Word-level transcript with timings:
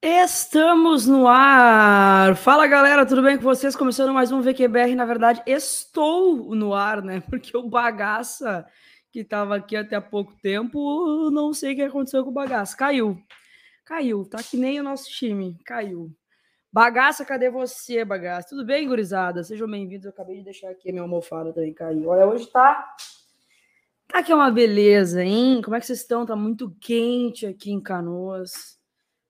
Estamos 0.00 1.08
no 1.08 1.26
ar! 1.26 2.36
Fala 2.36 2.68
galera, 2.68 3.04
tudo 3.04 3.20
bem 3.20 3.36
com 3.36 3.42
vocês? 3.42 3.74
Começando 3.74 4.14
mais 4.14 4.30
um 4.30 4.40
VQBR. 4.40 4.94
Na 4.94 5.04
verdade, 5.04 5.42
estou 5.44 6.54
no 6.54 6.72
ar, 6.72 7.02
né? 7.02 7.20
Porque 7.28 7.56
o 7.56 7.68
bagaça 7.68 8.64
que 9.10 9.20
estava 9.20 9.56
aqui 9.56 9.74
até 9.74 9.96
há 9.96 10.00
pouco 10.00 10.36
tempo, 10.40 11.30
não 11.32 11.52
sei 11.52 11.72
o 11.72 11.76
que 11.76 11.82
aconteceu 11.82 12.22
com 12.22 12.30
o 12.30 12.32
bagaça. 12.32 12.76
Caiu. 12.76 13.20
Caiu. 13.84 14.24
Tá 14.24 14.40
que 14.40 14.56
nem 14.56 14.78
o 14.78 14.84
nosso 14.84 15.10
time. 15.10 15.58
Caiu. 15.64 16.14
Bagaça, 16.72 17.24
cadê 17.24 17.50
você, 17.50 18.04
bagaça? 18.04 18.50
Tudo 18.50 18.64
bem, 18.64 18.86
gurizada? 18.86 19.42
Sejam 19.42 19.68
bem-vindos. 19.68 20.04
Eu 20.04 20.12
acabei 20.12 20.36
de 20.36 20.44
deixar 20.44 20.70
aqui 20.70 20.90
a 20.90 20.92
minha 20.92 21.02
almofada 21.02 21.52
também 21.52 21.74
caiu. 21.74 22.10
Olha, 22.10 22.24
hoje 22.24 22.46
tá. 22.46 22.94
Tá 24.06 24.22
que 24.22 24.30
é 24.30 24.34
uma 24.34 24.52
beleza, 24.52 25.24
hein? 25.24 25.60
Como 25.60 25.74
é 25.74 25.80
que 25.80 25.86
vocês 25.86 26.02
estão? 26.02 26.24
Tá 26.24 26.36
muito 26.36 26.70
quente 26.80 27.46
aqui 27.46 27.72
em 27.72 27.80
Canoas 27.80 28.77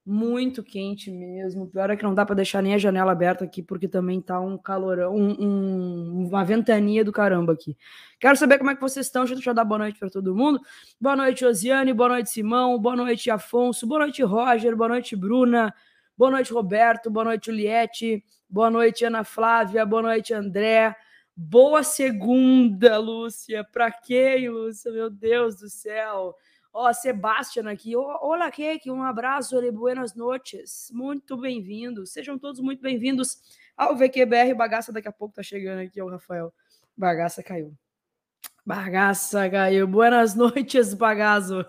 muito 0.09 0.63
quente 0.63 1.11
mesmo. 1.11 1.67
Pior 1.67 1.91
é 1.91 1.95
que 1.95 2.03
não 2.03 2.15
dá 2.15 2.25
para 2.25 2.35
deixar 2.35 2.63
nem 2.63 2.73
a 2.73 2.79
janela 2.79 3.11
aberta 3.11 3.45
aqui, 3.45 3.61
porque 3.61 3.87
também 3.87 4.19
tá 4.19 4.39
um 4.39 4.57
calorão, 4.57 5.15
um, 5.15 5.35
um, 5.39 6.27
uma 6.27 6.43
ventania 6.43 7.05
do 7.05 7.11
caramba 7.11 7.53
aqui. 7.53 7.77
Quero 8.19 8.35
saber 8.35 8.57
como 8.57 8.71
é 8.71 8.75
que 8.75 8.81
vocês 8.81 9.05
estão. 9.05 9.23
Deixa 9.23 9.51
eu 9.51 9.53
dar 9.53 9.63
boa 9.63 9.77
noite 9.77 9.99
para 9.99 10.09
todo 10.09 10.35
mundo. 10.35 10.59
Boa 10.99 11.15
noite, 11.15 11.45
Osiane. 11.45 11.93
Boa 11.93 12.09
noite, 12.09 12.31
Simão. 12.31 12.79
Boa 12.79 12.95
noite, 12.95 13.29
Afonso. 13.29 13.85
Boa 13.85 13.99
noite, 13.99 14.23
Roger. 14.23 14.75
Boa 14.75 14.89
noite, 14.89 15.15
Bruna. 15.15 15.71
Boa 16.17 16.31
noite, 16.31 16.51
Roberto. 16.51 17.11
Boa 17.11 17.25
noite, 17.25 17.45
Juliette. 17.45 18.23
Boa 18.49 18.71
noite, 18.71 19.05
Ana 19.05 19.23
Flávia. 19.23 19.85
Boa 19.85 20.01
noite, 20.01 20.33
André. 20.33 20.95
Boa 21.35 21.83
segunda, 21.83 22.97
Lúcia. 22.97 23.63
Pra 23.63 23.91
quem, 23.91 24.49
Lúcia? 24.49 24.91
Meu 24.91 25.11
Deus 25.11 25.55
do 25.57 25.69
céu. 25.69 26.33
Ó, 26.81 26.93
Sebastian 26.93 27.69
aqui. 27.69 27.93
Olá, 27.93 28.49
Keke, 28.49 28.89
um 28.89 29.03
abraço 29.03 29.61
e 29.61 29.69
buenas 29.69 30.15
noites. 30.15 30.89
Muito 30.93 31.35
bem-vindos. 31.35 32.13
Sejam 32.13 32.39
todos 32.39 32.61
muito 32.61 32.81
bem-vindos 32.81 33.37
ao 33.75 33.97
VQBR. 33.97 34.53
Bagaça 34.53 34.93
daqui 34.93 35.09
a 35.09 35.11
pouco 35.11 35.35
tá 35.35 35.43
chegando 35.43 35.79
aqui, 35.79 36.01
o 36.01 36.07
Rafael. 36.07 36.53
Bagaça 36.95 37.43
caiu. 37.43 37.77
Bagaça 38.65 39.49
caiu. 39.49 39.85
Buenas 39.89 40.35
noites, 40.35 40.93
bagaço. 40.93 41.65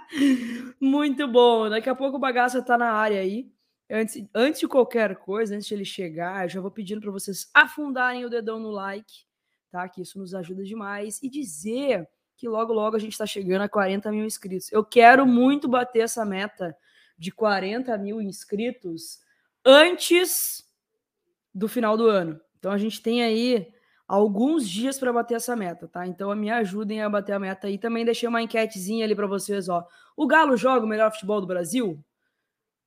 muito 0.78 1.26
bom. 1.26 1.70
Daqui 1.70 1.88
a 1.88 1.94
pouco 1.94 2.18
o 2.18 2.20
Bagaça 2.20 2.60
tá 2.60 2.76
na 2.76 2.92
área 2.92 3.20
aí. 3.22 3.50
Antes, 3.88 4.22
antes 4.34 4.60
de 4.60 4.68
qualquer 4.68 5.16
coisa, 5.16 5.54
antes 5.54 5.66
de 5.66 5.72
ele 5.72 5.86
chegar, 5.86 6.44
eu 6.44 6.48
já 6.50 6.60
vou 6.60 6.70
pedindo 6.70 7.00
para 7.00 7.10
vocês 7.10 7.50
afundarem 7.54 8.26
o 8.26 8.28
dedão 8.28 8.60
no 8.60 8.70
like, 8.70 9.24
tá? 9.70 9.88
Que 9.88 10.02
isso 10.02 10.18
nos 10.18 10.34
ajuda 10.34 10.62
demais. 10.62 11.22
E 11.22 11.30
dizer 11.30 12.06
que 12.40 12.48
logo, 12.48 12.72
logo 12.72 12.96
a 12.96 12.98
gente 12.98 13.12
está 13.12 13.26
chegando 13.26 13.60
a 13.60 13.68
40 13.68 14.10
mil 14.10 14.24
inscritos. 14.24 14.72
Eu 14.72 14.82
quero 14.82 15.26
muito 15.26 15.68
bater 15.68 16.00
essa 16.00 16.24
meta 16.24 16.74
de 17.18 17.30
40 17.30 17.98
mil 17.98 18.18
inscritos 18.18 19.18
antes 19.62 20.64
do 21.54 21.68
final 21.68 21.98
do 21.98 22.06
ano. 22.06 22.40
Então 22.58 22.72
a 22.72 22.78
gente 22.78 23.02
tem 23.02 23.22
aí 23.22 23.68
alguns 24.08 24.66
dias 24.66 24.98
para 24.98 25.12
bater 25.12 25.34
essa 25.34 25.54
meta, 25.54 25.86
tá? 25.86 26.06
Então 26.06 26.34
me 26.34 26.50
ajudem 26.50 27.02
a 27.02 27.10
bater 27.10 27.34
a 27.34 27.38
meta 27.38 27.66
aí. 27.66 27.76
Também 27.76 28.06
deixei 28.06 28.26
uma 28.26 28.40
enquetezinha 28.40 29.04
ali 29.04 29.14
para 29.14 29.26
vocês, 29.26 29.68
ó. 29.68 29.86
O 30.16 30.26
Galo 30.26 30.56
joga 30.56 30.86
o 30.86 30.88
melhor 30.88 31.12
futebol 31.12 31.42
do 31.42 31.46
Brasil? 31.46 32.02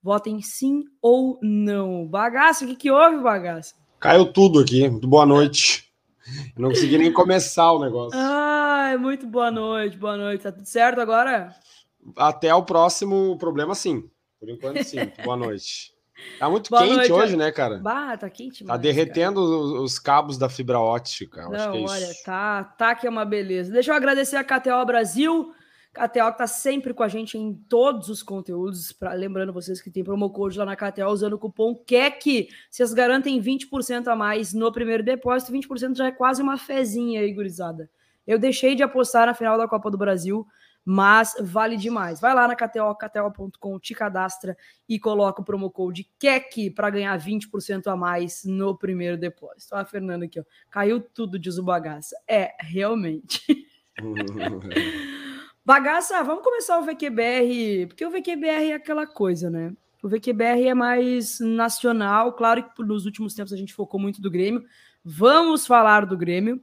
Votem 0.02 0.42
sim 0.42 0.84
ou 1.00 1.38
não. 1.44 2.08
Bagaço, 2.08 2.66
o 2.66 2.68
que, 2.70 2.76
que 2.76 2.92
houve, 2.92 3.22
bagaço? 3.22 3.76
Caiu 4.00 4.26
tudo 4.34 4.60
aqui. 4.60 4.90
Boa 4.90 5.28
noite. 5.28 5.83
Eu 6.56 6.62
não 6.62 6.70
consegui 6.70 6.98
nem 6.98 7.12
começar 7.12 7.72
o 7.72 7.80
negócio. 7.80 8.18
Ai, 8.18 8.98
muito 8.98 9.28
boa 9.28 9.52
noite, 9.52 9.98
boa 9.98 10.18
noite. 10.18 10.44
Tá 10.44 10.52
tudo 10.52 10.66
certo 10.66 11.02
agora? 11.02 11.54
Até 12.16 12.54
o 12.54 12.64
próximo 12.64 13.38
problema, 13.38 13.76
sim. 13.76 14.10
Por 14.40 14.50
enquanto, 14.50 14.84
sim. 14.84 15.00
boa 15.24 15.38
noite. 15.38 15.94
Tá 16.40 16.50
muito 16.50 16.70
boa 16.70 16.84
quente 16.84 16.96
noite, 16.96 17.12
hoje, 17.12 17.36
né, 17.36 17.52
cara? 17.52 17.80
Bah, 17.80 18.16
tá 18.16 18.30
quente 18.30 18.64
Tá 18.64 18.78
derretendo 18.78 19.42
os, 19.42 19.92
os, 19.92 20.00
cabos 20.00 20.38
da 20.38 20.48
fibra 20.48 20.80
ótica. 20.80 21.50
Não, 21.50 21.76
é 21.76 21.82
olha, 21.82 22.10
tá, 22.24 22.64
tá 22.64 22.96
que 22.96 23.08
é 23.08 23.10
uma 23.10 23.26
beleza. 23.26 23.72
Deixa 23.72 23.92
eu 23.92 23.96
agradecer 23.96 24.38
a 24.38 24.44
KTO 24.44 24.86
Brasil 24.86 25.54
KTO 25.94 26.30
está 26.30 26.48
sempre 26.48 26.92
com 26.92 27.04
a 27.04 27.08
gente 27.08 27.38
em 27.38 27.54
todos 27.54 28.10
os 28.10 28.24
conteúdos. 28.24 28.92
Pra, 28.92 29.14
lembrando 29.14 29.54
vocês 29.54 29.80
que 29.80 29.92
tem 29.92 30.04
promo 30.04 30.30
code 30.32 30.58
lá 30.58 30.66
na 30.66 30.76
KTO 30.76 31.06
usando 31.08 31.34
o 31.34 31.40
cupom 31.40 31.76
KEC. 31.76 32.50
Vocês 32.70 32.94
garantem 32.94 33.40
20% 33.40 34.08
a 34.08 34.16
mais 34.16 34.54
no 34.54 34.72
primeiro 34.72 35.04
depósito. 35.04 35.52
20% 35.52 35.96
já 35.96 36.08
é 36.08 36.12
quase 36.12 36.42
uma 36.42 36.58
fezinha 36.58 37.22
aí, 37.22 37.32
gurizada. 37.32 37.90
Eu 38.26 38.40
deixei 38.40 38.74
de 38.74 38.82
apostar 38.82 39.28
na 39.28 39.36
final 39.36 39.56
da 39.58 39.68
Copa 39.68 39.92
do 39.92 39.98
Brasil, 39.98 40.48
mas 40.84 41.36
vale 41.40 41.78
demais. 41.78 42.20
Vai 42.20 42.34
lá 42.34 42.48
na 42.48 42.56
KTO, 42.56 42.96
KTO.com, 42.96 43.80
te 43.80 43.94
cadastra 43.94 44.58
e 44.90 44.98
coloca 44.98 45.42
o 45.42 45.46
promo 45.46 45.70
code 45.70 46.10
KEC 46.18 46.72
para 46.72 46.90
ganhar 46.90 47.16
20% 47.20 47.86
a 47.86 47.96
mais 47.96 48.44
no 48.46 48.76
primeiro 48.76 49.16
depósito. 49.16 49.76
Olha 49.76 49.84
a 49.84 49.86
Fernanda 49.86 50.26
aqui, 50.26 50.40
ó. 50.40 50.44
Caiu 50.72 51.00
tudo, 51.00 51.38
diz 51.38 51.60
o 51.60 51.64
bagaça. 51.64 52.16
É, 52.28 52.56
realmente. 52.60 53.68
Bagaça, 55.66 56.22
vamos 56.24 56.44
começar 56.44 56.78
o 56.78 56.84
VQBR, 56.84 57.88
porque 57.88 58.06
o 58.06 58.12
VQBR 58.12 58.72
é 58.72 58.74
aquela 58.74 59.08
coisa, 59.08 59.50
né? 59.50 59.74
O 60.04 60.10
VQBR 60.10 60.68
é 60.68 60.74
mais 60.74 61.40
nacional, 61.40 62.34
claro 62.34 62.70
que 62.70 62.84
nos 62.84 63.06
últimos 63.06 63.34
tempos 63.34 63.54
a 63.54 63.56
gente 63.56 63.74
focou 63.74 63.98
muito 63.98 64.22
do 64.22 64.30
Grêmio. 64.30 64.66
Vamos 65.06 65.66
falar 65.66 66.06
do 66.06 66.18
Grêmio 66.18 66.62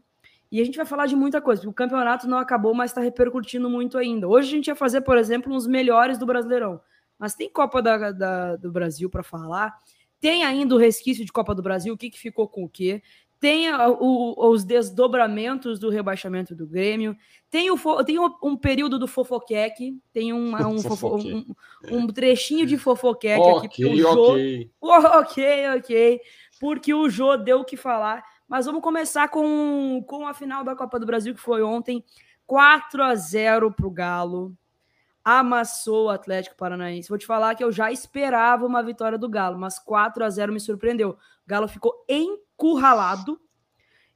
e 0.53 0.61
a 0.61 0.65
gente 0.67 0.77
vai 0.77 0.85
falar 0.85 1.07
de 1.07 1.17
muita 1.17 1.41
coisa, 1.41 1.63
porque 1.63 1.71
o 1.71 1.75
campeonato 1.75 2.29
não 2.29 2.37
acabou, 2.37 2.75
mas 2.75 2.91
está 2.91 3.01
repercutindo 3.01 3.71
muito 3.71 3.97
ainda. 3.97 4.29
Hoje 4.29 4.49
a 4.49 4.51
gente 4.51 4.67
ia 4.67 4.77
fazer, 4.77 5.01
por 5.01 5.17
exemplo, 5.17 5.51
uns 5.51 5.67
melhores 5.67 6.19
do 6.19 6.27
Brasileirão, 6.27 6.79
mas 7.19 7.35
tem 7.35 7.49
Copa 7.49 7.81
da, 7.81 8.13
da 8.13 8.57
do 8.57 8.71
Brasil 8.71 9.09
para 9.09 9.23
falar. 9.23 9.79
Tem 10.21 10.45
ainda 10.45 10.75
o 10.75 10.79
resquício 10.79 11.25
de 11.25 11.33
Copa 11.33 11.55
do 11.55 11.63
Brasil, 11.63 11.95
o 11.95 11.97
que, 11.97 12.11
que 12.11 12.19
ficou 12.19 12.47
com 12.47 12.65
o 12.65 12.69
quê? 12.69 13.03
Tem 13.41 13.73
o, 13.73 14.51
os 14.51 14.65
desdobramentos 14.65 15.79
do 15.79 15.89
rebaixamento 15.89 16.55
do 16.55 16.67
Grêmio, 16.67 17.17
tem, 17.49 17.71
o, 17.71 18.05
tem 18.05 18.19
um, 18.21 18.55
período 18.55 18.99
do 18.99 19.09
fofoqueque, 19.09 19.99
tem 20.13 20.31
um, 20.31 20.53
um, 20.69 20.79
fofo, 20.79 21.17
um, 21.17 21.47
um, 21.91 22.07
trechinho 22.07 22.67
de 22.67 22.77
fofoqueque 22.77 23.41
okay, 23.41 23.67
aqui. 23.67 23.85
O 23.87 23.97
Jô, 23.97 24.33
okay. 24.33 24.71
ok, 24.81 25.69
ok, 25.79 26.21
porque 26.61 26.93
o 26.93 27.09
Jô 27.09 27.39
deu 27.39 27.61
o 27.61 27.65
que 27.65 27.79
falar. 27.79 28.23
Mas 28.47 28.67
vamos 28.67 28.83
começar 28.83 29.29
com, 29.29 30.05
com 30.07 30.27
a 30.27 30.35
final 30.35 30.63
da 30.63 30.77
Copa 30.77 30.99
do 30.99 31.07
Brasil, 31.07 31.35
que 31.35 31.41
foi 31.41 31.63
ontem, 31.63 32.05
4 32.47 33.03
a 33.03 33.15
0 33.15 33.73
para 33.73 33.87
o 33.87 33.91
Galo. 33.91 34.53
Amassou 35.25 36.07
o 36.07 36.11
Atlético 36.11 36.57
Paranaense. 36.57 37.09
Vou 37.09 37.17
te 37.17 37.27
falar 37.27 37.55
que 37.55 37.63
eu 37.63 37.71
já 37.71 37.93
esperava 37.93 38.67
uma 38.67 38.83
vitória 38.83 39.17
do 39.17 39.29
Galo, 39.29 39.59
mas 39.59 39.79
4 39.79 40.25
a 40.25 40.29
0 40.29 40.53
me 40.53 40.61
surpreendeu. 40.61 41.11
O 41.11 41.17
Galo 41.47 41.69
ficou 41.69 42.05
em 42.09 42.39
encurralado. 42.61 43.41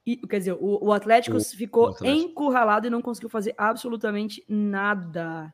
E, 0.05 0.17
quer 0.17 0.37
dizer, 0.37 0.53
o, 0.53 0.85
o 0.85 0.93
Atlético 0.93 1.37
o, 1.37 1.41
ficou 1.41 1.87
o 1.87 1.89
Atlético. 1.89 2.29
encurralado 2.29 2.85
e 2.85 2.89
não 2.91 3.01
conseguiu 3.01 3.29
fazer 3.29 3.55
absolutamente 3.57 4.45
nada. 4.47 5.51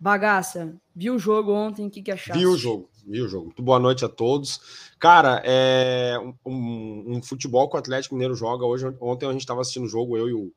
Bagaça, 0.00 0.74
viu 0.96 1.14
o 1.14 1.18
jogo 1.18 1.52
ontem? 1.52 1.86
O 1.86 1.90
que, 1.90 2.02
que 2.02 2.10
achaste? 2.10 2.40
Vi 2.40 2.46
o 2.46 2.56
jogo, 2.56 2.88
vi 3.06 3.20
o 3.20 3.28
jogo. 3.28 3.44
Muito 3.46 3.62
boa 3.62 3.78
noite 3.78 4.04
a 4.04 4.08
todos. 4.08 4.94
Cara, 4.98 5.40
é 5.44 6.18
um, 6.44 7.04
um 7.06 7.22
futebol 7.22 7.68
que 7.68 7.76
o 7.76 7.78
Atlético 7.78 8.14
Mineiro 8.14 8.34
joga 8.34 8.64
hoje. 8.64 8.86
Ontem 9.00 9.26
a 9.26 9.32
gente 9.32 9.42
estava 9.42 9.60
assistindo 9.60 9.84
o 9.84 9.88
jogo, 9.88 10.16
eu 10.16 10.28
e 10.28 10.32
o 10.32 10.52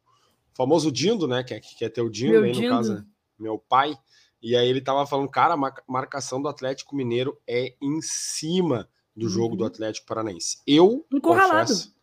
famoso 0.56 0.92
Dindo, 0.92 1.28
né? 1.28 1.44
Que 1.44 1.56
é, 1.56 1.60
que 1.60 1.86
é 1.86 1.90
ter 1.90 2.02
o 2.02 2.10
Dindo, 2.10 2.44
aí, 2.44 2.54
no 2.54 2.70
caso, 2.70 3.06
meu 3.38 3.60
pai. 3.60 3.96
E 4.42 4.56
aí 4.56 4.68
ele 4.68 4.82
tava 4.82 5.06
falando, 5.06 5.30
cara, 5.30 5.54
a 5.54 5.74
marcação 5.88 6.42
do 6.42 6.48
Atlético 6.48 6.96
Mineiro 6.96 7.38
é 7.46 7.76
em 7.82 8.02
cima 8.02 8.90
do 9.16 9.30
jogo 9.30 9.52
uhum. 9.52 9.58
do 9.58 9.66
Atlético 9.66 10.08
Paranaense. 10.08 10.60
Eu 10.68 11.06
encurralado. 11.12 11.70
Confesso, 11.70 11.96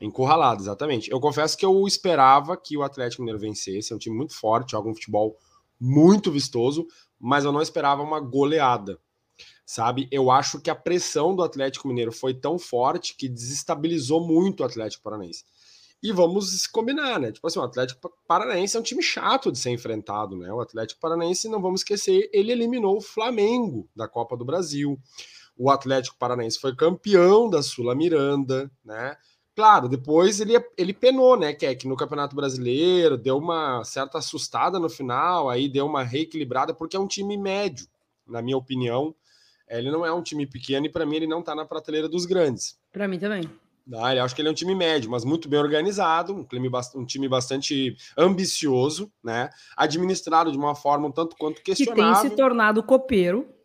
encurralado, 0.00 0.62
exatamente. 0.62 1.10
Eu 1.10 1.20
confesso 1.20 1.56
que 1.56 1.64
eu 1.64 1.86
esperava 1.86 2.56
que 2.56 2.76
o 2.76 2.82
Atlético 2.82 3.22
Mineiro 3.22 3.40
vencesse, 3.40 3.92
é 3.92 3.96
um 3.96 3.98
time 3.98 4.16
muito 4.16 4.34
forte, 4.34 4.72
joga 4.72 4.88
um 4.88 4.94
futebol 4.94 5.36
muito 5.78 6.30
vistoso, 6.30 6.86
mas 7.18 7.44
eu 7.44 7.52
não 7.52 7.62
esperava 7.62 8.02
uma 8.02 8.20
goleada. 8.20 8.98
Sabe? 9.64 10.08
Eu 10.10 10.30
acho 10.30 10.60
que 10.60 10.68
a 10.68 10.74
pressão 10.74 11.34
do 11.34 11.42
Atlético 11.42 11.86
Mineiro 11.86 12.10
foi 12.10 12.34
tão 12.34 12.58
forte 12.58 13.14
que 13.16 13.28
desestabilizou 13.28 14.26
muito 14.26 14.60
o 14.60 14.66
Atlético 14.66 15.02
Paranaense. 15.02 15.44
E 16.02 16.12
vamos 16.12 16.66
combinar, 16.66 17.20
né? 17.20 17.30
Tipo 17.30 17.46
assim, 17.46 17.58
o 17.58 17.62
Atlético 17.62 18.10
Paranaense 18.26 18.76
é 18.76 18.80
um 18.80 18.82
time 18.82 19.02
chato 19.02 19.52
de 19.52 19.58
ser 19.58 19.70
enfrentado, 19.70 20.36
né? 20.36 20.52
O 20.52 20.60
Atlético 20.60 21.00
Paranaense, 21.00 21.48
não 21.48 21.60
vamos 21.60 21.82
esquecer, 21.82 22.28
ele 22.32 22.52
eliminou 22.52 22.96
o 22.96 23.02
Flamengo 23.02 23.88
da 23.94 24.08
Copa 24.08 24.36
do 24.36 24.44
Brasil 24.44 24.98
o 25.60 25.68
Atlético 25.68 26.16
Paranaense 26.18 26.58
foi 26.58 26.74
campeão 26.74 27.50
da 27.50 27.62
Sula 27.62 27.94
Miranda, 27.94 28.70
né? 28.82 29.14
Claro, 29.54 29.90
depois 29.90 30.40
ele, 30.40 30.54
ele 30.74 30.94
penou, 30.94 31.36
né? 31.38 31.52
Que 31.52 31.66
é 31.66 31.74
que 31.74 31.86
no 31.86 31.96
Campeonato 31.96 32.34
Brasileiro 32.34 33.18
deu 33.18 33.36
uma 33.36 33.84
certa 33.84 34.16
assustada 34.16 34.78
no 34.78 34.88
final, 34.88 35.50
aí 35.50 35.68
deu 35.68 35.84
uma 35.84 36.02
reequilibrada, 36.02 36.72
porque 36.72 36.96
é 36.96 36.98
um 37.00 37.06
time 37.06 37.36
médio, 37.36 37.86
na 38.26 38.40
minha 38.40 38.56
opinião. 38.56 39.14
Ele 39.68 39.90
não 39.90 40.06
é 40.06 40.10
um 40.10 40.22
time 40.22 40.46
pequeno 40.46 40.86
e 40.86 40.88
para 40.88 41.04
mim 41.04 41.16
ele 41.16 41.26
não 41.26 41.42
tá 41.42 41.54
na 41.54 41.66
prateleira 41.66 42.08
dos 42.08 42.24
grandes. 42.24 42.78
Para 42.90 43.06
mim 43.06 43.18
também. 43.18 43.42
Ah, 43.98 44.16
eu 44.16 44.24
acho 44.24 44.34
que 44.34 44.40
ele 44.40 44.48
é 44.48 44.52
um 44.52 44.54
time 44.54 44.74
médio, 44.74 45.10
mas 45.10 45.26
muito 45.26 45.46
bem 45.46 45.60
organizado, 45.60 46.32
um 46.34 46.42
time, 46.42 46.70
um 46.94 47.04
time 47.04 47.28
bastante 47.28 47.98
ambicioso, 48.16 49.12
né? 49.22 49.50
Administrado 49.76 50.50
de 50.50 50.56
uma 50.56 50.74
forma 50.74 51.06
um 51.06 51.12
tanto 51.12 51.36
quanto 51.36 51.62
questionável. 51.62 52.14
Que 52.14 52.20
tem 52.22 52.30
se 52.30 52.36
tornado 52.36 52.82
copeiro 52.82 53.59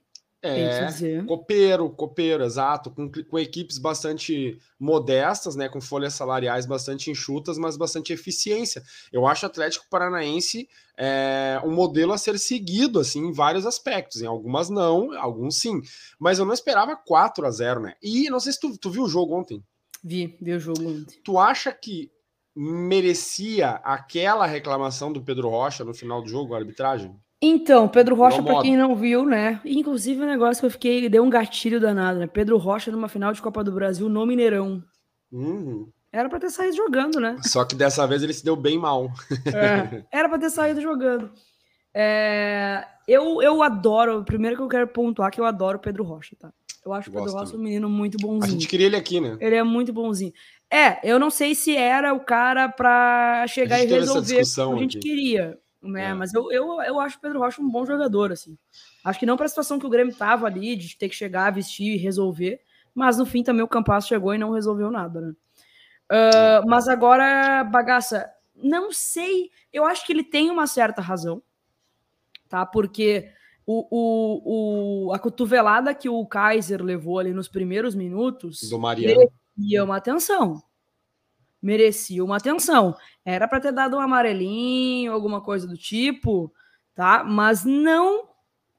É, 0.45 1.23
copeiro, 1.23 1.89
copeiro, 1.89 2.43
exato, 2.43 2.91
com, 2.91 3.09
com 3.09 3.39
equipes 3.39 3.77
bastante 3.77 4.59
modestas, 4.79 5.55
né, 5.55 5.67
com 5.67 5.81
folhas 5.81 6.13
salariais 6.13 6.65
bastante 6.65 7.09
enxutas, 7.09 7.57
mas 7.57 7.75
bastante 7.75 8.13
eficiência. 8.13 8.83
Eu 9.11 9.25
acho 9.25 9.45
o 9.45 9.49
Atlético 9.49 9.85
Paranaense 9.89 10.67
é, 10.97 11.59
um 11.63 11.71
modelo 11.71 12.13
a 12.13 12.17
ser 12.17 12.37
seguido, 12.39 12.99
assim, 12.99 13.27
em 13.27 13.31
vários 13.31 13.65
aspectos. 13.65 14.21
Em 14.21 14.27
algumas 14.27 14.69
não, 14.69 15.17
alguns 15.17 15.59
sim. 15.59 15.81
Mas 16.19 16.39
eu 16.39 16.45
não 16.45 16.53
esperava 16.53 16.95
4 16.95 17.45
a 17.45 17.51
0 17.51 17.81
né? 17.81 17.95
E 18.01 18.29
não 18.29 18.39
sei 18.39 18.53
se 18.53 18.59
tu, 18.59 18.77
tu 18.77 18.89
viu 18.89 19.03
o 19.03 19.09
jogo 19.09 19.35
ontem. 19.35 19.63
Vi, 20.03 20.37
vi 20.41 20.53
o 20.53 20.59
jogo 20.59 20.87
ontem. 20.87 21.19
Tu 21.23 21.37
acha 21.37 21.71
que 21.71 22.11
merecia 22.55 23.71
aquela 23.83 24.45
reclamação 24.45 25.11
do 25.11 25.21
Pedro 25.21 25.49
Rocha 25.49 25.83
no 25.83 25.93
final 25.93 26.21
do 26.21 26.29
jogo, 26.29 26.53
a 26.53 26.57
arbitragem? 26.57 27.13
Então, 27.47 27.87
Pedro 27.87 28.15
Rocha, 28.15 28.41
para 28.41 28.63
quem 28.63 28.75
não 28.75 28.95
viu, 28.95 29.23
né? 29.23 29.61
Inclusive, 29.63 30.19
um 30.19 30.25
negócio 30.25 30.61
que 30.61 30.65
eu 30.65 30.71
fiquei, 30.71 31.07
deu 31.07 31.23
um 31.23 31.29
gatilho 31.29 31.79
danado, 31.79 32.17
né? 32.17 32.25
Pedro 32.25 32.57
Rocha 32.57 32.91
numa 32.91 33.07
final 33.07 33.31
de 33.33 33.41
Copa 33.41 33.63
do 33.63 33.71
Brasil 33.71 34.09
no 34.09 34.25
Mineirão. 34.25 34.83
Uhum. 35.31 35.87
Era 36.11 36.27
para 36.27 36.39
ter 36.39 36.49
saído 36.49 36.75
jogando, 36.75 37.19
né? 37.19 37.37
Só 37.43 37.63
que 37.63 37.75
dessa 37.75 38.07
vez 38.07 38.23
ele 38.23 38.33
se 38.33 38.43
deu 38.43 38.55
bem 38.55 38.79
mal. 38.79 39.11
É, 39.45 40.03
era 40.11 40.27
para 40.27 40.39
ter 40.39 40.49
saído 40.49 40.81
jogando. 40.81 41.29
É, 41.93 42.83
eu, 43.07 43.39
eu 43.43 43.61
adoro, 43.61 44.23
primeiro 44.23 44.55
que 44.55 44.63
eu 44.63 44.67
quero 44.67 44.87
pontuar 44.87 45.29
que 45.29 45.39
eu 45.39 45.45
adoro 45.45 45.77
o 45.77 45.81
Pedro 45.81 46.03
Rocha, 46.03 46.35
tá? 46.39 46.51
Eu 46.83 46.93
acho 46.93 47.11
o 47.11 47.13
Pedro 47.13 47.31
Rocha 47.31 47.55
um 47.55 47.59
menino 47.59 47.87
muito 47.87 48.17
bonzinho. 48.17 48.43
A 48.43 48.47
gente 48.47 48.67
queria 48.67 48.87
ele 48.87 48.95
aqui, 48.95 49.21
né? 49.21 49.37
Ele 49.39 49.55
é 49.55 49.63
muito 49.63 49.93
bonzinho. 49.93 50.33
É, 50.71 50.99
eu 51.07 51.19
não 51.19 51.29
sei 51.29 51.53
se 51.53 51.77
era 51.77 52.11
o 52.11 52.21
cara 52.21 52.69
para 52.69 53.45
chegar 53.47 53.83
e 53.83 53.85
resolver 53.85 54.41
o 54.41 54.43
que 54.43 54.61
a 54.61 54.77
gente 54.77 54.97
aqui. 54.97 55.09
queria 55.09 55.59
né? 55.87 56.05
É. 56.05 56.13
Mas 56.13 56.33
eu, 56.33 56.51
eu, 56.51 56.81
eu 56.81 56.99
acho 56.99 57.17
o 57.17 57.21
Pedro 57.21 57.39
Rocha 57.39 57.61
um 57.61 57.69
bom 57.69 57.85
jogador, 57.85 58.31
assim. 58.31 58.57
Acho 59.03 59.19
que 59.19 59.25
não 59.25 59.37
para 59.37 59.45
a 59.45 59.49
situação 59.49 59.79
que 59.79 59.85
o 59.85 59.89
Grêmio 59.89 60.15
tava 60.15 60.47
ali, 60.47 60.75
de 60.75 60.97
ter 60.97 61.09
que 61.09 61.15
chegar, 61.15 61.51
vestir 61.51 61.93
e 61.93 61.97
resolver, 61.97 62.61
mas 62.93 63.17
no 63.17 63.25
fim 63.25 63.43
também 63.43 63.63
o 63.63 63.67
Campasso 63.67 64.07
chegou 64.07 64.33
e 64.33 64.37
não 64.37 64.51
resolveu 64.51 64.91
nada, 64.91 65.21
né? 65.21 65.33
Uh, 66.11 66.67
mas 66.67 66.87
agora, 66.87 67.63
bagaça, 67.63 68.29
não 68.55 68.91
sei, 68.91 69.49
eu 69.73 69.85
acho 69.85 70.05
que 70.05 70.13
ele 70.13 70.23
tem 70.23 70.51
uma 70.51 70.67
certa 70.67 71.01
razão, 71.01 71.41
tá? 72.47 72.65
Porque 72.65 73.31
o, 73.65 73.87
o, 73.89 75.07
o, 75.07 75.13
a 75.13 75.19
cotovelada 75.19 75.95
que 75.95 76.07
o 76.07 76.25
Kaiser 76.25 76.83
levou 76.83 77.17
ali 77.17 77.33
nos 77.33 77.47
primeiros 77.47 77.95
minutos 77.95 78.69
do 78.69 78.77
Mariano 78.77 79.31
merecia 79.57 79.83
uma 79.83 79.97
atenção 79.97 80.61
merecia 81.65 82.23
uma 82.23 82.37
atenção. 82.37 82.95
Era 83.25 83.47
para 83.47 83.59
ter 83.59 83.71
dado 83.71 83.97
um 83.97 83.99
amarelinho, 83.99 85.11
alguma 85.11 85.41
coisa 85.41 85.67
do 85.67 85.75
tipo, 85.75 86.53
tá? 86.93 87.23
Mas 87.23 87.65
não 87.65 88.29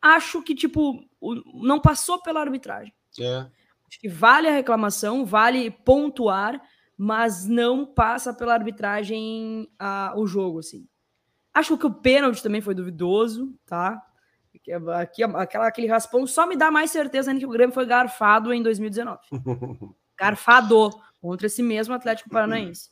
acho 0.00 0.40
que, 0.40 0.54
tipo, 0.54 1.04
não 1.52 1.80
passou 1.80 2.22
pela 2.22 2.40
arbitragem. 2.40 2.94
É. 3.18 3.46
Acho 3.88 4.00
que 4.00 4.08
vale 4.08 4.48
a 4.48 4.52
reclamação, 4.52 5.24
vale 5.24 5.70
pontuar, 5.70 6.60
mas 6.96 7.44
não 7.44 7.84
passa 7.84 8.32
pela 8.32 8.54
arbitragem 8.54 9.68
a, 9.78 10.14
o 10.16 10.26
jogo, 10.26 10.60
assim. 10.60 10.86
Acho 11.52 11.76
que 11.76 11.86
o 11.86 11.94
pênalti 11.94 12.42
também 12.42 12.60
foi 12.60 12.74
duvidoso, 12.74 13.52
tá? 13.66 14.00
Aqui, 15.00 15.22
aquela, 15.22 15.66
aquele 15.66 15.86
raspão 15.86 16.26
só 16.26 16.46
me 16.46 16.56
dá 16.56 16.70
mais 16.70 16.90
certeza 16.90 17.30
ainda 17.30 17.40
que 17.40 17.46
o 17.46 17.50
Grêmio 17.50 17.74
foi 17.74 17.86
garfado 17.86 18.52
em 18.52 18.62
2019. 18.62 19.20
garfado 20.18 20.90
contra 21.20 21.46
esse 21.46 21.62
mesmo 21.62 21.94
Atlético 21.94 22.30
Paranaense. 22.30 22.90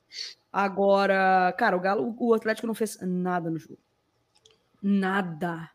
Agora, 0.56 1.52
cara, 1.58 1.76
o 1.76 1.80
Galo, 1.80 2.14
o 2.16 2.32
Atlético 2.32 2.68
não 2.68 2.76
fez 2.76 2.96
nada 3.02 3.50
no 3.50 3.58
jogo. 3.58 3.80
Nada. 4.80 5.68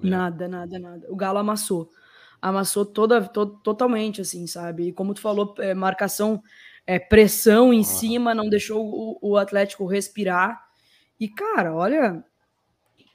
É. 0.00 0.06
Nada, 0.06 0.46
nada, 0.46 0.78
nada. 0.78 1.06
O 1.10 1.16
Galo 1.16 1.38
amassou. 1.38 1.90
Amassou 2.40 2.86
toda, 2.86 3.26
to, 3.26 3.44
totalmente, 3.64 4.20
assim, 4.20 4.46
sabe? 4.46 4.86
E 4.86 4.92
como 4.92 5.14
tu 5.14 5.20
falou, 5.20 5.52
é, 5.58 5.74
marcação, 5.74 6.40
é, 6.86 6.96
pressão 6.96 7.72
em 7.72 7.80
ah. 7.80 7.84
cima, 7.84 8.32
não 8.32 8.48
deixou 8.48 8.86
o, 8.86 9.18
o 9.20 9.36
Atlético 9.36 9.84
respirar. 9.84 10.62
E, 11.18 11.28
cara, 11.28 11.74
olha, 11.74 12.24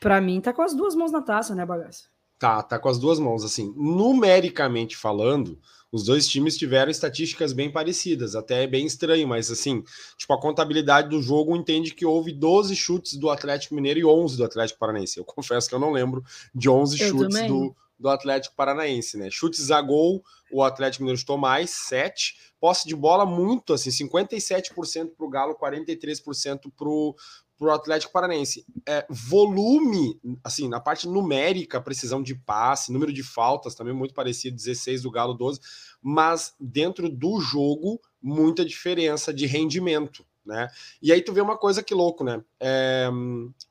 para 0.01 0.19
mim 0.19 0.41
tá 0.41 0.51
com 0.51 0.63
as 0.63 0.75
duas 0.75 0.95
mãos 0.95 1.13
na 1.13 1.21
taça, 1.21 1.55
né, 1.55 1.65
bagaça? 1.65 2.09
Tá, 2.37 2.61
tá 2.61 2.77
com 2.77 2.89
as 2.89 2.99
duas 2.99 3.19
mãos, 3.19 3.45
assim. 3.45 3.73
Numericamente 3.77 4.97
falando, 4.97 5.57
os 5.95 6.03
dois 6.03 6.27
times 6.27 6.57
tiveram 6.57 6.91
estatísticas 6.91 7.53
bem 7.53 7.71
parecidas, 7.71 8.35
até 8.35 8.65
é 8.65 8.67
bem 8.67 8.85
estranho, 8.85 9.25
mas 9.25 9.49
assim, 9.49 9.81
tipo, 10.17 10.33
a 10.33 10.41
contabilidade 10.41 11.07
do 11.07 11.21
jogo 11.21 11.55
entende 11.55 11.93
que 11.93 12.05
houve 12.05 12.33
12 12.33 12.75
chutes 12.75 13.15
do 13.15 13.29
Atlético 13.29 13.73
Mineiro 13.73 14.01
e 14.01 14.05
11 14.05 14.35
do 14.35 14.43
Atlético 14.43 14.77
Paranaense. 14.77 15.17
Eu 15.17 15.23
confesso 15.23 15.69
que 15.69 15.73
eu 15.73 15.79
não 15.79 15.93
lembro 15.93 16.21
de 16.53 16.69
11 16.69 17.01
eu 17.01 17.09
chutes 17.09 17.47
do, 17.47 17.73
do 17.97 18.09
Atlético 18.09 18.53
Paranaense, 18.57 19.17
né? 19.17 19.29
Chutes 19.31 19.71
a 19.71 19.81
gol, 19.81 20.21
o 20.51 20.63
Atlético 20.63 21.03
Mineiro 21.03 21.17
chutou 21.17 21.37
mais, 21.37 21.69
7. 21.69 22.35
Posse 22.59 22.85
de 22.85 22.95
bola 22.95 23.25
muito, 23.25 23.71
assim, 23.71 23.89
57% 23.89 25.11
para 25.15 25.25
o 25.25 25.29
Galo, 25.29 25.55
43% 25.55 26.71
para 26.75 26.89
o 26.89 27.15
para 27.57 27.67
o 27.67 27.71
Atlético 27.71 28.11
Paranaense. 28.11 28.65
É, 28.87 29.05
volume, 29.09 30.19
assim, 30.43 30.67
na 30.67 30.79
parte 30.79 31.07
numérica, 31.07 31.81
precisão 31.81 32.21
de 32.21 32.35
passe, 32.35 32.91
número 32.91 33.13
de 33.13 33.23
faltas 33.23 33.75
também 33.75 33.93
muito 33.93 34.13
parecido, 34.13 34.55
16 34.55 35.03
do 35.03 35.11
Galo, 35.11 35.33
12, 35.33 35.59
mas 36.01 36.53
dentro 36.59 37.09
do 37.09 37.39
jogo, 37.39 37.99
muita 38.21 38.65
diferença 38.65 39.33
de 39.33 39.45
rendimento, 39.45 40.25
né? 40.45 40.69
E 41.01 41.11
aí 41.11 41.21
tu 41.21 41.33
vê 41.33 41.41
uma 41.41 41.57
coisa 41.57 41.81
que 41.81 41.93
louco, 41.93 42.23
né? 42.23 42.43
É, 42.59 43.09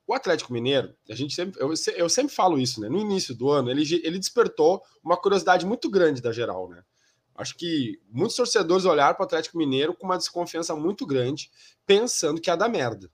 o 0.07 0.15
Atlético 0.15 0.53
Mineiro, 0.53 0.95
a 1.09 1.15
gente 1.15 1.35
sempre, 1.35 1.61
eu, 1.61 1.73
eu, 1.97 2.09
sempre 2.09 2.35
falo 2.35 2.59
isso, 2.59 2.81
né? 2.81 2.89
No 2.89 2.99
início 2.99 3.35
do 3.35 3.51
ano, 3.51 3.71
ele, 3.71 3.83
ele 4.03 4.19
despertou 4.19 4.83
uma 5.03 5.17
curiosidade 5.17 5.67
muito 5.67 5.91
grande 5.91 6.23
da 6.23 6.33
geral, 6.33 6.69
né? 6.69 6.83
Acho 7.37 7.57
que 7.57 8.01
muitos 8.09 8.37
torcedores 8.37 8.85
olharam 8.85 9.17
para 9.17 9.25
o 9.25 9.27
Atlético 9.27 9.59
Mineiro 9.59 9.93
com 9.93 10.07
uma 10.07 10.17
desconfiança 10.17 10.75
muito 10.77 11.05
grande, 11.05 11.51
pensando 11.85 12.41
que 12.41 12.49
ia 12.49 12.55
dar 12.57 12.69
merda 12.69 13.11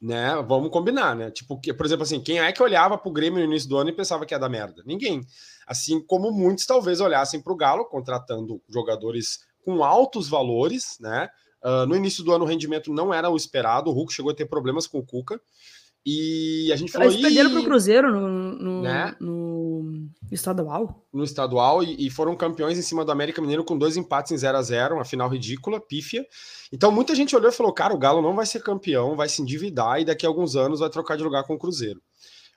né? 0.00 0.34
Vamos 0.48 0.70
combinar, 0.70 1.14
né? 1.14 1.30
Tipo, 1.30 1.60
que, 1.60 1.74
por 1.74 1.84
exemplo, 1.84 2.04
assim, 2.04 2.20
quem 2.20 2.40
é 2.40 2.50
que 2.52 2.62
olhava 2.62 2.96
para 2.96 3.08
o 3.08 3.12
Grêmio 3.12 3.38
no 3.38 3.44
início 3.44 3.68
do 3.68 3.76
ano 3.76 3.90
e 3.90 3.94
pensava 3.94 4.24
que 4.24 4.32
ia 4.32 4.38
dar 4.38 4.48
merda? 4.48 4.82
Ninguém. 4.86 5.20
Assim 5.66 6.00
como 6.04 6.32
muitos 6.32 6.64
talvez 6.64 7.00
olhassem 7.00 7.40
para 7.40 7.52
o 7.52 7.56
Galo, 7.56 7.84
contratando 7.84 8.62
jogadores 8.68 9.40
com 9.64 9.84
altos 9.84 10.28
valores, 10.28 10.96
né? 11.00 11.28
Uh, 11.62 11.86
no 11.86 11.94
início 11.94 12.24
do 12.24 12.32
ano 12.32 12.44
o 12.44 12.48
rendimento 12.48 12.90
não 12.90 13.12
era 13.12 13.28
o 13.28 13.36
esperado, 13.36 13.90
o 13.90 13.92
Hulk 13.92 14.12
chegou 14.14 14.32
a 14.32 14.34
ter 14.34 14.46
problemas 14.46 14.86
com 14.86 14.98
o 14.98 15.04
Cuca. 15.04 15.38
E 16.04 16.70
a 16.72 16.76
gente 16.76 16.90
falou. 16.90 17.08
Eles 17.08 17.20
perderam 17.20 17.50
para 17.50 17.60
o 17.60 17.64
Cruzeiro 17.64 18.10
no, 18.10 18.28
no, 18.28 18.82
né? 18.82 19.14
no, 19.20 20.08
estadual. 20.32 21.06
No 21.12 21.22
estadual, 21.22 21.82
e, 21.82 22.06
e, 22.06 22.10
foram 22.10 22.34
campeões 22.34 22.78
em 22.78 22.82
cima 22.82 23.04
do 23.04 23.12
América 23.12 23.40
Mineiro 23.40 23.64
com 23.64 23.76
dois 23.76 23.96
empates 23.96 24.32
em 24.32 24.38
0 24.38 24.56
a 24.56 24.62
0 24.62 24.94
uma 24.94 25.04
final 25.04 25.28
ridícula, 25.28 25.80
pífia. 25.80 26.26
Então 26.72 26.90
muita 26.90 27.14
gente 27.14 27.36
olhou 27.36 27.50
e 27.50 27.54
falou: 27.54 27.72
cara, 27.72 27.94
o 27.94 27.98
Galo 27.98 28.22
não 28.22 28.34
vai 28.34 28.46
ser 28.46 28.62
campeão, 28.62 29.14
vai 29.14 29.28
se 29.28 29.42
endividar 29.42 30.00
e 30.00 30.04
daqui 30.04 30.24
a 30.24 30.28
alguns 30.28 30.56
anos 30.56 30.80
vai 30.80 30.88
trocar 30.88 31.16
de 31.16 31.22
lugar 31.22 31.44
com 31.44 31.54
o 31.54 31.58
Cruzeiro. 31.58 32.00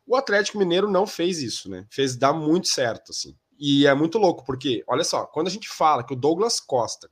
O 0.06 0.16
Atlético 0.16 0.58
Mineiro 0.58 0.90
não 0.90 1.06
fez 1.06 1.42
isso, 1.42 1.70
né? 1.70 1.86
Fez 1.90 2.16
dar 2.16 2.34
muito 2.34 2.68
certo, 2.68 3.12
assim. 3.12 3.36
E 3.58 3.86
é 3.88 3.94
muito 3.94 4.18
louco, 4.18 4.44
porque, 4.46 4.84
olha 4.88 5.04
só, 5.04 5.26
quando 5.26 5.48
a 5.48 5.50
gente 5.50 5.70
fala 5.70 6.04
que 6.04 6.14
o 6.14 6.18
Douglas 6.18 6.60
Costa, 6.60 7.10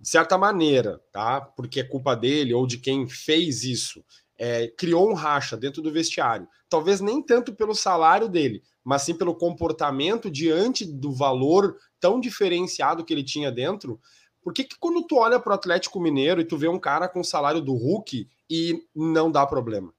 de 0.00 0.08
certa 0.08 0.36
maneira, 0.36 1.00
tá? 1.12 1.40
Porque 1.40 1.80
é 1.80 1.84
culpa 1.84 2.16
dele 2.16 2.54
ou 2.54 2.66
de 2.66 2.78
quem 2.78 3.08
fez 3.08 3.62
isso, 3.62 4.04
é, 4.38 4.68
criou 4.68 5.10
um 5.10 5.14
racha 5.14 5.56
dentro 5.56 5.82
do 5.82 5.92
vestiário. 5.92 6.48
Talvez 6.68 7.00
nem 7.00 7.20
tanto 7.20 7.52
pelo 7.52 7.74
salário 7.74 8.28
dele, 8.28 8.62
mas 8.84 9.02
sim 9.02 9.14
pelo 9.14 9.34
comportamento 9.34 10.30
diante 10.30 10.84
do 10.84 11.12
valor 11.12 11.76
tão 11.98 12.20
diferenciado 12.20 13.04
que 13.04 13.12
ele 13.12 13.24
tinha 13.24 13.50
dentro. 13.50 14.00
Por 14.40 14.52
que, 14.52 14.64
que 14.64 14.78
quando 14.78 15.04
tu 15.06 15.16
olha 15.16 15.40
para 15.40 15.50
o 15.50 15.54
Atlético 15.54 16.00
Mineiro 16.00 16.40
e 16.40 16.44
tu 16.44 16.56
vê 16.56 16.68
um 16.68 16.78
cara 16.78 17.08
com 17.08 17.20
o 17.20 17.24
salário 17.24 17.60
do 17.60 17.74
Hulk 17.74 18.28
e 18.48 18.82
não 18.94 19.30
dá 19.30 19.44
problema? 19.44 19.92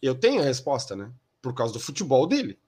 Eu 0.00 0.14
tenho 0.14 0.40
a 0.40 0.44
resposta, 0.44 0.94
né? 0.94 1.10
Por 1.42 1.52
causa 1.52 1.72
do 1.72 1.80
futebol 1.80 2.26
dele. 2.26 2.58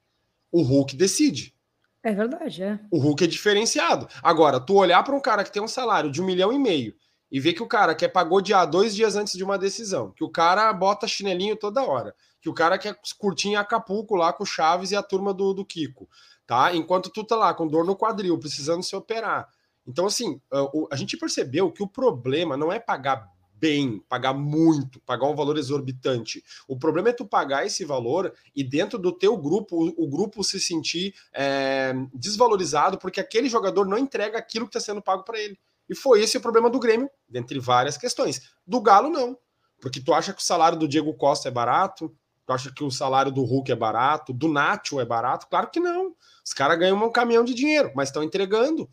O 0.51 0.63
Hulk 0.63 0.97
decide. 0.97 1.55
É 2.03 2.13
verdade, 2.13 2.63
é. 2.63 2.81
O 2.91 2.99
Hulk 2.99 3.23
é 3.23 3.27
diferenciado. 3.27 4.09
Agora, 4.23 4.59
tu 4.59 4.75
olhar 4.75 5.03
para 5.05 5.15
um 5.15 5.21
cara 5.21 5.45
que 5.45 5.53
tem 5.53 5.63
um 5.63 5.69
salário 5.69 6.11
de 6.11 6.21
um 6.21 6.25
milhão 6.25 6.53
e 6.53 6.59
meio 6.59 6.95
e 7.31 7.39
ver 7.39 7.53
que 7.53 7.63
o 7.63 7.67
cara 7.67 7.95
quer 7.95 8.09
pagodear 8.09 8.69
dois 8.69 8.95
dias 8.95 9.17
antes 9.17 9.35
de 9.35 9.45
uma 9.45 9.59
decisão, 9.59 10.11
que 10.11 10.25
o 10.25 10.29
cara 10.29 10.73
bota 10.73 11.07
chinelinho 11.07 11.57
toda 11.57 11.85
hora, 11.85 12.15
que 12.41 12.49
o 12.49 12.55
cara 12.55 12.79
quer 12.79 12.99
curtir 13.19 13.51
em 13.51 13.57
Acapulco 13.57 14.17
lá 14.17 14.33
com 14.33 14.43
o 14.43 14.47
Chaves 14.47 14.91
e 14.91 14.97
a 14.97 15.03
turma 15.03 15.33
do, 15.33 15.55
do 15.55 15.65
Kiko, 15.65 16.09
tá? 16.47 16.75
Enquanto 16.75 17.11
tu 17.11 17.23
tá 17.23 17.37
lá 17.37 17.55
com 17.55 17.67
dor 17.67 17.85
no 17.85 17.97
quadril, 17.97 18.39
precisando 18.39 18.83
se 18.83 18.97
operar. 18.97 19.49
Então, 19.87 20.07
assim, 20.07 20.41
a, 20.53 20.95
a 20.95 20.97
gente 20.97 21.17
percebeu 21.17 21.71
que 21.71 21.83
o 21.83 21.89
problema 21.89 22.57
não 22.57 22.73
é 22.73 22.79
pagar 22.79 23.29
bem, 23.61 24.03
pagar 24.09 24.33
muito, 24.33 24.99
pagar 25.01 25.27
um 25.27 25.37
valor 25.37 25.59
exorbitante. 25.59 26.43
O 26.67 26.79
problema 26.79 27.11
é 27.11 27.13
tu 27.13 27.27
pagar 27.27 27.67
esse 27.67 27.85
valor 27.85 28.33
e 28.57 28.65
dentro 28.65 28.99
do 28.99 29.13
teu 29.13 29.37
grupo, 29.37 29.77
o, 29.77 30.05
o 30.05 30.09
grupo 30.09 30.43
se 30.43 30.59
sentir 30.59 31.15
é, 31.33 31.93
desvalorizado 32.15 32.97
porque 32.99 33.21
aquele 33.21 33.51
jogador 33.51 33.87
não 33.87 33.99
entrega 33.99 34.39
aquilo 34.39 34.65
que 34.67 34.77
está 34.77 34.81
sendo 34.81 35.03
pago 35.03 35.25
para 35.25 35.39
ele. 35.39 35.59
E 35.91 35.95
foi 35.95 36.23
esse 36.23 36.39
o 36.39 36.41
problema 36.41 36.71
do 36.71 36.79
Grêmio, 36.79 37.11
dentre 37.29 37.59
várias 37.59 37.99
questões. 37.99 38.41
Do 38.67 38.81
Galo, 38.81 39.11
não. 39.11 39.37
Porque 39.83 40.01
tu 40.01 40.15
acha 40.15 40.33
que 40.33 40.41
o 40.41 40.45
salário 40.45 40.79
do 40.79 40.89
Diego 40.89 41.13
Costa 41.15 41.49
é 41.49 41.51
barato, 41.51 42.15
Tu 42.51 42.53
acha 42.53 42.75
que 42.75 42.83
o 42.83 42.91
salário 42.91 43.31
do 43.31 43.45
Hulk 43.45 43.71
é 43.71 43.77
barato? 43.77 44.33
Do 44.33 44.49
Nacho 44.49 44.99
é 44.99 45.05
barato? 45.05 45.47
Claro 45.49 45.71
que 45.71 45.79
não. 45.79 46.17
Os 46.45 46.53
caras 46.53 46.77
ganham 46.77 47.01
um 47.01 47.13
caminhão 47.13 47.45
de 47.45 47.55
dinheiro, 47.55 47.93
mas 47.95 48.09
estão 48.09 48.25
entregando. 48.25 48.91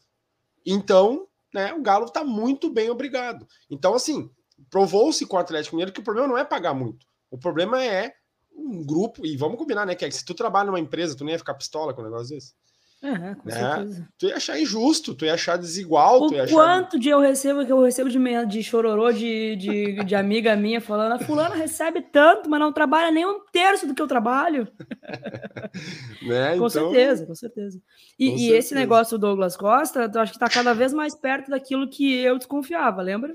Então, 0.63 1.27
né, 1.51 1.73
o 1.73 1.81
Galo 1.81 2.05
está 2.05 2.23
muito 2.23 2.71
bem 2.71 2.91
obrigado. 2.91 3.47
Então, 3.67 3.95
assim, 3.95 4.29
provou-se 4.69 5.25
com 5.25 5.37
o 5.37 5.39
Atlético 5.39 5.75
Mineiro 5.75 5.91
que 5.91 5.99
o 5.99 6.03
problema 6.03 6.27
não 6.27 6.37
é 6.37 6.45
pagar 6.45 6.75
muito. 6.75 7.07
O 7.31 7.37
problema 7.39 7.83
é 7.83 8.13
um 8.55 8.85
grupo, 8.85 9.25
e 9.25 9.35
vamos 9.35 9.57
combinar, 9.57 9.87
né, 9.87 9.95
que 9.95 10.05
é 10.05 10.11
se 10.11 10.23
tu 10.23 10.35
trabalha 10.35 10.67
numa 10.67 10.79
empresa, 10.79 11.17
tu 11.17 11.23
nem 11.23 11.33
ia 11.33 11.39
ficar 11.39 11.55
pistola 11.55 11.95
com 11.95 12.01
um 12.01 12.05
negócio 12.05 12.35
desse. 12.35 12.53
É, 13.01 13.35
com 13.35 13.47
né? 13.47 13.53
certeza. 13.53 14.07
Tu 14.17 14.25
ia 14.25 14.35
achar 14.35 14.59
injusto, 14.59 15.13
tu 15.13 15.23
ia 15.23 15.35
achar 15.35 15.55
desigual. 15.55 16.21
O 16.21 16.41
achar... 16.41 16.49
quanto 16.49 16.99
de 16.99 17.09
eu 17.09 17.19
recebo 17.19 17.63
que 17.63 17.71
eu 17.71 17.81
recebo 17.81 18.09
de, 18.09 18.45
de 18.47 18.63
chororô 18.63 19.11
de, 19.11 19.55
de, 19.55 20.03
de 20.03 20.15
amiga 20.15 20.55
minha 20.55 20.81
falando, 20.81 21.11
a 21.11 21.19
fulana 21.19 21.53
recebe 21.53 22.01
tanto, 22.01 22.49
mas 22.49 22.59
não 22.59 22.73
trabalha 22.73 23.11
nem 23.11 23.25
um 23.25 23.39
terço 23.51 23.85
do 23.85 23.93
que 23.93 24.01
eu 24.01 24.07
trabalho. 24.07 24.67
né? 26.25 26.57
Com 26.57 26.67
então... 26.67 26.69
certeza, 26.69 27.25
com 27.27 27.35
certeza. 27.35 27.79
E, 28.17 28.29
com 28.29 28.35
e 28.35 28.39
certeza. 28.39 28.57
esse 28.57 28.75
negócio 28.75 29.17
do 29.17 29.27
Douglas 29.27 29.55
Costa, 29.55 30.11
eu 30.11 30.21
acho 30.21 30.31
que 30.31 30.37
está 30.37 30.49
cada 30.49 30.73
vez 30.73 30.91
mais 30.91 31.13
perto 31.13 31.51
daquilo 31.51 31.87
que 31.87 32.15
eu 32.15 32.37
desconfiava, 32.37 33.03
lembra? 33.03 33.31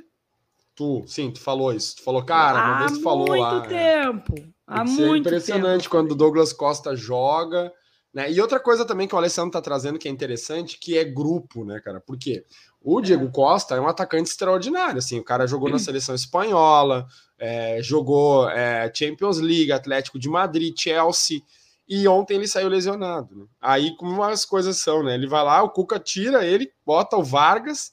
Tu, 0.75 1.05
sim, 1.07 1.31
tu 1.31 1.41
falou 1.41 1.73
isso. 1.73 1.97
Tu 1.97 2.03
falou, 2.03 2.25
cara, 2.25 2.59
uma 2.59 2.79
vez 2.81 2.99
tu 2.99 3.03
falou 3.03 3.29
lá. 3.29 3.49
Há 3.49 3.53
muito 3.53 3.69
tempo. 3.69 4.35
Há 4.67 4.85
muito 4.85 5.29
impressionante 5.29 5.83
tempo. 5.83 5.91
quando 5.91 6.13
o 6.13 6.17
Douglas 6.17 6.53
Costa 6.53 6.97
joga 6.97 7.73
né? 8.13 8.31
E 8.31 8.41
outra 8.41 8.61
coisa 8.61 8.85
também 8.85 9.09
que 9.09 9.15
o 9.15 9.19
Alessandro 9.19 9.49
está 9.49 9.61
trazendo 9.61 9.99
que 9.99 10.07
é 10.07 10.11
interessante, 10.11 10.79
que 10.79 10.99
é 10.99 11.05
grupo, 11.05 11.65
né, 11.65 11.81
cara? 11.81 12.01
Porque 12.01 12.45
o 12.81 13.01
é. 13.01 13.03
Diego. 13.03 13.31
Costa 13.31 13.75
é 13.75 13.81
um 13.81 13.89
atacante 13.89 14.29
extraordinário, 14.29 14.99
assim, 14.99 15.19
o 15.19 15.25
cara 15.25 15.47
jogou 15.47 15.71
na 15.71 15.79
seleção 15.79 16.15
espanhola, 16.15 17.07
é, 17.39 17.83
jogou 17.83 18.49
é, 18.51 18.91
Champions 18.95 19.39
League, 19.39 19.73
Atlético 19.73 20.19
de 20.19 20.29
Madrid, 20.29 20.75
Chelsea, 20.77 21.41
e 21.89 22.07
ontem 22.07 22.35
ele 22.35 22.47
saiu 22.47 22.69
lesionado. 22.69 23.35
Né? 23.35 23.47
Aí, 23.61 23.97
como 23.97 24.23
as 24.23 24.45
coisas 24.45 24.77
são, 24.77 25.03
né? 25.03 25.15
Ele 25.15 25.27
vai 25.27 25.43
lá, 25.43 25.63
o 25.63 25.71
Cuca 25.71 25.99
tira 25.99 26.45
ele, 26.45 26.71
bota 26.85 27.17
o 27.17 27.25
Vargas, 27.25 27.93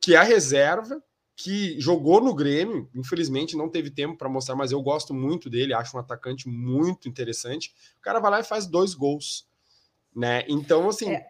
que 0.00 0.14
é 0.14 0.18
a 0.18 0.22
reserva, 0.22 1.02
que 1.36 1.80
jogou 1.80 2.20
no 2.20 2.34
Grêmio, 2.34 2.88
infelizmente 2.94 3.56
não 3.56 3.68
teve 3.68 3.90
tempo 3.90 4.16
para 4.16 4.28
mostrar, 4.28 4.54
mas 4.54 4.72
eu 4.72 4.82
gosto 4.82 5.14
muito 5.14 5.48
dele, 5.48 5.72
acho 5.72 5.96
um 5.96 6.00
atacante 6.00 6.48
muito 6.48 7.08
interessante. 7.08 7.72
O 7.98 8.02
cara 8.02 8.20
vai 8.20 8.30
lá 8.30 8.40
e 8.40 8.44
faz 8.44 8.66
dois 8.66 8.94
gols 8.94 9.49
né? 10.14 10.44
Então, 10.48 10.88
assim. 10.88 11.10
É. 11.10 11.26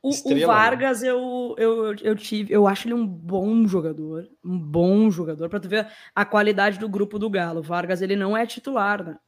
O, 0.00 0.10
o, 0.10 0.34
né? 0.34 0.46
Vargas, 0.46 1.02
eu, 1.02 1.56
eu, 1.58 1.94
eu 1.96 2.14
tive, 2.14 2.52
eu 2.52 2.68
acho 2.68 2.86
ele 2.86 2.94
um 2.94 3.04
bom 3.04 3.66
jogador, 3.66 4.28
um 4.44 4.56
bom 4.56 5.10
jogador, 5.10 5.48
para 5.48 5.58
tu 5.58 5.68
ver 5.68 5.88
a 6.14 6.24
qualidade 6.24 6.78
do 6.78 6.88
grupo 6.88 7.18
do 7.18 7.28
Galo. 7.28 7.58
O 7.58 7.64
Vargas, 7.64 8.00
ele 8.00 8.14
não 8.14 8.36
é 8.36 8.46
titular, 8.46 9.04
né? 9.04 9.18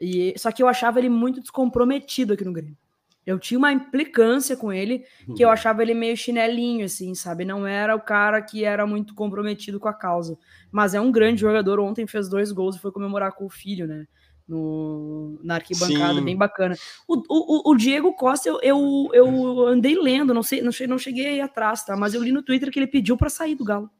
E, 0.00 0.34
só 0.38 0.52
que 0.52 0.62
eu 0.62 0.68
achava 0.68 1.00
ele 1.00 1.08
muito 1.08 1.40
descomprometido 1.40 2.32
aqui 2.32 2.44
no 2.44 2.52
Grêmio. 2.52 2.76
Eu 3.26 3.38
tinha 3.38 3.58
uma 3.58 3.70
implicância 3.70 4.56
com 4.56 4.72
ele, 4.72 5.04
que 5.36 5.44
eu 5.44 5.48
uhum. 5.48 5.52
achava 5.52 5.82
ele 5.82 5.92
meio 5.92 6.16
chinelinho, 6.16 6.86
assim, 6.86 7.14
sabe? 7.14 7.44
Não 7.44 7.66
era 7.66 7.94
o 7.94 8.00
cara 8.00 8.40
que 8.40 8.64
era 8.64 8.86
muito 8.86 9.14
comprometido 9.14 9.78
com 9.78 9.86
a 9.86 9.92
causa. 9.92 10.38
Mas 10.72 10.94
é 10.94 11.00
um 11.00 11.12
grande 11.12 11.42
jogador. 11.42 11.78
Ontem 11.78 12.06
fez 12.06 12.26
dois 12.26 12.52
gols 12.52 12.76
e 12.76 12.78
foi 12.78 12.90
comemorar 12.90 13.32
com 13.32 13.44
o 13.44 13.50
filho, 13.50 13.86
né? 13.86 14.06
No, 14.48 15.38
na 15.42 15.56
arquibancada, 15.56 16.14
Sim. 16.14 16.24
bem 16.24 16.36
bacana. 16.36 16.76
O, 17.06 17.16
o, 17.28 17.70
o 17.70 17.76
Diego 17.76 18.14
Costa, 18.14 18.48
eu, 18.48 18.58
eu, 18.62 19.10
eu, 19.12 19.66
andei 19.66 19.94
lendo, 20.00 20.32
não 20.32 20.42
sei, 20.42 20.62
não 20.62 20.72
cheguei, 20.72 20.88
não 20.88 20.98
cheguei 20.98 21.40
atrás, 21.40 21.84
tá? 21.84 21.96
Mas 21.96 22.14
eu 22.14 22.22
li 22.22 22.32
no 22.32 22.42
Twitter 22.42 22.70
que 22.70 22.78
ele 22.78 22.86
pediu 22.86 23.16
para 23.16 23.28
sair 23.28 23.54
do 23.54 23.64
Galo. 23.64 23.90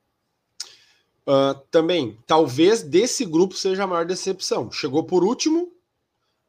Uh, 1.27 1.55
também, 1.71 2.17
talvez 2.27 2.83
desse 2.83 3.27
grupo 3.27 3.55
seja 3.55 3.85
a 3.85 3.87
maior 3.87 4.07
decepção. 4.07 4.71
Chegou 4.71 5.05
por 5.05 5.23
último, 5.23 5.71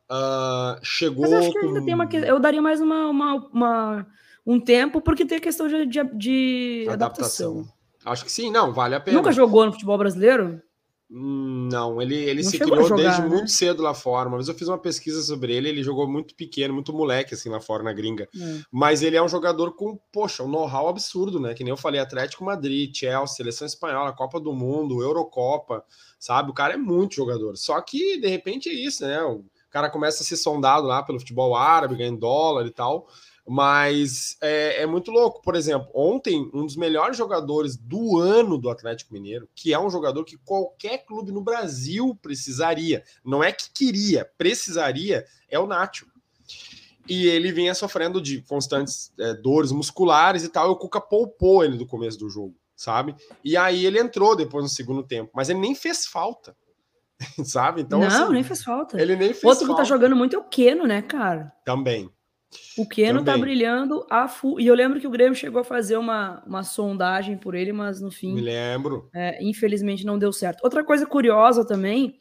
uh, 0.10 0.80
chegou. 0.82 1.24
Mas 1.24 1.32
eu 1.34 1.40
acho 1.40 1.52
que 1.52 1.58
ainda 1.60 1.80
com... 1.82 1.86
tem 1.86 1.94
uma. 1.94 2.10
Eu 2.26 2.40
daria 2.40 2.62
mais 2.62 2.80
uma, 2.80 3.08
uma, 3.10 3.36
uma, 3.52 4.08
um 4.46 4.58
tempo, 4.58 5.02
porque 5.02 5.26
tem 5.26 5.40
a 5.40 5.42
questão 5.42 5.68
de, 5.68 5.86
de, 5.86 6.04
de 6.16 6.86
adaptação. 6.88 7.60
adaptação. 7.60 7.80
Acho 8.06 8.24
que 8.24 8.32
sim, 8.32 8.50
não, 8.50 8.72
vale 8.72 8.96
a 8.96 9.02
pena. 9.02 9.18
Nunca 9.18 9.34
jogou 9.34 9.66
no 9.66 9.74
futebol 9.74 9.98
brasileiro? 9.98 10.62
Não, 11.12 12.00
ele, 12.00 12.16
ele 12.16 12.44
não 12.44 12.50
se 12.52 12.60
criou 12.60 12.84
jogar, 12.84 13.02
desde 13.02 13.22
né? 13.24 13.28
muito 13.28 13.50
cedo 13.50 13.82
lá 13.82 13.96
fora. 13.96 14.30
Mas 14.30 14.48
eu 14.48 14.54
fiz 14.54 14.68
uma 14.68 14.78
pesquisa 14.78 15.24
sobre 15.24 15.56
ele. 15.56 15.68
Ele 15.68 15.82
jogou 15.82 16.08
muito 16.08 16.36
pequeno, 16.36 16.72
muito 16.72 16.94
moleque, 16.94 17.34
assim, 17.34 17.50
lá 17.50 17.60
fora 17.60 17.82
na 17.82 17.92
gringa. 17.92 18.30
É. 18.36 18.60
Mas 18.72 19.02
ele 19.02 19.18
é 19.18 19.24
um 19.24 19.28
jogador 19.28 19.76
com, 19.76 20.00
poxa, 20.12 20.44
um 20.44 20.48
know-how 20.48 20.88
absurdo, 20.88 21.40
né? 21.40 21.56
Que 21.56 21.64
nem 21.64 21.72
eu 21.72 21.78
falei: 21.78 22.00
Atlético 22.00 22.46
Madrid, 22.46 22.96
Chelsea, 22.96 23.38
seleção 23.38 23.66
espanhola, 23.66 24.14
Copa 24.14 24.40
do 24.40 24.54
Mundo, 24.54 25.02
Eurocopa, 25.02 25.84
sabe? 26.20 26.52
O 26.52 26.54
cara 26.54 26.76
é 26.76 26.78
muito 26.78 27.16
jogador. 27.16 27.58
Só 27.58 27.82
que, 27.82 28.20
de 28.20 28.28
repente, 28.28 28.70
é 28.70 28.74
isso, 28.74 29.04
né? 29.04 29.20
O 29.24 29.44
cara 29.72 29.90
começa 29.90 30.22
a 30.22 30.26
ser 30.26 30.38
sondado 30.38 30.86
lá 30.86 31.02
pelo 31.02 31.20
futebol 31.20 31.56
árabe, 31.56 31.96
ganhando 31.96 32.20
dólar 32.20 32.68
e 32.68 32.72
tal. 32.72 33.08
Mas 33.52 34.38
é, 34.42 34.84
é, 34.84 34.86
muito 34.86 35.10
louco. 35.10 35.42
Por 35.42 35.56
exemplo, 35.56 35.90
ontem, 35.92 36.52
um 36.54 36.68
dos 36.68 36.76
melhores 36.76 37.18
jogadores 37.18 37.76
do 37.76 38.20
ano 38.20 38.60
do 38.60 38.70
Atlético 38.70 39.12
Mineiro, 39.12 39.50
que 39.56 39.74
é 39.74 39.80
um 39.80 39.90
jogador 39.90 40.24
que 40.24 40.38
qualquer 40.38 41.00
clube 41.00 41.32
no 41.32 41.42
Brasil 41.42 42.16
precisaria, 42.22 43.04
não 43.26 43.44
é 43.44 43.52
que 43.52 43.72
queria, 43.72 44.30
precisaria, 44.38 45.26
é 45.50 45.58
o 45.58 45.66
Nacho. 45.66 46.06
E 47.08 47.26
ele 47.26 47.52
vinha 47.52 47.74
sofrendo 47.74 48.22
de 48.22 48.44
constantes 48.44 49.12
é, 49.20 49.34
dores 49.34 49.72
musculares 49.72 50.44
e 50.44 50.50
tal. 50.50 50.68
E 50.68 50.72
o 50.72 50.76
Cuca 50.76 51.02
poupou 51.02 51.64
ele 51.64 51.76
do 51.76 51.88
começo 51.88 52.20
do 52.20 52.30
jogo, 52.30 52.56
sabe? 52.76 53.16
E 53.44 53.58
aí 53.58 53.84
ele 53.84 54.00
entrou 54.00 54.36
depois 54.36 54.64
no 54.64 54.70
segundo 54.70 55.02
tempo, 55.02 55.32
mas 55.34 55.50
ele 55.50 55.58
nem 55.58 55.74
fez 55.74 56.06
falta. 56.06 56.56
sabe? 57.44 57.82
Então, 57.82 58.00
não, 58.00 58.08
assim, 58.08 58.32
nem 58.32 58.44
fez 58.44 58.64
falta. 58.64 59.02
Ele 59.02 59.16
nem 59.16 59.34
fez 59.34 59.44
Outro 59.44 59.66
falta. 59.66 59.82
que 59.82 59.88
tá 59.88 59.96
jogando 59.96 60.16
muito 60.16 60.36
é 60.36 60.40
o 60.40 60.44
Keno, 60.44 60.86
né, 60.86 61.02
cara? 61.02 61.52
Também. 61.66 62.12
O 62.78 62.88
Keno 62.88 63.24
tá 63.24 63.38
brilhando 63.38 64.06
a 64.10 64.28
full. 64.28 64.60
E 64.60 64.66
eu 64.66 64.74
lembro 64.74 65.00
que 65.00 65.08
o 65.08 65.12
Grêmio 65.12 65.36
chegou 65.36 65.62
a 65.62 65.64
fazer 65.64 65.98
uma, 65.98 66.44
uma 66.46 66.64
sondagem 66.64 67.38
por 67.38 67.54
ele, 67.54 67.72
mas 67.72 68.02
no 68.02 68.10
fim. 68.10 68.34
Me 68.34 68.42
lembro. 68.42 69.10
É, 69.14 69.44
infelizmente 69.44 70.06
não 70.06 70.18
deu 70.18 70.34
certo. 70.34 70.64
Outra 70.64 70.84
coisa 70.84 71.06
curiosa 71.06 71.66
também 71.66 72.20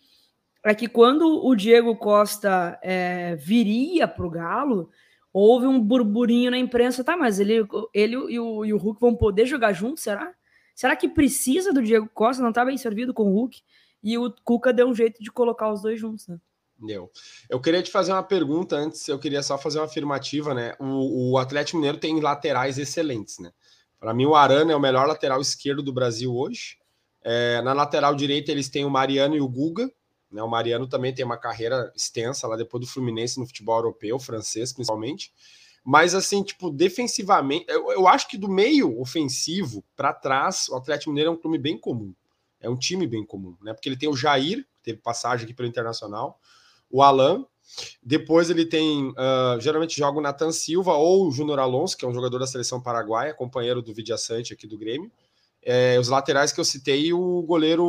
é 0.64 0.74
que 0.74 0.88
quando 0.88 1.44
o 1.44 1.54
Diego 1.54 1.96
Costa 1.96 2.78
é, 2.82 3.36
viria 3.36 4.06
para 4.06 4.26
o 4.26 4.30
Galo, 4.30 4.90
houve 5.32 5.66
um 5.66 5.80
burburinho 5.80 6.50
na 6.50 6.58
imprensa. 6.58 7.02
Tá, 7.02 7.16
mas 7.16 7.40
ele, 7.40 7.66
ele 7.94 8.14
e, 8.14 8.38
o, 8.38 8.64
e 8.64 8.72
o 8.72 8.78
Hulk 8.78 9.00
vão 9.00 9.14
poder 9.14 9.46
jogar 9.46 9.72
juntos, 9.72 10.02
será? 10.02 10.34
Será 10.74 10.94
que 10.94 11.08
precisa 11.08 11.72
do 11.72 11.82
Diego 11.82 12.08
Costa? 12.12 12.42
Não 12.42 12.52
tá 12.52 12.64
bem 12.64 12.76
servido 12.76 13.14
com 13.14 13.24
o 13.24 13.32
Hulk? 13.32 13.62
E 14.02 14.16
o 14.16 14.32
Cuca 14.44 14.72
deu 14.72 14.88
um 14.88 14.94
jeito 14.94 15.22
de 15.22 15.30
colocar 15.30 15.72
os 15.72 15.82
dois 15.82 15.98
juntos, 15.98 16.28
né? 16.28 16.38
Deu. 16.78 17.10
Eu 17.50 17.60
queria 17.60 17.82
te 17.82 17.90
fazer 17.90 18.12
uma 18.12 18.22
pergunta 18.22 18.76
antes, 18.76 19.08
eu 19.08 19.18
queria 19.18 19.42
só 19.42 19.58
fazer 19.58 19.80
uma 19.80 19.86
afirmativa, 19.86 20.54
né? 20.54 20.76
O, 20.78 21.32
o 21.32 21.38
Atlético 21.38 21.76
Mineiro 21.76 21.98
tem 21.98 22.20
laterais 22.20 22.78
excelentes, 22.78 23.40
né? 23.40 23.52
Para 23.98 24.14
mim, 24.14 24.26
o 24.26 24.36
Arana 24.36 24.72
é 24.72 24.76
o 24.76 24.80
melhor 24.80 25.06
lateral 25.08 25.40
esquerdo 25.40 25.82
do 25.82 25.92
Brasil 25.92 26.32
hoje. 26.32 26.78
É, 27.20 27.60
na 27.62 27.72
lateral 27.72 28.14
direita, 28.14 28.52
eles 28.52 28.68
têm 28.68 28.84
o 28.84 28.90
Mariano 28.90 29.34
e 29.34 29.40
o 29.40 29.48
Guga. 29.48 29.90
Né? 30.30 30.40
O 30.40 30.48
Mariano 30.48 30.86
também 30.86 31.12
tem 31.12 31.24
uma 31.24 31.36
carreira 31.36 31.92
extensa 31.96 32.46
lá 32.46 32.56
depois 32.56 32.80
do 32.80 32.86
Fluminense 32.88 33.40
no 33.40 33.46
futebol 33.46 33.78
europeu, 33.78 34.16
francês 34.20 34.72
principalmente. 34.72 35.32
Mas, 35.84 36.14
assim, 36.14 36.44
tipo, 36.44 36.70
defensivamente, 36.70 37.64
eu, 37.68 37.90
eu 37.90 38.06
acho 38.06 38.28
que 38.28 38.38
do 38.38 38.48
meio 38.48 39.00
ofensivo 39.00 39.84
para 39.96 40.12
trás, 40.12 40.68
o 40.68 40.76
Atlético 40.76 41.10
Mineiro 41.10 41.30
é 41.30 41.32
um 41.32 41.36
time 41.36 41.58
bem 41.58 41.76
comum. 41.76 42.14
É 42.60 42.70
um 42.70 42.76
time 42.76 43.04
bem 43.04 43.24
comum, 43.24 43.56
né? 43.62 43.72
Porque 43.72 43.88
ele 43.88 43.96
tem 43.96 44.08
o 44.08 44.16
Jair, 44.16 44.64
que 44.76 44.82
teve 44.82 45.00
passagem 45.00 45.44
aqui 45.44 45.54
pelo 45.54 45.68
Internacional 45.68 46.38
o 46.90 47.02
Alan. 47.02 47.44
Depois 48.02 48.50
ele 48.50 48.64
tem, 48.64 49.10
uh, 49.10 49.60
geralmente 49.60 49.96
joga 49.96 50.18
o 50.18 50.22
Nathan 50.22 50.50
Silva 50.50 50.94
ou 50.94 51.28
o 51.28 51.30
Júnior 51.30 51.58
Alonso, 51.58 51.96
que 51.96 52.04
é 52.04 52.08
um 52.08 52.14
jogador 52.14 52.38
da 52.38 52.46
seleção 52.46 52.80
paraguaia, 52.80 53.34
companheiro 53.34 53.82
do 53.82 53.94
Vidiaçante 53.94 54.52
aqui 54.52 54.66
do 54.66 54.78
Grêmio. 54.78 55.10
É, 55.62 55.98
os 55.98 56.08
laterais 56.08 56.52
que 56.52 56.60
eu 56.60 56.64
citei 56.64 57.06
e 57.06 57.12
o 57.12 57.42
goleiro 57.42 57.84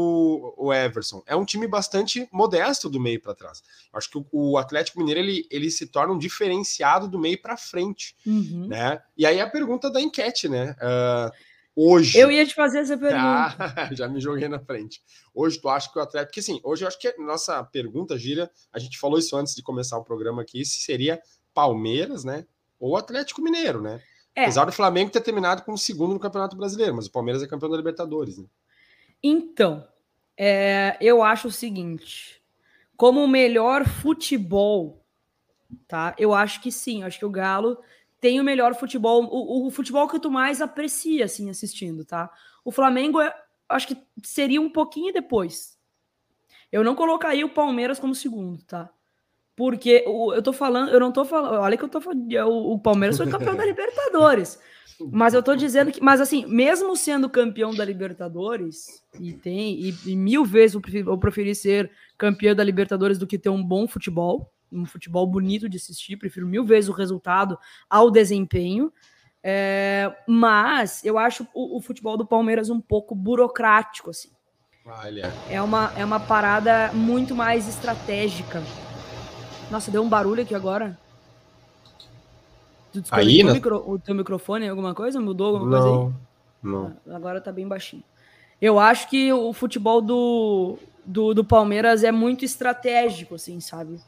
o 0.58 0.74
Everson. 0.74 1.24
É 1.26 1.36
um 1.36 1.46
time 1.46 1.68
bastante 1.68 2.28
modesto 2.32 2.90
do 2.90 3.00
meio 3.00 3.22
para 3.22 3.36
trás. 3.36 3.64
Acho 3.94 4.10
que 4.10 4.18
o, 4.18 4.26
o, 4.32 4.58
Atlético 4.58 5.00
Mineiro 5.00 5.22
ele, 5.22 5.48
ele 5.50 5.70
se 5.70 5.88
torna 5.88 6.14
um 6.14 6.18
diferenciado 6.18 7.08
do 7.08 7.20
meio 7.20 7.40
para 7.42 7.56
frente, 7.56 8.18
uhum. 8.26 8.68
né? 8.68 9.02
E 9.16 9.26
aí 9.26 9.40
a 9.40 9.50
pergunta 9.50 9.90
da 9.90 10.02
enquete, 10.02 10.50
né? 10.50 10.76
Uh, 10.82 11.32
Hoje. 11.82 12.18
Eu 12.20 12.30
ia 12.30 12.46
te 12.46 12.54
fazer 12.54 12.80
essa 12.80 12.98
pergunta. 12.98 13.56
Ah, 13.58 13.90
já 13.96 14.06
me 14.10 14.20
joguei 14.20 14.50
na 14.50 14.60
frente. 14.60 15.02
Hoje 15.34 15.62
tu 15.62 15.70
acha 15.70 15.90
que 15.90 15.98
o 15.98 16.02
Atlético. 16.02 16.32
Porque 16.32 16.42
assim, 16.42 16.60
hoje 16.62 16.84
eu 16.84 16.90
acho 16.90 17.00
que 17.00 17.08
a 17.08 17.14
nossa 17.20 17.64
pergunta 17.64 18.18
gira. 18.18 18.52
A 18.74 18.78
gente 18.80 19.00
falou 19.00 19.18
isso 19.18 19.34
antes 19.38 19.56
de 19.56 19.64
começar 19.64 19.98
o 19.98 20.04
programa 20.04 20.42
aqui, 20.42 20.66
se 20.66 20.82
seria 20.82 21.22
Palmeiras, 21.54 22.26
né? 22.26 22.46
Ou 22.78 22.98
Atlético 22.98 23.42
Mineiro, 23.42 23.82
né? 23.82 24.02
É. 24.36 24.42
Apesar 24.44 24.66
do 24.66 24.74
Flamengo 24.74 25.10
ter 25.10 25.22
terminado 25.22 25.64
como 25.64 25.78
segundo 25.78 26.14
no 26.14 26.20
Campeonato 26.20 26.58
Brasileiro, 26.58 26.96
mas 26.96 27.06
o 27.06 27.12
Palmeiras 27.12 27.42
é 27.42 27.48
campeão 27.48 27.70
da 27.70 27.78
Libertadores, 27.78 28.38
né? 28.38 28.46
Então, 29.24 29.88
é, 30.36 30.98
eu 31.00 31.24
acho 31.24 31.48
o 31.48 31.52
seguinte: 31.52 32.44
como 32.98 33.24
o 33.24 33.28
melhor 33.28 33.86
futebol, 33.86 35.02
tá? 35.88 36.14
Eu 36.18 36.34
acho 36.34 36.62
que 36.62 36.74
sim, 36.74 37.04
acho 37.04 37.20
que 37.20 37.26
o 37.26 37.32
Galo 37.32 37.78
tem 38.20 38.40
o 38.40 38.44
melhor 38.44 38.76
futebol, 38.76 39.24
o, 39.26 39.68
o, 39.68 39.72
futebol 39.72 40.08
que 40.08 40.20
tu 40.20 40.30
mais 40.30 40.62
aprecia, 40.62 41.26
assim, 41.26 41.50
assistindo, 41.50 42.04
tá? 42.04 42.30
O 42.64 42.72
Flamengo, 42.72 43.22
é, 43.22 43.34
acho 43.70 43.88
que 43.88 43.98
seria 44.24 44.62
um 44.62 44.70
pouquinho 44.70 45.14
depois. 45.14 45.78
Eu 46.72 46.84
não 46.84 46.96
colocaria 46.96 47.46
o 47.46 47.54
Palmeiras 47.54 48.00
como 48.00 48.14
segundo, 48.14 48.62
tá? 48.64 48.90
Porque 49.56 50.04
o, 50.08 50.34
eu 50.34 50.42
tô 50.42 50.54
falando, 50.54 50.90
eu 50.90 51.00
não 51.00 51.12
tô 51.12 51.26
falando, 51.26 51.54
olha 51.60 51.78
que 51.78 51.84
eu 51.84 51.90
tô 51.90 52.02
falando, 52.02 52.32
o, 52.32 52.74
o 52.74 52.80
Palmeiras 52.80 53.18
foi 53.18 53.30
campeão 53.30 53.56
da 53.56 53.66
Libertadores. 53.66 54.60
Mas 55.12 55.34
eu 55.34 55.42
tô 55.42 55.56
dizendo 55.56 55.92
que, 55.92 56.02
mas 56.02 56.20
assim, 56.20 56.46
mesmo 56.46 56.96
sendo 56.96 57.30
campeão 57.30 57.74
da 57.74 57.86
Libertadores, 57.86 59.02
e 59.18 59.32
tem, 59.32 59.80
e, 59.80 59.96
e 60.06 60.16
mil 60.16 60.44
vezes 60.44 60.76
eu 60.76 60.82
preferi, 60.82 61.08
eu 61.08 61.18
preferi 61.18 61.56
ser 61.56 61.90
campeão 62.18 62.54
da 62.54 62.64
Libertadores 62.64 63.18
do 63.18 63.26
que 63.26 63.38
ter 63.38 63.50
um 63.50 63.64
bom 63.64 63.88
futebol, 63.88 64.52
um 64.72 64.86
futebol 64.86 65.26
bonito 65.26 65.68
de 65.70 65.78
assistir, 65.78 66.18
prefiro 66.18 66.48
mil 66.48 66.64
vezes 66.66 66.90
o 66.90 66.94
resultado 66.94 67.58
ao 67.90 68.10
desempenho. 68.12 68.92
É, 69.42 70.14
mas 70.28 71.04
eu 71.06 71.18
acho 71.18 71.48
o, 71.54 71.78
o, 71.78 71.82
futebol 71.82 72.18
do 72.18 72.26
Palmeiras 72.26 72.70
um 72.70 72.82
pouco 72.82 73.16
burocrático, 73.16 74.10
assim. 74.10 74.30
Olha. 74.86 75.34
É 75.50 75.62
uma, 75.62 75.94
é 75.96 76.04
uma 76.04 76.20
parada 76.20 76.92
muito 76.94 77.36
mais 77.36 77.68
estratégica. 77.68 78.62
Nossa, 79.72 79.92
deu 79.92 80.02
um 80.02 80.10
barulho 80.10 80.44
aqui 80.44 80.54
agora. 80.54 80.98
Tu 82.92 83.04
Aí, 83.12 83.44
né? 83.44 83.54
micro, 83.54 83.84
o 83.88 84.00
teu 84.00 84.16
microfone, 84.16 84.68
alguma 84.68 84.96
coisa? 84.96 85.22
Mudou 85.22 85.56
alguma 85.56 85.78
não, 85.78 85.80
coisa 85.80 86.08
aí? 86.08 86.14
Não. 86.64 86.98
Ah, 87.08 87.16
agora 87.16 87.40
tá 87.40 87.52
bem 87.52 87.68
baixinho. 87.68 88.04
Eu 88.60 88.80
acho 88.80 89.10
que 89.10 89.32
o 89.32 89.54
futebol 89.54 90.02
do, 90.02 90.78
do, 91.06 91.34
do 91.34 91.46
Palmeiras 91.46 92.04
é 92.04 92.12
muito 92.12 92.44
estratégico, 92.44 93.36
assim, 93.36 93.60
sabe? 93.60 94.00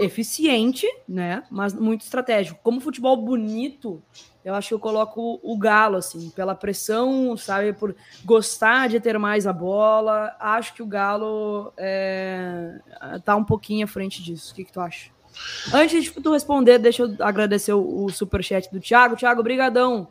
Eficiente, 0.00 0.86
né? 1.08 1.42
Mas 1.50 1.74
muito 1.74 2.02
estratégico. 2.02 2.60
Como 2.62 2.80
futebol 2.80 3.16
bonito, 3.16 4.02
eu 4.44 4.54
acho 4.54 4.68
que 4.68 4.74
eu 4.74 4.80
coloco 4.80 5.38
o 5.42 5.58
Galo, 5.58 5.96
assim, 5.96 6.30
pela 6.30 6.54
pressão, 6.54 7.36
sabe? 7.36 7.72
Por 7.72 7.94
gostar 8.24 8.88
de 8.88 8.98
ter 8.98 9.18
mais 9.18 9.46
a 9.46 9.52
bola. 9.52 10.34
Acho 10.40 10.74
que 10.74 10.82
o 10.82 10.86
Galo 10.86 11.72
é, 11.76 12.78
tá 13.24 13.36
um 13.36 13.44
pouquinho 13.44 13.84
à 13.84 13.88
frente 13.88 14.22
disso. 14.22 14.52
O 14.52 14.54
que, 14.54 14.64
que 14.64 14.72
tu 14.72 14.80
acha? 14.80 15.10
Antes 15.72 16.04
de 16.04 16.10
tu 16.10 16.32
responder, 16.32 16.78
deixa 16.78 17.02
eu 17.02 17.14
agradecer 17.20 17.72
o, 17.72 18.04
o 18.04 18.10
superchat 18.10 18.70
do 18.72 18.80
Thiago. 18.80 19.16
Thiago, 19.16 19.42
brigadão. 19.42 20.08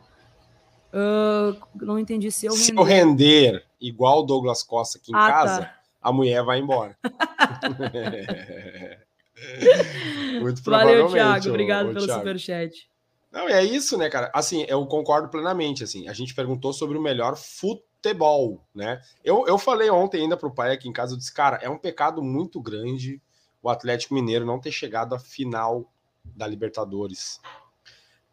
Uh, 0.92 1.56
não 1.74 1.98
entendi 1.98 2.30
se 2.30 2.46
eu 2.46 2.52
render. 2.52 2.64
Se 2.64 2.74
eu 2.74 2.82
render 2.82 3.64
igual 3.80 4.20
o 4.20 4.22
Douglas 4.22 4.62
Costa 4.62 4.98
aqui 4.98 5.12
em 5.12 5.14
ah, 5.14 5.18
tá. 5.18 5.32
casa, 5.32 5.62
tá. 5.62 5.74
a 6.02 6.12
mulher 6.12 6.44
vai 6.44 6.58
embora. 6.58 6.96
Muito. 10.40 10.62
Valeu, 10.62 11.08
Thiago. 11.08 11.48
Obrigado 11.48 11.90
ô, 11.90 11.92
pelo 11.92 12.06
Thiago. 12.06 12.20
superchat. 12.20 12.90
Não, 13.30 13.48
é 13.48 13.64
isso, 13.64 13.96
né, 13.96 14.08
cara? 14.08 14.30
Assim, 14.34 14.64
eu 14.68 14.84
concordo 14.86 15.28
plenamente, 15.28 15.84
assim. 15.84 16.08
A 16.08 16.12
gente 16.12 16.34
perguntou 16.34 16.72
sobre 16.72 16.98
o 16.98 17.02
melhor 17.02 17.36
futebol, 17.36 18.64
né? 18.74 19.00
Eu, 19.24 19.46
eu 19.46 19.56
falei 19.56 19.88
ontem 19.88 20.22
ainda 20.22 20.36
pro 20.36 20.52
pai 20.52 20.72
aqui 20.72 20.88
em 20.88 20.92
casa, 20.92 21.14
eu 21.14 21.18
disse, 21.18 21.32
cara, 21.32 21.58
é 21.62 21.70
um 21.70 21.78
pecado 21.78 22.22
muito 22.22 22.60
grande 22.60 23.20
o 23.62 23.68
Atlético 23.68 24.14
Mineiro 24.14 24.46
não 24.46 24.58
ter 24.58 24.72
chegado 24.72 25.14
à 25.14 25.18
final 25.18 25.92
da 26.24 26.46
Libertadores. 26.46 27.40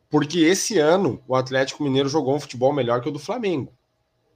Porque 0.10 0.40
esse 0.40 0.80
ano 0.80 1.22
o 1.28 1.36
Atlético 1.36 1.84
Mineiro 1.84 2.08
jogou 2.08 2.36
um 2.36 2.40
futebol 2.40 2.74
melhor 2.74 3.02
que 3.02 3.10
o 3.10 3.12
do 3.12 3.20
Flamengo. 3.20 3.74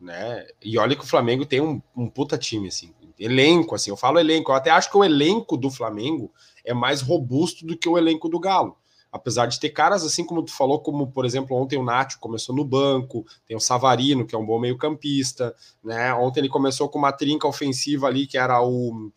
Né? 0.01 0.47
E 0.59 0.79
olha 0.79 0.95
que 0.95 1.03
o 1.03 1.07
Flamengo 1.07 1.45
tem 1.45 1.61
um, 1.61 1.79
um 1.95 2.09
puta 2.09 2.35
time, 2.35 2.67
assim. 2.69 2.91
Elenco, 3.19 3.75
assim, 3.75 3.91
eu 3.91 3.97
falo 3.97 4.17
elenco. 4.17 4.51
Eu 4.51 4.55
até 4.55 4.71
acho 4.71 4.89
que 4.89 4.97
o 4.97 5.03
elenco 5.03 5.55
do 5.55 5.69
Flamengo 5.69 6.33
é 6.65 6.73
mais 6.73 7.01
robusto 7.01 7.63
do 7.63 7.77
que 7.77 7.87
o 7.87 7.97
elenco 7.97 8.27
do 8.27 8.39
Galo. 8.39 8.75
Apesar 9.11 9.45
de 9.45 9.59
ter 9.59 9.69
caras 9.69 10.03
assim 10.03 10.25
como 10.25 10.41
tu 10.41 10.51
falou, 10.51 10.79
como 10.79 11.11
por 11.11 11.25
exemplo, 11.25 11.55
ontem 11.55 11.77
o 11.77 11.83
Nacho 11.83 12.17
começou 12.19 12.55
no 12.55 12.63
banco, 12.63 13.25
tem 13.45 13.57
o 13.57 13.59
Savarino, 13.59 14.25
que 14.25 14.33
é 14.33 14.37
um 14.37 14.45
bom 14.45 14.57
meio-campista, 14.57 15.53
né? 15.83 16.13
Ontem 16.13 16.39
ele 16.39 16.49
começou 16.49 16.87
com 16.87 16.97
uma 16.97 17.11
trinca 17.11 17.45
ofensiva 17.45 18.07
ali, 18.07 18.25
que 18.25 18.37
era 18.37 18.59
o 18.63 19.11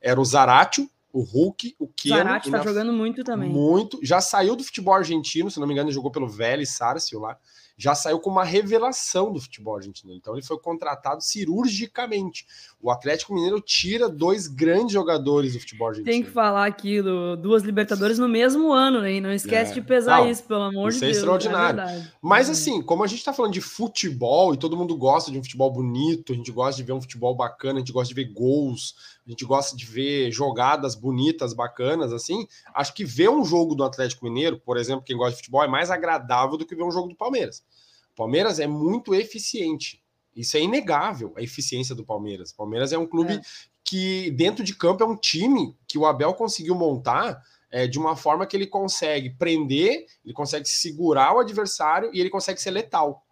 era 0.00 0.20
o 0.20 0.24
Zaratio, 0.24 0.88
o 1.12 1.22
Hulk, 1.22 1.74
o 1.80 1.88
Keno. 1.88 2.16
Zarate 2.16 2.50
tá 2.50 2.62
jogando 2.62 2.92
muito 2.92 3.24
também. 3.24 3.50
Muito. 3.50 3.98
Já 4.02 4.20
saiu 4.20 4.54
do 4.54 4.62
futebol 4.62 4.94
argentino, 4.94 5.50
se 5.50 5.58
não 5.58 5.66
me 5.66 5.74
engano, 5.74 5.90
jogou 5.90 6.12
pelo 6.12 6.28
Vélez 6.28 6.70
Sarsfield 6.70 7.26
lá 7.26 7.36
já 7.80 7.94
saiu 7.94 8.20
com 8.20 8.28
uma 8.28 8.44
revelação 8.44 9.32
do 9.32 9.40
futebol 9.40 9.76
argentino. 9.76 10.12
Então 10.12 10.34
ele 10.34 10.44
foi 10.44 10.58
contratado 10.58 11.22
cirurgicamente. 11.22 12.46
O 12.78 12.90
Atlético 12.90 13.34
Mineiro 13.34 13.58
tira 13.58 14.06
dois 14.06 14.46
grandes 14.46 14.92
jogadores 14.92 15.54
do 15.54 15.60
futebol 15.60 15.88
argentino. 15.88 16.12
Tem 16.12 16.22
que 16.22 16.30
falar 16.30 16.66
aquilo, 16.66 17.38
duas 17.38 17.62
Libertadores 17.62 18.18
no 18.18 18.28
mesmo 18.28 18.70
ano, 18.70 19.00
né? 19.00 19.18
não 19.18 19.32
esquece 19.32 19.72
é. 19.72 19.74
de 19.74 19.80
pesar 19.80 20.18
não, 20.18 20.30
isso, 20.30 20.44
pelo 20.44 20.62
amor 20.62 20.92
de 20.92 21.00
Deus. 21.00 21.02
Isso 21.02 21.04
é 21.04 21.10
extraordinário. 21.10 21.80
É 21.80 22.06
Mas 22.20 22.50
assim, 22.50 22.82
como 22.82 23.02
a 23.02 23.06
gente 23.06 23.24
tá 23.24 23.32
falando 23.32 23.54
de 23.54 23.62
futebol 23.62 24.52
e 24.52 24.58
todo 24.58 24.76
mundo 24.76 24.94
gosta 24.94 25.30
de 25.30 25.38
um 25.38 25.42
futebol 25.42 25.72
bonito, 25.72 26.34
a 26.34 26.36
gente 26.36 26.52
gosta 26.52 26.76
de 26.76 26.86
ver 26.86 26.92
um 26.92 27.00
futebol 27.00 27.34
bacana, 27.34 27.76
a 27.76 27.78
gente 27.78 27.92
gosta 27.92 28.14
de 28.14 28.22
ver 28.22 28.30
gols, 28.30 28.94
a 29.30 29.32
gente 29.32 29.44
gosta 29.44 29.76
de 29.76 29.86
ver 29.86 30.32
jogadas 30.32 30.96
bonitas, 30.96 31.54
bacanas, 31.54 32.12
assim. 32.12 32.48
Acho 32.74 32.92
que 32.92 33.04
ver 33.04 33.30
um 33.30 33.44
jogo 33.44 33.76
do 33.76 33.84
Atlético 33.84 34.24
Mineiro, 34.24 34.58
por 34.58 34.76
exemplo, 34.76 35.04
quem 35.04 35.16
gosta 35.16 35.30
de 35.30 35.36
futebol, 35.36 35.62
é 35.62 35.68
mais 35.68 35.88
agradável 35.88 36.56
do 36.56 36.66
que 36.66 36.74
ver 36.74 36.82
um 36.82 36.90
jogo 36.90 37.08
do 37.08 37.14
Palmeiras. 37.14 37.62
O 38.12 38.16
Palmeiras 38.16 38.58
é 38.58 38.66
muito 38.66 39.14
eficiente. 39.14 40.02
Isso 40.34 40.56
é 40.56 40.60
inegável, 40.60 41.32
a 41.36 41.42
eficiência 41.42 41.94
do 41.94 42.04
Palmeiras. 42.04 42.50
O 42.50 42.56
Palmeiras 42.56 42.92
é 42.92 42.98
um 42.98 43.06
clube 43.06 43.34
é. 43.34 43.40
que, 43.84 44.32
dentro 44.32 44.64
de 44.64 44.74
campo, 44.74 45.04
é 45.04 45.06
um 45.06 45.16
time 45.16 45.76
que 45.86 45.96
o 45.96 46.06
Abel 46.06 46.34
conseguiu 46.34 46.74
montar 46.74 47.40
é, 47.70 47.86
de 47.86 48.00
uma 48.00 48.16
forma 48.16 48.44
que 48.44 48.56
ele 48.56 48.66
consegue 48.66 49.30
prender, 49.30 50.06
ele 50.24 50.34
consegue 50.34 50.68
segurar 50.68 51.36
o 51.36 51.38
adversário 51.38 52.10
e 52.12 52.20
ele 52.20 52.30
consegue 52.30 52.60
ser 52.60 52.72
letal. 52.72 53.24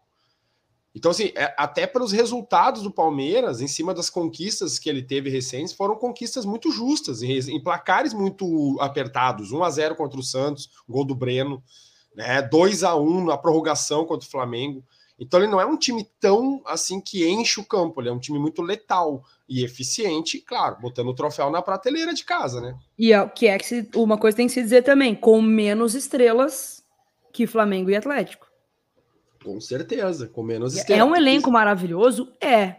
Então, 0.98 1.12
assim, 1.12 1.30
é, 1.36 1.54
até 1.56 1.86
pelos 1.86 2.10
resultados 2.10 2.82
do 2.82 2.90
Palmeiras, 2.90 3.60
em 3.60 3.68
cima 3.68 3.94
das 3.94 4.10
conquistas 4.10 4.80
que 4.80 4.90
ele 4.90 5.00
teve 5.00 5.30
recentes, 5.30 5.72
foram 5.72 5.94
conquistas 5.94 6.44
muito 6.44 6.72
justas, 6.72 7.22
em, 7.22 7.38
em 7.38 7.62
placares 7.62 8.12
muito 8.12 8.76
apertados. 8.80 9.52
1 9.52 9.62
a 9.62 9.70
0 9.70 9.94
contra 9.94 10.18
o 10.18 10.24
Santos, 10.24 10.68
gol 10.88 11.04
do 11.04 11.14
Breno, 11.14 11.62
né? 12.16 12.42
2 12.42 12.82
a 12.82 12.96
1 12.96 13.26
na 13.26 13.38
prorrogação 13.38 14.04
contra 14.04 14.26
o 14.26 14.30
Flamengo. 14.30 14.82
Então 15.20 15.38
ele 15.38 15.46
não 15.46 15.60
é 15.60 15.66
um 15.66 15.76
time 15.76 16.04
tão 16.18 16.60
assim 16.66 17.00
que 17.00 17.28
enche 17.28 17.60
o 17.60 17.64
campo, 17.64 18.00
ele 18.00 18.08
é 18.08 18.12
um 18.12 18.18
time 18.18 18.38
muito 18.38 18.60
letal 18.60 19.24
e 19.48 19.64
eficiente, 19.64 20.40
claro, 20.40 20.78
botando 20.80 21.08
o 21.08 21.14
troféu 21.14 21.48
na 21.48 21.62
prateleira 21.62 22.12
de 22.12 22.24
casa, 22.24 22.60
né? 22.60 22.76
E 22.98 23.12
é, 23.12 23.28
que 23.28 23.46
é 23.46 23.56
que 23.56 23.66
se, 23.66 23.88
uma 23.94 24.18
coisa 24.18 24.36
tem 24.36 24.46
que 24.48 24.52
se 24.52 24.62
dizer 24.62 24.82
também, 24.82 25.14
com 25.14 25.40
menos 25.40 25.94
estrelas 25.94 26.84
que 27.32 27.46
Flamengo 27.46 27.88
e 27.90 27.96
Atlético. 27.96 28.47
Com 29.44 29.60
certeza, 29.60 30.28
com 30.28 30.42
menos 30.42 30.76
é 30.76 30.80
estrelas. 30.80 31.06
É 31.06 31.10
um 31.10 31.16
elenco 31.16 31.50
maravilhoso? 31.50 32.32
É, 32.40 32.76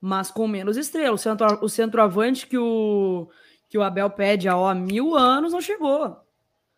mas 0.00 0.30
com 0.30 0.46
menos 0.46 0.76
estrelas. 0.76 1.20
O, 1.20 1.22
centro, 1.22 1.64
o 1.64 1.68
centroavante 1.68 2.46
que 2.46 2.58
o, 2.58 3.28
que 3.68 3.78
o 3.78 3.82
Abel 3.82 4.10
pede 4.10 4.48
há 4.48 4.74
mil 4.74 5.16
anos 5.16 5.52
não 5.52 5.60
chegou. 5.60 6.16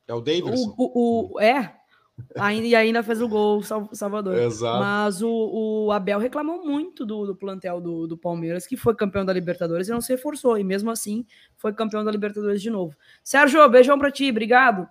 É 0.06 0.14
o 0.14 0.20
Davidson. 0.20 0.74
O, 0.76 0.84
o, 0.94 1.34
o, 1.34 1.40
é, 1.40 1.74
ainda, 2.36 2.66
e 2.66 2.74
ainda 2.74 3.02
fez 3.02 3.20
o 3.20 3.28
gol 3.28 3.62
Salvador. 3.92 4.36
Exato. 4.36 4.78
Mas 4.78 5.22
o, 5.22 5.86
o 5.86 5.92
Abel 5.92 6.18
reclamou 6.18 6.64
muito 6.64 7.04
do, 7.04 7.26
do 7.26 7.34
plantel 7.34 7.80
do, 7.80 8.06
do, 8.06 8.16
Palmeiras, 8.16 8.66
que 8.66 8.76
foi 8.76 8.94
campeão 8.94 9.24
da 9.24 9.32
Libertadores 9.32 9.88
e 9.88 9.90
não 9.90 10.00
se 10.00 10.12
reforçou. 10.12 10.58
E 10.58 10.64
mesmo 10.64 10.90
assim 10.90 11.26
foi 11.56 11.72
campeão 11.72 12.04
da 12.04 12.10
Libertadores 12.10 12.62
de 12.62 12.70
novo. 12.70 12.94
Sérgio, 13.22 13.68
beijão 13.68 13.98
pra 13.98 14.10
ti, 14.10 14.30
obrigado. 14.30 14.88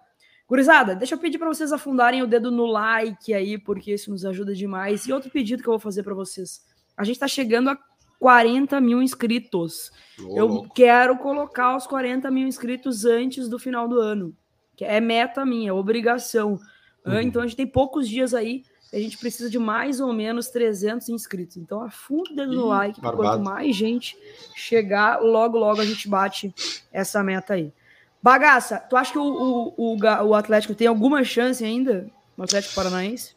Gurizada, 0.53 0.93
deixa 0.93 1.15
eu 1.15 1.17
pedir 1.17 1.39
para 1.39 1.47
vocês 1.47 1.73
afundarem 1.73 2.21
o 2.21 2.27
dedo 2.27 2.51
no 2.51 2.67
like 2.67 3.33
aí, 3.33 3.57
porque 3.57 3.91
isso 3.91 4.11
nos 4.11 4.23
ajuda 4.23 4.53
demais. 4.53 5.07
E 5.07 5.11
outro 5.11 5.31
pedido 5.31 5.63
que 5.63 5.67
eu 5.67 5.73
vou 5.73 5.79
fazer 5.79 6.03
para 6.03 6.13
vocês. 6.13 6.63
A 6.95 7.03
gente 7.03 7.15
está 7.15 7.27
chegando 7.27 7.71
a 7.71 7.77
40 8.19 8.79
mil 8.79 9.01
inscritos. 9.01 9.91
Oh, 10.19 10.37
eu 10.37 10.45
louco. 10.45 10.71
quero 10.75 11.17
colocar 11.17 11.75
os 11.75 11.87
40 11.87 12.29
mil 12.29 12.47
inscritos 12.47 13.03
antes 13.03 13.49
do 13.49 13.57
final 13.57 13.87
do 13.87 13.99
ano. 13.99 14.37
Que 14.75 14.85
é 14.85 15.01
meta 15.01 15.43
minha, 15.43 15.71
é 15.71 15.73
obrigação. 15.73 16.59
Uhum. 17.03 17.19
Então 17.21 17.41
a 17.41 17.47
gente 17.47 17.57
tem 17.57 17.65
poucos 17.65 18.07
dias 18.07 18.35
aí. 18.35 18.63
A 18.93 18.99
gente 18.99 19.17
precisa 19.17 19.49
de 19.49 19.57
mais 19.57 19.99
ou 19.99 20.13
menos 20.13 20.49
300 20.49 21.09
inscritos. 21.09 21.57
Então 21.57 21.81
afunda 21.81 22.29
o 22.29 22.35
dedo 22.35 22.53
no 22.53 22.67
like. 22.67 23.01
Quanto 23.01 23.43
mais 23.43 23.75
gente 23.75 24.15
chegar, 24.55 25.19
logo, 25.19 25.57
logo 25.57 25.81
a 25.81 25.85
gente 25.85 26.07
bate 26.07 26.53
essa 26.91 27.23
meta 27.23 27.55
aí. 27.55 27.73
Bagaça, 28.23 28.79
tu 28.79 28.95
acha 28.95 29.11
que 29.11 29.19
o, 29.19 29.21
o, 29.75 29.95
o, 29.95 29.97
o 29.97 30.33
Atlético 30.33 30.73
tem 30.73 30.87
alguma 30.87 31.25
chance 31.25 31.61
ainda? 31.61 32.09
O 32.37 32.43
Atlético 32.43 32.73
Paranaense? 32.73 33.35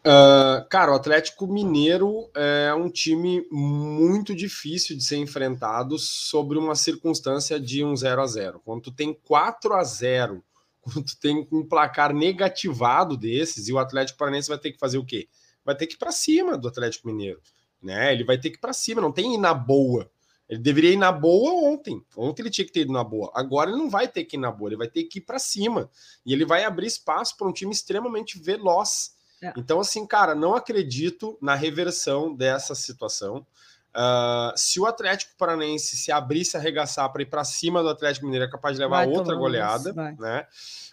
Uh, 0.00 0.66
cara, 0.68 0.90
o 0.90 0.96
Atlético 0.96 1.46
Mineiro 1.46 2.28
é 2.34 2.74
um 2.74 2.90
time 2.90 3.46
muito 3.48 4.34
difícil 4.34 4.96
de 4.96 5.04
ser 5.04 5.18
enfrentado 5.18 5.96
sobre 6.00 6.58
uma 6.58 6.74
circunstância 6.74 7.60
de 7.60 7.84
um 7.84 7.94
0 7.94 8.20
a 8.20 8.26
0 8.26 8.60
Quando 8.64 8.82
tu 8.82 8.92
tem 8.92 9.14
4 9.14 9.72
a 9.74 9.84
0 9.84 10.42
quando 10.82 11.04
tu 11.04 11.20
tem 11.20 11.46
um 11.52 11.64
placar 11.64 12.12
negativado 12.12 13.16
desses, 13.16 13.68
e 13.68 13.72
o 13.72 13.78
Atlético 13.78 14.18
Paranaense 14.18 14.48
vai 14.48 14.58
ter 14.58 14.72
que 14.72 14.78
fazer 14.80 14.98
o 14.98 15.04
quê? 15.04 15.28
Vai 15.64 15.76
ter 15.76 15.86
que 15.86 15.94
ir 15.94 15.98
para 15.98 16.10
cima 16.10 16.58
do 16.58 16.66
Atlético 16.66 17.06
Mineiro. 17.06 17.40
Né? 17.80 18.12
Ele 18.12 18.24
vai 18.24 18.36
ter 18.36 18.50
que 18.50 18.56
ir 18.56 18.60
para 18.60 18.72
cima, 18.72 19.00
não 19.00 19.12
tem 19.12 19.34
ir 19.34 19.38
na 19.38 19.54
boa. 19.54 20.10
Ele 20.48 20.60
deveria 20.60 20.92
ir 20.92 20.96
na 20.96 21.12
boa 21.12 21.70
ontem. 21.70 22.02
Ontem 22.16 22.42
ele 22.42 22.50
tinha 22.50 22.64
que 22.64 22.72
ter 22.72 22.80
ido 22.80 22.92
na 22.92 23.04
boa. 23.04 23.30
Agora 23.34 23.70
ele 23.70 23.78
não 23.78 23.90
vai 23.90 24.08
ter 24.08 24.24
que 24.24 24.36
ir 24.36 24.40
na 24.40 24.50
boa, 24.50 24.70
ele 24.70 24.76
vai 24.76 24.88
ter 24.88 25.04
que 25.04 25.18
ir 25.18 25.22
para 25.22 25.38
cima. 25.38 25.90
E 26.24 26.32
ele 26.32 26.46
vai 26.46 26.64
abrir 26.64 26.86
espaço 26.86 27.36
para 27.36 27.46
um 27.46 27.52
time 27.52 27.72
extremamente 27.72 28.38
veloz. 28.38 29.14
É. 29.42 29.52
Então, 29.56 29.78
assim, 29.78 30.06
cara, 30.06 30.34
não 30.34 30.54
acredito 30.54 31.36
na 31.40 31.54
reversão 31.54 32.34
dessa 32.34 32.74
situação. 32.74 33.46
Uh, 33.94 34.56
se 34.56 34.78
o 34.78 34.86
Atlético 34.86 35.32
Paranense 35.36 35.96
se 35.96 36.12
abrir, 36.12 36.44
se 36.44 36.56
arregaçar 36.56 37.10
para 37.12 37.22
ir 37.22 37.26
para 37.26 37.44
cima 37.44 37.82
do 37.82 37.88
Atlético 37.88 38.26
Mineiro, 38.26 38.46
é 38.46 38.50
capaz 38.50 38.76
de 38.76 38.82
levar 38.82 39.06
vai 39.06 39.08
outra 39.08 39.34
goleada, 39.34 39.90
isso, 39.90 40.22
né? 40.22 40.46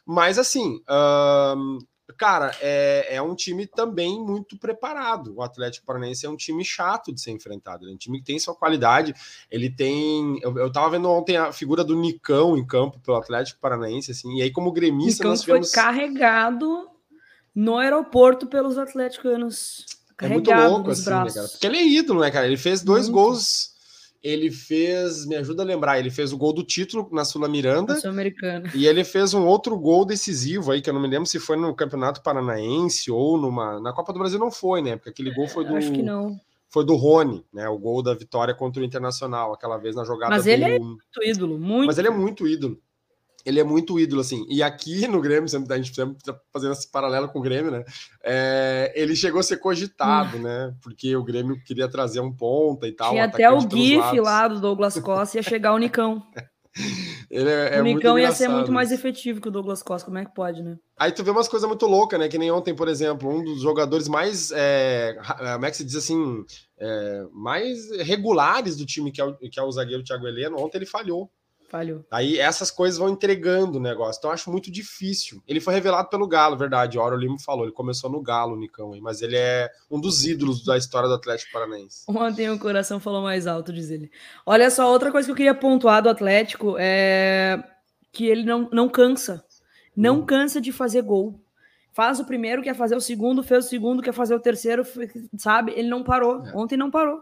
Mas 0.05 0.39
assim, 0.39 0.81
uh, 0.89 1.85
cara, 2.13 2.55
é, 2.61 3.15
é 3.15 3.21
um 3.21 3.35
time 3.35 3.65
também 3.65 4.19
muito 4.19 4.57
preparado. 4.57 5.35
O 5.35 5.41
Atlético 5.41 5.85
Paranaense 5.85 6.25
é 6.25 6.29
um 6.29 6.35
time 6.35 6.63
chato 6.63 7.13
de 7.13 7.19
ser 7.19 7.31
enfrentado. 7.31 7.89
é 7.89 7.91
um 7.91 7.97
time 7.97 8.19
que 8.19 8.25
tem 8.25 8.39
sua 8.39 8.55
qualidade. 8.55 9.13
Ele 9.49 9.69
tem. 9.69 10.39
Eu, 10.41 10.57
eu 10.57 10.71
tava 10.71 10.91
vendo 10.91 11.09
ontem 11.09 11.37
a 11.37 11.51
figura 11.51 11.83
do 11.83 11.95
Nicão 11.95 12.57
em 12.57 12.65
campo 12.65 12.99
pelo 12.99 13.17
Atlético 13.17 13.59
Paranaense, 13.59 14.11
assim, 14.11 14.37
e 14.37 14.41
aí, 14.41 14.51
como 14.51 14.71
gremista, 14.71 15.23
Nicão 15.23 15.31
nós 15.31 15.41
tivemos... 15.41 15.71
foi 15.71 15.81
carregado 15.81 16.89
no 17.53 17.77
aeroporto 17.77 18.47
pelos 18.47 18.77
atleticanos. 18.77 19.85
É 20.21 20.29
muito 20.29 20.51
louco, 20.51 20.91
assim, 20.91 21.09
né, 21.09 21.31
cara? 21.33 21.47
Porque 21.47 21.67
ele 21.67 21.77
é 21.77 21.85
ídolo, 21.85 22.21
né, 22.21 22.31
cara? 22.31 22.45
Ele 22.45 22.57
fez 22.57 22.81
dois 22.81 23.09
muito. 23.09 23.21
gols 23.21 23.74
ele 24.25 24.49
fez, 24.49 25.23
me 25.27 25.35
ajuda 25.35 25.61
a 25.61 25.65
lembrar, 25.65 25.99
ele 25.99 26.09
fez 26.09 26.33
o 26.33 26.37
gol 26.37 26.51
do 26.51 26.63
título 26.63 27.07
na 27.11 27.23
Sula 27.23 27.47
Miranda. 27.47 27.95
Sul-Americana. 27.95 28.71
E 28.73 28.87
ele 28.87 29.03
fez 29.03 29.35
um 29.35 29.45
outro 29.45 29.77
gol 29.77 30.03
decisivo 30.03 30.71
aí, 30.71 30.81
que 30.81 30.89
eu 30.89 30.95
não 30.95 31.01
me 31.01 31.07
lembro 31.07 31.27
se 31.27 31.39
foi 31.39 31.55
no 31.55 31.75
Campeonato 31.75 32.23
Paranaense 32.23 33.11
ou 33.11 33.37
numa. 33.37 33.79
Na 33.79 33.93
Copa 33.93 34.11
do 34.11 34.17
Brasil 34.17 34.39
não 34.39 34.49
foi, 34.49 34.81
né? 34.81 34.95
Porque 34.95 35.11
aquele 35.11 35.31
gol 35.31 35.47
foi 35.47 35.63
do. 35.63 35.75
Acho 35.75 35.91
que 35.91 36.01
não. 36.01 36.35
Foi 36.69 36.83
do 36.83 36.95
Rony, 36.95 37.45
né? 37.53 37.69
O 37.69 37.77
gol 37.77 38.01
da 38.01 38.15
vitória 38.15 38.55
contra 38.55 38.81
o 38.81 38.85
Internacional, 38.85 39.53
aquela 39.53 39.77
vez 39.77 39.95
na 39.95 40.03
jogada. 40.03 40.35
Mas 40.35 40.47
ele 40.47 40.63
é 40.63 40.79
muito 40.79 41.23
ídolo, 41.23 41.59
muito. 41.59 41.85
Mas 41.85 41.99
ele 41.99 42.07
é 42.07 42.11
muito 42.11 42.47
ídolo 42.47 42.81
ele 43.45 43.59
é 43.59 43.63
muito 43.63 43.99
ídolo, 43.99 44.21
assim. 44.21 44.45
E 44.49 44.63
aqui 44.63 45.07
no 45.07 45.21
Grêmio, 45.21 45.47
sempre, 45.47 45.73
a 45.73 45.77
gente 45.77 45.93
sempre 45.93 46.17
tá 46.23 46.35
fazendo 46.51 46.73
esse 46.73 46.89
paralelo 46.89 47.29
com 47.29 47.39
o 47.39 47.41
Grêmio, 47.41 47.71
né? 47.71 47.83
É, 48.23 48.91
ele 48.95 49.15
chegou 49.15 49.39
a 49.39 49.43
ser 49.43 49.57
cogitado, 49.57 50.37
hum. 50.37 50.41
né? 50.41 50.73
Porque 50.81 51.15
o 51.15 51.23
Grêmio 51.23 51.61
queria 51.63 51.87
trazer 51.87 52.19
um 52.19 52.33
ponta 52.33 52.87
e 52.87 52.91
tal. 52.91 53.11
Tinha 53.11 53.25
até 53.25 53.49
o 53.51 53.59
GIF 53.61 54.19
lá 54.19 54.47
do 54.47 54.59
Douglas 54.59 54.99
Costa, 54.99 55.37
ia 55.37 55.43
chegar 55.43 55.73
o 55.73 55.77
Nicão. 55.77 56.23
É, 57.31 57.77
é 57.77 57.81
o 57.81 57.83
Nicão 57.83 58.19
ia 58.19 58.33
ser 58.33 58.49
muito 58.49 58.69
mais 58.69 58.91
efetivo 58.91 59.39
que 59.39 59.47
o 59.47 59.51
Douglas 59.51 59.81
Costa, 59.81 60.05
como 60.05 60.17
é 60.17 60.25
que 60.25 60.35
pode, 60.35 60.61
né? 60.61 60.77
Aí 60.97 61.09
tu 61.09 61.23
vê 61.23 61.31
umas 61.31 61.47
coisas 61.47 61.67
muito 61.67 61.85
loucas, 61.85 62.19
né? 62.19 62.27
Que 62.27 62.37
nem 62.37 62.51
ontem, 62.51 62.75
por 62.75 62.89
exemplo, 62.89 63.29
um 63.29 63.41
dos 63.41 63.61
jogadores 63.61 64.09
mais, 64.09 64.51
é, 64.53 65.17
como 65.53 65.65
é 65.65 65.71
que 65.71 65.77
se 65.77 65.85
diz 65.85 65.95
assim, 65.95 66.43
é, 66.77 67.25
mais 67.31 67.89
regulares 68.01 68.75
do 68.75 68.85
time, 68.85 69.09
que 69.09 69.21
é 69.21 69.23
o, 69.23 69.33
que 69.37 69.57
é 69.57 69.63
o 69.63 69.71
zagueiro 69.71 70.03
Thiago 70.03 70.27
Heleno, 70.27 70.59
ontem 70.59 70.77
ele 70.77 70.85
falhou. 70.85 71.31
Falhou. 71.75 72.05
Aí 72.09 72.39
essas 72.39 72.71
coisas 72.71 72.97
vão 72.97 73.09
entregando 73.09 73.79
o 73.79 73.81
negócio. 73.81 74.17
Então 74.17 74.29
eu 74.29 74.33
acho 74.33 74.49
muito 74.49 74.71
difícil. 74.71 75.43
Ele 75.45 75.59
foi 75.59 75.73
revelado 75.73 76.07
pelo 76.07 76.25
Galo, 76.25 76.55
verdade. 76.55 76.97
O 76.97 77.01
Auro 77.01 77.17
Lima 77.17 77.35
falou. 77.37 77.65
Ele 77.65 77.73
começou 77.73 78.09
no 78.09 78.21
Galo, 78.21 78.53
o 78.53 78.57
Nicão, 78.57 78.93
aí, 78.93 79.01
mas 79.01 79.21
ele 79.21 79.35
é 79.35 79.69
um 79.91 79.99
dos 79.99 80.25
ídolos 80.25 80.63
da 80.63 80.77
história 80.77 81.09
do 81.09 81.15
Atlético 81.15 81.51
Paranaense. 81.51 82.05
Ontem 82.07 82.49
o 82.49 82.57
coração 82.57 82.97
falou 82.97 83.21
mais 83.21 83.45
alto, 83.45 83.73
diz 83.73 83.89
ele. 83.89 84.09
Olha 84.45 84.71
só, 84.71 84.89
outra 84.89 85.11
coisa 85.11 85.27
que 85.27 85.33
eu 85.33 85.35
queria 85.35 85.53
pontuar 85.53 86.01
do 86.01 86.07
Atlético 86.07 86.77
é 86.79 87.61
que 88.09 88.25
ele 88.25 88.45
não, 88.45 88.69
não 88.71 88.87
cansa. 88.87 89.43
Não 89.93 90.19
hum. 90.19 90.25
cansa 90.25 90.61
de 90.61 90.71
fazer 90.71 91.01
gol. 91.01 91.43
Faz 91.91 92.21
o 92.21 92.25
primeiro, 92.25 92.61
quer 92.61 92.75
fazer 92.75 92.95
o 92.95 93.01
segundo, 93.01 93.43
fez 93.43 93.65
o 93.65 93.67
segundo, 93.67 94.01
quer 94.01 94.13
fazer 94.13 94.33
o 94.33 94.39
terceiro, 94.39 94.83
sabe? 95.37 95.73
Ele 95.75 95.89
não 95.89 96.05
parou. 96.05 96.41
É. 96.45 96.55
Ontem 96.55 96.77
não 96.77 96.89
parou. 96.89 97.21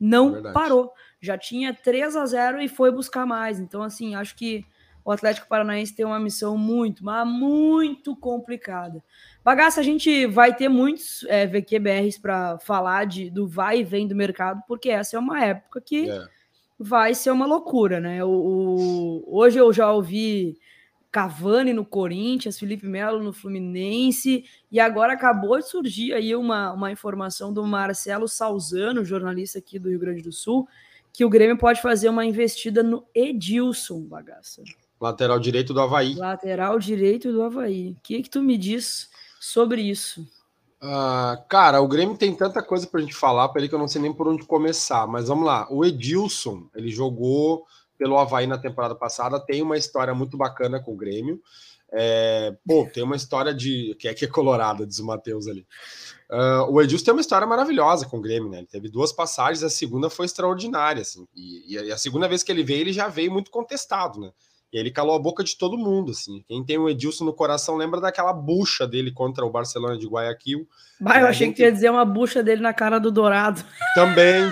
Não 0.00 0.48
é 0.48 0.52
parou 0.52 0.92
já 1.24 1.38
tinha 1.38 1.72
3 1.72 2.16
a 2.16 2.26
0 2.26 2.60
e 2.60 2.68
foi 2.68 2.90
buscar 2.90 3.24
mais. 3.26 3.58
Então, 3.58 3.82
assim, 3.82 4.14
acho 4.14 4.34
que 4.36 4.64
o 5.04 5.12
Atlético 5.12 5.46
Paranaense 5.46 5.94
tem 5.94 6.04
uma 6.04 6.18
missão 6.18 6.56
muito, 6.56 7.04
mas 7.04 7.28
muito 7.28 8.16
complicada. 8.16 9.02
Bagaça, 9.44 9.80
a 9.80 9.84
gente 9.84 10.26
vai 10.26 10.54
ter 10.54 10.68
muitos 10.68 11.24
é, 11.28 11.46
VQBRs 11.46 12.18
para 12.18 12.58
falar 12.58 13.04
de, 13.04 13.28
do 13.28 13.46
vai 13.46 13.80
e 13.80 13.84
vem 13.84 14.08
do 14.08 14.14
mercado, 14.14 14.62
porque 14.66 14.88
essa 14.88 15.16
é 15.16 15.18
uma 15.18 15.44
época 15.44 15.80
que 15.80 16.08
é. 16.08 16.26
vai 16.78 17.14
ser 17.14 17.30
uma 17.30 17.44
loucura, 17.44 18.00
né? 18.00 18.24
O, 18.24 18.30
o, 18.30 19.24
hoje 19.26 19.58
eu 19.58 19.70
já 19.72 19.92
ouvi 19.92 20.56
Cavani 21.12 21.74
no 21.74 21.84
Corinthians, 21.84 22.58
Felipe 22.58 22.86
Melo 22.86 23.22
no 23.22 23.32
Fluminense, 23.34 24.44
e 24.72 24.80
agora 24.80 25.12
acabou 25.12 25.58
de 25.58 25.68
surgir 25.68 26.14
aí 26.14 26.34
uma, 26.34 26.72
uma 26.72 26.90
informação 26.90 27.52
do 27.52 27.62
Marcelo 27.64 28.26
Salzano, 28.26 29.04
jornalista 29.04 29.58
aqui 29.58 29.78
do 29.78 29.90
Rio 29.90 30.00
Grande 30.00 30.22
do 30.22 30.32
Sul, 30.32 30.66
que 31.14 31.24
o 31.24 31.30
Grêmio 31.30 31.56
pode 31.56 31.80
fazer 31.80 32.08
uma 32.08 32.26
investida 32.26 32.82
no 32.82 33.06
Edilson, 33.14 34.00
bagaça. 34.00 34.64
Lateral 35.00 35.38
direito 35.38 35.72
do 35.72 35.80
Havaí. 35.80 36.14
Lateral 36.16 36.76
direito 36.80 37.32
do 37.32 37.40
Havaí. 37.40 37.92
O 37.92 37.96
que, 38.02 38.20
que 38.24 38.28
tu 38.28 38.42
me 38.42 38.58
diz 38.58 39.08
sobre 39.38 39.80
isso? 39.80 40.26
Uh, 40.82 41.40
cara, 41.48 41.80
o 41.80 41.86
Grêmio 41.86 42.18
tem 42.18 42.34
tanta 42.34 42.60
coisa 42.60 42.84
pra 42.88 43.00
gente 43.00 43.14
falar 43.14 43.48
para 43.48 43.60
ele 43.60 43.68
que 43.68 43.74
eu 43.76 43.78
não 43.78 43.86
sei 43.86 44.02
nem 44.02 44.12
por 44.12 44.26
onde 44.26 44.44
começar. 44.44 45.06
Mas 45.06 45.28
vamos 45.28 45.46
lá. 45.46 45.68
O 45.70 45.84
Edilson, 45.84 46.68
ele 46.74 46.90
jogou 46.90 47.64
pelo 47.96 48.18
Havaí 48.18 48.48
na 48.48 48.58
temporada 48.58 48.96
passada, 48.96 49.38
tem 49.38 49.62
uma 49.62 49.76
história 49.76 50.12
muito 50.12 50.36
bacana 50.36 50.80
com 50.80 50.94
o 50.94 50.96
Grêmio. 50.96 51.40
É, 51.92 52.54
pô, 52.66 52.88
tem 52.92 53.02
uma 53.02 53.16
história 53.16 53.54
de. 53.54 53.96
que 53.98 54.08
é 54.08 54.14
que 54.14 54.24
é 54.24 54.28
colorada, 54.28 54.86
diz 54.86 54.98
o 54.98 55.06
Matheus 55.06 55.46
ali. 55.46 55.66
Uh, 56.30 56.70
o 56.70 56.82
Edilson 56.82 57.04
tem 57.04 57.14
uma 57.14 57.20
história 57.20 57.46
maravilhosa 57.46 58.06
com 58.06 58.18
o 58.18 58.20
Grêmio, 58.20 58.50
né? 58.50 58.58
Ele 58.58 58.66
teve 58.66 58.88
duas 58.88 59.12
passagens, 59.12 59.62
a 59.62 59.70
segunda 59.70 60.10
foi 60.10 60.26
extraordinária, 60.26 61.02
assim. 61.02 61.26
E, 61.34 61.74
e, 61.74 61.92
a 61.92 61.98
segunda 61.98 62.26
vez 62.26 62.42
que 62.42 62.50
ele 62.50 62.64
veio, 62.64 62.80
ele 62.80 62.92
já 62.92 63.08
veio 63.08 63.30
muito 63.30 63.50
contestado, 63.50 64.18
né? 64.18 64.30
E 64.72 64.78
ele 64.78 64.90
calou 64.90 65.14
a 65.14 65.18
boca 65.20 65.44
de 65.44 65.56
todo 65.56 65.78
mundo, 65.78 66.10
assim. 66.10 66.42
Quem 66.48 66.64
tem 66.64 66.76
o 66.76 66.88
Edilson 66.88 67.24
no 67.24 67.32
coração 67.32 67.76
lembra 67.76 68.00
daquela 68.00 68.32
bucha 68.32 68.88
dele 68.88 69.12
contra 69.12 69.44
o 69.44 69.50
Barcelona 69.50 69.96
de 69.96 70.08
Guayaquil. 70.08 70.66
Bah, 71.00 71.20
eu 71.20 71.28
achei 71.28 71.46
gente... 71.46 71.56
que 71.56 71.62
ia 71.62 71.70
dizer 71.70 71.90
uma 71.90 72.04
bucha 72.04 72.42
dele 72.42 72.60
na 72.60 72.74
cara 72.74 72.98
do 72.98 73.12
Dourado. 73.12 73.64
Também. 73.94 74.50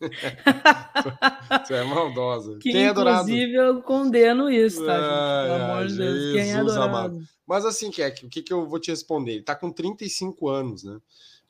Você 1.66 1.74
é 1.74 1.84
maldosa. 1.84 2.58
Que, 2.58 2.72
Quem 2.72 2.86
é 2.86 2.92
Dourado? 2.92 3.28
Inclusive, 3.30 3.54
eu 3.54 3.82
condeno 3.82 4.50
isso, 4.50 4.84
tá? 4.84 5.44
Pelo 5.46 5.64
amor 5.64 5.86
de 5.86 5.96
Deus. 5.96 6.32
Quem 6.32 6.52
é 6.52 6.64
Dourado? 6.64 6.82
Amado. 6.82 7.22
Mas 7.46 7.64
assim, 7.64 7.90
Keck, 7.90 8.26
o 8.26 8.28
que, 8.28 8.42
que 8.42 8.52
eu 8.52 8.68
vou 8.68 8.78
te 8.78 8.90
responder? 8.90 9.32
Ele 9.32 9.42
tá 9.42 9.54
com 9.54 9.72
35 9.72 10.48
anos, 10.48 10.84
né? 10.84 10.98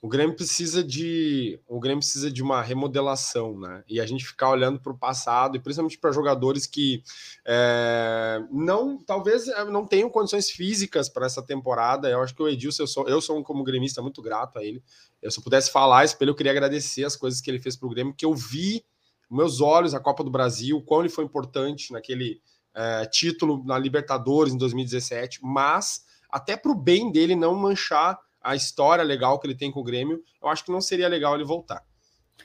O 0.01 0.09
Grêmio 0.09 0.37
precisa 0.37 0.83
de 0.83 1.59
o 1.67 1.81
Grêmio 1.81 1.99
precisa 1.99 2.31
de 2.31 2.41
uma 2.41 2.63
remodelação, 2.63 3.59
né? 3.59 3.83
E 3.89 4.01
a 4.01 4.07
gente 4.07 4.25
ficar 4.25 4.51
olhando 4.51 4.79
para 4.79 4.93
o 4.93 4.97
passado 4.97 5.57
e 5.57 5.61
principalmente 5.61 5.99
para 5.99 6.13
jogadores 6.13 6.69
que 6.69 7.03
é, 7.45 8.41
não 8.49 8.97
talvez 8.97 9.49
é, 9.49 9.65
não 9.65 9.85
tenham 9.85 10.09
condições 10.09 10.51
físicas 10.51 11.09
para 11.09 11.27
essa 11.27 11.43
temporada. 11.43 12.09
Eu 12.09 12.23
acho 12.23 12.33
que 12.33 12.43
o 12.43 12.49
Edilson 12.49 12.85
eu 12.85 12.87
sou 12.87 13.09
eu 13.09 13.21
sou 13.21 13.39
um 13.39 13.43
como 13.43 13.65
gremista 13.65 14.01
muito 14.01 14.23
grato 14.23 14.57
a 14.59 14.65
ele. 14.65 14.81
Eu 15.21 15.33
se 15.33 15.41
eu 15.41 15.43
pudesse 15.43 15.73
falar 15.73 16.05
isso, 16.05 16.17
eu 16.21 16.35
queria 16.35 16.53
agradecer 16.53 17.05
as 17.05 17.17
coisas 17.17 17.41
que 17.41 17.51
ele 17.51 17.59
fez 17.59 17.77
para 17.77 17.89
o 17.89 17.91
Grêmio, 17.91 18.15
que 18.15 18.25
eu 18.25 18.35
vi 18.35 18.85
meus 19.29 19.61
olhos 19.61 19.95
a 19.95 20.01
Copa 20.01 20.23
do 20.23 20.31
Brasil, 20.31 20.81
quão 20.83 21.01
ele 21.01 21.09
foi 21.09 21.25
importante 21.25 21.93
naquele 21.93 22.41
é, 22.73 23.05
título 23.07 23.65
na 23.65 23.77
Libertadores 23.77 24.55
em 24.55 24.59
2017, 24.59 25.41
mas 25.43 26.05
até 26.31 26.57
para 26.57 26.71
o 26.71 26.75
bem 26.75 27.11
dele 27.11 27.35
não 27.35 27.57
manchar 27.57 28.17
a 28.49 28.57
história 28.57 29.05
legal 29.05 29.39
que 29.39 29.47
ele 29.47 29.55
tem 29.55 29.71
com 29.71 29.81
o 29.81 29.85
Grêmio, 29.85 30.23
eu 30.43 30.49
acho 30.49 30.65
que 30.65 30.73
não 30.73 30.81
seria 30.81 31.07
legal 31.07 31.35
ele 31.35 31.45
voltar. 31.45 31.83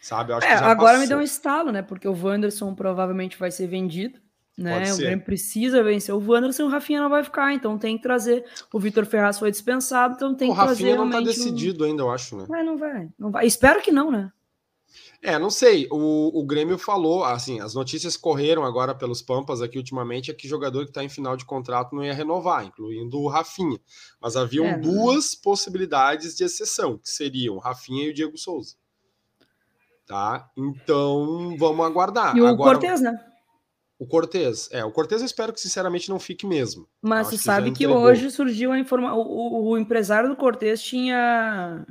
Sabe? 0.01 0.33
É, 0.33 0.53
agora 0.53 0.75
passou. 0.75 0.99
me 0.99 1.07
deu 1.07 1.17
um 1.19 1.21
estalo, 1.21 1.71
né? 1.71 1.81
Porque 1.81 2.07
o 2.07 2.13
Wanderson 2.13 2.75
provavelmente 2.75 3.37
vai 3.39 3.51
ser 3.51 3.67
vendido. 3.67 4.19
Né? 4.57 4.91
O 4.91 4.97
Grêmio 4.97 5.23
precisa 5.23 5.81
vencer 5.81 6.13
o 6.13 6.19
Wanderson, 6.19 6.65
o 6.65 6.67
Rafinha 6.69 7.01
não 7.01 7.09
vai 7.09 7.23
ficar, 7.23 7.53
então 7.53 7.77
tem 7.77 7.95
que 7.95 8.03
trazer. 8.03 8.43
O 8.71 8.79
Vitor 8.79 9.05
Ferraz 9.05 9.39
foi 9.39 9.49
dispensado, 9.49 10.15
então 10.15 10.35
tem 10.35 10.49
o 10.49 10.53
que 10.53 10.61
trazer. 10.61 10.83
O 10.83 10.87
Rafinha 10.89 11.05
não 11.05 11.09
tá 11.09 11.21
decidido 11.21 11.85
um... 11.85 11.87
ainda, 11.87 12.03
eu 12.03 12.11
acho, 12.11 12.37
né? 12.37 12.45
Mas 12.49 12.65
não 12.65 12.77
vai, 12.77 13.09
não 13.17 13.31
vai. 13.31 13.47
Espero 13.47 13.81
que 13.81 13.91
não, 13.91 14.11
né? 14.11 14.29
É, 15.23 15.39
não 15.39 15.49
sei. 15.49 15.87
O, 15.89 16.37
o 16.37 16.45
Grêmio 16.45 16.77
falou, 16.77 17.23
assim, 17.23 17.61
as 17.61 17.73
notícias 17.73 18.17
correram 18.17 18.65
agora 18.65 18.93
pelos 18.93 19.21
Pampas 19.21 19.61
aqui 19.61 19.77
ultimamente, 19.77 20.29
é 20.29 20.33
que 20.33 20.49
jogador 20.49 20.83
que 20.83 20.91
está 20.91 21.01
em 21.01 21.07
final 21.07 21.37
de 21.37 21.45
contrato 21.45 21.95
não 21.95 22.03
ia 22.03 22.13
renovar, 22.13 22.65
incluindo 22.65 23.17
o 23.17 23.29
Rafinha. 23.29 23.79
Mas 24.21 24.35
haviam 24.35 24.65
é, 24.65 24.77
duas 24.77 25.33
possibilidades 25.33 26.35
de 26.35 26.43
exceção, 26.43 26.97
que 26.97 27.09
seriam 27.09 27.55
o 27.55 27.59
Rafinha 27.59 28.05
e 28.05 28.09
o 28.09 28.13
Diego 28.13 28.37
Souza. 28.37 28.75
Tá? 30.05 30.49
Então, 30.57 31.55
vamos 31.57 31.85
aguardar. 31.85 32.35
E 32.35 32.41
o 32.41 32.45
agora, 32.45 32.77
Cortez, 32.77 32.99
né? 32.99 33.17
O 33.97 34.05
Cortez, 34.05 34.67
é, 34.73 34.83
o 34.83 34.91
Cortez 34.91 35.21
eu 35.21 35.25
espero 35.25 35.53
que 35.53 35.61
sinceramente 35.61 36.09
não 36.09 36.19
fique 36.19 36.45
mesmo. 36.45 36.85
Mas 37.01 37.27
você 37.27 37.37
sabe 37.37 37.71
que, 37.71 37.77
que 37.77 37.87
hoje 37.87 38.29
surgiu 38.29 38.73
a 38.73 38.77
informação. 38.77 39.17
O, 39.17 39.21
o, 39.21 39.69
o 39.69 39.77
empresário 39.77 40.27
do 40.27 40.35
Cortez 40.35 40.83
tinha 40.83 41.85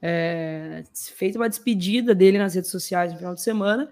é, 0.00 0.84
feito 1.16 1.36
uma 1.36 1.48
despedida 1.48 2.14
dele 2.14 2.38
nas 2.38 2.54
redes 2.54 2.70
sociais 2.70 3.12
no 3.12 3.18
final 3.18 3.34
de 3.34 3.42
semana. 3.42 3.90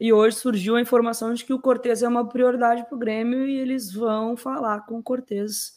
E 0.00 0.12
hoje 0.12 0.36
surgiu 0.36 0.76
a 0.76 0.80
informação 0.80 1.32
de 1.32 1.44
que 1.44 1.52
o 1.52 1.60
Cortez 1.60 2.02
é 2.02 2.08
uma 2.08 2.28
prioridade 2.28 2.84
para 2.84 2.96
o 2.96 2.98
Grêmio 2.98 3.46
e 3.46 3.56
eles 3.56 3.92
vão 3.92 4.36
falar 4.36 4.80
com 4.80 4.98
o 4.98 5.02
Cortez, 5.02 5.74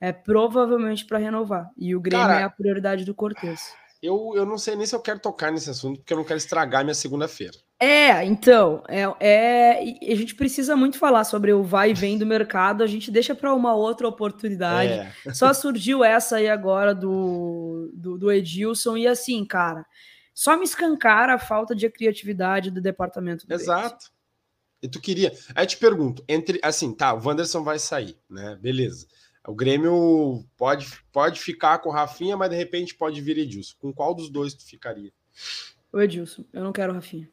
é, 0.00 0.12
provavelmente 0.12 1.04
para 1.04 1.18
renovar. 1.18 1.70
E 1.76 1.94
o 1.94 2.00
Grêmio 2.00 2.26
Cara, 2.26 2.40
é 2.40 2.44
a 2.44 2.50
prioridade 2.50 3.04
do 3.04 3.14
Cortez. 3.14 3.74
Eu, 4.02 4.32
eu 4.34 4.46
não 4.46 4.56
sei 4.56 4.76
nem 4.76 4.86
se 4.86 4.94
eu 4.94 5.00
quero 5.00 5.18
tocar 5.18 5.52
nesse 5.52 5.68
assunto, 5.68 5.98
porque 5.98 6.12
eu 6.12 6.16
não 6.16 6.24
quero 6.24 6.38
estragar 6.38 6.84
minha 6.84 6.94
segunda-feira. 6.94 7.56
É, 7.78 8.24
então, 8.24 8.82
é, 8.88 9.02
é, 9.20 10.12
a 10.12 10.14
gente 10.14 10.34
precisa 10.34 10.74
muito 10.74 10.98
falar 10.98 11.24
sobre 11.24 11.52
o 11.52 11.62
vai 11.62 11.90
e 11.90 11.94
vem 11.94 12.16
do 12.16 12.24
mercado, 12.24 12.82
a 12.82 12.86
gente 12.86 13.10
deixa 13.10 13.34
para 13.34 13.52
uma 13.54 13.74
outra 13.74 14.08
oportunidade. 14.08 14.92
É. 15.26 15.34
Só 15.34 15.52
surgiu 15.52 16.02
essa 16.02 16.36
aí 16.36 16.48
agora 16.48 16.94
do, 16.94 17.90
do, 17.92 18.16
do 18.16 18.32
Edilson, 18.32 18.96
e 18.96 19.06
assim, 19.06 19.44
cara, 19.44 19.84
Só 20.32 20.56
me 20.56 20.64
escancara 20.64 21.34
a 21.34 21.38
falta 21.38 21.74
de 21.74 21.88
criatividade 21.90 22.70
do 22.70 22.80
departamento. 22.80 23.46
Do 23.46 23.54
Exato. 23.54 24.10
E 24.82 24.88
tu 24.88 25.00
queria. 25.00 25.32
Aí 25.54 25.66
te 25.66 25.76
pergunto, 25.76 26.24
entre 26.26 26.58
assim, 26.62 26.94
tá, 26.94 27.12
o 27.12 27.22
Wanderson 27.26 27.62
vai 27.62 27.78
sair, 27.78 28.16
né? 28.28 28.56
Beleza. 28.60 29.06
O 29.46 29.54
Grêmio 29.54 30.44
pode, 30.56 30.88
pode 31.12 31.40
ficar 31.40 31.78
com 31.78 31.90
o 31.90 31.92
Rafinha, 31.92 32.36
mas 32.36 32.50
de 32.50 32.56
repente 32.56 32.94
pode 32.94 33.20
vir 33.20 33.38
Edilson. 33.38 33.74
Com 33.78 33.92
qual 33.92 34.14
dos 34.14 34.30
dois 34.30 34.54
tu 34.54 34.64
ficaria? 34.64 35.12
O 35.92 36.00
Edilson. 36.00 36.44
Eu 36.52 36.64
não 36.64 36.72
quero 36.72 36.92
o 36.92 36.94
Rafinha. 36.94 37.30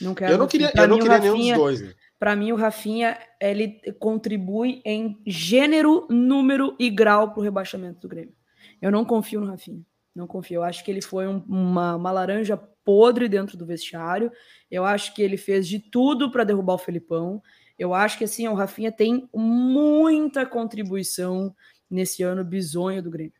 Não 0.00 0.14
quero. 0.14 0.32
Eu 0.32 0.38
não 0.38 0.46
queria, 0.46 0.72
eu 0.74 0.88
não 0.88 0.98
queria 0.98 1.16
Rafinha, 1.16 1.32
nenhum 1.32 1.48
dos 1.48 1.58
dois. 1.58 1.80
Né? 1.80 1.94
Para 2.18 2.36
mim, 2.36 2.52
o 2.52 2.56
Rafinha 2.56 3.18
ele 3.40 3.80
contribui 3.98 4.82
em 4.84 5.20
gênero, 5.26 6.06
número 6.10 6.76
e 6.78 6.90
grau 6.90 7.30
para 7.30 7.40
o 7.40 7.42
rebaixamento 7.42 8.00
do 8.00 8.08
Grêmio. 8.08 8.34
Eu 8.80 8.90
não 8.90 9.04
confio 9.04 9.40
no 9.40 9.46
Rafinha. 9.46 9.82
Não 10.14 10.26
confio. 10.26 10.56
Eu 10.56 10.62
acho 10.62 10.84
que 10.84 10.90
ele 10.90 11.00
foi 11.00 11.26
um, 11.26 11.42
uma, 11.48 11.96
uma 11.96 12.10
laranja 12.10 12.56
podre 12.84 13.28
dentro 13.28 13.56
do 13.56 13.66
vestiário. 13.66 14.30
Eu 14.70 14.84
acho 14.84 15.14
que 15.14 15.22
ele 15.22 15.36
fez 15.36 15.66
de 15.66 15.78
tudo 15.78 16.30
para 16.30 16.44
derrubar 16.44 16.74
o 16.74 16.78
Felipão. 16.78 17.42
Eu 17.78 17.94
acho 17.94 18.18
que 18.18 18.24
assim, 18.24 18.46
o 18.48 18.54
Rafinha 18.54 18.92
tem 18.92 19.28
muita 19.34 20.44
contribuição 20.44 21.54
nesse 21.90 22.22
ano 22.22 22.44
bizonho 22.44 23.02
do 23.02 23.10
Grêmio. 23.10 23.39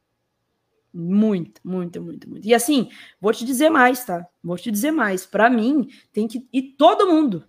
Muita, 0.92 1.60
muita, 1.64 2.00
muita, 2.00 2.28
muita. 2.28 2.48
E 2.48 2.52
assim, 2.52 2.90
vou 3.20 3.32
te 3.32 3.44
dizer 3.44 3.70
mais, 3.70 4.04
tá? 4.04 4.26
Vou 4.42 4.56
te 4.56 4.70
dizer 4.70 4.90
mais. 4.90 5.24
Para 5.24 5.48
mim, 5.48 5.88
tem 6.12 6.26
que. 6.26 6.48
E 6.52 6.62
todo 6.62 7.06
mundo, 7.06 7.44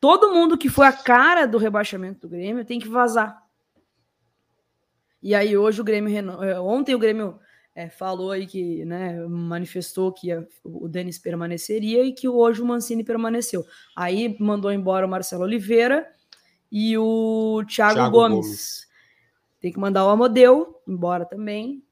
todo 0.00 0.32
mundo 0.32 0.58
que 0.58 0.68
foi 0.68 0.86
a 0.86 0.92
cara 0.92 1.46
do 1.46 1.58
rebaixamento 1.58 2.20
do 2.20 2.28
Grêmio 2.28 2.64
tem 2.64 2.78
que 2.78 2.88
vazar. 2.88 3.42
E 5.22 5.34
aí, 5.34 5.56
hoje 5.56 5.80
o 5.80 5.84
Grêmio. 5.84 6.14
Eh, 6.42 6.60
ontem 6.60 6.94
o 6.94 6.98
Grêmio 6.98 7.38
é, 7.74 7.88
falou 7.88 8.30
aí 8.30 8.46
que, 8.46 8.84
né, 8.84 9.18
manifestou 9.26 10.12
que 10.12 10.30
a, 10.30 10.44
o 10.62 10.88
Denis 10.88 11.18
permaneceria 11.18 12.04
e 12.04 12.12
que 12.12 12.28
hoje 12.28 12.60
o 12.60 12.66
Mancini 12.66 13.02
permaneceu. 13.02 13.64
Aí 13.96 14.36
mandou 14.38 14.70
embora 14.70 15.06
o 15.06 15.08
Marcelo 15.08 15.44
Oliveira 15.44 16.06
e 16.70 16.96
o 16.98 17.62
Thiago, 17.66 17.94
Thiago 17.94 18.10
Gomes. 18.10 18.46
Gomes. 18.46 18.86
Tem 19.60 19.72
que 19.72 19.78
mandar 19.78 20.04
o 20.04 20.10
Amodeu 20.10 20.82
embora 20.86 21.24
também. 21.24 21.82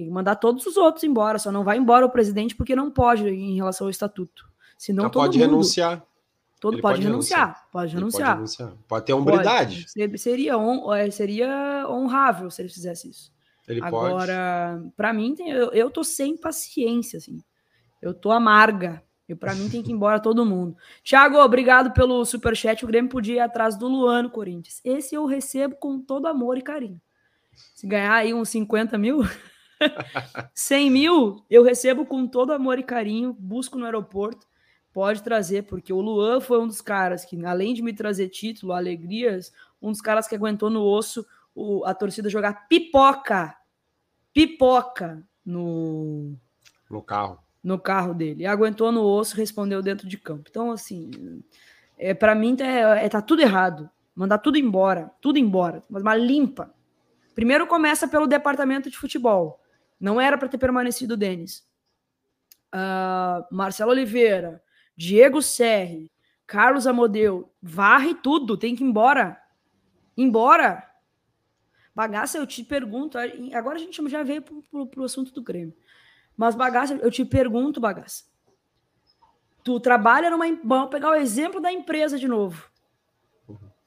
Tem 0.00 0.06
que 0.06 0.14
mandar 0.14 0.36
todos 0.36 0.64
os 0.64 0.78
outros 0.78 1.04
embora. 1.04 1.38
Só 1.38 1.52
não 1.52 1.62
vai 1.62 1.76
embora 1.76 2.06
o 2.06 2.10
presidente 2.10 2.56
porque 2.56 2.74
não 2.74 2.90
pode 2.90 3.28
em 3.28 3.54
relação 3.54 3.86
ao 3.86 3.90
estatuto. 3.90 4.48
Senão 4.78 5.10
todo 5.10 5.24
pode 5.24 5.38
mundo... 5.38 5.50
renunciar. 5.50 6.02
Todo 6.58 6.80
pode, 6.80 6.82
pode 6.82 7.02
renunciar. 7.02 7.40
renunciar. 7.40 7.68
Pode 7.70 7.94
renunciar. 7.94 8.28
Pode, 8.28 8.36
renunciar. 8.36 8.72
pode 8.88 9.04
ter 9.04 9.12
hombridade. 9.12 9.86
Pode. 9.94 10.18
Seria, 10.18 10.56
on, 10.56 10.94
é, 10.94 11.10
seria 11.10 11.86
honrável 11.86 12.50
se 12.50 12.62
ele 12.62 12.70
fizesse 12.70 13.10
isso. 13.10 13.30
Ele 13.68 13.82
Agora, 13.82 14.82
para 14.96 15.12
mim, 15.12 15.36
eu, 15.40 15.70
eu 15.72 15.90
tô 15.90 16.02
sem 16.02 16.34
paciência, 16.34 17.18
assim. 17.18 17.36
Eu 18.00 18.14
tô 18.14 18.30
amarga. 18.30 19.02
E 19.28 19.34
para 19.34 19.54
mim 19.54 19.68
tem 19.68 19.82
que 19.82 19.90
ir 19.90 19.92
embora 19.92 20.18
todo 20.18 20.46
mundo. 20.46 20.74
Thiago, 21.04 21.36
obrigado 21.36 21.92
pelo 21.92 22.24
super 22.24 22.56
chat. 22.56 22.82
O 22.82 22.88
Grêmio 22.88 23.10
podia 23.10 23.34
ir 23.34 23.40
atrás 23.40 23.76
do 23.76 23.86
Luan 23.86 24.22
no 24.22 24.30
Corinthians. 24.30 24.80
Esse 24.82 25.14
eu 25.14 25.26
recebo 25.26 25.76
com 25.76 26.00
todo 26.00 26.26
amor 26.26 26.56
e 26.56 26.62
carinho. 26.62 26.98
Se 27.74 27.86
ganhar 27.86 28.14
aí 28.14 28.32
uns 28.32 28.48
50 28.48 28.96
mil, 28.96 29.20
100 30.54 30.90
mil, 30.90 31.44
eu 31.48 31.62
recebo 31.62 32.04
com 32.04 32.26
todo 32.26 32.52
amor 32.52 32.78
e 32.78 32.82
carinho. 32.82 33.32
Busco 33.38 33.78
no 33.78 33.84
aeroporto. 33.84 34.46
Pode 34.92 35.22
trazer, 35.22 35.62
porque 35.62 35.92
o 35.92 36.00
Luan 36.00 36.40
foi 36.40 36.60
um 36.60 36.66
dos 36.66 36.80
caras 36.80 37.24
que, 37.24 37.44
além 37.44 37.74
de 37.74 37.82
me 37.82 37.92
trazer 37.92 38.28
título, 38.28 38.72
alegrias, 38.72 39.52
um 39.80 39.92
dos 39.92 40.00
caras 40.00 40.26
que 40.26 40.34
aguentou 40.34 40.68
no 40.68 40.82
osso 40.82 41.24
o, 41.54 41.84
a 41.84 41.94
torcida 41.94 42.28
jogar 42.28 42.66
pipoca 42.68 43.56
pipoca 44.32 45.22
no 45.44 46.34
no 46.88 47.02
carro. 47.02 47.38
No 47.62 47.78
carro 47.78 48.14
dele. 48.14 48.42
E 48.42 48.46
aguentou 48.46 48.90
no 48.90 49.02
osso, 49.02 49.36
respondeu 49.36 49.82
dentro 49.82 50.08
de 50.08 50.18
campo. 50.18 50.46
Então, 50.50 50.72
assim, 50.72 51.42
é, 51.96 52.14
para 52.14 52.34
mim 52.34 52.56
tá, 52.56 52.64
é, 52.64 53.08
tá 53.08 53.22
tudo 53.22 53.42
errado. 53.42 53.88
Mandar 54.14 54.38
tudo 54.38 54.58
embora, 54.58 55.10
tudo 55.20 55.38
embora, 55.38 55.82
mas 55.88 56.02
uma 56.02 56.16
limpa. 56.16 56.74
Primeiro 57.34 57.66
começa 57.66 58.08
pelo 58.08 58.26
departamento 58.26 58.90
de 58.90 58.96
futebol. 58.96 59.60
Não 60.00 60.20
era 60.20 60.38
para 60.38 60.48
ter 60.48 60.58
permanecido 60.58 61.14
o 61.14 61.16
Denis. 61.16 61.68
Uh, 62.74 63.44
Marcelo 63.54 63.90
Oliveira, 63.90 64.62
Diego 64.96 65.42
Serri, 65.42 66.10
Carlos 66.46 66.86
Amodeu, 66.86 67.52
varre 67.62 68.14
tudo, 68.14 68.56
tem 68.56 68.74
que 68.74 68.82
ir 68.82 68.86
embora. 68.86 69.40
Embora. 70.16 70.86
Bagaça, 71.94 72.38
eu 72.38 72.46
te 72.46 72.64
pergunto, 72.64 73.18
agora 73.52 73.76
a 73.76 73.80
gente 73.80 74.08
já 74.08 74.22
veio 74.22 74.42
para 74.42 75.00
o 75.00 75.04
assunto 75.04 75.32
do 75.32 75.42
Grêmio. 75.42 75.76
Mas, 76.36 76.54
Bagaça, 76.54 76.94
eu 76.94 77.10
te 77.10 77.24
pergunto, 77.24 77.80
Bagaça. 77.80 78.24
Tu 79.62 79.78
trabalha 79.80 80.30
numa. 80.30 80.46
Vamos 80.64 80.90
pegar 80.90 81.10
o 81.10 81.14
exemplo 81.14 81.60
da 81.60 81.70
empresa 81.70 82.18
de 82.18 82.26
novo. 82.26 82.70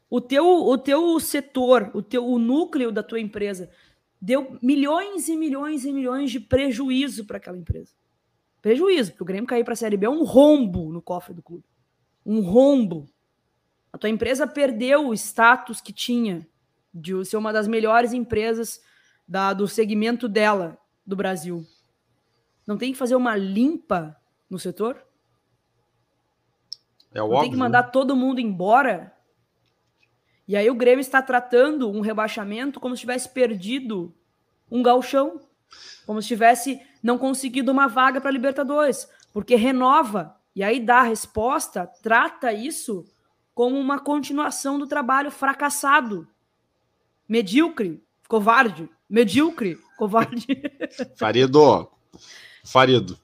O 0.09 0.21
teu, 0.21 0.45
o 0.45 0.77
teu 0.77 1.19
setor, 1.19 1.89
o 1.95 2.01
teu 2.01 2.23
o 2.27 2.37
núcleo 2.37 2.91
da 2.91 3.01
tua 3.01 3.19
empresa 3.19 3.71
deu 4.23 4.57
milhões 4.61 5.27
e 5.27 5.35
milhões 5.35 5.83
e 5.83 5.91
milhões 5.91 6.31
de 6.31 6.39
prejuízo 6.39 7.25
para 7.25 7.35
aquela 7.35 7.57
empresa. 7.57 7.93
Prejuízo, 8.61 9.11
porque 9.11 9.23
o 9.23 9.25
Grêmio 9.25 9.45
cair 9.45 9.65
para 9.65 9.73
a 9.73 9.75
Série 9.75 9.97
B 9.97 10.05
é 10.05 10.09
um 10.09 10.23
rombo 10.23 10.93
no 10.93 11.01
cofre 11.01 11.33
do 11.33 11.43
clube. 11.43 11.65
Um 12.25 12.39
rombo. 12.39 13.05
A 13.91 13.97
tua 13.97 14.09
empresa 14.09 14.47
perdeu 14.47 15.09
o 15.09 15.13
status 15.13 15.81
que 15.81 15.91
tinha 15.91 16.47
de 16.93 17.25
ser 17.25 17.35
uma 17.35 17.51
das 17.51 17.67
melhores 17.67 18.13
empresas 18.13 18.81
da, 19.27 19.51
do 19.51 19.67
segmento 19.67 20.29
dela, 20.29 20.77
do 21.05 21.17
Brasil. 21.17 21.67
Não 22.65 22.77
tem 22.77 22.93
que 22.93 22.97
fazer 22.97 23.17
uma 23.17 23.35
limpa 23.35 24.15
no 24.49 24.57
setor? 24.57 25.05
É 27.13 27.21
óbvio. 27.21 27.41
Tem 27.41 27.51
que 27.51 27.57
mandar 27.57 27.83
todo 27.83 28.15
mundo 28.15 28.39
embora? 28.39 29.13
E 30.47 30.55
aí 30.55 30.69
o 30.69 30.75
Grêmio 30.75 31.01
está 31.01 31.21
tratando 31.21 31.89
um 31.89 32.01
rebaixamento 32.01 32.79
como 32.79 32.95
se 32.95 33.01
tivesse 33.01 33.29
perdido 33.29 34.13
um 34.69 34.83
galchão, 34.83 35.39
como 36.05 36.21
se 36.21 36.27
tivesse 36.27 36.81
não 37.01 37.17
conseguido 37.17 37.71
uma 37.71 37.87
vaga 37.87 38.19
para 38.19 38.31
Libertadores, 38.31 39.07
porque 39.31 39.55
renova 39.55 40.35
e 40.55 40.63
aí 40.63 40.79
dá 40.79 40.99
a 40.99 41.03
resposta, 41.03 41.87
trata 42.01 42.53
isso 42.53 43.05
como 43.55 43.79
uma 43.79 43.99
continuação 43.99 44.77
do 44.77 44.87
trabalho 44.87 45.31
fracassado 45.31 46.27
medíocre, 47.27 48.03
covarde, 48.27 48.89
medíocre, 49.09 49.79
covarde. 49.97 50.45
Farido, 51.17 51.89
Farido. 52.63 53.17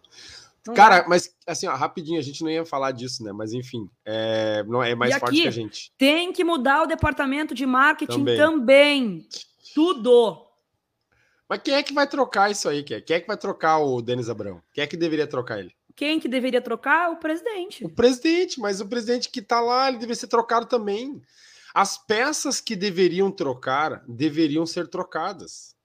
Cara, 0.73 1.05
mas 1.07 1.33
assim, 1.47 1.67
ó, 1.67 1.75
rapidinho, 1.75 2.19
a 2.19 2.23
gente 2.23 2.43
não 2.43 2.49
ia 2.49 2.65
falar 2.65 2.91
disso, 2.91 3.23
né? 3.23 3.31
Mas 3.31 3.53
enfim, 3.53 3.89
é, 4.05 4.63
não 4.63 4.81
é 4.81 4.95
mais 4.95 5.17
forte 5.17 5.41
que 5.41 5.47
a 5.47 5.51
gente. 5.51 5.91
Tem 5.97 6.31
que 6.31 6.43
mudar 6.43 6.83
o 6.83 6.87
departamento 6.87 7.53
de 7.53 7.65
marketing 7.65 8.19
também. 8.19 8.37
também. 8.37 9.27
Tudo. 9.73 10.45
Mas 11.47 11.61
quem 11.63 11.73
é 11.73 11.81
que 11.81 11.93
vai 11.93 12.07
trocar 12.07 12.51
isso 12.51 12.69
aí? 12.69 12.83
Quem 12.83 12.97
é, 12.97 13.01
quem 13.01 13.15
é 13.15 13.19
que 13.19 13.27
vai 13.27 13.37
trocar 13.37 13.79
o 13.79 14.01
Denis 14.01 14.29
Abrão? 14.29 14.61
Quem 14.73 14.83
é 14.83 14.87
que 14.87 14.95
deveria 14.95 15.25
trocar 15.25 15.59
ele? 15.59 15.73
Quem 15.95 16.19
que 16.19 16.29
deveria 16.29 16.61
trocar? 16.61 17.11
O 17.11 17.17
presidente. 17.17 17.83
O 17.83 17.89
presidente, 17.89 18.59
mas 18.59 18.79
o 18.79 18.87
presidente 18.87 19.29
que 19.29 19.41
tá 19.41 19.59
lá, 19.59 19.89
ele 19.89 19.97
deveria 19.97 20.15
ser 20.15 20.27
trocado 20.27 20.65
também. 20.65 21.21
As 21.73 21.97
peças 21.97 22.61
que 22.61 22.75
deveriam 22.75 23.31
trocar 23.31 24.03
deveriam 24.07 24.65
ser 24.65 24.87
trocadas. 24.87 25.75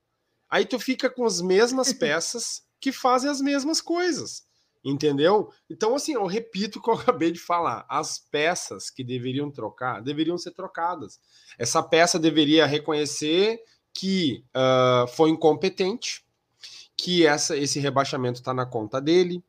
Aí 0.49 0.65
tu 0.65 0.79
fica 0.79 1.11
com 1.11 1.25
as 1.25 1.41
mesmas 1.41 1.93
peças 1.95 2.63
que 2.81 2.93
fazem 2.93 3.31
as 3.31 3.41
mesmas 3.41 3.81
coisas. 3.81 4.45
Entendeu? 4.85 5.49
Então, 5.71 5.95
assim, 5.95 6.13
eu 6.13 6.27
repito 6.27 6.79
o 6.79 6.83
que 6.83 6.91
eu 6.91 6.95
acabei 7.01 7.33
de 7.33 7.39
falar. 7.39 7.87
As 7.89 8.19
peças 8.19 8.91
que 8.91 9.03
deveriam 9.03 9.51
trocar 9.51 10.03
deveriam 10.03 10.37
ser 10.37 10.51
trocadas. 10.53 11.19
Essa 11.59 11.83
peça 11.83 12.19
deveria 12.19 12.67
reconhecer 12.67 13.61
que 13.95 14.45
uh, 14.55 15.07
foi 15.09 15.31
incompetente, 15.31 16.25
que 16.97 17.27
essa, 17.27 17.57
esse 17.57 17.79
rebaixamento 17.79 18.41
está 18.41 18.53
na 18.53 18.67
conta 18.67 19.01
dele, 19.01 19.43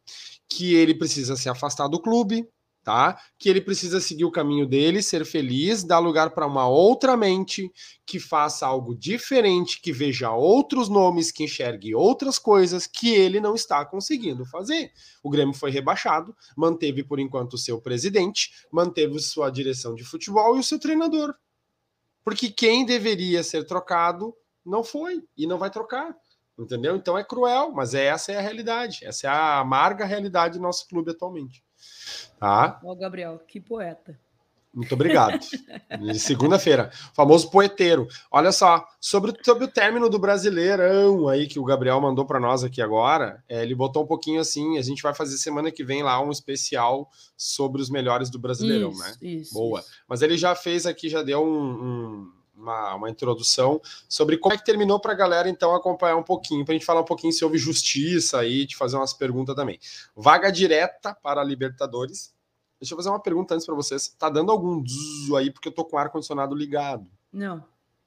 que 0.48 0.76
ele 0.76 0.94
precisa 0.94 1.36
se 1.36 1.50
afastar 1.50 1.88
do 1.88 2.00
clube, 2.00 2.48
tá? 2.86 3.20
Que 3.40 3.50
ele 3.50 3.60
precisa 3.60 4.00
seguir 4.00 4.26
o 4.26 4.32
caminho 4.32 4.68
dele, 4.68 5.02
ser 5.02 5.26
feliz, 5.26 5.84
dar 5.84 5.98
lugar 5.98 6.30
para 6.36 6.46
uma 6.46 6.68
outra 6.68 7.18
mente 7.18 7.70
que 8.06 8.20
faça 8.20 8.68
algo 8.68 8.96
diferente, 8.96 9.82
que 9.82 9.92
veja 9.92 10.32
outros 10.32 10.88
nomes, 10.88 11.32
que 11.32 11.44
enxergue 11.44 11.96
outras 11.96 12.38
coisas 12.38 12.86
que 12.86 13.10
ele 13.10 13.40
não 13.40 13.56
está 13.56 13.84
conseguindo 13.84 14.46
fazer. 14.46 14.92
O 15.24 15.32
Grêmio 15.32 15.56
foi 15.56 15.72
rebaixado, 15.72 16.34
manteve 16.56 17.04
por 17.04 17.20
enquanto 17.20 17.54
o 17.54 17.58
seu 17.58 17.82
presidente, 17.82 18.52
manteve 18.72 19.20
sua 19.20 19.50
direção 19.50 19.96
de 19.96 20.04
futebol 20.04 20.56
e 20.56 20.60
o 20.60 20.64
seu 20.64 20.80
treinador. 20.80 21.34
Porque 22.24 22.52
quem 22.52 22.86
deveria 22.86 23.42
ser 23.42 23.66
trocado 23.66 24.32
não 24.64 24.84
foi 24.84 25.24
e 25.36 25.48
não 25.48 25.58
vai 25.58 25.72
trocar. 25.72 26.16
Entendeu? 26.58 26.96
Então 26.96 27.18
é 27.18 27.24
cruel, 27.24 27.72
mas 27.72 27.96
essa 27.96 28.32
é 28.32 28.38
a 28.38 28.42
realidade. 28.42 29.04
Essa 29.04 29.26
é 29.26 29.30
a 29.30 29.60
amarga 29.60 30.06
realidade 30.06 30.60
do 30.60 30.62
nosso 30.62 30.88
clube 30.88 31.12
atualmente. 31.12 31.65
Tá? 32.40 32.80
Ó, 32.84 32.96
Gabriel, 32.96 33.40
que 33.48 33.60
poeta. 33.60 34.18
Muito 34.76 34.94
obrigado. 34.94 35.40
Segunda-feira. 36.20 36.92
Famoso 37.14 37.50
poeteiro. 37.50 38.10
Olha 38.30 38.52
só, 38.52 38.86
sobre, 39.00 39.34
sobre 39.42 39.64
o 39.64 39.68
término 39.70 40.10
do 40.10 40.20
Brasileirão 40.20 41.30
aí 41.30 41.48
que 41.48 41.58
o 41.58 41.64
Gabriel 41.64 42.02
mandou 42.02 42.26
para 42.26 42.42
nós 42.42 42.62
aqui 42.62 42.82
agora, 42.82 43.42
é, 43.48 43.64
ele 43.64 43.74
botou 43.74 44.04
um 44.04 44.08
pouquinho 44.08 44.42
assim. 44.42 44.78
A 44.78 44.82
gente 44.82 45.02
vai 45.02 45.14
fazer 45.14 45.38
semana 45.38 45.72
que 45.72 45.84
vem 45.84 46.04
lá 46.04 46.20
um 46.22 46.30
especial 46.30 47.10
sobre 47.38 47.82
os 47.82 47.90
melhores 47.90 48.30
do 48.30 48.38
Brasileirão, 48.38 48.92
isso, 48.92 49.00
né? 49.00 49.14
Isso, 49.22 49.54
Boa. 49.54 49.80
isso. 49.80 49.90
Mas 50.10 50.22
ele 50.22 50.38
já 50.38 50.54
fez 50.54 50.86
aqui, 50.86 51.08
já 51.08 51.24
deu 51.24 51.42
um, 51.42 51.64
um, 51.64 52.32
uma, 52.56 52.96
uma 52.96 53.10
introdução 53.10 53.82
sobre 54.08 54.38
como 54.38 54.54
é 54.54 54.58
que 54.58 54.66
terminou 54.66 55.00
para 55.00 55.12
a 55.12 55.16
galera 55.16 55.50
então 55.50 55.76
acompanhar 55.76 56.16
um 56.16 56.24
pouquinho, 56.24 56.64
para 56.66 56.74
a 56.74 56.78
gente 56.78 56.86
falar 56.86 57.02
um 57.02 57.06
pouquinho 57.06 57.34
se 57.34 57.44
houve 57.44 57.58
justiça 57.58 58.40
aí, 58.40 58.66
te 58.66 58.76
fazer 58.76 58.98
umas 58.98 59.14
perguntas 59.14 59.56
também. 59.56 59.80
Vaga 60.16 60.52
direta 60.52 61.16
para 61.22 61.42
a 61.42 61.44
Libertadores 61.44 62.36
Deixa 62.80 62.94
eu 62.94 62.98
fazer 62.98 63.10
uma 63.10 63.20
pergunta 63.20 63.54
antes 63.54 63.66
para 63.66 63.76
vocês. 63.76 64.10
Tá 64.20 64.30
dando 64.30 64.52
algum 64.52 64.84
zzz 64.84 65.34
aí 65.34 65.50
porque 65.52 65.70
eu 65.70 65.72
tô 65.72 65.86
com 65.86 65.96
o 65.96 66.00
ar 66.00 66.10
condicionado 66.10 66.54
ligado? 66.54 67.10
Não. 67.32 67.64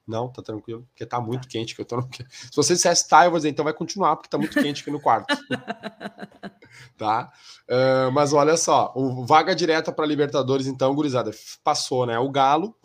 Não, 0.07 0.27
tá 0.27 0.41
tranquilo, 0.41 0.87
porque 0.89 1.05
tá 1.05 1.21
muito 1.21 1.43
tá. 1.43 1.49
quente 1.49 1.75
que 1.75 1.81
eu 1.81 1.85
tô 1.85 1.97
no... 1.97 2.09
Se 2.11 2.55
você 2.55 2.73
dissesse 2.73 3.07
tá, 3.07 3.25
eu 3.25 3.29
vou 3.29 3.37
dizer, 3.37 3.49
então 3.49 3.63
vai 3.63 3.73
continuar, 3.73 4.15
porque 4.15 4.27
tá 4.27 4.39
muito 4.39 4.59
quente 4.59 4.81
aqui 4.81 4.89
no 4.89 4.99
quarto. 4.99 5.37
tá? 6.97 7.31
Uh, 7.67 8.11
mas 8.11 8.33
olha 8.33 8.57
só, 8.57 8.91
o 8.95 9.23
vaga 9.23 9.53
direta 9.53 9.91
para 9.91 10.07
Libertadores, 10.07 10.65
então, 10.65 10.95
gurizada, 10.95 11.29
passou, 11.63 12.07
né? 12.07 12.17
O 12.17 12.27
Galo, 12.31 12.75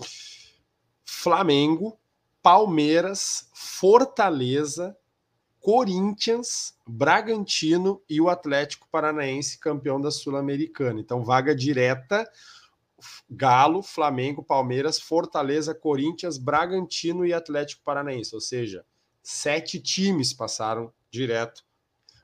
Flamengo, 1.05 1.99
Palmeiras, 2.43 3.49
Fortaleza, 3.53 4.97
Corinthians, 5.61 6.79
Bragantino 6.87 8.03
e 8.09 8.21
o 8.21 8.29
Atlético 8.29 8.87
Paranaense, 8.91 9.59
campeão 9.59 9.99
da 9.99 10.11
Sul-Americana. 10.11 11.01
Então, 11.01 11.25
vaga 11.25 11.55
direta: 11.55 12.31
Galo, 13.31 13.83
Flamengo, 13.83 14.43
Palmeiras, 14.43 15.01
Fortaleza, 15.01 15.75
Corinthians, 15.75 16.37
Bragantino 16.37 17.25
e 17.25 17.33
Atlético 17.33 17.83
Paranaense. 17.83 18.35
Ou 18.35 18.41
seja, 18.43 18.85
sete 19.23 19.81
times 19.81 20.35
passaram 20.35 20.93
direto. 21.11 21.65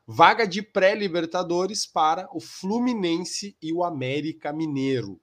Vaga 0.07 0.47
de 0.47 0.61
pré-Libertadores 0.61 1.87
para 1.87 2.29
o 2.35 2.41
Fluminense 2.41 3.57
e 3.63 3.73
o 3.73 3.83
América 3.83 4.53
Mineiro. 4.53 5.21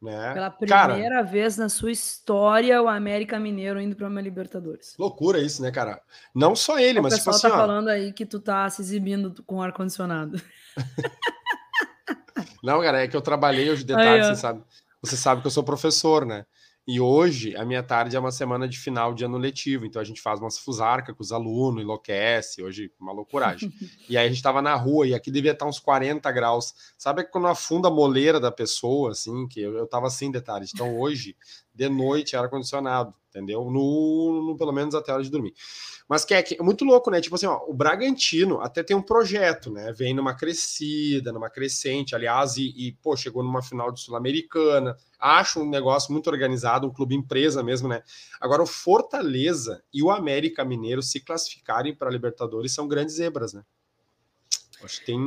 Né? 0.00 0.32
Pela 0.32 0.50
primeira 0.50 1.08
cara, 1.08 1.22
vez 1.22 1.56
na 1.56 1.68
sua 1.68 1.90
história, 1.90 2.80
o 2.80 2.86
América 2.86 3.38
Mineiro 3.38 3.80
indo 3.80 3.96
para 3.96 4.06
uma 4.06 4.20
Libertadores. 4.20 4.94
Loucura 4.96 5.40
isso, 5.40 5.60
né, 5.60 5.72
cara? 5.72 6.00
Não 6.32 6.54
só 6.54 6.78
ele, 6.78 7.00
o 7.00 7.02
mas 7.02 7.16
tipo 7.16 7.28
assim. 7.30 7.38
O 7.38 7.42
pessoal 7.42 7.52
tá 7.52 7.66
falando 7.66 7.88
aí 7.88 8.12
que 8.12 8.24
tu 8.24 8.38
tá 8.38 8.70
se 8.70 8.80
exibindo 8.80 9.42
com 9.42 9.60
ar-condicionado. 9.60 10.40
Não, 12.62 12.80
cara, 12.80 13.02
é 13.02 13.08
que 13.08 13.16
eu 13.16 13.20
trabalhei 13.20 13.70
hoje 13.70 13.84
de 13.84 13.92
tarde, 13.92 14.26
você 14.26 14.36
sabe. 14.36 14.62
Você 15.02 15.16
sabe 15.16 15.40
que 15.40 15.46
eu 15.46 15.50
sou 15.50 15.62
professor, 15.62 16.24
né? 16.26 16.44
E 16.90 16.98
hoje, 16.98 17.54
a 17.54 17.66
minha 17.66 17.82
tarde 17.82 18.16
é 18.16 18.18
uma 18.18 18.32
semana 18.32 18.66
de 18.66 18.78
final 18.78 19.12
de 19.12 19.22
ano 19.22 19.36
letivo, 19.36 19.84
então 19.84 20.00
a 20.00 20.04
gente 20.06 20.22
faz 20.22 20.40
umas 20.40 20.56
fusarca 20.56 21.12
com 21.12 21.22
os 21.22 21.32
alunos, 21.32 21.82
enlouquece, 21.82 22.62
hoje 22.62 22.90
uma 22.98 23.12
loucuragem. 23.12 23.70
e 24.08 24.16
aí 24.16 24.26
a 24.26 24.28
gente 24.30 24.42
tava 24.42 24.62
na 24.62 24.74
rua 24.74 25.06
e 25.06 25.12
aqui 25.12 25.30
devia 25.30 25.52
estar 25.52 25.66
uns 25.66 25.78
40 25.78 26.32
graus. 26.32 26.72
Sabe 26.96 27.24
quando 27.24 27.46
afunda 27.46 27.88
a 27.88 27.90
moleira 27.90 28.40
da 28.40 28.50
pessoa, 28.50 29.10
assim, 29.10 29.46
que 29.46 29.60
eu, 29.60 29.76
eu 29.76 29.86
tava 29.86 30.06
assim 30.06 30.30
de 30.30 30.40
tarde. 30.40 30.70
Então 30.72 30.98
hoje, 30.98 31.36
de 31.78 31.88
noite, 31.88 32.34
era 32.34 32.48
condicionado, 32.48 33.14
entendeu? 33.28 33.64
No, 33.70 34.42
no, 34.48 34.56
pelo 34.56 34.72
menos 34.72 34.96
até 34.96 35.12
a 35.12 35.14
hora 35.14 35.22
de 35.22 35.30
dormir. 35.30 35.54
Mas 36.08 36.24
que 36.24 36.34
é, 36.34 36.44
muito 36.60 36.84
louco, 36.84 37.08
né? 37.08 37.20
Tipo 37.20 37.36
assim, 37.36 37.46
ó, 37.46 37.60
o 37.68 37.72
Bragantino 37.72 38.60
até 38.60 38.82
tem 38.82 38.96
um 38.96 39.02
projeto, 39.02 39.70
né? 39.70 39.92
Vem 39.92 40.12
numa 40.12 40.34
crescida, 40.34 41.32
numa 41.32 41.48
crescente, 41.48 42.16
aliás, 42.16 42.56
e, 42.56 42.74
e 42.76 42.92
pô, 43.00 43.14
chegou 43.14 43.44
numa 43.44 43.62
final 43.62 43.92
de 43.92 44.00
Sul-Americana. 44.00 44.96
Acho 45.20 45.60
um 45.60 45.70
negócio 45.70 46.12
muito 46.12 46.28
organizado, 46.28 46.84
um 46.84 46.92
clube 46.92 47.14
empresa 47.14 47.62
mesmo, 47.62 47.86
né? 47.86 48.02
Agora, 48.40 48.62
o 48.62 48.66
Fortaleza 48.66 49.84
e 49.94 50.02
o 50.02 50.10
América 50.10 50.64
Mineiro 50.64 51.00
se 51.00 51.20
classificarem 51.20 51.94
para 51.94 52.10
Libertadores 52.10 52.74
são 52.74 52.88
grandes 52.88 53.14
zebras, 53.14 53.52
né? 53.52 53.62
Acho 54.82 54.98
que 54.98 55.06
tem 55.06 55.18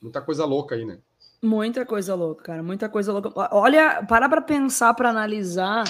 muita 0.00 0.22
coisa 0.22 0.46
louca 0.46 0.74
aí, 0.74 0.86
né? 0.86 0.98
Muita 1.42 1.84
coisa 1.84 2.14
louca, 2.14 2.44
cara, 2.44 2.62
muita 2.62 2.88
coisa 2.88 3.12
louca. 3.12 3.32
Olha, 3.50 4.04
para 4.04 4.28
para 4.28 4.40
pensar, 4.40 4.94
para 4.94 5.10
analisar 5.10 5.84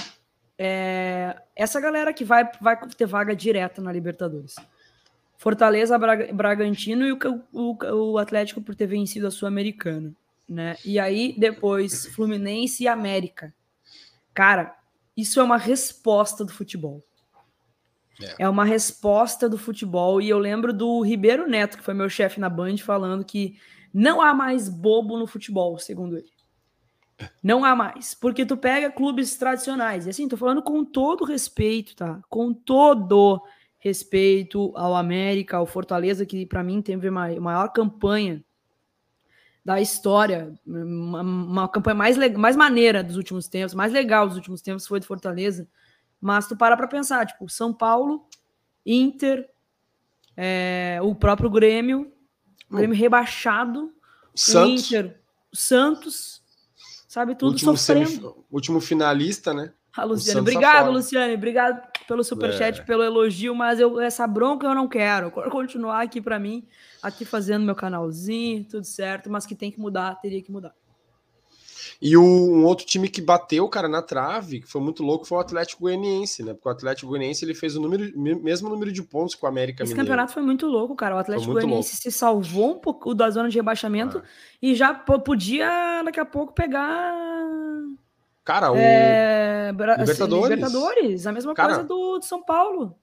é, 0.57 1.39
essa 1.55 1.79
galera 1.79 2.11
que 2.11 2.25
vai, 2.25 2.49
vai 2.59 2.75
ter 2.89 3.05
vaga 3.05 3.35
direta 3.35 3.81
na 3.81 3.91
Libertadores. 3.91 4.55
Fortaleza, 5.37 5.97
Braga, 5.99 6.33
Bragantino 6.33 7.05
e 7.05 7.11
o, 7.11 7.43
o, 7.51 8.13
o, 8.13 8.17
Atlético 8.17 8.61
por 8.61 8.73
ter 8.73 8.87
vencido 8.87 9.27
a 9.27 9.31
Sul-Americana. 9.31 10.15
Né? 10.47 10.75
E 10.85 10.97
aí, 10.97 11.35
depois, 11.37 12.07
Fluminense 12.07 12.83
e 12.83 12.87
América. 12.87 13.53
Cara, 14.33 14.75
isso 15.15 15.39
é 15.39 15.43
uma 15.43 15.57
resposta 15.57 16.43
do 16.43 16.51
futebol. 16.51 17.03
É. 18.21 18.43
é 18.43 18.49
uma 18.49 18.63
resposta 18.63 19.49
do 19.49 19.57
futebol. 19.57 20.21
E 20.21 20.29
eu 20.29 20.39
lembro 20.39 20.71
do 20.71 21.01
Ribeiro 21.01 21.47
Neto, 21.47 21.77
que 21.77 21.83
foi 21.83 21.93
meu 21.93 22.09
chefe 22.09 22.39
na 22.39 22.49
Band, 22.49 22.77
falando 22.77 23.25
que 23.25 23.57
não 23.93 24.21
há 24.21 24.33
mais 24.33 24.67
bobo 24.67 25.17
no 25.17 25.27
futebol, 25.27 25.77
segundo 25.77 26.17
ele. 26.17 26.31
Não 27.41 27.63
há 27.63 27.75
mais. 27.75 28.13
Porque 28.13 28.45
tu 28.45 28.57
pega 28.57 28.91
clubes 28.91 29.37
tradicionais. 29.37 30.05
E 30.05 30.09
assim, 30.09 30.27
tô 30.27 30.35
falando 30.35 30.63
com 30.63 30.83
todo 30.83 31.23
respeito, 31.23 31.95
tá? 31.95 32.21
Com 32.29 32.53
todo 32.53 33.41
respeito 33.79 34.71
ao 34.75 34.95
América, 34.95 35.57
ao 35.57 35.65
Fortaleza, 35.65 36.25
que 36.25 36.45
para 36.45 36.63
mim 36.63 36.81
teve 36.81 37.07
a 37.09 37.11
maior 37.11 37.67
campanha 37.69 38.43
da 39.63 39.79
história, 39.79 40.53
uma, 40.65 41.21
uma 41.21 41.69
campanha 41.69 41.95
mais, 41.95 42.17
mais 42.35 42.55
maneira 42.55 43.03
dos 43.03 43.15
últimos 43.15 43.47
tempos, 43.47 43.73
mais 43.73 43.93
legal 43.93 44.27
dos 44.27 44.35
últimos 44.35 44.61
tempos 44.61 44.87
foi 44.87 44.99
do 44.99 45.05
Fortaleza. 45.05 45.67
Mas 46.19 46.47
tu 46.47 46.55
para 46.55 46.75
pra 46.75 46.87
pensar, 46.87 47.25
tipo, 47.25 47.49
São 47.49 47.73
Paulo, 47.73 48.25
Inter, 48.85 49.49
é, 50.35 50.99
o 51.01 51.13
próprio 51.13 51.49
Grêmio, 51.49 52.12
o 52.73 52.77
Grêmio 52.77 52.95
rebaixado, 52.97 53.93
Santos. 54.35 54.91
Inter, 54.91 55.19
Santos, 55.53 56.41
sabe 57.07 57.35
tudo 57.35 57.51
último 57.51 57.77
sofrendo. 57.77 58.09
Semif... 58.09 58.35
Último 58.51 58.81
finalista, 58.81 59.53
né? 59.53 59.71
A 59.95 60.03
Luciane, 60.03 60.39
obrigado, 60.39 60.91
Luciane, 60.91 61.35
obrigado 61.35 61.87
pelo 62.07 62.23
superchat, 62.23 62.81
é. 62.81 62.83
pelo 62.83 63.03
elogio, 63.03 63.53
mas 63.53 63.79
eu, 63.79 64.01
essa 64.01 64.25
bronca 64.25 64.65
eu 64.65 64.73
não 64.73 64.87
quero. 64.87 65.29
quero 65.29 65.49
continuar 65.51 66.01
aqui 66.01 66.19
para 66.19 66.39
mim, 66.39 66.67
aqui 67.01 67.23
fazendo 67.23 67.63
meu 67.63 67.75
canalzinho, 67.75 68.63
tudo 68.63 68.85
certo, 68.85 69.29
mas 69.29 69.45
que 69.45 69.53
tem 69.53 69.71
que 69.71 69.79
mudar, 69.79 70.19
teria 70.19 70.41
que 70.41 70.51
mudar. 70.51 70.73
E 72.05 72.17
o, 72.17 72.21
um 72.21 72.65
outro 72.65 72.85
time 72.85 73.07
que 73.07 73.21
bateu, 73.21 73.67
cara, 73.69 73.87
na 73.87 74.01
trave, 74.01 74.59
que 74.59 74.67
foi 74.67 74.81
muito 74.81 75.01
louco, 75.01 75.25
foi 75.25 75.37
o 75.37 75.41
Atlético 75.41 75.83
Goianiense, 75.83 76.43
né? 76.43 76.53
Porque 76.53 76.67
o 76.67 76.71
Atlético 76.73 77.07
Goianiense 77.07 77.45
ele 77.45 77.53
fez 77.53 77.77
o 77.77 77.81
número, 77.81 78.11
mesmo 78.19 78.67
número 78.67 78.91
de 78.91 79.01
pontos 79.01 79.35
com 79.35 79.45
o 79.45 79.49
América 79.49 79.83
Esse 79.83 79.93
Mineiro. 79.93 80.09
campeonato 80.09 80.33
foi 80.33 80.43
muito 80.43 80.67
louco, 80.67 80.95
cara. 80.97 81.15
O 81.15 81.17
Atlético 81.17 81.53
Goianiense 81.53 81.95
se 81.95 82.11
salvou 82.11 82.71
um 82.71 82.79
pouco 82.79 83.15
da 83.15 83.29
zona 83.29 83.47
de 83.47 83.55
rebaixamento 83.55 84.17
ah. 84.17 84.27
e 84.61 84.75
já 84.75 84.93
podia 84.93 86.03
daqui 86.03 86.19
a 86.19 86.25
pouco 86.25 86.51
pegar 86.51 87.13
Cara, 88.43 88.73
o 88.73 88.75
é, 88.75 89.71
Libertadores. 89.71 90.49
Libertadores, 90.49 91.27
a 91.27 91.31
mesma 91.31 91.53
cara, 91.53 91.75
coisa 91.75 91.87
do, 91.87 92.19
do 92.19 92.25
São 92.25 92.43
Paulo. 92.43 92.95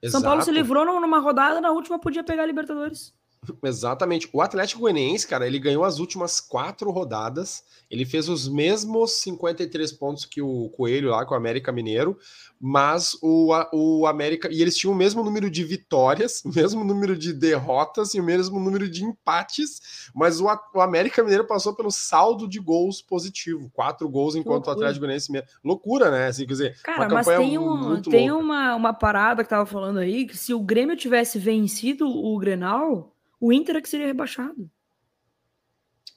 Exato. 0.00 0.22
São 0.22 0.22
Paulo 0.22 0.42
se 0.42 0.50
livrou 0.50 0.86
numa 0.86 1.18
rodada, 1.18 1.60
na 1.60 1.70
última 1.70 1.98
podia 1.98 2.24
pegar 2.24 2.44
a 2.44 2.46
Libertadores. 2.46 3.14
Exatamente. 3.62 4.28
O 4.32 4.40
Atlético 4.40 4.80
Goianiense, 4.80 5.26
cara, 5.26 5.46
ele 5.46 5.58
ganhou 5.58 5.84
as 5.84 5.98
últimas 5.98 6.40
quatro 6.40 6.90
rodadas. 6.90 7.64
Ele 7.90 8.04
fez 8.04 8.28
os 8.28 8.48
mesmos 8.48 9.20
53 9.20 9.92
pontos 9.92 10.24
que 10.24 10.42
o 10.42 10.68
Coelho 10.70 11.10
lá 11.10 11.24
com 11.24 11.34
o 11.34 11.36
América 11.36 11.70
Mineiro, 11.70 12.18
mas 12.60 13.16
o, 13.22 13.52
o 13.72 14.06
América. 14.06 14.48
E 14.50 14.60
eles 14.60 14.76
tinham 14.76 14.92
o 14.92 14.96
mesmo 14.96 15.22
número 15.22 15.48
de 15.48 15.62
vitórias, 15.62 16.42
o 16.44 16.52
mesmo 16.54 16.82
número 16.84 17.16
de 17.16 17.32
derrotas 17.32 18.14
e 18.14 18.20
o 18.20 18.24
mesmo 18.24 18.58
número 18.58 18.88
de 18.88 19.04
empates, 19.04 20.10
mas 20.14 20.40
o, 20.40 20.46
o 20.74 20.80
América 20.80 21.22
Mineiro 21.22 21.46
passou 21.46 21.74
pelo 21.74 21.90
saldo 21.90 22.48
de 22.48 22.58
gols 22.58 23.00
positivo. 23.00 23.70
Quatro 23.72 24.08
gols, 24.08 24.34
enquanto 24.34 24.66
o 24.66 24.70
Atlético 24.70 25.00
Goianiense. 25.00 25.32
Loucura, 25.64 26.10
né? 26.10 26.26
Assim, 26.26 26.46
quer 26.46 26.52
dizer, 26.52 26.82
Cara, 26.82 27.08
mas 27.08 27.26
tem, 27.26 27.58
um, 27.58 28.00
tem 28.02 28.30
uma, 28.30 28.74
uma 28.74 28.92
parada 28.92 29.44
que 29.44 29.50
tava 29.50 29.66
falando 29.66 29.98
aí 29.98 30.26
que 30.26 30.36
se 30.36 30.52
o 30.52 30.60
Grêmio 30.60 30.96
tivesse 30.96 31.38
vencido 31.38 32.08
o 32.08 32.38
Grenal 32.38 33.15
o 33.40 33.52
Inter 33.52 33.76
é 33.76 33.80
que 33.80 33.88
seria 33.88 34.06
rebaixado. 34.06 34.70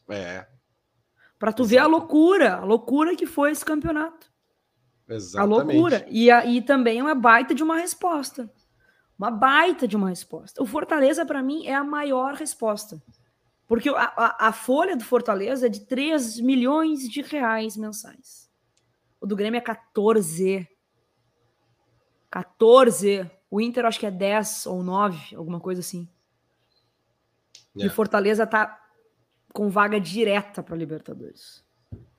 É. 0.10 0.47
Para 1.38 1.53
tu 1.53 1.63
Exato. 1.63 1.69
ver 1.69 1.77
a 1.77 1.88
loucura, 1.88 2.56
a 2.56 2.65
loucura 2.65 3.15
que 3.15 3.25
foi 3.25 3.52
esse 3.52 3.63
campeonato. 3.63 4.31
Exatamente. 5.08 5.62
A 5.62 5.63
loucura. 5.63 6.06
E, 6.10 6.29
a, 6.29 6.46
e 6.46 6.62
também 6.62 7.02
uma 7.02 7.15
baita 7.15 7.56
de 7.56 7.63
uma 7.63 7.77
resposta. 7.77 8.52
Uma 9.17 9.31
baita 9.31 9.87
de 9.87 9.96
uma 9.96 10.10
resposta. 10.10 10.62
O 10.62 10.65
Fortaleza, 10.65 11.25
para 11.25 11.41
mim, 11.41 11.65
é 11.65 11.73
a 11.73 11.83
maior 11.83 12.35
resposta. 12.35 13.02
Porque 13.67 13.89
a, 13.89 14.13
a, 14.15 14.48
a, 14.48 14.52
folha 14.52 14.96
do 14.96 15.04
Fortaleza 15.04 15.67
é 15.67 15.69
de 15.69 15.81
3 15.81 16.39
milhões 16.39 17.08
de 17.08 17.21
reais 17.21 17.77
mensais. 17.77 18.50
O 19.21 19.27
do 19.27 19.35
Grêmio 19.35 19.58
é 19.58 19.62
14. 19.62 20.67
14. 22.31 23.29
O 23.52 23.60
Inter 23.60 23.85
acho 23.85 24.00
que 24.00 24.06
é 24.06 24.12
10 24.12 24.65
ou 24.67 24.83
9, 24.83 25.35
alguma 25.35 25.60
coisa 25.60 25.81
assim. 25.81 26.08
É. 27.78 27.86
E 27.86 27.90
Fortaleza 27.90 28.48
tá 28.48 28.80
com 29.54 29.70
vaga 29.70 30.00
direta 30.00 30.63
para 30.63 30.76
Libertadores. 30.76 31.63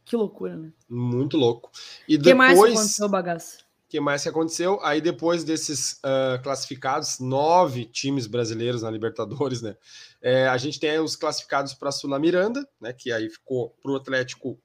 Que 0.04 0.16
loucura, 0.16 0.56
né? 0.56 0.72
Muito 0.88 1.36
louco. 1.36 1.70
E 2.08 2.16
que 2.16 2.24
depois... 2.24 2.36
mais 2.36 2.58
aconteceu, 2.58 3.08
bagaça? 3.08 3.58
que 3.90 3.98
mais 3.98 4.22
que 4.22 4.28
aconteceu? 4.28 4.78
Aí 4.84 5.00
depois 5.00 5.42
desses 5.42 5.94
uh, 5.94 6.40
classificados, 6.44 7.18
nove 7.18 7.84
times 7.84 8.28
brasileiros 8.28 8.82
na 8.82 8.90
Libertadores, 8.90 9.60
né? 9.60 9.76
É, 10.22 10.46
a 10.46 10.56
gente 10.56 10.78
tem 10.78 11.00
os 11.00 11.16
classificados 11.16 11.74
para 11.74 11.88
a 11.88 11.92
Sula 11.92 12.16
Miranda, 12.16 12.66
né? 12.80 12.92
Que 12.92 13.10
aí 13.10 13.28
ficou 13.28 13.76
para 13.82 13.90
o 13.90 13.96
Atlético 13.96 14.56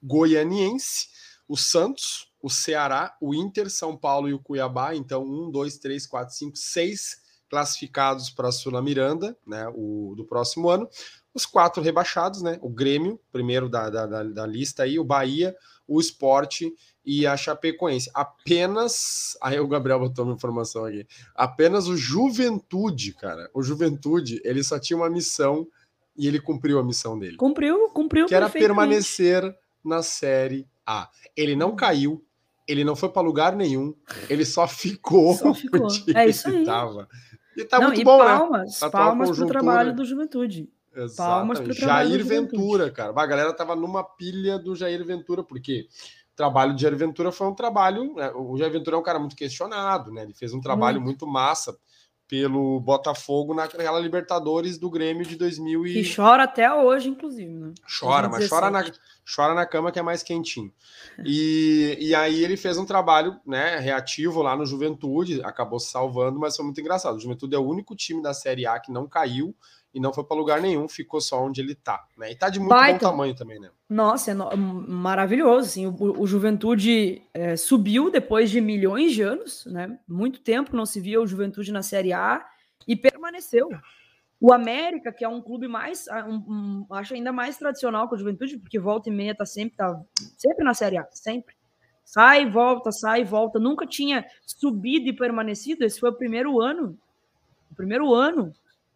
Goianiense, 0.00 1.08
o 1.48 1.56
Santos, 1.56 2.32
o 2.40 2.48
Ceará, 2.48 3.16
o 3.20 3.34
Inter, 3.34 3.68
São 3.68 3.96
Paulo 3.96 4.28
e 4.28 4.32
o 4.32 4.38
Cuiabá. 4.38 4.94
Então, 4.94 5.24
um, 5.24 5.50
dois, 5.50 5.78
três, 5.78 6.06
quatro, 6.06 6.32
cinco, 6.32 6.56
seis 6.56 7.20
classificados 7.52 8.30
para 8.30 8.48
a 8.48 8.52
Sula 8.52 8.80
Miranda, 8.80 9.36
né? 9.46 9.70
O 9.74 10.14
do 10.16 10.24
próximo 10.24 10.70
ano. 10.70 10.88
Os 11.34 11.44
quatro 11.44 11.82
rebaixados, 11.82 12.40
né? 12.40 12.58
O 12.62 12.70
Grêmio, 12.70 13.20
primeiro 13.30 13.68
da, 13.68 13.90
da, 13.90 14.06
da, 14.06 14.22
da 14.22 14.46
lista 14.46 14.84
aí, 14.84 14.98
o 14.98 15.04
Bahia, 15.04 15.54
o 15.86 16.00
Esporte 16.00 16.72
e 17.04 17.26
a 17.26 17.36
Chapecoense. 17.36 18.10
Apenas. 18.14 19.36
Aí 19.42 19.60
o 19.60 19.68
Gabriel 19.68 20.00
botou 20.00 20.24
uma 20.24 20.34
informação 20.34 20.86
aqui. 20.86 21.06
Apenas 21.34 21.88
o 21.88 21.96
Juventude, 21.96 23.12
cara. 23.12 23.50
O 23.52 23.62
Juventude, 23.62 24.40
ele 24.44 24.64
só 24.64 24.78
tinha 24.78 24.96
uma 24.96 25.10
missão 25.10 25.66
e 26.16 26.26
ele 26.26 26.40
cumpriu 26.40 26.78
a 26.78 26.82
missão 26.84 27.18
dele. 27.18 27.36
Cumpriu, 27.36 27.90
cumpriu. 27.90 28.24
Que 28.24 28.34
era 28.34 28.48
permanecer 28.48 29.42
na 29.84 30.02
Série 30.02 30.66
A. 30.86 31.10
Ele 31.36 31.54
não 31.54 31.76
caiu, 31.76 32.24
ele 32.66 32.82
não 32.82 32.96
foi 32.96 33.10
para 33.10 33.20
lugar 33.20 33.54
nenhum, 33.54 33.94
ele 34.30 34.46
só 34.46 34.66
ficou. 34.66 35.34
Só 35.34 35.52
ficou. 35.52 35.88
É 36.16 36.26
isso 36.26 36.48
aí. 36.48 36.64
Tava. 36.64 37.06
E 37.56 37.64
tá 37.64 37.78
não, 37.78 37.88
muito 37.88 38.00
e 38.00 38.04
bom, 38.04 38.18
palmas, 38.18 38.80
né? 38.80 38.90
Palmas 38.90 39.30
pro 39.30 39.46
trabalho 39.46 39.94
do 39.94 40.04
Juventude. 40.04 40.70
Exatamente. 40.94 41.16
Palmas 41.16 41.60
pro 41.60 41.74
trabalho 41.74 42.10
Jair 42.10 42.24
Ventura, 42.24 42.90
cara. 42.90 43.12
A 43.14 43.26
galera 43.26 43.52
tava 43.52 43.74
numa 43.74 44.04
pilha 44.04 44.58
do 44.58 44.74
Jair 44.74 45.04
Ventura, 45.04 45.42
porque 45.42 45.86
o 46.32 46.36
trabalho 46.36 46.74
de 46.74 46.82
Jair 46.82 46.96
Ventura 46.96 47.32
foi 47.32 47.46
um 47.46 47.54
trabalho. 47.54 48.14
Né? 48.14 48.30
O 48.34 48.56
Jair 48.56 48.72
Ventura 48.72 48.96
é 48.96 48.98
um 48.98 49.02
cara 49.02 49.18
muito 49.18 49.36
questionado, 49.36 50.10
né? 50.12 50.22
Ele 50.22 50.34
fez 50.34 50.52
um 50.52 50.60
trabalho 50.60 51.00
muito, 51.00 51.24
muito 51.24 51.26
massa 51.26 51.76
pelo 52.32 52.80
Botafogo 52.80 53.52
naquela 53.52 54.00
Libertadores 54.00 54.78
do 54.78 54.88
Grêmio 54.88 55.22
de 55.22 55.36
2000 55.36 55.86
e... 55.86 56.00
e 56.00 56.14
chora 56.16 56.44
até 56.44 56.72
hoje, 56.72 57.10
inclusive, 57.10 57.52
né? 57.52 57.74
Chora, 58.00 58.26
mas 58.26 58.48
chora 58.48 58.70
na, 58.70 58.82
chora 59.36 59.52
na 59.52 59.66
cama 59.66 59.92
que 59.92 59.98
é 59.98 60.02
mais 60.02 60.22
quentinho. 60.22 60.72
E, 61.26 61.94
e 62.00 62.14
aí 62.14 62.42
ele 62.42 62.56
fez 62.56 62.78
um 62.78 62.86
trabalho 62.86 63.38
né, 63.46 63.76
reativo 63.76 64.40
lá 64.40 64.56
no 64.56 64.64
Juventude, 64.64 65.42
acabou 65.44 65.78
se 65.78 65.90
salvando, 65.90 66.40
mas 66.40 66.56
foi 66.56 66.64
muito 66.64 66.80
engraçado. 66.80 67.16
O 67.16 67.20
Juventude 67.20 67.54
é 67.54 67.58
o 67.58 67.68
único 67.68 67.94
time 67.94 68.22
da 68.22 68.32
Série 68.32 68.66
A 68.66 68.80
que 68.80 68.90
não 68.90 69.06
caiu 69.06 69.54
e 69.94 70.00
não 70.00 70.12
foi 70.12 70.24
para 70.24 70.36
lugar 70.36 70.60
nenhum, 70.60 70.88
ficou 70.88 71.20
só 71.20 71.44
onde 71.44 71.60
ele 71.60 71.74
tá, 71.74 72.04
né? 72.16 72.32
E 72.32 72.34
tá 72.34 72.48
de 72.48 72.58
muito 72.58 72.70
Baita. 72.70 73.04
bom 73.04 73.10
tamanho 73.10 73.34
também, 73.34 73.60
né? 73.60 73.70
Nossa, 73.88 74.30
é 74.30 74.34
no... 74.34 74.56
maravilhoso, 74.56 75.68
assim, 75.68 75.86
o, 75.86 76.20
o 76.20 76.26
Juventude 76.26 77.22
é, 77.34 77.56
subiu 77.56 78.10
depois 78.10 78.50
de 78.50 78.60
milhões 78.60 79.12
de 79.12 79.22
anos, 79.22 79.66
né? 79.66 79.98
Muito 80.08 80.40
tempo 80.40 80.74
não 80.74 80.86
se 80.86 81.00
via 81.00 81.20
o 81.20 81.26
Juventude 81.26 81.72
na 81.72 81.82
Série 81.82 82.12
A 82.12 82.44
e 82.88 82.96
permaneceu. 82.96 83.68
O 84.40 84.52
América, 84.52 85.12
que 85.12 85.24
é 85.24 85.28
um 85.28 85.40
clube 85.40 85.68
mais, 85.68 86.06
um, 86.26 86.34
um, 86.34 86.86
acho 86.90 87.14
ainda 87.14 87.30
mais 87.30 87.58
tradicional 87.58 88.08
que 88.08 88.14
o 88.14 88.18
Juventude, 88.18 88.58
porque 88.58 88.78
volta 88.78 89.08
e 89.08 89.12
meia 89.12 89.34
tá 89.34 89.46
sempre, 89.46 89.76
tá 89.76 90.00
sempre 90.36 90.64
na 90.64 90.74
Série 90.74 90.98
A, 90.98 91.06
sempre. 91.12 91.54
Sai, 92.04 92.50
volta, 92.50 92.90
sai, 92.90 93.24
volta. 93.24 93.58
Nunca 93.58 93.86
tinha 93.86 94.26
subido 94.44 95.08
e 95.08 95.12
permanecido. 95.12 95.84
Esse 95.84 96.00
foi 96.00 96.10
o 96.10 96.16
primeiro 96.16 96.60
ano. 96.60 96.98
O 97.70 97.74
primeiro 97.74 98.12
ano 98.12 98.52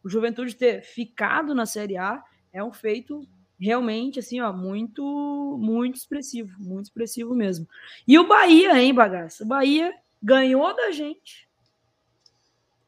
o 0.07 0.09
Juventude 0.09 0.55
ter 0.55 0.83
ficado 0.83 1.53
na 1.53 1.67
Série 1.67 1.97
A 1.97 2.23
é 2.53 2.63
um 2.63 2.73
feito 2.73 3.27
realmente 3.59 4.21
assim, 4.21 4.41
ó, 4.41 4.53
muito, 4.53 5.59
muito 5.61 5.97
expressivo, 5.97 6.57
muito 6.61 6.85
expressivo 6.85 7.35
mesmo. 7.35 7.67
E 8.07 8.17
o 8.17 8.25
Bahia, 8.25 8.81
hein, 8.81 8.95
bagaça? 8.95 9.43
O 9.43 9.47
Bahia 9.49 9.93
ganhou 10.23 10.73
da 10.77 10.93
gente 10.93 11.49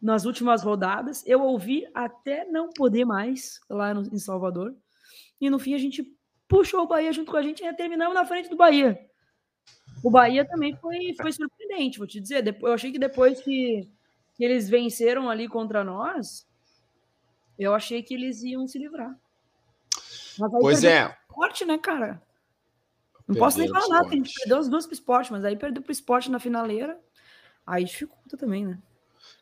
nas 0.00 0.26
últimas 0.26 0.62
rodadas. 0.62 1.26
Eu 1.26 1.42
ouvi 1.42 1.88
até 1.92 2.44
não 2.44 2.70
poder 2.70 3.04
mais 3.04 3.58
lá 3.68 3.92
no, 3.92 4.02
em 4.02 4.18
Salvador. 4.18 4.76
E 5.40 5.50
no 5.50 5.58
fim 5.58 5.74
a 5.74 5.78
gente 5.78 6.16
puxou 6.46 6.84
o 6.84 6.86
Bahia 6.86 7.12
junto 7.12 7.32
com 7.32 7.36
a 7.36 7.42
gente 7.42 7.64
e 7.64 7.74
terminamos 7.74 8.14
na 8.14 8.24
frente 8.24 8.48
do 8.48 8.56
Bahia. 8.56 8.96
O 10.04 10.10
Bahia 10.10 10.46
também 10.46 10.76
foi, 10.76 11.16
foi 11.20 11.32
surpreendente, 11.32 11.98
vou 11.98 12.06
te 12.06 12.20
dizer. 12.20 12.56
Eu 12.62 12.72
achei 12.72 12.92
que 12.92 12.98
depois 12.98 13.40
que, 13.40 13.90
que 14.36 14.44
eles 14.44 14.68
venceram 14.68 15.28
ali 15.28 15.48
contra 15.48 15.82
nós, 15.82 16.47
eu 17.59 17.74
achei 17.74 18.02
que 18.02 18.14
eles 18.14 18.42
iam 18.42 18.66
se 18.66 18.78
livrar. 18.78 19.18
pois 20.61 20.84
é. 20.84 21.16
Esporte, 21.28 21.64
né, 21.64 21.78
cara? 21.78 22.22
Não 23.26 23.36
posso 23.36 23.59
nem 23.59 23.68
falar 23.68 23.88
nada, 23.88 24.09
a 24.09 24.12
gente 24.12 24.32
perdeu 24.32 24.59
as 24.59 24.68
duas 24.68 24.86
pro 24.86 24.94
esporte, 24.94 25.30
mas 25.30 25.44
aí 25.44 25.56
perdeu 25.56 25.82
pro 25.82 25.92
esporte 25.92 26.30
na 26.30 26.38
finaleira. 26.38 26.98
Aí 27.66 27.84
dificulta 27.84 28.38
também, 28.38 28.64
né? 28.64 28.78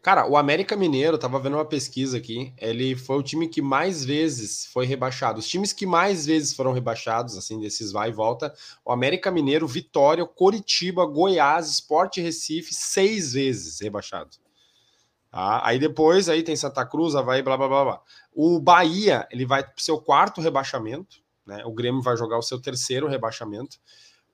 Cara, 0.03 0.27
o 0.29 0.37
América 0.37 0.77
Mineiro, 0.77 1.19
tava 1.19 1.39
vendo 1.39 1.55
uma 1.55 1.64
pesquisa 1.64 2.17
aqui, 2.17 2.53
ele 2.59 2.97
foi 2.97 3.17
o 3.17 3.23
time 3.23 3.49
que 3.49 3.62
mais 3.62 4.05
vezes 4.05 4.67
foi 4.67 4.87
rebaixado. 4.87 5.39
Os 5.39 5.49
times 5.49 5.73
que 5.73 5.87
mais 5.87 6.27
vezes 6.27 6.55
foram 6.55 6.73
rebaixados, 6.73 7.37
assim, 7.37 7.61
desses 7.61 7.93
vai 7.93 8.09
e 8.09 8.12
volta, 8.12 8.55
o 8.85 8.93
América 8.93 9.31
Mineiro, 9.31 9.67
Vitória, 9.67 10.25
Coritiba, 10.25 11.05
Goiás, 11.05 11.69
Esporte 11.69 12.21
Recife, 12.21 12.75
seis 12.75 13.33
vezes 13.33 13.81
rebaixado. 13.81 14.31
Tá? 15.37 15.61
Aí 15.62 15.78
depois 15.78 16.30
aí 16.30 16.43
tem 16.43 16.57
Santa 16.57 16.87
Cruz, 16.87 17.14
Havaí, 17.14 17.43
blá 17.43 17.59
blá 17.59 17.68
blá 17.68 17.84
blá. 17.84 18.01
O 18.32 18.59
Bahia 18.59 19.28
ele 19.30 19.45
vai 19.45 19.62
para 19.62 19.74
o 19.76 19.82
seu 19.82 20.01
quarto 20.01 20.41
rebaixamento, 20.41 21.18
né? 21.47 21.62
O 21.66 21.74
Grêmio 21.74 22.01
vai 22.01 22.16
jogar 22.16 22.39
o 22.39 22.43
seu 22.43 22.59
terceiro 22.59 23.07
rebaixamento. 23.07 23.76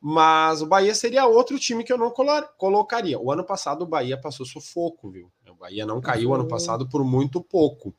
Mas 0.01 0.63
o 0.63 0.67
Bahia 0.67 0.95
seria 0.95 1.27
outro 1.27 1.59
time 1.59 1.83
que 1.83 1.93
eu 1.93 1.99
não 1.99 2.15
colocaria. 2.57 3.19
O 3.19 3.33
ano 3.33 3.45
passado 3.45 3.83
o 3.83 3.87
Bahia 3.87 4.17
passou 4.17 4.47
sufoco, 4.47 5.11
viu? 5.11 5.29
O 5.51 5.57
Bahia 5.57 5.85
não 5.85 6.01
caiu 6.01 6.29
uhum. 6.29 6.37
ano 6.37 6.47
passado 6.47 6.89
por 6.89 7.03
muito 7.03 7.43
pouco. 7.43 7.93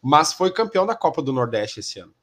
Mas 0.00 0.32
foi 0.32 0.52
campeão 0.52 0.86
da 0.86 0.94
Copa 0.94 1.20
do 1.20 1.32
Nordeste 1.32 1.80
esse 1.80 1.98
ano. 1.98 2.14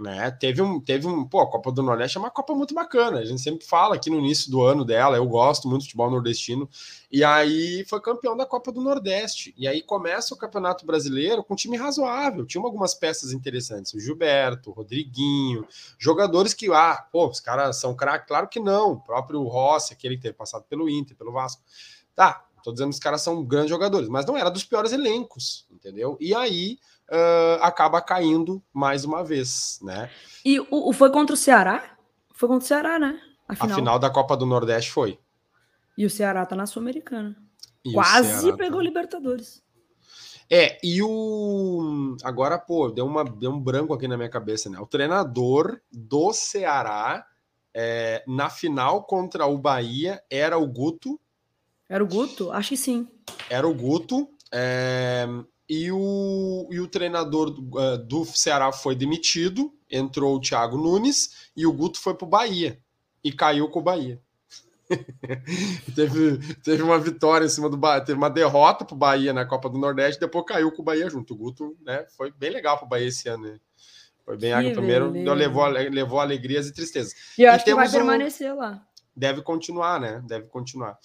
Né? 0.00 0.30
Teve 0.30 0.62
um, 0.62 0.80
teve 0.80 1.06
um, 1.06 1.26
pô, 1.26 1.40
a 1.40 1.50
Copa 1.50 1.70
do 1.70 1.82
Nordeste 1.82 2.16
é 2.16 2.20
uma 2.20 2.30
Copa 2.30 2.54
muito 2.54 2.74
bacana. 2.74 3.18
A 3.18 3.24
gente 3.24 3.42
sempre 3.42 3.66
fala 3.66 3.96
aqui 3.96 4.08
no 4.08 4.18
início 4.18 4.50
do 4.50 4.62
ano 4.62 4.82
dela. 4.82 5.16
Eu 5.16 5.26
gosto 5.26 5.68
muito 5.68 5.82
do 5.82 5.84
futebol 5.84 6.10
nordestino. 6.10 6.66
E 7.12 7.22
aí 7.22 7.84
foi 7.86 8.00
campeão 8.00 8.34
da 8.34 8.46
Copa 8.46 8.72
do 8.72 8.80
Nordeste. 8.80 9.54
E 9.58 9.68
aí 9.68 9.82
começa 9.82 10.32
o 10.32 10.38
Campeonato 10.38 10.86
Brasileiro 10.86 11.44
com 11.44 11.52
um 11.52 11.56
time 11.56 11.76
razoável. 11.76 12.46
Tinha 12.46 12.64
algumas 12.64 12.94
peças 12.94 13.32
interessantes. 13.32 13.92
O 13.92 14.00
Gilberto, 14.00 14.70
o 14.70 14.72
Rodriguinho, 14.72 15.66
jogadores 15.98 16.54
que, 16.54 16.72
ah, 16.72 17.06
pô, 17.12 17.28
os 17.28 17.40
caras 17.40 17.76
são 17.76 17.94
craques. 17.94 18.26
Claro 18.26 18.48
que 18.48 18.58
não. 18.58 18.92
O 18.92 19.00
próprio 19.00 19.42
Rossi, 19.42 19.92
aquele 19.92 20.16
que 20.16 20.22
teve 20.22 20.34
passado 20.34 20.64
pelo 20.66 20.88
Inter, 20.88 21.14
pelo 21.14 21.30
Vasco. 21.30 21.62
Tá, 22.14 22.46
tô 22.62 22.72
dizendo 22.72 22.88
que 22.88 22.94
os 22.94 23.00
caras 23.00 23.20
são 23.20 23.44
grandes 23.44 23.70
jogadores, 23.70 24.08
mas 24.08 24.24
não 24.24 24.36
era 24.36 24.50
dos 24.50 24.64
piores 24.64 24.92
elencos, 24.92 25.66
entendeu? 25.70 26.16
E 26.20 26.34
aí 26.34 26.78
uh, 27.10 27.62
acaba 27.62 28.00
caindo 28.00 28.62
mais 28.72 29.04
uma 29.04 29.24
vez, 29.24 29.78
né? 29.82 30.10
E 30.44 30.60
o, 30.60 30.66
o, 30.70 30.92
foi 30.92 31.10
contra 31.10 31.34
o 31.34 31.36
Ceará? 31.36 31.96
Foi 32.32 32.48
contra 32.48 32.64
o 32.64 32.68
Ceará, 32.68 32.98
né? 32.98 33.20
A 33.48 33.54
final. 33.54 33.70
a 33.70 33.74
final 33.74 33.98
da 33.98 34.10
Copa 34.10 34.36
do 34.36 34.46
Nordeste 34.46 34.90
foi. 34.90 35.18
E 35.98 36.06
o 36.06 36.10
Ceará 36.10 36.46
tá 36.46 36.54
na 36.56 36.66
Sul-Americana. 36.66 37.36
Quase 37.92 38.56
pegou 38.56 38.78
tá... 38.78 38.84
Libertadores. 38.84 39.62
É, 40.48 40.78
e 40.82 41.00
o. 41.02 42.16
Agora, 42.24 42.58
pô, 42.58 42.90
deu, 42.90 43.06
uma, 43.06 43.24
deu 43.24 43.52
um 43.52 43.60
branco 43.60 43.94
aqui 43.94 44.08
na 44.08 44.16
minha 44.16 44.28
cabeça, 44.28 44.68
né? 44.68 44.80
O 44.80 44.86
treinador 44.86 45.80
do 45.92 46.32
Ceará 46.32 47.24
é, 47.72 48.24
na 48.26 48.50
final 48.50 49.04
contra 49.04 49.46
o 49.46 49.56
Bahia 49.56 50.20
era 50.28 50.58
o 50.58 50.66
Guto. 50.66 51.20
Era 51.88 52.02
o 52.02 52.06
Guto? 52.06 52.50
Acho 52.50 52.70
que 52.70 52.76
sim. 52.76 53.08
Era 53.48 53.66
o 53.66 53.74
Guto. 53.74 54.28
É, 54.52 55.26
e 55.70 55.92
o, 55.92 56.66
e 56.68 56.80
o 56.80 56.88
treinador 56.88 57.48
do, 57.48 57.78
uh, 57.78 57.96
do 57.96 58.24
Ceará 58.24 58.72
foi 58.72 58.96
demitido, 58.96 59.72
entrou 59.88 60.34
o 60.34 60.40
Thiago 60.40 60.76
Nunes 60.76 61.48
e 61.56 61.64
o 61.64 61.72
Guto 61.72 62.00
foi 62.00 62.12
para 62.12 62.26
o 62.26 62.28
Bahia 62.28 62.80
e 63.22 63.30
caiu 63.32 63.68
com 63.68 63.78
o 63.78 63.82
Bahia. 63.82 64.20
teve, 65.94 66.38
teve 66.64 66.82
uma 66.82 66.98
vitória 66.98 67.46
em 67.46 67.48
cima 67.48 67.70
do 67.70 67.76
Bahia, 67.76 68.04
teve 68.04 68.18
uma 68.18 68.28
derrota 68.28 68.84
para 68.84 68.96
o 68.96 68.98
Bahia 68.98 69.32
na 69.32 69.46
Copa 69.46 69.70
do 69.70 69.78
Nordeste, 69.78 70.20
depois 70.20 70.44
caiu 70.44 70.72
com 70.72 70.82
o 70.82 70.84
Bahia 70.84 71.08
junto. 71.08 71.34
O 71.34 71.36
Guto 71.36 71.76
né, 71.86 72.04
foi 72.16 72.32
bem 72.32 72.50
legal 72.50 72.76
para 72.76 72.86
o 72.86 72.88
Bahia 72.88 73.06
esse 73.06 73.28
ano. 73.28 73.44
Né? 73.44 73.60
Foi 74.24 74.36
bem 74.36 74.52
água 74.52 74.72
primeiro, 74.72 75.12
levou, 75.12 75.66
levou 75.68 76.18
alegrias 76.18 76.66
e 76.66 76.74
tristezas. 76.74 77.14
E 77.38 77.42
eu 77.44 77.52
acho 77.52 77.64
que 77.64 77.72
vai 77.72 77.88
permanecer 77.88 78.52
lá 78.52 78.84
deve 79.16 79.42
continuar, 79.42 80.00
né? 80.00 80.22
Deve 80.26 80.46
continuar. 80.46 80.98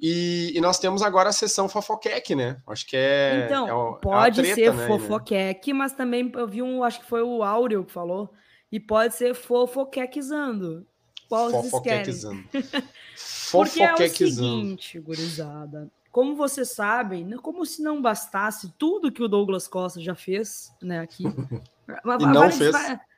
E, 0.00 0.52
e, 0.54 0.60
nós 0.60 0.78
temos 0.78 1.02
agora 1.02 1.30
a 1.30 1.32
sessão 1.32 1.68
fofoqueque, 1.68 2.34
né? 2.34 2.56
Acho 2.66 2.86
que 2.86 2.96
é. 2.96 3.44
Então, 3.46 3.96
é, 3.96 4.00
pode 4.00 4.40
é 4.40 4.42
treta, 4.42 4.54
ser 4.54 4.74
né, 4.74 4.86
fofoqueque, 4.86 5.72
mas 5.72 5.92
também 5.92 6.30
eu 6.34 6.46
vi 6.46 6.62
um, 6.62 6.82
acho 6.82 7.00
que 7.00 7.06
foi 7.06 7.22
o 7.22 7.42
Áureo 7.42 7.84
que 7.84 7.92
falou, 7.92 8.32
e 8.70 8.78
pode 8.78 9.14
ser 9.14 9.34
fofoquequizando. 9.34 10.86
Qual 11.28 11.50
fofoquequizando. 11.50 12.42
Porque 13.52 13.82
é 13.82 13.94
o 13.94 14.08
seguinte, 14.08 14.98
gurizada. 14.98 15.90
Como 16.10 16.34
vocês 16.34 16.70
sabem, 16.70 17.30
como 17.36 17.66
se 17.66 17.82
não 17.82 18.00
bastasse 18.00 18.72
tudo 18.78 19.12
que 19.12 19.22
o 19.22 19.28
Douglas 19.28 19.68
Costa 19.68 20.00
já 20.00 20.14
fez, 20.14 20.72
né, 20.82 21.00
aqui. 21.00 21.24
e 22.20 22.26
não 22.26 22.50
fez. 22.50 22.74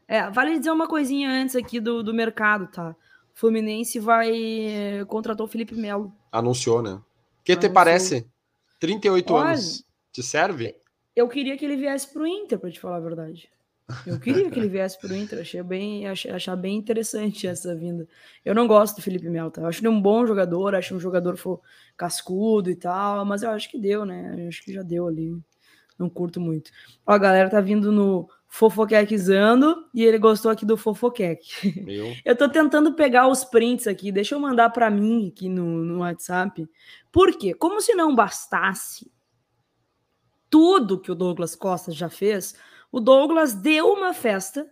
É, 0.09 0.29
vale 0.29 0.59
dizer 0.59 0.73
uma 0.73 0.89
coisinha 0.89 1.31
antes 1.31 1.55
aqui 1.55 1.79
do, 1.79 2.03
do 2.03 2.13
mercado, 2.13 2.67
tá? 2.67 2.97
Fluminense 3.35 3.99
vai 3.99 4.31
contratou 5.09 5.47
o 5.47 5.49
Felipe 5.49 5.75
Melo. 5.75 6.13
Anunciou, 6.31 6.83
né? 6.83 6.93
O 6.93 7.03
que 7.45 7.57
te 7.57 7.69
parece? 7.69 8.27
38 8.79 9.33
Olha, 9.33 9.49
anos. 9.51 9.85
Te 10.13 10.23
serve? 10.23 10.75
Eu 11.15 11.29
queria 11.29 11.57
que 11.57 11.65
ele 11.65 11.77
viesse 11.77 12.13
pro 12.13 12.27
Inter, 12.27 12.59
para 12.59 12.71
te 12.71 12.81
falar 12.81 12.97
a 12.97 13.01
verdade. 13.01 13.49
Eu 14.07 14.21
queria 14.21 14.49
que 14.51 14.59
ele 14.59 14.69
viesse 14.69 14.99
pro 14.99 15.15
Inter, 15.15 15.41
achei 15.41 15.63
bem, 15.63 16.07
achei, 16.07 16.31
achar 16.31 16.55
bem 16.55 16.77
interessante 16.77 17.47
essa 17.47 17.75
vinda. 17.75 18.07
Eu 18.45 18.55
não 18.55 18.67
gosto 18.67 18.97
do 18.97 19.03
Felipe 19.03 19.29
Melo, 19.29 19.51
tá? 19.51 19.63
Eu 19.63 19.67
acho 19.67 19.81
ele 19.81 19.89
um 19.89 20.01
bom 20.01 20.25
jogador, 20.27 20.75
acho 20.75 20.95
um 20.95 21.01
jogador 21.01 21.37
cascudo 21.97 22.71
e 22.71 22.77
tal, 22.77 23.25
mas 23.25 23.43
eu 23.43 23.51
acho 23.51 23.69
que 23.71 23.79
deu, 23.79 24.05
né? 24.05 24.37
Eu 24.39 24.49
acho 24.49 24.63
que 24.63 24.73
já 24.73 24.83
deu 24.83 25.09
ali. 25.09 25.37
Não 25.99 26.09
curto 26.09 26.41
muito. 26.41 26.71
Ó, 27.05 27.13
a 27.13 27.19
galera 27.19 27.51
tá 27.51 27.61
vindo 27.61 27.91
no 27.93 28.29
fofoquequizando 28.53 29.87
e 29.95 30.05
ele 30.05 30.19
gostou 30.19 30.51
aqui 30.51 30.67
do 30.67 30.77
fofoqueque. 30.77 31.81
Meu. 31.85 32.13
Eu 32.27 32.37
tô 32.37 32.49
tentando 32.49 32.95
pegar 32.95 33.29
os 33.29 33.45
prints 33.45 33.87
aqui, 33.87 34.11
deixa 34.11 34.35
eu 34.35 34.41
mandar 34.41 34.71
para 34.71 34.91
mim 34.91 35.29
aqui 35.29 35.49
no, 35.49 35.85
no 35.85 36.01
WhatsApp. 36.01 36.69
Por 37.13 37.39
quê? 37.39 37.55
Como 37.55 37.81
se 37.81 37.95
não 37.95 38.15
bastasse 38.15 39.11
tudo 40.51 41.01
que 41.01 41.13
o 41.13 41.15
Douglas 41.15 41.55
Costa 41.55 41.93
já 41.93 42.11
fez, 42.11 42.57
o 42.91 42.99
Douglas 42.99 43.55
deu 43.55 43.93
uma 43.93 44.13
festa. 44.13 44.69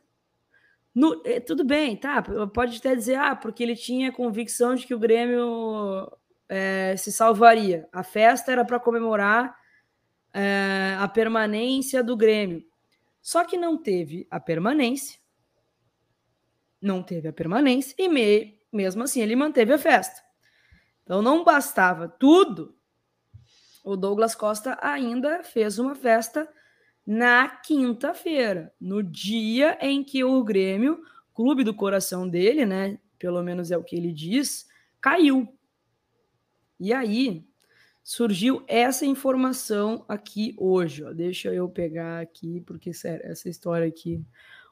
No, 0.92 1.22
é, 1.24 1.38
tudo 1.38 1.64
bem, 1.64 1.96
tá? 1.96 2.20
Pode 2.52 2.78
até 2.78 2.96
dizer, 2.96 3.14
ah, 3.14 3.36
porque 3.36 3.62
ele 3.62 3.76
tinha 3.76 4.10
convicção 4.10 4.74
de 4.74 4.84
que 4.84 4.94
o 4.94 4.98
Grêmio 4.98 6.10
é, 6.48 6.96
se 6.96 7.12
salvaria. 7.12 7.88
A 7.92 8.02
festa 8.02 8.50
era 8.50 8.64
para 8.64 8.80
comemorar 8.80 9.56
é, 10.34 10.96
a 10.98 11.06
permanência 11.06 12.02
do 12.02 12.16
Grêmio. 12.16 12.67
Só 13.28 13.44
que 13.44 13.58
não 13.58 13.76
teve 13.76 14.26
a 14.30 14.40
permanência. 14.40 15.20
Não 16.80 17.02
teve 17.02 17.28
a 17.28 17.32
permanência 17.32 17.94
e 17.98 18.08
me, 18.08 18.58
mesmo 18.72 19.02
assim 19.02 19.20
ele 19.20 19.36
manteve 19.36 19.70
a 19.70 19.76
festa. 19.76 20.22
Então 21.02 21.20
não 21.20 21.44
bastava 21.44 22.08
tudo. 22.08 22.74
O 23.84 23.98
Douglas 23.98 24.34
Costa 24.34 24.78
ainda 24.80 25.44
fez 25.44 25.78
uma 25.78 25.94
festa 25.94 26.48
na 27.06 27.50
quinta-feira, 27.50 28.74
no 28.80 29.02
dia 29.02 29.76
em 29.78 30.02
que 30.02 30.24
o 30.24 30.42
Grêmio, 30.42 30.98
clube 31.34 31.62
do 31.62 31.74
coração 31.74 32.26
dele, 32.26 32.64
né? 32.64 32.98
Pelo 33.18 33.42
menos 33.42 33.70
é 33.70 33.76
o 33.76 33.84
que 33.84 33.94
ele 33.94 34.10
diz, 34.10 34.66
caiu. 35.02 35.54
E 36.80 36.94
aí 36.94 37.46
surgiu 38.08 38.62
essa 38.66 39.04
informação 39.04 40.02
aqui 40.08 40.54
hoje. 40.56 41.04
Ó. 41.04 41.12
Deixa 41.12 41.52
eu 41.52 41.68
pegar 41.68 42.20
aqui, 42.22 42.62
porque 42.62 42.94
sério, 42.94 43.20
essa 43.22 43.50
história 43.50 43.86
aqui. 43.86 44.24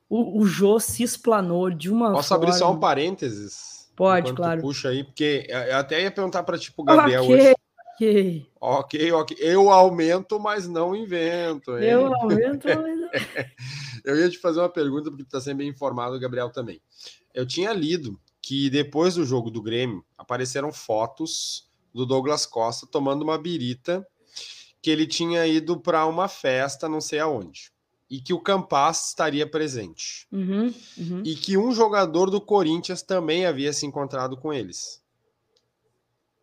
O, 0.09 0.41
o 0.41 0.47
Jô 0.47 0.81
se 0.81 1.03
explanou 1.03 1.69
de 1.71 1.91
uma 1.91 2.13
Posso 2.13 2.31
forma... 2.31 2.45
abrir 2.45 2.59
só 2.59 2.73
um 2.73 2.81
parênteses? 2.81 3.91
Pode, 3.95 4.33
claro. 4.33 4.63
Puxa 4.63 4.89
aí, 4.89 5.05
porque 5.05 5.47
eu 5.51 5.77
até 5.77 6.03
ia 6.03 6.11
perguntar 6.11 6.45
para 6.45 6.57
tipo 6.57 6.83
Gabriel 6.83 7.25
okay. 7.25 7.35
hoje. 7.35 7.55
Ok. 7.99 8.47
Ok, 8.59 9.13
ok. 9.13 9.37
Eu 9.39 9.69
aumento, 9.69 10.41
mas 10.41 10.67
não 10.67 10.97
invento. 10.97 11.77
Hein? 11.77 11.85
Eu 11.85 12.15
aumento, 12.15 12.67
mas 12.67 12.99
não... 12.99 13.11
Eu 14.03 14.17
ia 14.17 14.31
te 14.31 14.39
fazer 14.39 14.61
uma 14.61 14.69
pergunta, 14.71 15.11
porque 15.11 15.25
tu 15.25 15.27
está 15.27 15.43
sendo 15.43 15.59
bem 15.59 15.69
informado, 15.69 16.19
Gabriel 16.19 16.51
também. 16.51 16.81
Eu 17.35 17.45
tinha 17.45 17.71
lido 17.75 18.19
que 18.41 18.71
depois 18.71 19.17
do 19.17 19.27
jogo 19.27 19.51
do 19.51 19.61
Grêmio 19.61 20.03
apareceram 20.17 20.73
fotos 20.73 21.66
do 21.97 22.05
Douglas 22.05 22.45
Costa 22.45 22.87
tomando 22.87 23.23
uma 23.23 23.39
birita 23.39 24.07
que 24.83 24.91
ele 24.91 25.07
tinha 25.07 25.47
ido 25.47 25.81
para 25.81 26.05
uma 26.05 26.29
festa, 26.29 26.89
não 26.89 27.01
sei 27.01 27.19
aonde. 27.19 27.73
E 28.09 28.21
que 28.21 28.35
o 28.35 28.39
Campas 28.39 29.09
estaria 29.09 29.49
presente. 29.51 30.29
Uhum, 30.31 30.73
uhum. 30.99 31.23
E 31.25 31.35
que 31.35 31.57
um 31.57 31.73
jogador 31.73 32.31
do 32.31 32.39
Corinthians 32.39 33.01
também 33.01 33.47
havia 33.47 33.73
se 33.73 33.87
encontrado 33.87 34.37
com 34.37 34.53
eles. 34.53 35.03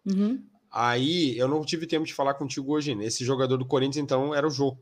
Uhum. 0.03 0.43
Aí 0.71 1.37
eu 1.37 1.47
não 1.47 1.63
tive 1.63 1.85
tempo 1.85 2.05
de 2.05 2.15
falar 2.15 2.33
contigo 2.33 2.73
hoje. 2.73 2.95
Né? 2.95 3.05
Esse 3.05 3.23
jogador 3.23 3.55
do 3.55 3.65
Corinthians, 3.65 4.03
então, 4.03 4.33
era 4.33 4.47
o 4.47 4.49
Jô. 4.51 4.75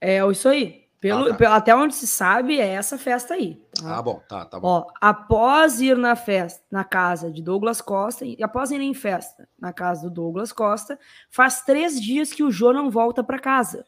É 0.00 0.18
isso 0.30 0.48
aí. 0.48 0.87
Pelo, 1.00 1.30
ah, 1.30 1.34
tá. 1.34 1.56
Até 1.56 1.74
onde 1.74 1.94
se 1.94 2.06
sabe, 2.06 2.58
é 2.58 2.66
essa 2.66 2.98
festa 2.98 3.34
aí. 3.34 3.62
Tá? 3.72 3.98
Ah, 3.98 4.02
bom, 4.02 4.20
tá, 4.28 4.44
tá 4.44 4.58
bom. 4.58 4.66
Ó, 4.66 4.86
após 5.00 5.80
ir 5.80 5.96
na 5.96 6.16
festa, 6.16 6.64
na 6.70 6.82
casa 6.82 7.30
de 7.30 7.40
Douglas 7.40 7.80
Costa, 7.80 8.24
e 8.24 8.42
após 8.42 8.72
ir 8.72 8.80
em 8.80 8.94
festa 8.94 9.48
na 9.60 9.72
casa 9.72 10.08
do 10.08 10.14
Douglas 10.14 10.52
Costa, 10.52 10.98
faz 11.30 11.62
três 11.62 12.00
dias 12.00 12.32
que 12.32 12.42
o 12.42 12.50
Jô 12.50 12.72
não 12.72 12.90
volta 12.90 13.22
para 13.22 13.38
casa. 13.38 13.84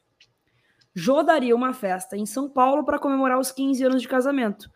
Jô 0.94 1.22
daria 1.22 1.54
uma 1.54 1.72
festa 1.72 2.16
em 2.16 2.26
São 2.26 2.48
Paulo 2.48 2.84
para 2.84 2.98
comemorar 2.98 3.38
os 3.38 3.50
15 3.50 3.84
anos 3.84 4.02
de 4.02 4.08
casamento. 4.08 4.70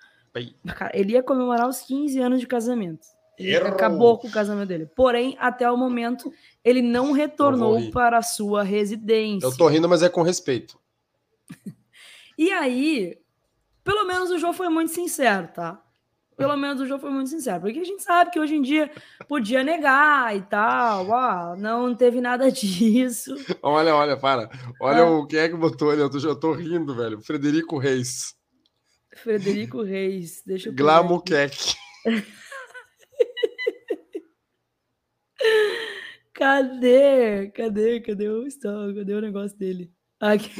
Ele 0.92 1.12
ia 1.12 1.22
comemorar 1.22 1.68
os 1.68 1.82
15 1.82 2.20
anos 2.20 2.40
de 2.40 2.46
casamento. 2.46 3.06
Errou. 3.38 3.68
Acabou 3.68 4.18
com 4.18 4.28
o 4.28 4.30
casamento 4.30 4.68
dele. 4.68 4.86
Porém, 4.86 5.36
até 5.40 5.70
o 5.70 5.76
momento, 5.76 6.32
ele 6.64 6.82
não 6.82 7.12
retornou 7.12 7.90
para 7.90 8.18
a 8.18 8.22
sua 8.22 8.62
residência. 8.62 9.46
Eu 9.46 9.56
tô 9.56 9.68
rindo, 9.68 9.88
mas 9.88 10.02
é 10.02 10.08
com 10.08 10.22
respeito. 10.22 10.78
E 12.38 12.50
aí, 12.50 13.18
pelo 13.82 14.04
menos 14.04 14.30
o 14.30 14.38
João 14.38 14.52
foi 14.52 14.68
muito 14.68 14.92
sincero, 14.92 15.48
tá? 15.48 15.80
Pelo 16.36 16.56
menos 16.56 16.80
o 16.80 16.86
João 16.86 16.98
foi 16.98 17.10
muito 17.10 17.30
sincero, 17.30 17.60
porque 17.60 17.78
a 17.78 17.84
gente 17.84 18.02
sabe 18.02 18.32
que 18.32 18.40
hoje 18.40 18.56
em 18.56 18.62
dia 18.62 18.90
podia 19.28 19.62
negar 19.62 20.36
e 20.36 20.42
tal, 20.42 21.08
ó, 21.08 21.54
não 21.56 21.94
teve 21.94 22.20
nada 22.20 22.50
disso. 22.52 23.36
Olha, 23.62 23.94
olha, 23.94 24.16
para. 24.16 24.50
Olha 24.80 24.98
é. 24.98 25.04
o 25.04 25.26
quem 25.26 25.38
é 25.38 25.48
que 25.48 25.56
botou 25.56 25.90
ali, 25.90 26.00
eu 26.00 26.10
tô, 26.10 26.18
eu 26.18 26.34
tô 26.34 26.52
rindo, 26.52 26.94
velho. 26.94 27.20
Frederico 27.20 27.78
Reis. 27.78 28.34
Frederico 29.22 29.82
Reis, 29.82 30.42
deixa 30.44 30.70
eu 30.70 30.74
Glamuquec. 30.74 31.76
Cadê? 36.34 37.48
Cadê? 37.54 38.00
Cadê 38.00 38.28
o? 38.28 38.44
Cadê 38.60 39.14
o 39.14 39.20
negócio 39.20 39.56
dele? 39.56 39.92
Aqui. 40.18 40.50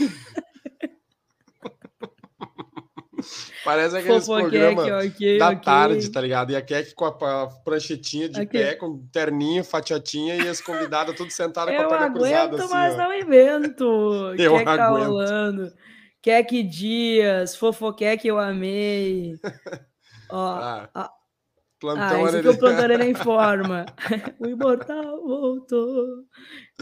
Parece 3.65 3.97
aqueles 3.99 4.27
programas 4.27 5.07
okay, 5.07 5.39
da 5.39 5.49
okay. 5.49 5.61
tarde, 5.61 6.11
tá 6.11 6.21
ligado? 6.21 6.53
E 6.53 6.57
a 6.57 6.63
Kek 6.63 6.95
com 6.95 7.05
a 7.05 7.47
pranchetinha 7.65 8.29
de 8.29 8.47
pé, 8.47 8.75
com 8.75 9.07
terninho, 9.13 9.65
fatiatinha 9.65 10.37
e 10.37 10.49
as 10.49 10.61
convidadas 10.61 11.17
tudo 11.17 11.31
sentadas 11.31 11.75
com 11.75 11.83
a 11.83 11.89
perna 11.89 12.11
cruzada. 12.11 12.35
Eu 12.35 12.43
aguento, 12.43 12.71
mas 12.71 12.95
ó. 12.95 12.97
não 12.97 13.15
invento. 13.15 14.35
Eu 14.39 14.53
Kek 14.55 14.65
tá 14.65 14.89
rolando. 14.89 15.73
Kek 16.23 16.63
Dias, 16.63 17.55
Fofoquec 17.55 18.27
eu 18.27 18.39
amei. 18.39 19.35
Ó, 20.31 20.55
ah. 20.55 20.89
a, 20.95 21.11
Plantão 21.79 22.25
ah, 22.25 22.29
isso 22.31 22.41
que 22.41 22.49
o 22.49 22.59
Plantão 22.59 22.85
Arena 22.85 23.05
informa. 23.05 23.85
o 24.41 24.47
imortal 24.47 25.23
voltou. 25.23 26.25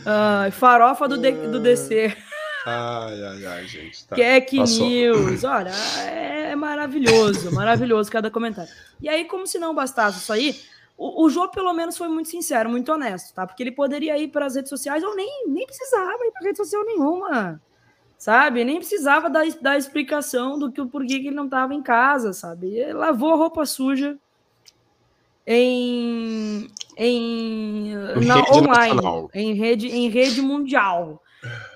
Ah, 0.06 0.48
farofa 0.52 1.08
do, 1.08 1.18
de, 1.18 1.32
do 1.32 1.58
DC. 1.58 2.16
Ai, 2.64 3.24
ai, 3.24 3.46
ai, 3.46 3.66
gente. 3.66 4.06
Tá. 4.06 4.14
Keck 4.16 4.56
News. 4.58 5.44
Olha, 5.44 5.72
é 6.00 6.54
maravilhoso, 6.54 7.52
maravilhoso 7.52 8.10
cada 8.10 8.30
comentário. 8.30 8.70
E 9.00 9.08
aí, 9.08 9.24
como 9.24 9.46
se 9.46 9.58
não 9.58 9.74
bastasse 9.74 10.18
isso 10.18 10.32
aí, 10.32 10.60
o, 10.96 11.24
o 11.24 11.30
Jô, 11.30 11.48
pelo 11.48 11.72
menos, 11.72 11.96
foi 11.96 12.08
muito 12.08 12.28
sincero, 12.28 12.70
muito 12.70 12.92
honesto, 12.92 13.34
tá? 13.34 13.46
Porque 13.46 13.62
ele 13.62 13.72
poderia 13.72 14.16
ir 14.18 14.28
para 14.28 14.46
as 14.46 14.54
redes 14.54 14.68
sociais 14.68 15.02
ou 15.02 15.16
nem, 15.16 15.48
nem 15.48 15.66
precisava 15.66 16.24
ir 16.24 16.30
para 16.30 16.46
rede 16.46 16.58
social 16.58 16.84
nenhuma, 16.84 17.60
sabe? 18.16 18.64
Nem 18.64 18.76
precisava 18.76 19.28
dar, 19.28 19.44
dar 19.60 19.76
explicação 19.76 20.58
do 20.58 20.70
que 20.70 20.80
o 20.80 20.86
porquê 20.86 21.18
que 21.18 21.26
ele 21.26 21.36
não 21.36 21.46
estava 21.46 21.74
em 21.74 21.82
casa, 21.82 22.32
sabe? 22.32 22.68
Ele 22.68 22.92
lavou 22.92 23.32
a 23.32 23.36
roupa 23.36 23.66
suja, 23.66 24.16
em, 25.46 26.68
em 26.96 27.94
na, 28.24 28.38
online, 28.52 28.94
nacional. 28.94 29.30
em 29.34 29.54
rede, 29.54 29.88
em 29.88 30.08
rede 30.08 30.40
mundial. 30.40 31.20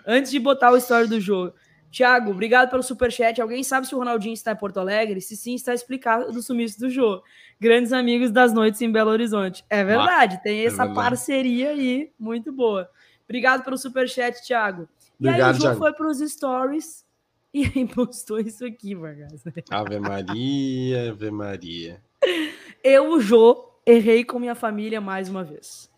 Antes 0.07 0.30
de 0.30 0.38
botar 0.38 0.70
o 0.72 0.76
story 0.76 1.09
do 1.09 1.20
jogo. 1.20 1.52
Tiago, 1.90 2.30
obrigado 2.30 2.68
pelo 2.68 2.82
superchat. 2.82 3.40
Alguém 3.40 3.64
sabe 3.64 3.86
se 3.86 3.94
o 3.94 3.98
Ronaldinho 3.98 4.34
está 4.34 4.52
em 4.52 4.57
Porto 4.57 4.78
Alegre? 4.78 5.20
Se 5.20 5.36
sim, 5.36 5.54
está 5.54 5.72
explicado 5.72 6.30
do 6.30 6.42
sumiço 6.42 6.78
do 6.78 6.90
jogo. 6.90 7.22
Grandes 7.59 7.92
amigos 7.92 8.30
das 8.30 8.52
noites 8.52 8.80
em 8.82 8.92
Belo 8.92 9.11
Horizonte. 9.11 9.64
É 9.70 9.82
verdade, 9.82 10.42
tem 10.42 10.61
é 10.61 10.66
essa 10.66 10.84
verdade. 10.84 10.94
parceria 10.94 11.70
aí, 11.70 12.12
muito 12.18 12.52
boa. 12.52 12.88
Obrigado 13.24 13.64
pelo 13.64 13.78
superchat, 13.78 14.46
Thiago. 14.46 14.88
E 15.18 15.26
obrigado, 15.26 15.48
aí 15.48 15.50
o 15.50 15.54
jogo 15.54 15.62
Thiago. 15.62 15.78
foi 15.78 15.92
para 15.94 16.09
os 16.09 16.18
stories 16.18 17.04
e 17.54 17.64
aí 17.64 17.86
postou 17.86 18.38
isso 18.38 18.64
aqui, 18.64 18.94
Vargas. 18.94 19.42
Ave 19.70 19.98
Maria, 19.98 21.11
Ave 21.11 21.30
Maria. 21.30 22.02
Eu, 22.84 23.18
Jô, 23.20 23.72
errei 23.86 24.22
com 24.22 24.38
minha 24.38 24.54
família 24.54 25.00
mais 25.00 25.28
uma 25.28 25.42
vez. 25.42 25.90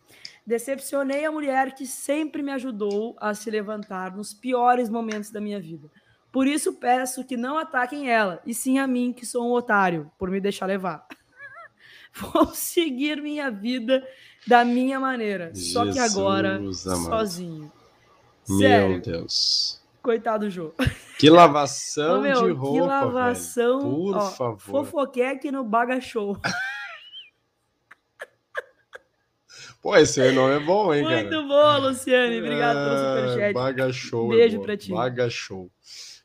Decepcionei 0.49 1.27
a 1.27 1.31
mulher 1.31 1.75
que 1.75 1.87
sempre 1.87 2.43
me 2.43 2.51
ajudou 2.53 3.15
a 3.21 3.35
se 3.35 3.51
levantar 3.51 4.17
nos 4.17 4.33
piores 4.33 4.89
momentos 4.89 5.31
da 5.31 5.43
minha 5.43 5.61
vida. 5.61 5.91
Por 6.33 6.47
isso 6.47 6.73
peço 6.73 7.23
que 7.23 7.37
não 7.37 7.59
ataquem 7.59 8.11
ela, 8.11 8.41
e 8.47 8.55
sim 8.55 8.79
a 8.79 8.87
mim, 8.87 9.13
que 9.13 9.27
sou 9.27 9.47
um 9.47 9.53
otário, 9.53 10.11
por 10.19 10.31
me 10.31 10.41
deixar 10.41 10.65
levar. 10.65 11.07
Vou 12.33 12.47
seguir 12.55 13.21
minha 13.21 13.51
vida 13.51 14.03
da 14.47 14.65
minha 14.65 14.99
maneira, 14.99 15.51
Jesus 15.55 15.71
só 15.71 15.93
que 15.93 15.99
agora 15.99 16.57
amado. 16.57 16.73
sozinho. 16.73 17.71
Sério, 18.43 18.89
Meu 18.89 19.01
Deus. 19.03 19.83
Coitado 20.03 20.47
do 20.47 20.51
Jô. 20.51 20.73
Que 21.19 21.29
lavação 21.29 22.21
Ô, 22.21 22.23
meu, 22.23 22.47
de 22.47 22.53
roupa, 22.53 22.73
que 22.73 22.87
lavação. 22.87 23.81
velho. 23.81 23.91
Por 23.93 24.17
ó, 24.17 24.31
favor. 24.31 24.59
Fofoqueque 24.59 25.51
no 25.53 25.63
Baga 25.63 26.01
Show. 26.01 26.39
Pô, 29.83 29.97
esse 29.97 30.33
nome 30.33 30.57
é 30.57 30.61
bom, 30.61 30.93
hein, 30.93 31.05
cara? 31.05 31.23
Muito 31.23 31.49
bom, 31.49 31.79
Luciane. 31.79 32.39
Obrigado 32.39 32.77
pelo 32.77 32.97
Ah, 32.97 33.29
superchat. 33.29 33.55
Baga 33.55 33.93
Show. 33.93 34.29
Beijo 34.29 34.57
é 34.57 34.61
pra 34.65 34.77
ti. 34.77 34.91
Baga 34.91 35.31
Show. 35.31 35.71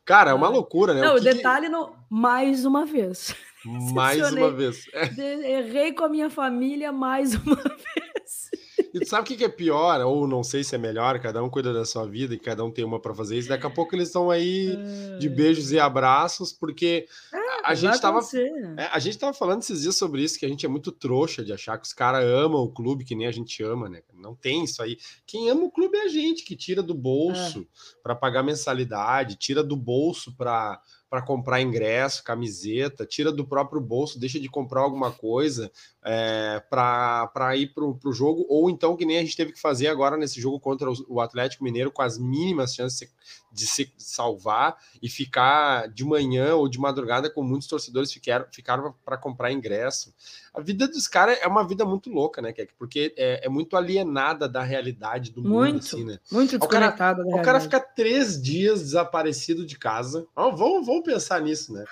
Cara, 0.06 0.32
é 0.32 0.34
uma 0.34 0.50
loucura, 0.50 0.94
né? 0.94 1.02
Não, 1.02 1.16
O 1.16 1.20
que 1.22 1.30
que- 1.30 1.34
detalhe 1.36 1.70
no 1.70 1.94
mais 2.10 2.66
uma 2.66 2.86
vez. 2.86 3.36
Mais 3.94 4.20
uma 4.34 4.52
vez. 4.52 4.88
É, 4.92 5.60
Errei 5.60 5.94
com 5.94 6.04
a 6.04 6.10
minha 6.10 6.30
família 6.30 6.92
mais 6.92 7.34
uma 7.46 7.56
vez. 7.56 8.50
E 8.94 9.00
tu 9.00 9.08
sabe 9.08 9.22
o 9.22 9.26
que 9.26 9.38
que 9.38 9.46
é 9.46 9.50
pior? 9.50 10.02
Ou 10.02 10.28
não 10.28 10.44
sei 10.44 10.66
se 10.66 10.76
é 10.76 10.78
melhor, 10.78 11.18
cada 11.22 11.42
um 11.42 11.50
cuida 11.50 11.72
da 11.72 11.86
sua 11.86 12.06
vida 12.06 12.34
e 12.34 12.38
cada 12.38 12.62
um 12.66 12.70
tem 12.70 12.84
uma 12.84 13.00
pra 13.00 13.16
fazer 13.16 13.38
isso. 13.38 13.48
Daqui 13.48 13.66
a 13.66 13.70
pouco 13.70 13.96
eles 13.96 14.10
estão 14.10 14.30
aí 14.30 14.78
de 15.18 15.30
beijos 15.30 15.72
e 15.72 15.80
abraços, 15.80 16.52
porque 16.52 17.06
a, 17.32 17.38
a 17.64 17.76
gente 17.76 18.00
tava. 18.02 18.20
é, 18.78 18.86
a 18.92 19.00
gente 19.00 19.18
tava 19.18 19.34
falando 19.34 19.62
esses 19.62 19.82
dias 19.82 19.96
sobre 19.96 20.24
isso, 20.24 20.38
que 20.38 20.46
a 20.46 20.50
gente 20.50 20.66
é 20.66 20.70
muito 20.70 20.92
trouxa 20.92 21.44
de 21.44 21.54
achar 21.54 21.78
que 21.78 21.86
os 21.86 21.94
caras 21.94 22.24
amam 22.26 22.62
o 22.62 22.72
clube 22.72 23.04
que 23.04 23.16
nem 23.16 23.28
a 23.28 23.32
gente 23.32 23.64
ama, 23.64 23.90
né? 23.90 24.02
Não 24.14 24.36
tem 24.36 24.64
isso 24.64 24.82
aí. 24.82 24.98
Quem 25.26 25.50
ama 25.50 25.64
o 25.64 25.72
clube 25.72 25.98
é 25.98 26.04
a 26.04 26.08
gente, 26.08 26.44
que 26.44 26.56
tira 26.56 26.84
do 26.84 26.94
bolso 26.94 27.68
pra 28.02 28.16
pagar 28.16 28.44
mensalidade, 28.44 29.36
tira 29.36 29.64
do 29.64 29.76
bolso 29.76 30.36
pra 30.36 30.82
para 31.14 31.22
comprar 31.22 31.62
ingresso, 31.62 32.24
camiseta, 32.24 33.06
tira 33.06 33.32
do 33.32 33.46
próprio 33.46 33.80
bolso, 33.80 34.20
deixa 34.20 34.40
de 34.40 34.50
comprar 34.50 34.82
alguma 34.82 35.12
coisa 35.12 35.72
é, 36.06 36.62
para 36.70 37.56
ir 37.56 37.74
para 37.74 37.84
o 37.84 38.14
jogo, 38.14 38.46
ou 38.50 38.70
então 38.70 38.96
que 38.96 39.06
nem 39.06 39.18
a 39.18 39.22
gente 39.22 39.38
teve 39.38 39.54
que 39.54 39.60
fazer 39.62 39.88
agora 39.88 40.18
nesse 40.18 40.40
jogo 40.40 40.60
contra 40.60 40.90
o, 41.08 41.22
Atlético 41.22 41.64
Mineiro, 41.64 41.92
com 41.92 42.02
as 42.02 42.18
mínimas 42.18 42.74
chances 42.74 43.10
de 43.52 43.68
se 43.68 43.94
salvar 43.98 44.76
e 45.02 45.08
ficar 45.08 45.88
de 45.88 46.04
manhã 46.04 46.56
ou 46.56 46.68
de 46.68 46.80
madrugada, 46.80 47.30
com 47.30 47.44
muitos 47.44 47.68
torcedores 47.68 48.12
ficaram, 48.12 48.46
ficaram 48.52 48.94
para 49.06 49.16
comprar 49.18 49.52
ingresso. 49.52 50.14
A 50.54 50.60
vida 50.60 50.88
dos 50.88 51.08
caras 51.08 51.38
é 51.42 51.48
uma 51.48 51.66
vida 51.66 51.86
muito 51.86 52.10
louca, 52.10 52.42
né, 52.42 52.52
Kek? 52.52 52.74
Porque 52.78 53.14
é, 53.18 53.46
é 53.46 53.50
muito 53.50 53.76
alienada 53.78 54.48
da 54.48 54.62
realidade 54.62 55.32
do 55.32 55.42
mundo, 55.42 55.54
Muito. 55.54 55.78
assim, 55.86 56.04
né? 56.04 56.20
Muito 56.32 56.56
O 56.58 56.68
cara- 56.68 56.96
O 57.26 57.42
cara 57.42 57.60
fica 57.60 57.80
três 57.80 58.42
dias 58.42 58.82
desaparecido 58.82 59.66
de 59.66 59.78
casa. 59.78 60.28
Ó, 60.36 60.52
vamos, 60.52 60.86
vamos 60.86 61.04
pensar 61.04 61.42
nisso, 61.42 61.74
né? 61.74 61.86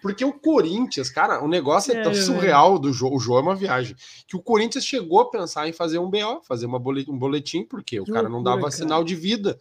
Porque 0.00 0.24
o 0.24 0.32
Corinthians, 0.32 1.10
cara, 1.10 1.42
o 1.42 1.48
negócio 1.48 1.92
é 1.92 2.02
tão 2.02 2.14
Sério, 2.14 2.26
surreal 2.26 2.78
do 2.78 2.92
jogo. 2.92 3.16
O 3.16 3.20
jogo 3.20 3.38
é 3.38 3.42
uma 3.42 3.56
viagem. 3.58 3.94
Que 4.26 4.36
o 4.36 4.42
Corinthians 4.42 4.84
chegou 4.84 5.20
a 5.20 5.30
pensar 5.30 5.68
em 5.68 5.72
fazer 5.72 5.98
um 5.98 6.08
BO, 6.08 6.40
fazer 6.42 6.66
uma 6.66 6.78
bolet- 6.78 7.10
um 7.10 7.18
boletim, 7.18 7.64
porque 7.64 8.00
o 8.00 8.04
Que 8.04 8.12
cara 8.12 8.28
não 8.28 8.42
dava 8.42 8.60
cara. 8.60 8.70
sinal 8.72 9.04
de 9.04 9.14
vida. 9.14 9.58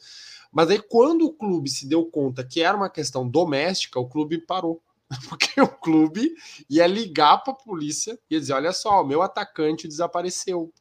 Mas 0.52 0.70
aí, 0.70 0.80
quando 0.80 1.26
o 1.26 1.34
clube 1.34 1.70
se 1.70 1.88
deu 1.88 2.06
conta 2.06 2.44
que 2.44 2.62
era 2.62 2.78
uma 2.78 2.90
questão 2.90 3.28
doméstica, 3.28 4.00
o 4.00 4.08
clube 4.08 4.38
parou. 4.40 4.82
Porque 5.30 5.62
o 5.62 5.68
clube 5.70 6.34
ia 6.70 6.86
ligar 6.86 7.38
para 7.38 7.54
a 7.54 7.56
polícia 7.56 8.20
e 8.30 8.34
ia 8.34 8.40
dizer: 8.42 8.54
olha 8.54 8.74
só, 8.74 9.02
o 9.02 9.08
meu 9.08 9.22
atacante 9.22 9.88
desapareceu. 9.88 10.72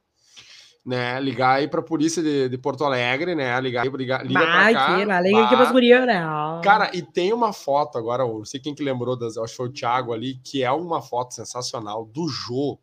Né, 0.84 1.20
ligar 1.20 1.56
aí 1.56 1.66
para 1.66 1.80
a 1.80 1.82
polícia 1.82 2.22
de, 2.22 2.48
de 2.48 2.56
Porto 2.56 2.84
Alegre, 2.84 3.34
né? 3.34 3.60
Ligar, 3.60 3.84
ligar, 3.86 4.24
liga 4.24 4.38
para 4.38 4.62
Vai, 4.62 4.72
cá. 4.72 5.04
lá, 5.04 5.20
liga 5.20 5.38
aqui 5.40 5.50
bah. 5.50 5.56
pras 5.56 5.72
gurias, 5.72 6.06
né? 6.06 6.22
Cara, 6.62 6.90
e 6.94 7.02
tem 7.02 7.32
uma 7.32 7.52
foto 7.52 7.98
agora, 7.98 8.24
não 8.24 8.44
sei 8.44 8.60
quem 8.60 8.72
que 8.72 8.84
lembrou, 8.84 9.16
das, 9.16 9.36
acho 9.36 9.50
que 9.50 9.56
foi 9.56 9.66
o 9.66 9.72
Thiago 9.72 10.12
ali, 10.12 10.36
que 10.44 10.62
é 10.62 10.70
uma 10.70 11.02
foto 11.02 11.34
sensacional 11.34 12.04
do 12.04 12.28
Jô, 12.28 12.78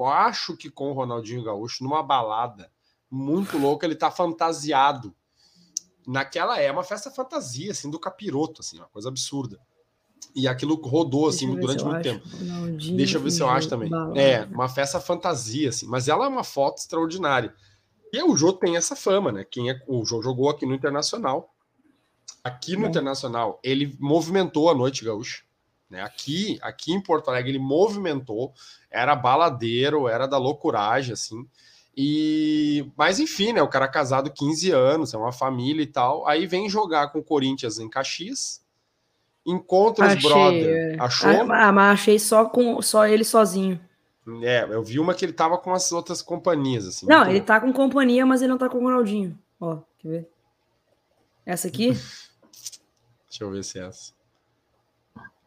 acho 0.00 0.56
que 0.56 0.70
com 0.70 0.90
o 0.90 0.94
Ronaldinho 0.94 1.44
Gaúcho, 1.44 1.84
numa 1.84 2.02
balada 2.02 2.70
muito 3.10 3.58
louca, 3.58 3.86
ele 3.86 3.94
tá 3.94 4.10
fantasiado. 4.10 5.14
Naquela 6.06 6.58
é 6.58 6.70
uma 6.72 6.82
festa 6.82 7.10
fantasia, 7.10 7.70
assim, 7.70 7.90
do 7.90 7.98
capiroto, 7.98 8.60
assim, 8.60 8.78
uma 8.78 8.88
coisa 8.88 9.08
absurda. 9.08 9.60
E 10.34 10.48
aquilo 10.48 10.74
rodou, 10.76 11.28
assim, 11.28 11.54
durante 11.54 11.84
muito 11.84 11.96
acho. 11.96 12.02
tempo. 12.02 12.26
Ronaldinho 12.38 12.96
Deixa 12.96 13.18
eu 13.18 13.22
ver 13.22 13.30
se 13.30 13.40
eu 13.42 13.48
acho 13.48 13.68
também. 13.68 13.90
balada. 13.90 14.18
É, 14.18 14.44
uma 14.46 14.68
festa 14.68 14.98
fantasia, 15.00 15.68
assim. 15.68 15.86
Mas 15.86 16.08
ela 16.08 16.24
é 16.24 16.28
uma 16.28 16.44
foto 16.44 16.78
extraordinária. 16.78 17.54
E 18.12 18.22
o 18.22 18.36
Jô 18.36 18.52
tem 18.52 18.76
essa 18.76 18.96
fama, 18.96 19.30
né? 19.30 19.44
Quem 19.44 19.70
é, 19.70 19.82
o 19.86 20.04
Jô 20.04 20.22
jogou 20.22 20.48
aqui 20.48 20.64
no 20.64 20.74
Internacional. 20.74 21.54
Aqui 22.42 22.74
no 22.74 22.82
Bom. 22.82 22.88
Internacional, 22.88 23.60
ele 23.62 23.96
movimentou 24.00 24.70
a 24.70 24.74
noite 24.74 25.04
gaúcha. 25.04 25.42
Né? 25.92 26.00
Aqui, 26.00 26.58
aqui 26.62 26.90
em 26.90 27.02
Porto 27.02 27.28
Alegre, 27.28 27.50
ele 27.50 27.58
movimentou. 27.58 28.54
Era 28.90 29.14
baladeiro, 29.14 30.08
era 30.08 30.26
da 30.26 30.38
loucuragem, 30.38 31.12
assim. 31.12 31.46
E, 31.94 32.90
mas 32.96 33.20
enfim, 33.20 33.52
né? 33.52 33.60
O 33.60 33.68
cara 33.68 33.86
casado 33.86 34.32
15 34.32 34.70
anos, 34.70 35.12
é 35.12 35.18
uma 35.18 35.32
família 35.32 35.82
e 35.82 35.86
tal. 35.86 36.26
Aí 36.26 36.46
vem 36.46 36.66
jogar 36.66 37.08
com 37.08 37.18
o 37.18 37.22
Corinthians 37.22 37.78
em 37.78 37.90
Caxias. 37.90 38.62
Encontra 39.44 40.06
os 40.06 40.12
Achei, 40.12 40.30
brother. 40.30 40.94
é. 40.94 40.96
Achou? 40.98 41.52
Ah, 41.52 41.70
mas 41.70 42.00
achei 42.00 42.18
só, 42.18 42.46
com, 42.46 42.80
só 42.80 43.06
ele 43.06 43.22
sozinho. 43.22 43.78
É, 44.40 44.64
eu 44.70 44.82
vi 44.82 44.98
uma 44.98 45.12
que 45.14 45.26
ele 45.26 45.32
tava 45.34 45.58
com 45.58 45.74
as 45.74 45.92
outras 45.92 46.22
companhias, 46.22 46.86
assim. 46.86 47.06
Não, 47.06 47.18
muito 47.18 47.30
ele 47.32 47.40
tá 47.42 47.60
com 47.60 47.70
companhia, 47.70 48.24
mas 48.24 48.40
ele 48.40 48.50
não 48.50 48.58
tá 48.58 48.70
com 48.70 48.78
o 48.78 48.82
Ronaldinho. 48.82 49.38
Ó, 49.60 49.78
quer 49.98 50.08
ver? 50.08 50.30
Essa 51.44 51.68
aqui? 51.68 51.88
Deixa 53.28 53.44
eu 53.44 53.50
ver 53.50 53.62
se 53.62 53.78
é 53.78 53.86
essa. 53.88 54.21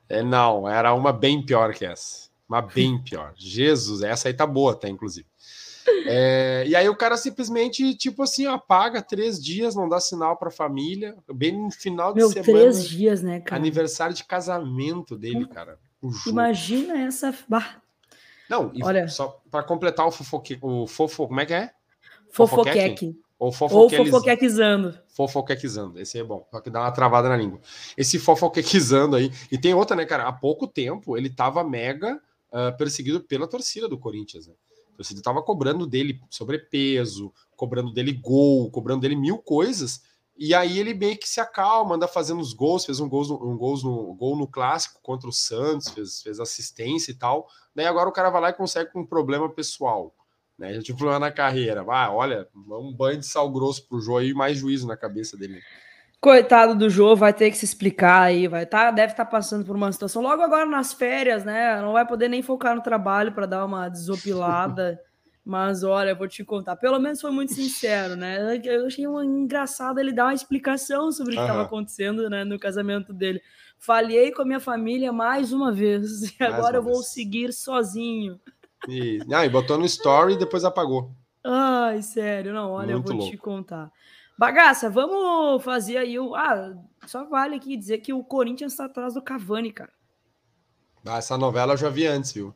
É, 0.08 0.22
não, 0.22 0.68
era 0.68 0.94
uma 0.94 1.12
bem 1.12 1.44
pior 1.46 1.74
que 1.74 1.86
essa. 1.86 2.30
Uma 2.48 2.62
bem 2.62 3.02
pior. 3.04 3.34
Jesus, 3.36 4.02
essa 4.04 4.28
aí 4.28 4.34
tá 4.34 4.46
boa 4.46 4.74
até, 4.74 4.90
inclusive. 4.90 5.28
É, 6.08 6.64
e 6.68 6.76
aí 6.76 6.90
o 6.90 6.96
cara 6.96 7.16
simplesmente, 7.16 7.94
tipo 7.96 8.24
assim, 8.24 8.48
apaga 8.48 9.02
três 9.02 9.44
dias, 9.44 9.76
não 9.76 9.88
dá 9.88 10.00
sinal 10.00 10.36
pra 10.36 10.50
família. 10.50 11.16
Bem 11.32 11.52
no 11.52 11.70
final 11.72 12.12
de 12.12 12.20
Meu, 12.20 12.30
semana. 12.30 12.46
três 12.52 12.88
dias, 12.90 13.22
né, 13.22 13.40
cara? 13.40 13.62
Aniversário 13.62 14.16
de 14.16 14.24
casamento 14.24 15.16
dele, 15.16 15.48
cara. 15.48 15.78
O 16.02 16.12
Ju. 16.12 16.30
Imagina 16.32 17.00
essa. 17.02 17.36
Bah, 17.48 17.78
Não, 18.50 18.72
Olha. 18.82 19.08
só 19.08 19.40
pra 19.50 19.64
completar 19.64 20.08
o 20.08 20.12
fofoque... 20.12 20.58
o 20.62 20.88
fofo, 20.88 21.28
como 21.28 21.40
é 21.40 21.46
que 21.46 21.54
é? 21.54 21.72
fofoqueque. 22.32 23.08
Ou 23.08 23.25
Ou 23.38 23.52
fofoquequizando. 23.52 24.98
Fofoquequizando. 25.10 26.00
Esse 26.00 26.20
é 26.20 26.24
bom, 26.24 26.48
só 26.50 26.62
que 26.62 26.70
dá 26.70 26.82
uma 26.82 26.92
travada 26.92 27.28
na 27.28 27.36
língua. 27.36 27.60
Esse 27.98 28.18
fofoquequizando 28.18 29.16
aí. 29.16 29.32
E 29.52 29.58
tem 29.58 29.74
outra, 29.74 29.96
né, 29.96 30.06
cara? 30.06 30.28
Há 30.28 30.32
pouco 30.32 30.68
tempo 30.68 31.18
ele 31.18 31.30
tava 31.30 31.64
mega 31.64 32.20
ah, 32.58 32.72
perseguido 32.72 33.20
pela 33.20 33.48
torcida 33.48 33.86
do 33.86 33.98
Corinthians, 33.98 34.48
né? 34.48 34.54
A 34.94 34.96
torcida 34.96 35.22
tava 35.22 35.44
cobrando 35.44 35.86
dele 35.86 36.22
sobrepeso, 36.30 37.34
cobrando 37.54 37.92
dele 37.94 38.14
gol, 38.14 38.72
cobrando 38.72 39.02
dele 39.02 39.18
mil 39.18 39.40
coisas. 39.40 40.02
E 40.38 40.54
aí 40.56 40.80
ele 40.80 40.94
meio 40.94 41.18
que 41.18 41.28
se 41.28 41.42
acalma, 41.42 41.96
anda 41.96 42.08
fazendo 42.08 42.40
os 42.40 42.54
gols, 42.54 42.86
fez 42.86 43.02
um 43.02 43.10
gol 43.10 43.28
no, 43.28 43.52
um 43.52 43.58
gols 43.58 43.84
no, 43.84 44.14
gol 44.14 44.38
no 44.38 44.48
clássico 44.48 45.02
contra 45.04 45.28
o 45.28 45.34
Santos, 45.34 45.90
fez, 45.90 46.22
fez 46.22 46.40
assistência 46.40 47.12
e 47.12 47.16
tal. 47.16 47.46
Daí 47.76 47.86
agora 47.86 48.08
o 48.08 48.14
cara 48.14 48.30
vai 48.30 48.42
lá 48.42 48.50
e 48.52 48.54
consegue 48.54 48.90
com 48.90 49.02
um 49.02 49.06
problema 49.06 49.50
pessoal. 49.50 50.16
Né? 50.58 50.74
Já 50.74 50.94
um 50.94 50.98
problema 50.98 51.20
na 51.20 51.32
carreira. 51.32 51.84
Ah, 51.88 52.12
olha, 52.12 52.48
um 52.56 52.94
banho 52.94 53.20
de 53.20 53.26
sal 53.26 53.52
grosso 53.52 53.88
pro 53.88 54.00
Jô 54.00 54.18
aí 54.18 54.30
e 54.30 54.34
mais 54.34 54.58
juízo 54.58 54.88
na 54.88 54.96
cabeça 54.96 55.38
dele. 55.38 55.60
Coitado 56.22 56.74
do 56.74 56.90
Jô, 56.90 57.16
vai 57.16 57.34
ter 57.34 57.52
que 57.52 57.58
se 57.58 57.66
explicar 57.66 58.24
aí, 58.24 58.48
vai 58.48 58.66
tá, 58.66 58.90
deve 58.90 59.14
estar 59.14 59.26
passando 59.26 59.64
por 59.64 59.76
uma 59.76 59.92
situação 59.92 60.24
logo 60.24 60.42
agora 60.42 60.66
nas 60.66 60.92
férias, 60.92 61.44
né? 61.44 61.80
Não 61.82 61.94
vai 61.94 62.08
poder 62.08 62.30
nem 62.30 62.42
focar 62.42 62.76
no 62.76 62.82
trabalho 62.82 63.32
para 63.32 63.46
dar 63.46 63.66
uma 63.66 63.90
desopilada. 63.90 65.00
Mas 65.46 65.84
olha, 65.84 66.10
eu 66.10 66.16
vou 66.16 66.28
te 66.28 66.44
contar, 66.44 66.76
pelo 66.76 66.98
menos 66.98 67.22
foi 67.22 67.30
muito 67.30 67.54
sincero, 67.54 68.16
né? 68.16 68.60
Eu 68.64 68.88
achei 68.88 69.08
um 69.08 69.22
engraçado 69.24 70.00
ele 70.00 70.12
dar 70.12 70.26
uma 70.26 70.34
explicação 70.34 71.12
sobre 71.12 71.34
o 71.34 71.36
que 71.36 71.42
estava 71.44 71.60
Aham. 71.60 71.68
acontecendo 71.68 72.28
né, 72.28 72.44
no 72.44 72.58
casamento 72.58 73.14
dele. 73.14 73.40
Falhei 73.78 74.32
com 74.32 74.42
a 74.42 74.46
minha 74.46 74.60
família 74.60 75.14
mais 75.14 75.54
uma 75.54 75.72
vez 75.72 76.24
e 76.34 76.36
Mais 76.40 76.52
agora 76.56 76.78
eu 76.78 76.82
uma 76.82 76.86
vou 76.90 76.96
vez. 76.96 77.12
seguir 77.12 77.54
sozinho. 77.54 78.40
E, 78.88 79.20
ah, 79.34 79.46
e 79.46 79.50
botou 79.50 79.78
no 79.78 79.86
story 79.86 80.34
e 80.34 80.38
depois 80.38 80.64
apagou. 80.64 81.12
Ai, 81.44 82.02
sério, 82.02 82.54
não, 82.54 82.72
olha, 82.72 82.96
Muito 82.96 83.12
eu 83.12 83.18
vou 83.18 83.26
te 83.26 83.32
louco. 83.32 83.44
contar. 83.44 83.92
Bagaça, 84.38 84.90
vamos 84.90 85.64
fazer 85.64 85.98
aí 85.98 86.20
o. 86.20 86.36
Ah, 86.36 86.74
só 87.08 87.24
vale 87.26 87.56
aqui 87.56 87.78
dizer 87.78 88.00
que 88.00 88.12
o 88.14 88.24
Corinthians 88.24 88.74
está 88.74 88.86
atrás 88.86 89.14
do 89.14 89.22
Cavani, 89.22 89.72
cara. 89.72 89.94
Ah, 91.06 91.18
essa 91.18 91.38
novela 91.38 91.74
eu 91.74 91.78
já 91.78 91.90
vi 91.90 92.06
antes, 92.08 92.34
viu? 92.34 92.54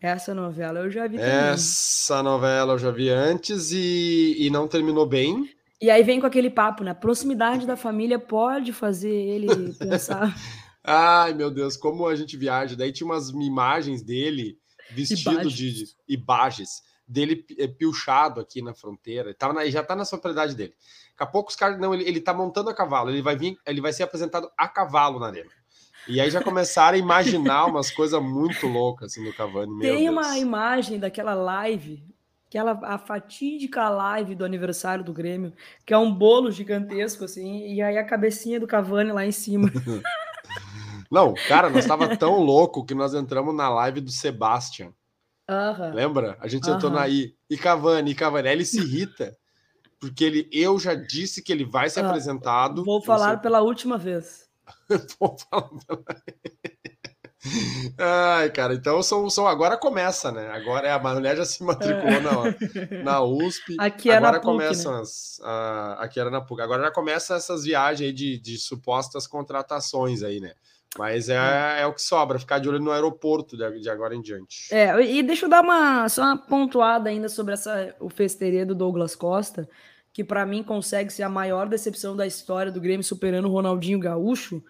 Essa 0.00 0.34
novela 0.34 0.80
eu 0.80 0.90
já 0.90 1.06
vi 1.06 1.16
também. 1.18 1.32
Essa 1.32 2.22
novela 2.22 2.74
eu 2.74 2.78
já 2.78 2.90
vi 2.90 3.08
antes 3.10 3.70
e, 3.72 4.36
e 4.38 4.50
não 4.50 4.66
terminou 4.66 5.06
bem. 5.06 5.50
E 5.80 5.90
aí 5.90 6.02
vem 6.02 6.20
com 6.20 6.26
aquele 6.26 6.50
papo, 6.50 6.82
né? 6.82 6.94
Proximidade 6.94 7.66
da 7.66 7.76
família 7.76 8.18
pode 8.18 8.72
fazer 8.72 9.12
ele 9.12 9.46
pensar. 9.78 10.34
Ai, 10.82 11.34
meu 11.34 11.50
Deus, 11.50 11.76
como 11.76 12.06
a 12.06 12.16
gente 12.16 12.36
viaja. 12.36 12.74
Daí 12.74 12.92
tinha 12.92 13.06
umas 13.06 13.28
imagens 13.30 14.02
dele 14.02 14.56
vestido 14.90 15.50
de 15.50 15.66
Imagens. 15.66 15.96
imagens 16.08 16.82
dele 17.06 17.44
eh, 17.58 17.66
pilchado 17.66 18.40
aqui 18.40 18.60
na 18.60 18.74
fronteira. 18.74 19.34
Tava 19.34 19.54
na, 19.54 19.66
já 19.68 19.82
tá 19.82 19.96
na 19.96 20.04
propriedade 20.04 20.54
dele. 20.54 20.74
Daqui 21.12 21.22
a 21.22 21.26
pouco 21.26 21.50
os 21.50 21.56
caras. 21.56 21.80
Não, 21.80 21.94
ele, 21.94 22.04
ele 22.04 22.20
tá 22.20 22.34
montando 22.34 22.68
a 22.70 22.74
cavalo. 22.74 23.10
Ele 23.10 23.22
vai 23.22 23.36
vir, 23.36 23.56
ele 23.66 23.80
vai 23.80 23.92
ser 23.92 24.02
apresentado 24.02 24.50
a 24.56 24.68
cavalo 24.68 25.18
na 25.18 25.26
arena. 25.26 25.50
E 26.06 26.20
aí 26.20 26.30
já 26.30 26.42
começaram 26.42 26.96
a 26.96 26.98
imaginar 26.98 27.66
umas 27.66 27.90
coisas 27.90 28.22
muito 28.22 28.66
loucas 28.66 29.12
assim 29.12 29.24
do 29.24 29.34
Cavani. 29.34 29.80
Tem 29.80 30.08
uma 30.08 30.38
imagem 30.38 30.98
daquela 30.98 31.34
live 31.34 32.02
aquela 32.48 32.72
a 32.82 32.98
fatídica 32.98 33.88
live 33.90 34.34
do 34.34 34.44
aniversário 34.44 35.04
do 35.04 35.12
Grêmio, 35.12 35.52
que 35.84 35.92
é 35.92 35.98
um 35.98 36.10
bolo 36.10 36.50
gigantesco, 36.50 37.24
assim, 37.24 37.74
e 37.74 37.82
aí 37.82 37.98
a 37.98 38.04
cabecinha 38.04 38.58
do 38.58 38.66
Cavani 38.66 39.12
lá 39.12 39.24
em 39.24 39.32
cima. 39.32 39.70
Não, 41.10 41.34
cara, 41.46 41.70
nós 41.70 41.84
estava 41.84 42.16
tão 42.16 42.40
louco 42.40 42.84
que 42.84 42.94
nós 42.94 43.14
entramos 43.14 43.54
na 43.54 43.68
live 43.68 44.00
do 44.00 44.10
Sebastian. 44.10 44.92
Uhum. 45.48 45.94
Lembra? 45.94 46.36
A 46.40 46.48
gente 46.48 46.68
entrou 46.68 46.90
na 46.90 47.08
I. 47.08 47.34
E 47.48 47.56
Cavani, 47.56 48.10
e 48.10 48.14
Cavani, 48.14 48.48
ele 48.48 48.64
se 48.64 48.78
irrita. 48.78 49.36
Porque 49.98 50.24
ele, 50.24 50.48
eu 50.52 50.78
já 50.78 50.94
disse 50.94 51.42
que 51.42 51.52
ele 51.52 51.64
vai 51.64 51.88
ser 51.88 52.04
apresentado. 52.04 52.84
Vou 52.86 53.02
falar 53.02 53.38
pela 53.38 53.60
última 53.60 53.96
vez. 53.96 54.48
Vou 55.18 55.36
falar 55.50 55.68
pela... 55.86 56.04
Ai, 57.96 58.50
cara, 58.50 58.74
então 58.74 59.02
são, 59.02 59.30
são, 59.30 59.46
agora 59.46 59.76
começa, 59.76 60.30
né? 60.32 60.50
Agora 60.50 60.88
é, 60.88 60.92
a 60.92 60.98
mulher 60.98 61.36
já 61.36 61.44
se 61.44 61.62
matriculou 61.62 62.16
é. 62.16 62.20
na, 62.20 63.02
na 63.04 63.22
USP. 63.22 63.76
Aqui 63.78 64.10
era 64.10 64.28
agora 64.28 64.32
na 64.32 64.40
PUC, 64.40 64.52
começam 64.52 64.92
né? 64.92 65.00
as. 65.00 65.40
aqui 65.98 66.20
era 66.20 66.30
na 66.30 66.40
PUC. 66.40 66.60
Agora 66.60 66.82
já 66.82 66.90
começa 66.90 67.36
essas 67.36 67.64
viagens 67.64 68.08
aí 68.08 68.12
de, 68.12 68.38
de 68.38 68.58
supostas 68.58 69.26
contratações 69.26 70.22
aí, 70.22 70.40
né? 70.40 70.52
Mas 70.98 71.28
é, 71.28 71.36
é, 71.36 71.82
é, 71.82 71.86
o 71.86 71.94
que 71.94 72.02
sobra, 72.02 72.40
ficar 72.40 72.58
de 72.58 72.68
olho 72.68 72.80
no 72.80 72.90
aeroporto 72.90 73.56
de, 73.56 73.80
de, 73.80 73.88
agora 73.88 74.16
em 74.16 74.20
diante. 74.20 74.68
É, 74.72 75.00
e 75.00 75.22
deixa 75.22 75.46
eu 75.46 75.48
dar 75.48 75.62
uma, 75.62 76.08
só 76.08 76.22
uma 76.22 76.36
pontuada 76.36 77.08
ainda 77.08 77.28
sobre 77.28 77.54
essa, 77.54 77.94
o 78.00 78.10
festeirê 78.10 78.64
do 78.64 78.74
Douglas 78.74 79.14
Costa, 79.14 79.68
que 80.12 80.24
para 80.24 80.44
mim 80.44 80.64
consegue 80.64 81.12
ser 81.12 81.22
a 81.22 81.28
maior 81.28 81.68
decepção 81.68 82.16
da 82.16 82.26
história 82.26 82.72
do 82.72 82.80
Grêmio 82.80 83.04
superando 83.04 83.44
o 83.46 83.52
Ronaldinho 83.52 84.00
Gaúcho. 84.00 84.60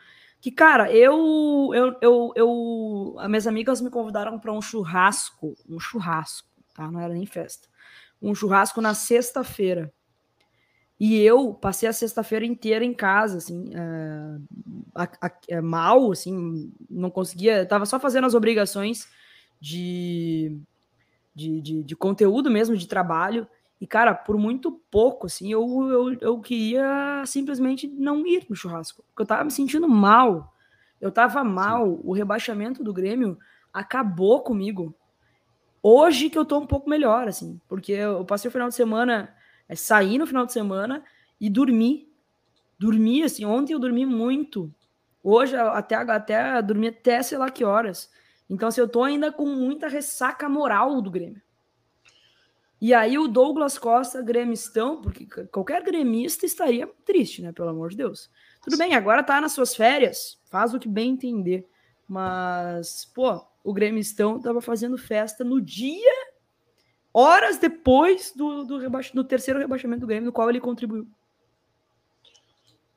Que, 0.40 0.50
cara, 0.50 0.92
eu, 0.92 1.70
eu, 1.74 1.96
eu, 2.00 2.32
eu. 2.36 3.16
As 3.18 3.28
minhas 3.28 3.46
amigas 3.46 3.80
me 3.80 3.90
convidaram 3.90 4.38
para 4.38 4.52
um 4.52 4.60
churrasco. 4.60 5.54
Um 5.68 5.80
churrasco, 5.80 6.48
tá? 6.74 6.90
Não 6.90 7.00
era 7.00 7.12
nem 7.12 7.26
festa. 7.26 7.66
Um 8.20 8.34
churrasco 8.34 8.80
na 8.80 8.94
sexta-feira. 8.94 9.92
E 11.00 11.20
eu 11.22 11.54
passei 11.54 11.88
a 11.88 11.92
sexta-feira 11.92 12.44
inteira 12.44 12.84
em 12.84 12.92
casa, 12.92 13.38
assim, 13.38 13.70
é, 13.72 14.38
a, 14.94 15.04
a, 15.26 15.32
é, 15.48 15.60
mal, 15.60 16.10
assim, 16.10 16.72
não 16.90 17.08
conseguia, 17.08 17.64
tava 17.64 17.86
só 17.86 18.00
fazendo 18.00 18.26
as 18.26 18.34
obrigações 18.34 19.08
de, 19.60 20.58
de, 21.32 21.60
de, 21.60 21.82
de, 21.84 21.96
conteúdo 21.96 22.50
mesmo, 22.50 22.76
de 22.76 22.88
trabalho. 22.88 23.46
E, 23.80 23.86
cara, 23.86 24.12
por 24.12 24.36
muito 24.36 24.72
pouco, 24.90 25.26
assim, 25.26 25.52
eu, 25.52 25.62
eu, 25.88 26.18
eu 26.20 26.40
queria 26.40 27.22
simplesmente 27.26 27.86
não 27.86 28.26
ir 28.26 28.44
no 28.50 28.56
churrasco, 28.56 29.04
porque 29.08 29.22
eu 29.22 29.26
tava 29.26 29.44
me 29.44 29.52
sentindo 29.52 29.88
mal. 29.88 30.52
Eu 31.00 31.12
tava 31.12 31.44
mal, 31.44 31.86
Sim. 31.86 32.00
o 32.02 32.12
rebaixamento 32.12 32.82
do 32.82 32.92
Grêmio 32.92 33.38
acabou 33.72 34.42
comigo. 34.42 34.92
Hoje 35.80 36.28
que 36.28 36.36
eu 36.36 36.44
tô 36.44 36.58
um 36.58 36.66
pouco 36.66 36.90
melhor, 36.90 37.28
assim, 37.28 37.60
porque 37.68 37.92
eu 37.92 38.24
passei 38.24 38.48
o 38.48 38.52
final 38.52 38.68
de 38.68 38.74
semana 38.74 39.32
é 39.68 39.76
sair 39.76 40.18
no 40.18 40.26
final 40.26 40.46
de 40.46 40.52
semana 40.52 41.04
e 41.40 41.50
dormir. 41.50 42.08
Dormir, 42.78 43.24
assim, 43.24 43.44
ontem 43.44 43.72
eu 43.72 43.78
dormi 43.78 44.06
muito. 44.06 44.72
Hoje, 45.22 45.56
até, 45.56 45.96
até 45.96 46.62
dormi 46.62 46.88
até 46.88 47.22
sei 47.22 47.36
lá 47.36 47.50
que 47.50 47.64
horas. 47.64 48.10
Então, 48.48 48.68
assim, 48.68 48.80
eu 48.80 48.88
tô 48.88 49.02
ainda 49.02 49.30
com 49.30 49.46
muita 49.46 49.88
ressaca 49.88 50.48
moral 50.48 51.02
do 51.02 51.10
Grêmio. 51.10 51.42
E 52.80 52.94
aí 52.94 53.18
o 53.18 53.26
Douglas 53.26 53.76
Costa, 53.76 54.22
gremistão, 54.22 55.00
porque 55.00 55.26
qualquer 55.50 55.82
gremista 55.82 56.46
estaria 56.46 56.86
triste, 57.04 57.42
né? 57.42 57.52
Pelo 57.52 57.70
amor 57.70 57.90
de 57.90 57.96
Deus. 57.96 58.30
Tudo 58.62 58.78
bem, 58.78 58.94
agora 58.94 59.22
tá 59.22 59.40
nas 59.40 59.52
suas 59.52 59.74
férias, 59.74 60.40
faz 60.48 60.72
o 60.72 60.78
que 60.78 60.88
bem 60.88 61.10
entender. 61.10 61.68
Mas, 62.08 63.04
pô, 63.04 63.44
o 63.64 63.72
gremistão 63.72 64.40
tava 64.40 64.60
fazendo 64.60 64.96
festa 64.96 65.42
no 65.42 65.60
dia 65.60 66.14
horas 67.18 67.58
depois 67.58 68.32
do, 68.34 68.64
do, 68.64 68.78
do 69.14 69.24
terceiro 69.24 69.58
rebaixamento 69.58 70.02
do 70.02 70.06
Grêmio, 70.06 70.26
no 70.26 70.32
qual 70.32 70.48
ele 70.48 70.60
contribuiu. 70.60 71.06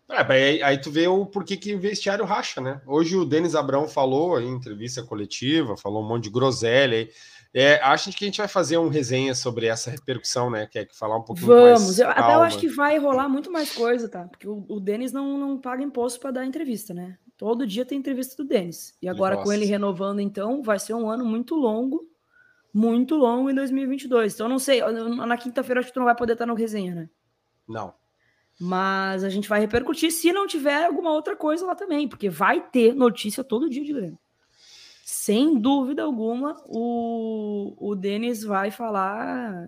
É, 0.08 0.22
aí, 0.34 0.62
aí, 0.62 0.78
tu 0.78 0.92
vê 0.92 1.08
o 1.08 1.26
porquê 1.26 1.56
que 1.56 1.74
o 1.74 1.80
vestiário 1.80 2.26
racha, 2.26 2.60
né? 2.60 2.82
Hoje 2.86 3.16
o 3.16 3.26
Denis 3.26 3.56
Abrão 3.56 3.88
falou 3.88 4.40
em 4.40 4.50
entrevista 4.50 5.02
coletiva, 5.02 5.78
falou 5.78 6.04
um 6.04 6.08
monte 6.08 6.26
de 6.26 6.30
groselha 6.30 6.98
aí. 6.98 7.10
É, 7.54 7.82
acho 7.82 8.12
que 8.12 8.24
a 8.24 8.28
gente 8.28 8.38
vai 8.38 8.48
fazer 8.48 8.78
um 8.78 8.90
resenha 8.90 9.34
sobre 9.34 9.66
essa 9.66 9.90
repercussão, 9.90 10.50
né? 10.50 10.68
Quer 10.68 10.86
que 10.86 10.98
falar 10.98 11.18
um 11.18 11.24
pouquinho 11.24 11.48
Vamos, 11.48 11.64
mais. 11.64 11.98
Vamos, 11.98 12.00
até 12.02 12.36
eu 12.36 12.44
acho 12.44 12.60
que 12.60 12.68
vai 12.68 12.98
rolar 12.98 13.28
muito 13.28 13.52
mais 13.52 13.74
coisa, 13.74 14.08
tá? 14.08 14.26
Porque 14.26 14.48
o, 14.48 14.66
o 14.70 14.80
Denis 14.80 15.12
não, 15.12 15.38
não 15.38 15.58
paga 15.58 15.84
imposto 15.84 16.20
para 16.20 16.32
dar 16.32 16.46
entrevista, 16.46 16.94
né? 16.94 17.18
Todo 17.38 17.66
dia 17.66 17.86
tem 17.86 17.98
entrevista 17.98 18.42
do 18.42 18.48
Denis. 18.48 18.94
E 19.02 19.10
agora, 19.10 19.38
com 19.38 19.52
ele 19.52 19.66
renovando, 19.66 20.20
então, 20.20 20.62
vai 20.62 20.78
ser 20.78 20.94
um 20.94 21.10
ano 21.10 21.26
muito 21.26 21.56
longo 21.56 22.11
muito 22.74 23.16
longo 23.16 23.50
em 23.50 23.56
2022. 23.56 24.34
Então, 24.34 24.48
não 24.48 24.60
sei, 24.60 24.82
na 24.82 25.38
quinta-feira 25.38 25.80
acho 25.80 25.90
que 25.90 25.94
tu 25.94 26.00
não 26.00 26.06
vai 26.06 26.16
poder 26.16 26.34
estar 26.34 26.46
no 26.46 26.54
resenha, 26.54 26.96
né? 26.96 27.10
Não. 27.68 27.94
Mas 28.60 29.24
a 29.24 29.30
gente 29.30 29.50
vai 29.50 29.60
repercutir 29.60 30.12
se 30.12 30.32
não 30.32 30.46
tiver 30.46 30.86
alguma 30.86 31.12
outra 31.12 31.36
coisa 31.36 31.66
lá 31.66 31.76
também, 31.76 32.08
porque 32.08 32.30
vai 32.30 32.62
ter 32.62 32.94
notícia 32.94 33.44
todo 33.44 33.70
dia 33.70 33.84
de 33.84 33.94
Grêmio. 33.94 34.20
Sem 35.04 35.60
dúvida 35.60 36.04
alguma, 36.04 36.56
o, 36.68 37.76
o 37.78 37.96
Denis 37.96 38.44
vai 38.44 38.72
falar 38.72 39.68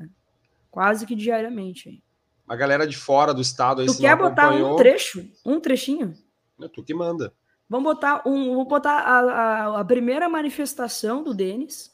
quase 0.69 1.05
que 1.05 1.15
diariamente. 1.15 2.01
A 2.47 2.55
galera 2.55 2.87
de 2.87 2.95
fora 2.95 3.33
do 3.33 3.41
estado 3.41 3.81
aí, 3.81 3.87
Tu 3.87 3.97
quer 3.97 4.15
botar 4.15 4.47
acompanhou... 4.47 4.73
um 4.73 4.75
trecho? 4.75 5.29
Um 5.45 5.59
trechinho? 5.59 6.13
É 6.61 6.67
tu 6.67 6.83
que 6.83 6.93
manda. 6.93 7.33
Vamos 7.69 7.93
botar 7.93 8.21
um. 8.25 8.53
Vou 8.53 8.65
botar 8.65 8.99
a, 8.99 9.19
a, 9.19 9.79
a 9.79 9.85
primeira 9.85 10.29
manifestação 10.29 11.23
do 11.23 11.33
Denis 11.33 11.92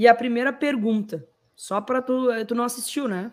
e 0.00 0.08
a 0.08 0.14
primeira 0.14 0.50
pergunta, 0.50 1.28
só 1.54 1.78
para 1.78 2.00
tu, 2.00 2.30
eh, 2.30 2.42
tu 2.42 2.54
não 2.54 2.64
assistiu, 2.64 3.06
né? 3.06 3.30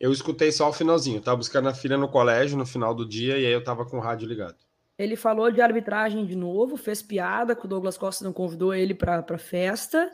Eu 0.00 0.10
escutei 0.10 0.50
só 0.50 0.70
o 0.70 0.72
finalzinho, 0.72 1.20
tava 1.20 1.36
buscando 1.36 1.68
a 1.68 1.74
filha 1.74 1.98
no 1.98 2.08
colégio 2.08 2.56
no 2.56 2.64
final 2.64 2.94
do 2.94 3.06
dia 3.06 3.36
e 3.36 3.44
aí 3.44 3.52
eu 3.52 3.62
tava 3.62 3.84
com 3.84 3.98
o 3.98 4.00
rádio 4.00 4.26
ligado. 4.26 4.56
Ele 4.98 5.14
falou 5.14 5.50
de 5.50 5.60
arbitragem 5.60 6.24
de 6.24 6.34
novo, 6.34 6.78
fez 6.78 7.02
piada 7.02 7.54
que 7.54 7.66
o 7.66 7.68
Douglas 7.68 7.98
Costa 7.98 8.24
não 8.24 8.32
convidou 8.32 8.74
ele 8.74 8.94
para 8.94 9.36
festa. 9.36 10.10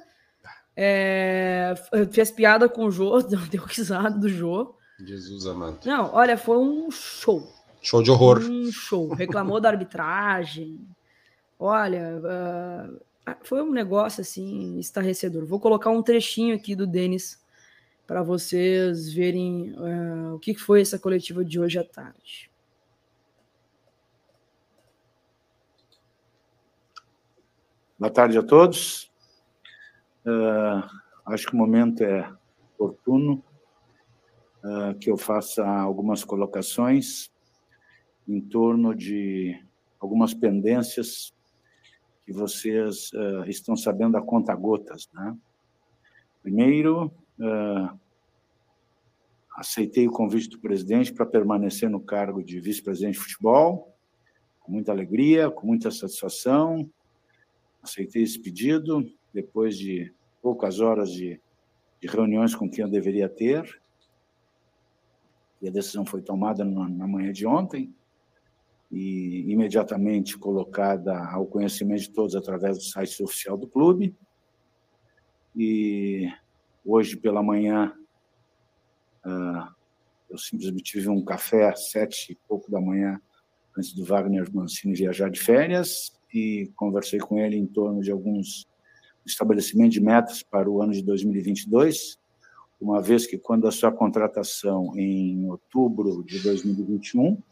É, 0.77 1.73
fez 2.11 2.33
piada 2.33 2.69
com 2.69 2.87
o 2.87 2.91
Jô, 2.91 3.23
deu 3.49 3.63
risada 3.63 4.19
do 4.19 4.29
Jô. 4.29 4.75
Jesus 5.07 5.47
amado. 5.47 5.79
Não, 5.87 6.13
olha, 6.13 6.37
foi 6.37 6.59
um 6.59 6.91
show. 6.91 7.49
Show 7.81 8.03
de 8.03 8.11
horror. 8.11 8.41
Um 8.41 8.73
show. 8.73 9.15
Reclamou 9.15 9.61
da 9.61 9.69
arbitragem. 9.69 10.81
Olha, 11.61 12.19
uh, 12.19 13.01
foi 13.43 13.63
um 13.63 13.73
negócio 13.73 14.21
assim 14.21 14.79
estarrecedor. 14.79 15.47
Vou 15.47 15.61
colocar 15.61 15.91
um 15.91 16.03
trechinho 16.03 16.55
aqui 16.55 16.75
do 16.75 16.87
Denis 16.87 17.43
para 18.07 18.23
vocês 18.23 19.13
verem 19.13 19.73
uh, 19.73 20.35
o 20.35 20.39
que 20.39 20.55
foi 20.55 20.83
essa 20.83 20.99
coletiva 20.99 21.45
de 21.45 21.59
hoje 21.59 21.79
à 21.79 21.85
tarde. 21.85 22.51
Boa 27.99 28.11
tarde 28.13 28.37
a 28.37 28.43
todos. 28.43 29.11
Uh, 30.27 30.85
acho 31.27 31.47
que 31.47 31.55
o 31.55 31.57
momento 31.57 32.03
é 32.03 32.31
oportuno 32.75 33.43
uh, 34.63 34.99
que 34.99 35.11
eu 35.11 35.17
faça 35.17 35.67
algumas 35.67 36.25
colocações 36.25 37.31
em 38.29 38.41
torno 38.41 38.95
de 38.95 39.59
algumas 39.99 40.35
pendências 40.35 41.33
que 42.25 42.33
vocês 42.33 43.13
uh, 43.13 43.45
estão 43.47 43.77
sabendo 43.77 44.17
a 44.17 44.23
conta 44.23 44.55
gotas, 44.55 45.09
né? 45.13 45.37
Primeiro, 46.43 47.07
uh, 47.39 47.99
aceitei 49.57 50.09
o 50.09 50.13
convite 50.13 50.49
do 50.49 50.59
presidente 50.59 51.13
para 51.13 51.27
permanecer 51.27 51.89
no 51.89 52.01
cargo 52.01 52.43
de 52.43 52.61
vice-presidente 52.61 53.15
de 53.15 53.21
futebol, 53.21 53.95
com 54.61 54.73
muita 54.73 54.93
alegria, 54.93 55.51
com 55.51 55.67
muita 55.67 55.91
satisfação. 55.91 56.91
Aceitei 57.83 58.23
esse 58.23 58.39
pedido 58.39 59.07
depois 59.33 59.77
de 59.77 60.13
poucas 60.43 60.81
horas 60.81 61.11
de, 61.11 61.41
de 62.01 62.09
reuniões 62.09 62.55
com 62.55 62.69
quem 62.69 62.85
eu 62.85 62.91
deveria 62.91 63.29
ter. 63.29 63.81
E 65.61 65.69
a 65.69 65.71
decisão 65.71 66.05
foi 66.05 66.23
tomada 66.23 66.65
na, 66.65 66.89
na 66.89 67.07
manhã 67.07 67.33
de 67.33 67.47
ontem 67.47 67.95
e 68.91 69.51
imediatamente 69.51 70.39
colocada 70.39 71.19
ao 71.29 71.47
conhecimento 71.47 72.03
de 72.03 72.11
todos 72.11 72.37
através 72.37 72.79
do 72.79 72.85
site 72.85 73.23
oficial 73.23 73.57
do 73.57 73.67
clube. 73.67 74.15
E 75.57 76.29
hoje 76.85 77.17
pela 77.17 77.43
manhã 77.43 77.93
uh, 79.25 79.75
eu 80.31 80.39
simplesmente 80.39 80.83
tive 80.83 81.09
um 81.09 81.25
café 81.25 81.69
às 81.69 81.91
sete 81.91 82.33
e 82.33 82.39
pouco 82.49 82.71
da 82.71 82.81
manhã 82.81 83.21
antes 83.77 83.93
do 83.93 84.05
Wagner 84.05 84.53
Mancini 84.53 84.95
viajar 84.95 85.31
de 85.31 85.41
férias 85.41 86.13
e 86.33 86.71
conversei 86.77 87.19
com 87.19 87.39
ele 87.39 87.57
em 87.57 87.67
torno 87.67 88.01
de 88.01 88.11
alguns 88.11 88.69
estabelecimentos 89.25 89.95
de 89.95 90.01
metas 90.01 90.43
para 90.43 90.69
o 90.69 90.83
ano 90.83 90.93
de 90.93 91.03
2022, 91.03 92.19
uma 92.81 93.01
vez 93.01 93.27
que 93.27 93.39
quando 93.39 93.67
a 93.67 93.73
sua 93.73 93.91
contratação 93.91 94.93
em 94.99 95.49
outubro 95.49 96.23
de 96.25 96.41
2021 96.41 97.33
uh, 97.33 97.43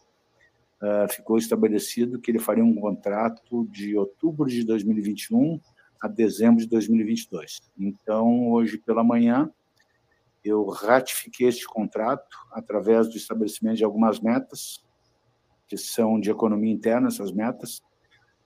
ficou 1.10 1.38
estabelecido 1.38 2.18
que 2.18 2.30
ele 2.30 2.38
faria 2.38 2.64
um 2.64 2.74
contrato 2.74 3.66
de 3.70 3.96
outubro 3.96 4.48
de 4.48 4.64
2021 4.64 5.60
a 6.00 6.08
dezembro 6.08 6.60
de 6.60 6.68
2022. 6.68 7.60
Então, 7.78 8.50
hoje 8.50 8.78
pela 8.78 9.04
manhã, 9.04 9.48
eu 10.44 10.66
ratifiquei 10.66 11.46
este 11.46 11.66
contrato 11.66 12.36
através 12.50 13.08
do 13.08 13.16
estabelecimento 13.16 13.76
de 13.76 13.84
algumas 13.84 14.18
metas, 14.18 14.84
que 15.68 15.76
são 15.76 16.18
de 16.18 16.30
economia 16.30 16.72
interna, 16.72 17.06
essas 17.06 17.30
metas, 17.30 17.80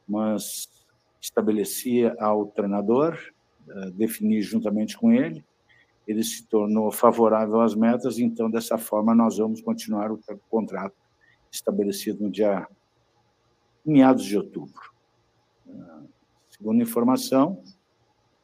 mas 0.06 0.68
estabelecia 1.20 2.14
ao 2.20 2.46
treinador, 2.46 3.18
eh, 3.68 3.90
definir 3.92 4.42
juntamente 4.42 4.96
com 4.96 5.10
ele, 5.10 5.42
ele 6.06 6.22
se 6.22 6.46
tornou 6.46 6.92
favorável 6.92 7.60
às 7.62 7.74
metas, 7.74 8.18
então, 8.18 8.50
dessa 8.50 8.76
forma, 8.76 9.14
nós 9.14 9.38
vamos 9.38 9.62
continuar 9.62 10.12
o 10.12 10.20
contrato 10.50 11.05
estabelecido 11.56 12.22
no 12.22 12.30
dia 12.30 12.66
meados 13.84 14.24
de 14.24 14.36
outubro. 14.36 14.92
Eh, 15.68 16.02
segunda 16.48 16.82
informação, 16.82 17.62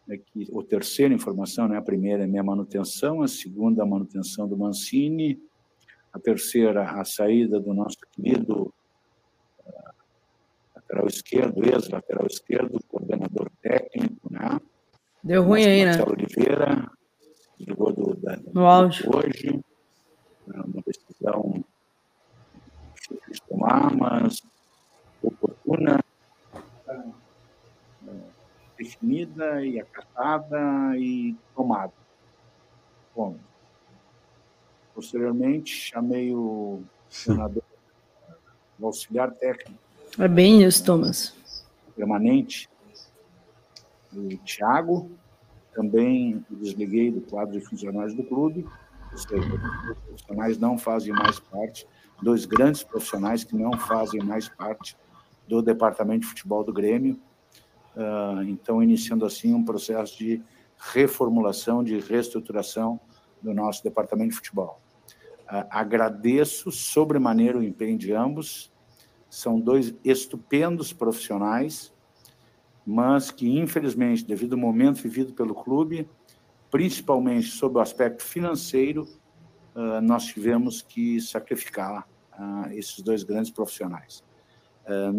é 0.09 0.17
que, 0.17 0.49
ou 0.51 0.63
terceira 0.63 1.15
informação, 1.15 1.69
né? 1.69 1.77
a 1.77 1.83
primeira 1.83 2.25
é 2.25 2.27
minha 2.27 2.43
manutenção, 2.43 3.23
a 3.23 3.29
segunda 3.29 3.83
a 3.83 3.87
manutenção 3.87 4.49
do 4.49 4.57
Mancini, 4.57 5.41
a 6.13 6.19
terceira 6.19 7.01
a 7.01 7.05
saída 7.05 7.59
do 7.59 7.73
nosso 7.73 7.97
querido 8.13 8.75
uh, 9.61 9.93
lateral 10.75 11.07
esquerdo, 11.07 11.65
ex-lateral 11.65 12.27
esquerdo, 12.27 12.79
coordenador 12.89 13.51
técnico, 13.63 14.31
né? 14.31 14.61
Deu 15.23 15.43
ruim 15.45 15.65
aí, 15.65 15.85
né? 15.85 16.03
Oliveira, 16.03 16.91
ligou 17.59 17.93
do, 17.93 18.15
da, 18.17 18.37
no 18.53 18.67
áudio. 18.67 19.09
hoje, 19.17 19.61
é 20.53 20.61
uma 20.61 20.83
decisão 20.85 21.65
difícil 23.13 23.33
de 23.35 23.43
tomar, 23.43 23.95
mas 23.95 24.43
oportuna 25.23 25.99
definida 28.77 29.65
e 29.65 29.81
acatada 29.81 30.59
e 30.97 31.37
tomada. 31.55 31.93
Bom, 33.15 33.37
posteriormente 34.95 35.75
chamei 35.75 36.35
o 36.35 36.83
senador, 37.09 37.63
o 38.79 38.87
auxiliar 38.87 39.31
técnico. 39.33 39.81
É 40.19 40.29
bem 40.29 40.65
isso, 40.65 40.85
Thomas. 40.85 41.35
Permanente, 41.95 42.69
o 44.13 44.37
Tiago, 44.39 45.11
também 45.75 46.45
desliguei 46.51 47.11
do 47.11 47.21
quadro 47.23 47.59
de 47.59 47.65
funcionários 47.65 48.15
do 48.15 48.25
clube, 48.25 48.67
ou 49.11 49.19
seja, 49.19 49.55
os 49.55 49.99
profissionais 49.99 50.59
não 50.59 50.77
fazem 50.77 51.13
mais 51.13 51.39
parte, 51.39 51.87
dois 52.23 52.45
grandes 52.45 52.83
profissionais 52.83 53.45
que 53.45 53.57
não 53.57 53.73
fazem 53.73 54.23
mais 54.23 54.49
parte 54.49 54.97
do 55.49 55.61
departamento 55.61 56.21
de 56.21 56.27
futebol 56.29 56.63
do 56.63 56.73
Grêmio, 56.73 57.21
ah, 57.97 58.43
então, 58.47 58.83
iniciando 58.83 59.25
assim 59.25 59.53
um 59.53 59.65
processo 59.65 60.17
de 60.19 60.43
reformulação, 60.79 61.85
de 61.85 61.99
reestruturação 61.99 62.99
do 63.41 63.53
nosso 63.53 63.83
departamento 63.83 64.31
de 64.31 64.37
futebol. 64.37 64.81
Ah, 65.47 65.67
agradeço 65.71 66.71
sobremaneira 66.71 67.59
o 67.59 67.63
empenho 67.63 67.99
de 67.99 68.13
ambos, 68.13 68.73
são 69.29 69.59
dois 69.59 69.95
estupendos 70.05 70.93
profissionais, 70.93 71.93
mas 72.85 73.31
que, 73.31 73.49
infelizmente, 73.59 74.25
devido 74.25 74.55
ao 74.55 74.59
momento 74.59 75.03
vivido 75.03 75.33
pelo 75.35 75.55
clube, 75.55 76.09
principalmente 76.71 77.49
sob 77.49 77.79
o 77.79 77.81
aspecto 77.81 78.23
financeiro, 78.23 79.07
ah, 79.75 80.01
nós 80.01 80.25
tivemos 80.25 80.83
que 80.83 81.21
sacrificar 81.21 82.09
esses 82.73 83.01
dois 83.01 83.23
grandes 83.23 83.51
profissionais 83.51 84.23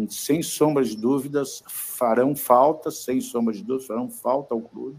sem 0.08 0.42
sombra 0.42 0.84
de 0.84 0.96
dúvidas, 0.96 1.62
farão 1.66 2.36
falta, 2.36 2.90
sem 2.90 3.20
sombra 3.20 3.54
de 3.54 3.62
dúvidas, 3.62 3.86
farão 3.86 4.10
falta 4.10 4.54
ao 4.54 4.60
clube, 4.60 4.98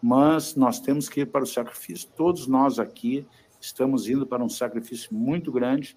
mas 0.00 0.54
nós 0.54 0.78
temos 0.78 1.08
que 1.08 1.22
ir 1.22 1.26
para 1.26 1.42
o 1.42 1.46
sacrifício. 1.46 2.08
Todos 2.16 2.46
nós 2.46 2.78
aqui 2.78 3.26
estamos 3.60 4.08
indo 4.08 4.26
para 4.26 4.42
um 4.42 4.48
sacrifício 4.48 5.12
muito 5.12 5.50
grande, 5.50 5.96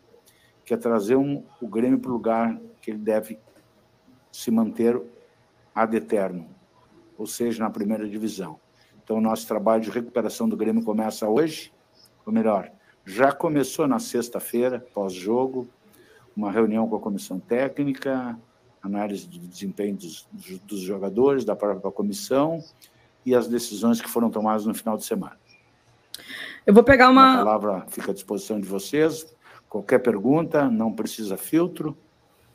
que 0.66 0.74
é 0.74 0.78
trazer 0.78 1.16
um, 1.16 1.44
o 1.62 1.68
Grêmio 1.68 2.00
para 2.00 2.10
o 2.10 2.14
lugar 2.14 2.60
que 2.82 2.92
ele 2.92 3.00
deve 3.00 3.38
se 4.32 4.50
manter 4.50 5.00
ad 5.76 5.96
eterno, 5.96 6.50
ou 7.18 7.28
seja, 7.28 7.64
na 7.64 7.70
primeira 7.70 8.08
divisão. 8.08 8.60
Então, 9.04 9.18
o 9.18 9.22
nosso 9.22 9.48
trabalho 9.48 9.84
de 9.84 9.92
recuperação 9.92 10.50
do 10.50 10.58
Grêmio 10.58 10.84
começa 10.84 11.28
hoje, 11.28 11.72
ou 12.26 12.34
melhor, 12.34 12.72
já 13.06 13.32
começou 13.32 13.88
na 13.88 14.00
sexta-feira, 14.00 14.86
pós-jogo, 14.94 15.68
uma 16.36 16.52
reunião 16.52 16.88
com 16.88 16.96
a 16.96 17.00
comissão 17.00 17.40
técnica, 17.40 18.38
análise 18.82 19.28
do 19.28 19.40
desempenho 19.40 19.96
dos, 19.96 20.28
dos 20.66 20.80
jogadores, 20.80 21.46
da 21.46 21.56
própria 21.56 21.92
comissão 21.92 22.64
e 23.26 23.36
as 23.36 23.48
decisões 23.48 24.02
que 24.02 24.10
foram 24.10 24.30
tomadas 24.30 24.66
no 24.66 24.74
final 24.74 24.98
de 24.98 25.06
semana. 25.06 25.38
Eu 26.66 26.74
vou 26.74 26.84
pegar 26.84 27.10
uma. 27.10 27.34
A 27.34 27.38
palavra 27.38 27.86
fica 27.90 28.12
à 28.12 28.14
disposição 28.14 28.60
de 28.60 28.68
vocês. 28.68 29.26
Qualquer 29.68 30.00
pergunta, 30.00 30.70
não 30.70 30.92
precisa 30.92 31.38
filtro. 31.38 31.98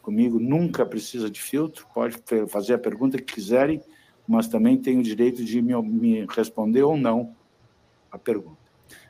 Comigo 0.03 0.39
nunca 0.39 0.87
precisa 0.87 1.29
de 1.29 1.43
filtro. 1.43 1.87
Pode 1.93 2.23
fazer 2.49 2.75
a 2.75 2.79
pergunta 2.79 3.19
que 3.19 3.35
quiserem, 3.35 3.83
mas 4.27 4.47
também 4.47 4.77
tem 4.77 4.99
o 4.99 5.03
direito 5.03 5.45
de 5.45 5.61
me, 5.61 5.75
me 5.83 6.27
responder 6.27 6.83
ou 6.83 6.97
não 6.97 7.35
a 8.11 8.19
pergunta. 8.19 8.59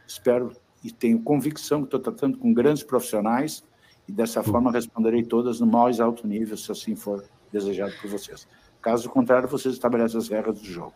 Espero 0.07 0.57
e 0.87 0.93
tenho 0.93 1.21
convicção 1.21 1.81
que 1.81 1.87
estou 1.87 1.99
tratando 1.99 2.39
com 2.39 2.55
grandes 2.55 2.85
profissionais 2.85 3.65
e 4.09 4.13
dessa 4.13 4.41
forma 4.41 4.71
responderei 4.71 5.25
todas 5.25 5.59
no 5.59 5.67
mais 5.67 5.99
alto 5.99 6.25
nível, 6.29 6.57
se 6.57 6.71
assim 6.71 6.95
for 6.95 7.25
desejado 7.53 7.93
por 8.01 8.09
vocês. 8.09 8.47
Caso 8.81 9.11
contrário, 9.11 9.49
vocês 9.49 9.75
estabelecem 9.75 10.17
as 10.17 10.29
regras 10.29 10.61
do 10.61 10.65
jogo. 10.65 10.95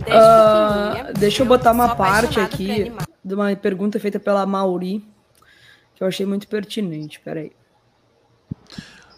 Uh, 0.00 1.12
deixa 1.18 1.42
eu 1.42 1.46
botar 1.46 1.72
uma 1.72 1.94
parte 1.94 2.40
aqui 2.40 2.90
de 3.22 3.34
uma 3.34 3.54
pergunta 3.54 4.00
feita 4.00 4.18
pela 4.18 4.46
Mauri, 4.46 5.04
que 5.94 6.02
eu 6.02 6.06
achei 6.06 6.24
muito 6.24 6.48
pertinente. 6.48 7.20
Peraí. 7.20 7.52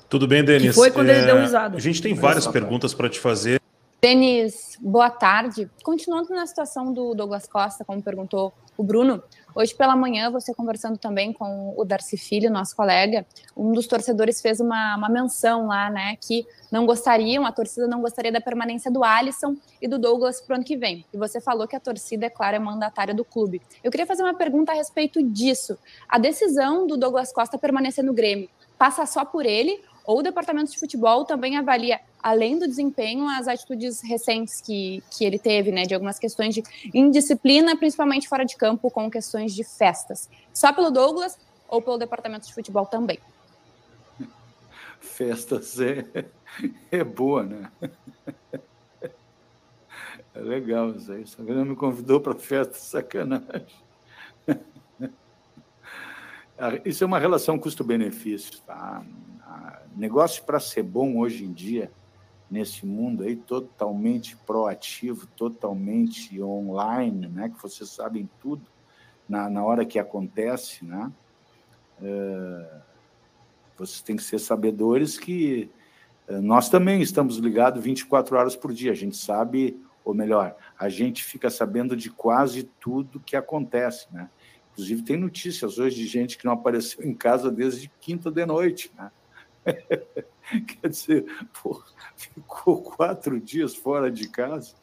Tudo 0.09 0.27
bem, 0.27 0.45
Denis? 0.45 0.71
Que 0.71 0.73
foi 0.73 0.91
quando 0.91 1.11
é, 1.11 1.19
ele 1.19 1.27
deu 1.27 1.39
risada. 1.39 1.77
A 1.77 1.81
gente 1.81 2.03
tem 2.03 2.15
várias 2.15 2.49
perguntas 2.49 2.93
para 2.93 3.09
te 3.09 3.21
fazer. 3.21 3.61
Denis, 4.03 4.77
boa 4.81 5.09
tarde. 5.09 5.71
Continuando 5.85 6.31
na 6.31 6.47
situação 6.47 6.93
do 6.93 7.15
Douglas 7.15 7.47
Costa, 7.47 7.85
como 7.85 8.03
perguntou 8.03 8.53
o 8.77 8.83
Bruno, 8.83 9.23
Hoje 9.57 9.73
pela 9.73 9.95
manhã, 9.95 10.33
você 10.33 10.53
conversando 10.53 10.99
também 10.99 11.33
com 11.33 11.75
o 11.77 11.85
Darcy 11.85 12.17
Filho, 12.17 12.51
nosso 12.51 12.75
colega, 12.75 13.25
um 13.57 13.71
dos 13.71 13.87
torcedores 13.87 14.41
fez 14.41 14.59
uma, 14.59 14.97
uma 14.97 15.09
menção 15.09 15.69
lá, 15.69 15.89
né, 15.89 16.17
que 16.21 16.45
não 16.73 16.85
gostariam, 16.85 17.47
a 17.47 17.53
torcida 17.53 17.87
não 17.87 18.01
gostaria 18.01 18.33
da 18.33 18.41
permanência 18.41 18.91
do 18.91 19.05
Alisson 19.05 19.55
e 19.81 19.87
do 19.87 19.97
Douglas 19.97 20.41
para 20.41 20.55
o 20.55 20.57
ano 20.57 20.65
que 20.65 20.77
vem. 20.77 21.07
E 21.13 21.17
você 21.17 21.41
falou 21.41 21.69
que 21.69 21.77
a 21.77 21.81
torcida, 21.81 22.27
é 22.27 22.31
claro, 22.31 22.57
é 22.57 22.59
mandatária 22.59 23.15
do 23.15 23.25
clube. 23.25 23.63
Eu 23.85 23.93
queria 23.93 24.07
fazer 24.07 24.25
uma 24.25 24.35
pergunta 24.35 24.73
a 24.73 24.75
respeito 24.75 25.23
disso. 25.23 25.79
A 26.09 26.19
decisão 26.19 26.85
do 26.85 26.97
Douglas 26.97 27.33
Costa 27.33 27.57
permanecer 27.57 28.03
no 28.03 28.13
Grêmio 28.13 28.49
passa 28.77 29.07
só 29.07 29.25
por 29.25 29.47
ele 29.47 29.81
ou 30.05 30.19
o 30.19 30.23
departamento 30.23 30.71
de 30.71 30.79
futebol 30.79 31.25
também 31.25 31.57
avalia, 31.57 31.99
além 32.23 32.59
do 32.59 32.69
desempenho, 32.69 33.27
as 33.29 33.49
atitudes 33.49 34.03
recentes 34.03 34.61
que, 34.61 35.03
que 35.11 35.25
ele 35.25 35.39
teve, 35.39 35.73
né, 35.73 35.85
de 35.85 35.95
algumas 35.95 36.19
questões 36.19 36.55
de 36.55 36.63
indisciplina, 36.93 37.77
principalmente 37.77 38.29
fora 38.29 38.45
de 38.45 38.57
campo, 38.57 38.91
com 38.91 39.11
questões 39.11 39.55
de 39.55 39.65
festas. 39.65 40.29
Só 40.53 40.73
pelo 40.73 40.91
Douglas 40.91 41.39
ou 41.69 41.81
pelo 41.81 41.97
departamento 41.97 42.47
de 42.47 42.53
futebol 42.55 42.85
também? 42.85 43.19
Festas 45.01 45.81
é, 45.81 46.05
é 46.91 47.03
boa, 47.03 47.43
né? 47.43 47.71
É 50.35 50.41
legal 50.41 50.91
isso 50.91 51.13
aí. 51.13 51.25
Não 51.47 51.65
me 51.65 51.77
convidou 51.77 52.21
para 52.21 52.35
festa, 52.35 52.75
sacanagem. 52.75 53.67
Isso 56.85 57.05
é 57.05 57.07
uma 57.07 57.19
relação 57.19 57.59
custo-benefício, 57.59 58.61
tá? 58.61 59.05
Negócio 59.97 60.45
para 60.45 60.61
ser 60.61 60.83
bom 60.83 61.19
hoje 61.19 61.45
em 61.45 61.53
dia, 61.53 61.91
nesse 62.51 62.87
mundo 62.87 63.23
aí 63.23 63.37
totalmente 63.37 64.37
proativo, 64.37 65.27
totalmente 65.29 66.41
online, 66.41 67.29
né? 67.29 67.49
Que 67.49 67.61
vocês 67.63 67.91
sabem 67.91 68.29
tudo 68.41 68.63
na, 69.29 69.49
na 69.49 69.65
hora 69.65 69.85
que 69.85 69.99
acontece, 69.99 70.85
né? 70.85 71.11
É, 72.03 72.81
vocês 73.77 74.03
têm 74.03 74.17
que 74.17 74.23
ser 74.23 74.39
sabedores 74.39 75.19
que 75.19 75.71
é, 76.29 76.39
nós 76.39 76.69
também 76.69 77.03
estamos 77.03 77.39
ligados 77.39 77.83
24 77.83 78.37
horas 78.37 78.57
por 78.57 78.73
dia. 78.73 78.93
A 78.93 78.97
gente 78.97 79.17
sabe, 79.17 79.81
ou 80.05 80.15
melhor, 80.15 80.57
a 80.79 80.89
gente 80.89 81.25
fica 81.25 81.51
sabendo 81.51 81.97
de 81.97 82.11
quase 82.11 82.65
tudo 82.81 83.21
que 83.21 83.37
acontece, 83.37 84.07
né? 84.13 84.29
Inclusive 84.73 85.03
tem 85.03 85.17
notícias 85.17 85.79
hoje 85.79 85.97
de 85.97 86.07
gente 86.07 86.37
que 86.37 86.45
não 86.45 86.53
apareceu 86.53 87.05
em 87.05 87.15
casa 87.15 87.51
desde 87.51 87.91
quinta 88.01 88.31
de 88.31 88.45
noite, 88.45 88.91
né? 88.97 89.11
Quer 90.67 90.89
dizer, 90.89 91.25
ficou 92.17 92.83
quatro 92.83 93.41
dias 93.41 93.75
fora 93.75 94.11
de 94.11 94.29
casa. 94.29 94.75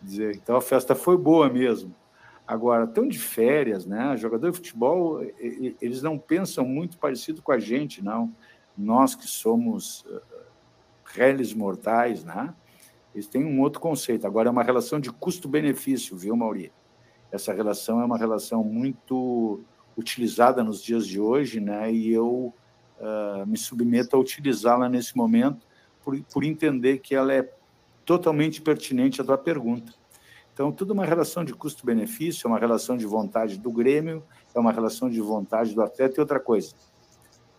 Dizer, 0.00 0.36
então 0.36 0.56
a 0.56 0.60
festa 0.60 0.94
foi 0.94 1.16
boa 1.16 1.48
mesmo. 1.48 1.94
Agora, 2.46 2.86
tão 2.86 3.08
de 3.08 3.18
férias, 3.18 3.86
né? 3.86 4.16
Jogador 4.16 4.50
de 4.50 4.56
futebol, 4.56 5.22
eles 5.80 6.02
não 6.02 6.18
pensam 6.18 6.64
muito 6.64 6.98
parecido 6.98 7.40
com 7.40 7.52
a 7.52 7.58
gente, 7.58 8.02
não. 8.02 8.34
Nós 8.76 9.14
que 9.14 9.26
somos 9.26 10.04
uh, 10.06 10.20
réis 11.04 11.54
mortais, 11.54 12.24
né? 12.24 12.52
Eles 13.14 13.26
têm 13.26 13.44
um 13.44 13.60
outro 13.60 13.80
conceito. 13.80 14.26
Agora, 14.26 14.48
é 14.48 14.50
uma 14.50 14.62
relação 14.62 14.98
de 14.98 15.10
custo-benefício, 15.10 16.16
viu, 16.16 16.36
Mauri? 16.36 16.72
essa 17.32 17.52
relação 17.52 18.00
é 18.00 18.04
uma 18.04 18.18
relação 18.18 18.62
muito 18.62 19.60
utilizada 19.96 20.62
nos 20.62 20.82
dias 20.82 21.06
de 21.06 21.18
hoje, 21.18 21.60
né? 21.60 21.90
E 21.90 22.12
eu 22.12 22.52
uh, 23.02 23.46
me 23.46 23.58
submeto 23.58 24.16
a 24.16 24.18
utilizá-la 24.18 24.88
nesse 24.88 25.16
momento 25.16 25.66
por, 26.02 26.18
por 26.32 26.44
entender 26.44 26.98
que 26.98 27.14
ela 27.14 27.34
é 27.34 27.52
totalmente 28.04 28.60
pertinente 28.60 29.20
à 29.20 29.24
tua 29.24 29.38
pergunta. 29.38 29.92
Então, 30.52 30.70
tudo 30.70 30.92
é 30.92 30.94
uma 30.94 31.04
relação 31.04 31.44
de 31.44 31.54
custo-benefício, 31.54 32.46
é 32.46 32.48
uma 32.48 32.58
relação 32.58 32.96
de 32.96 33.06
vontade 33.06 33.58
do 33.58 33.70
Grêmio, 33.72 34.22
é 34.54 34.60
uma 34.60 34.70
relação 34.70 35.08
de 35.08 35.20
vontade 35.20 35.74
do 35.74 35.82
atleta 35.82 36.16
e 36.18 36.20
outra 36.20 36.38
coisa. 36.38 36.74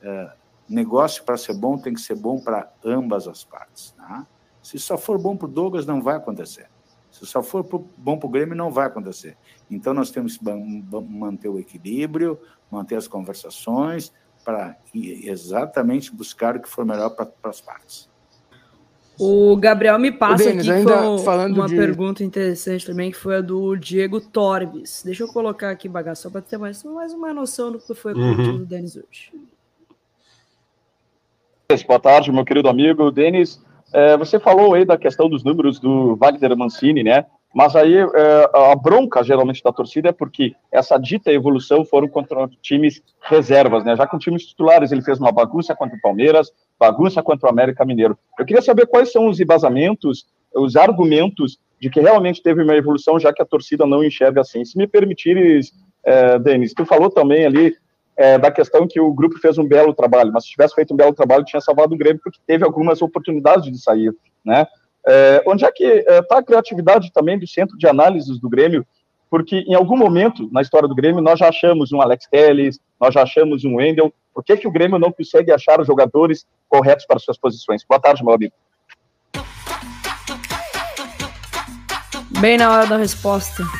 É, 0.01 0.31
negócio, 0.69 1.23
para 1.23 1.37
ser 1.37 1.55
bom, 1.55 1.77
tem 1.77 1.93
que 1.93 2.01
ser 2.01 2.15
bom 2.15 2.39
para 2.39 2.71
ambas 2.85 3.27
as 3.27 3.43
partes. 3.43 3.91
Tá? 3.97 4.27
Se 4.61 4.77
só 4.77 4.97
for 4.97 5.17
bom 5.17 5.35
para 5.35 5.47
o 5.47 5.51
Douglas, 5.51 5.85
não 5.87 6.01
vai 6.01 6.17
acontecer. 6.17 6.69
Se 7.11 7.25
só 7.25 7.41
for 7.41 7.63
bom 7.97 8.17
para 8.17 8.27
o 8.27 8.29
Grêmio, 8.29 8.55
não 8.55 8.71
vai 8.71 8.85
acontecer. 8.87 9.37
Então, 9.71 9.93
nós 9.93 10.11
temos 10.11 10.37
que 10.37 10.43
manter 10.43 11.47
o 11.47 11.59
equilíbrio, 11.59 12.39
manter 12.69 12.95
as 12.95 13.07
conversações, 13.07 14.11
para 14.43 14.75
exatamente 14.93 16.13
buscar 16.13 16.55
o 16.55 16.61
que 16.61 16.69
for 16.69 16.85
melhor 16.85 17.09
para 17.11 17.31
as 17.43 17.61
partes. 17.61 18.09
O 19.19 19.55
Gabriel 19.57 19.99
me 19.99 20.11
passa 20.11 20.45
Denis, 20.45 20.67
aqui 20.67 20.83
foi 20.83 21.19
falando 21.19 21.55
uma 21.55 21.67
de... 21.67 21.75
pergunta 21.75 22.23
interessante 22.23 22.85
também, 22.85 23.11
que 23.11 23.17
foi 23.17 23.37
a 23.37 23.41
do 23.41 23.75
Diego 23.75 24.19
Torbes. 24.19 25.03
Deixa 25.05 25.23
eu 25.23 25.27
colocar 25.27 25.69
aqui, 25.69 25.87
bagaço, 25.87 26.31
para 26.31 26.41
ter 26.41 26.57
mais, 26.57 26.83
mais 26.83 27.13
uma 27.13 27.31
noção 27.31 27.71
do 27.71 27.79
que 27.79 27.93
foi 27.93 28.13
uhum. 28.13 28.57
do 28.57 28.65
Denis 28.65 28.95
hoje. 28.95 29.31
Boa 31.87 31.99
tarde, 31.99 32.31
meu 32.31 32.43
querido 32.43 32.69
amigo. 32.69 33.11
Denis, 33.11 33.61
é, 33.93 34.17
você 34.17 34.39
falou 34.39 34.73
aí 34.73 34.83
da 34.83 34.97
questão 34.97 35.29
dos 35.29 35.43
números 35.43 35.79
do 35.79 36.15
Wagner 36.15 36.57
Mancini, 36.57 37.03
né? 37.03 37.25
Mas 37.53 37.75
aí 37.75 37.95
é, 37.95 38.49
a 38.71 38.75
bronca 38.75 39.23
geralmente 39.23 39.61
da 39.61 39.71
torcida 39.71 40.09
é 40.09 40.11
porque 40.11 40.55
essa 40.71 40.97
dita 40.97 41.31
evolução 41.31 41.85
foram 41.85 42.07
contra 42.07 42.49
times 42.61 43.01
reservas, 43.21 43.83
né? 43.83 43.95
Já 43.95 44.07
com 44.07 44.17
times 44.17 44.47
titulares 44.47 44.91
ele 44.91 45.03
fez 45.03 45.19
uma 45.19 45.31
bagunça 45.31 45.75
contra 45.75 45.95
o 45.95 46.01
Palmeiras, 46.01 46.51
bagunça 46.79 47.21
contra 47.21 47.47
o 47.47 47.51
América 47.51 47.85
Mineiro. 47.85 48.17
Eu 48.39 48.45
queria 48.45 48.61
saber 48.61 48.87
quais 48.87 49.11
são 49.11 49.27
os 49.27 49.39
embasamentos, 49.39 50.25
os 50.55 50.75
argumentos 50.75 51.59
de 51.79 51.89
que 51.89 51.99
realmente 51.99 52.41
teve 52.41 52.63
uma 52.63 52.75
evolução, 52.75 53.19
já 53.19 53.31
que 53.31 53.41
a 53.41 53.45
torcida 53.45 53.85
não 53.85 54.03
enxerga 54.03 54.41
assim. 54.41 54.65
Se 54.65 54.77
me 54.77 54.87
permitires, 54.87 55.73
é, 56.03 56.39
Denis, 56.39 56.73
tu 56.73 56.85
falou 56.85 57.09
também 57.09 57.45
ali 57.45 57.75
é, 58.17 58.37
da 58.37 58.51
questão 58.51 58.87
que 58.87 58.99
o 58.99 59.13
grupo 59.13 59.37
fez 59.37 59.57
um 59.57 59.67
belo 59.67 59.93
trabalho, 59.93 60.31
mas 60.31 60.45
se 60.45 60.51
tivesse 60.51 60.73
feito 60.73 60.93
um 60.93 60.97
belo 60.97 61.13
trabalho, 61.13 61.45
tinha 61.45 61.61
salvado 61.61 61.93
o 61.93 61.97
Grêmio, 61.97 62.21
porque 62.23 62.39
teve 62.47 62.63
algumas 62.63 63.01
oportunidades 63.01 63.71
de 63.71 63.77
sair, 63.77 64.15
né? 64.43 64.65
É, 65.07 65.43
onde 65.45 65.65
é 65.65 65.71
que 65.71 65.83
está 65.83 66.35
é, 66.35 66.39
a 66.39 66.43
criatividade 66.43 67.11
também 67.11 67.37
do 67.37 67.45
centro 67.47 67.77
de 67.77 67.87
análises 67.87 68.39
do 68.39 68.49
Grêmio? 68.49 68.85
Porque 69.29 69.57
em 69.67 69.73
algum 69.73 69.97
momento 69.97 70.49
na 70.51 70.61
história 70.61 70.87
do 70.87 70.95
Grêmio 70.95 71.21
nós 71.21 71.39
já 71.39 71.49
achamos 71.49 71.91
um 71.91 72.01
Alex 72.01 72.27
Telles, 72.27 72.79
nós 72.99 73.13
já 73.13 73.23
achamos 73.23 73.65
um 73.65 73.75
Wendel. 73.75 74.13
Por 74.33 74.43
que, 74.43 74.57
que 74.57 74.67
o 74.67 74.71
Grêmio 74.71 74.97
não 74.99 75.11
consegue 75.11 75.51
achar 75.51 75.81
os 75.81 75.87
jogadores 75.87 76.45
corretos 76.69 77.05
para 77.05 77.19
suas 77.19 77.37
posições? 77.37 77.83
Boa 77.83 77.99
tarde, 77.99 78.23
meu 78.23 78.33
amigo. 78.33 78.53
Bem 82.39 82.57
na 82.57 82.71
hora 82.71 82.87
da 82.87 82.97
resposta. 82.97 83.63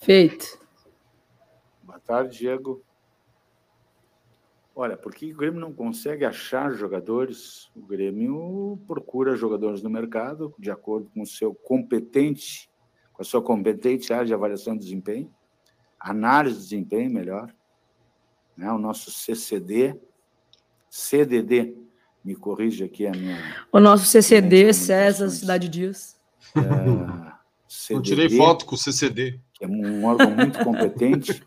Feito. 0.00 0.58
Boa 1.82 2.00
tarde, 2.00 2.38
Diego. 2.38 2.85
Olha, 4.78 4.94
porque 4.94 5.32
o 5.32 5.36
Grêmio 5.36 5.58
não 5.58 5.72
consegue 5.72 6.22
achar 6.22 6.70
jogadores, 6.74 7.70
o 7.74 7.80
Grêmio 7.80 8.78
procura 8.86 9.34
jogadores 9.34 9.82
no 9.82 9.88
mercado 9.88 10.54
de 10.58 10.70
acordo 10.70 11.08
com 11.14 11.22
o 11.22 11.26
seu 11.26 11.54
competente, 11.54 12.68
com 13.10 13.22
a 13.22 13.24
sua 13.24 13.40
competente 13.40 14.12
área 14.12 14.26
de 14.26 14.34
avaliação 14.34 14.76
de 14.76 14.84
desempenho, 14.84 15.32
análise 15.98 16.56
de 16.56 16.62
desempenho 16.64 17.10
melhor, 17.10 17.50
né? 18.54 18.70
o 18.70 18.76
nosso 18.76 19.10
CCD, 19.10 19.98
CDD, 20.90 21.74
me 22.22 22.36
corrige 22.36 22.84
aqui 22.84 23.06
a 23.06 23.12
minha. 23.12 23.38
O 23.72 23.80
nosso 23.80 24.04
CCD, 24.04 24.74
César 24.74 25.30
Cidade 25.30 25.70
Dias. 25.70 26.20
É, 26.54 26.60
CDD, 27.66 27.94
Eu 27.94 28.02
tirei 28.02 28.28
foto 28.36 28.66
com 28.66 28.74
o 28.74 28.78
CCD. 28.78 29.40
Que 29.54 29.64
é 29.64 29.68
um 29.68 30.04
órgão 30.04 30.32
muito 30.36 30.62
competente. 30.62 31.42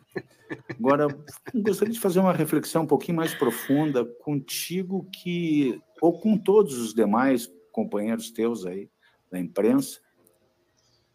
Agora, 0.80 1.08
gostaria 1.56 1.94
de 1.94 2.00
fazer 2.00 2.20
uma 2.20 2.34
reflexão 2.34 2.84
um 2.84 2.88
pouquinho 2.88 3.18
mais 3.18 3.34
profunda 3.34 4.06
contigo 4.06 5.08
que 5.14 5.82
ou 6.02 6.20
com 6.20 6.38
todos 6.38 6.78
os 6.78 6.94
demais 6.94 7.52
companheiros 7.72 8.32
teus 8.32 8.66
aí 8.66 8.90
da 9.32 9.40
imprensa, 9.40 10.00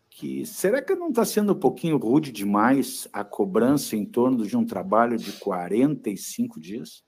que 0.08 0.46
será 0.46 0.80
que 0.80 0.94
não 0.94 1.08
está 1.08 1.24
sendo 1.24 1.52
um 1.52 1.58
pouquinho 1.58 1.96
rude 1.96 2.30
demais 2.30 3.08
a 3.12 3.24
cobrança 3.24 3.96
em 3.96 4.06
torno 4.06 4.46
de 4.46 4.56
um 4.56 4.64
trabalho 4.64 5.16
de 5.16 5.32
45 5.32 6.60
dias? 6.60 7.04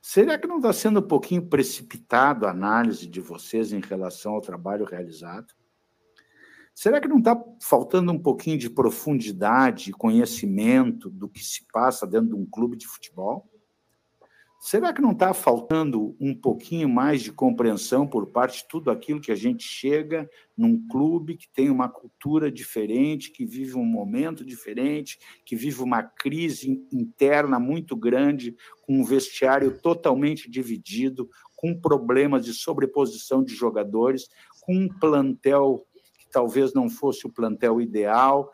Será 0.00 0.38
que 0.38 0.46
não 0.46 0.56
está 0.56 0.72
sendo 0.72 1.00
um 1.00 1.06
pouquinho 1.06 1.46
precipitado 1.46 2.46
a 2.46 2.50
análise 2.50 3.06
de 3.06 3.20
vocês 3.20 3.72
em 3.72 3.80
relação 3.80 4.34
ao 4.34 4.40
trabalho 4.40 4.84
realizado? 4.84 5.52
Será 6.82 6.98
que 6.98 7.08
não 7.08 7.18
está 7.18 7.38
faltando 7.60 8.10
um 8.10 8.18
pouquinho 8.18 8.56
de 8.56 8.70
profundidade 8.70 9.92
conhecimento 9.92 11.10
do 11.10 11.28
que 11.28 11.44
se 11.44 11.66
passa 11.70 12.06
dentro 12.06 12.28
de 12.28 12.34
um 12.34 12.46
clube 12.46 12.74
de 12.74 12.86
futebol? 12.86 13.46
Será 14.58 14.90
que 14.90 15.02
não 15.02 15.12
está 15.12 15.34
faltando 15.34 16.16
um 16.18 16.34
pouquinho 16.34 16.88
mais 16.88 17.20
de 17.20 17.32
compreensão 17.32 18.06
por 18.06 18.28
parte 18.28 18.62
de 18.62 18.68
tudo 18.68 18.90
aquilo 18.90 19.20
que 19.20 19.30
a 19.30 19.34
gente 19.34 19.62
chega 19.62 20.26
num 20.56 20.86
clube 20.88 21.36
que 21.36 21.52
tem 21.52 21.68
uma 21.68 21.86
cultura 21.86 22.50
diferente, 22.50 23.30
que 23.30 23.44
vive 23.44 23.76
um 23.76 23.84
momento 23.84 24.42
diferente, 24.42 25.18
que 25.44 25.54
vive 25.54 25.82
uma 25.82 26.02
crise 26.02 26.82
interna 26.90 27.60
muito 27.60 27.94
grande, 27.94 28.56
com 28.80 29.00
um 29.00 29.04
vestiário 29.04 29.78
totalmente 29.82 30.50
dividido, 30.50 31.28
com 31.54 31.78
problemas 31.78 32.42
de 32.42 32.54
sobreposição 32.54 33.44
de 33.44 33.54
jogadores, 33.54 34.30
com 34.62 34.74
um 34.74 34.88
plantel 34.88 35.86
talvez 36.30 36.72
não 36.72 36.88
fosse 36.88 37.26
o 37.26 37.32
plantel 37.32 37.80
ideal. 37.80 38.50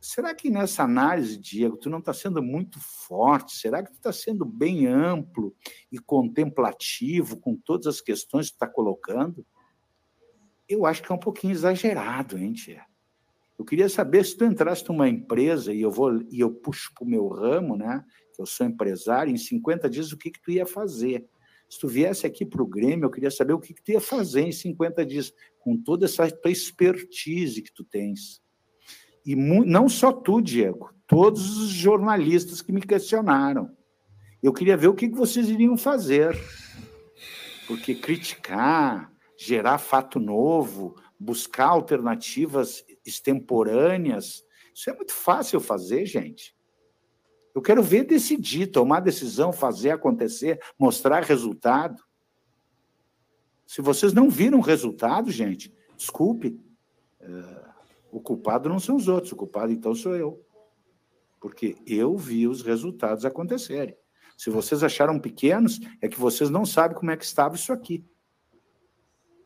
Será 0.00 0.34
que 0.34 0.50
nessa 0.50 0.84
análise, 0.84 1.36
Diego, 1.36 1.76
tu 1.76 1.90
não 1.90 1.98
está 1.98 2.12
sendo 2.12 2.42
muito 2.42 2.78
forte? 2.80 3.56
Será 3.56 3.82
que 3.82 3.90
tu 3.90 3.96
está 3.96 4.12
sendo 4.12 4.44
bem 4.44 4.86
amplo 4.86 5.54
e 5.90 5.98
contemplativo 5.98 7.38
com 7.38 7.56
todas 7.56 7.86
as 7.86 8.00
questões 8.00 8.46
que 8.46 8.52
tu 8.52 8.56
está 8.56 8.68
colocando? 8.68 9.44
Eu 10.68 10.84
acho 10.84 11.02
que 11.02 11.10
é 11.10 11.14
um 11.14 11.18
pouquinho 11.18 11.52
exagerado, 11.52 12.38
hein, 12.38 12.52
Tia? 12.52 12.84
Eu 13.58 13.64
queria 13.64 13.88
saber 13.88 14.24
se 14.24 14.36
tu 14.36 14.44
entrasse 14.44 14.86
numa 14.88 15.08
empresa 15.08 15.72
e 15.72 15.80
eu 15.80 15.90
vou 15.90 16.22
e 16.30 16.40
eu 16.40 16.50
puxo 16.50 16.92
para 16.94 17.04
o 17.04 17.08
meu 17.08 17.26
ramo, 17.26 17.76
né? 17.76 18.04
Que 18.34 18.42
eu 18.42 18.46
sou 18.46 18.66
empresário, 18.66 19.32
em 19.32 19.38
50 19.38 19.88
dias 19.88 20.12
o 20.12 20.18
que, 20.18 20.30
que 20.30 20.42
tu 20.42 20.50
ia 20.50 20.66
fazer? 20.66 21.26
Se 21.68 21.80
tu 21.80 21.88
viesse 21.88 22.26
aqui 22.26 22.44
para 22.44 22.62
o 22.62 22.66
Grêmio, 22.66 23.06
eu 23.06 23.10
queria 23.10 23.30
saber 23.30 23.52
o 23.52 23.58
que, 23.58 23.74
que 23.74 23.82
tu 23.82 23.92
ia 23.92 24.00
fazer 24.00 24.42
em 24.42 24.52
50 24.52 25.04
dias, 25.04 25.32
com 25.58 25.76
toda 25.76 26.04
essa 26.04 26.30
tua 26.30 26.50
expertise 26.50 27.62
que 27.62 27.72
tu 27.72 27.84
tens. 27.84 28.40
E 29.24 29.34
não 29.34 29.88
só 29.88 30.12
tu, 30.12 30.40
Diego, 30.40 30.94
todos 31.06 31.58
os 31.58 31.70
jornalistas 31.70 32.62
que 32.62 32.72
me 32.72 32.80
questionaram. 32.80 33.76
Eu 34.42 34.52
queria 34.52 34.76
ver 34.76 34.86
o 34.86 34.94
que, 34.94 35.08
que 35.08 35.16
vocês 35.16 35.48
iriam 35.48 35.76
fazer. 35.76 36.36
Porque 37.66 37.96
criticar, 37.96 39.12
gerar 39.36 39.78
fato 39.78 40.20
novo, 40.20 40.94
buscar 41.18 41.66
alternativas 41.66 42.84
extemporâneas, 43.04 44.44
isso 44.74 44.90
é 44.90 44.94
muito 44.94 45.12
fácil 45.12 45.58
fazer, 45.58 46.06
gente. 46.06 46.55
Eu 47.56 47.62
quero 47.62 47.82
ver 47.82 48.04
decidir, 48.04 48.66
tomar 48.66 49.00
decisão, 49.00 49.50
fazer 49.50 49.90
acontecer, 49.90 50.60
mostrar 50.78 51.22
resultado. 51.22 52.04
Se 53.66 53.80
vocês 53.80 54.12
não 54.12 54.28
viram 54.28 54.60
resultado, 54.60 55.30
gente, 55.30 55.74
desculpe. 55.96 56.60
É, 57.18 57.64
o 58.12 58.20
culpado 58.20 58.68
não 58.68 58.78
são 58.78 58.94
os 58.94 59.08
outros, 59.08 59.32
o 59.32 59.36
culpado 59.36 59.72
então 59.72 59.94
sou 59.94 60.14
eu. 60.14 60.44
Porque 61.40 61.78
eu 61.86 62.14
vi 62.14 62.46
os 62.46 62.60
resultados 62.60 63.24
acontecerem. 63.24 63.96
Se 64.36 64.50
vocês 64.50 64.82
acharam 64.84 65.18
pequenos, 65.18 65.80
é 66.02 66.08
que 66.08 66.20
vocês 66.20 66.50
não 66.50 66.66
sabem 66.66 66.94
como 66.94 67.10
é 67.10 67.16
que 67.16 67.24
estava 67.24 67.54
isso 67.54 67.72
aqui. 67.72 68.04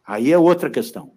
Aí 0.05 0.33
é 0.33 0.37
outra 0.37 0.69
questão. 0.69 1.17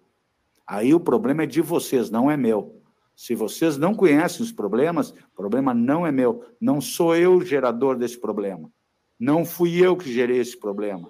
Aí 0.64 0.94
o 0.94 1.00
problema 1.00 1.42
é 1.42 1.46
de 1.46 1.60
vocês, 1.60 2.08
não 2.08 2.30
é 2.30 2.36
meu. 2.36 2.83
Se 3.16 3.34
vocês 3.34 3.78
não 3.78 3.94
conhecem 3.94 4.42
os 4.42 4.50
problemas, 4.50 5.10
o 5.10 5.36
problema 5.36 5.72
não 5.72 6.06
é 6.06 6.10
meu. 6.10 6.44
Não 6.60 6.80
sou 6.80 7.14
eu 7.14 7.36
o 7.36 7.44
gerador 7.44 7.96
desse 7.96 8.18
problema. 8.18 8.70
Não 9.18 9.44
fui 9.44 9.84
eu 9.84 9.96
que 9.96 10.12
gerei 10.12 10.38
esse 10.38 10.58
problema. 10.58 11.08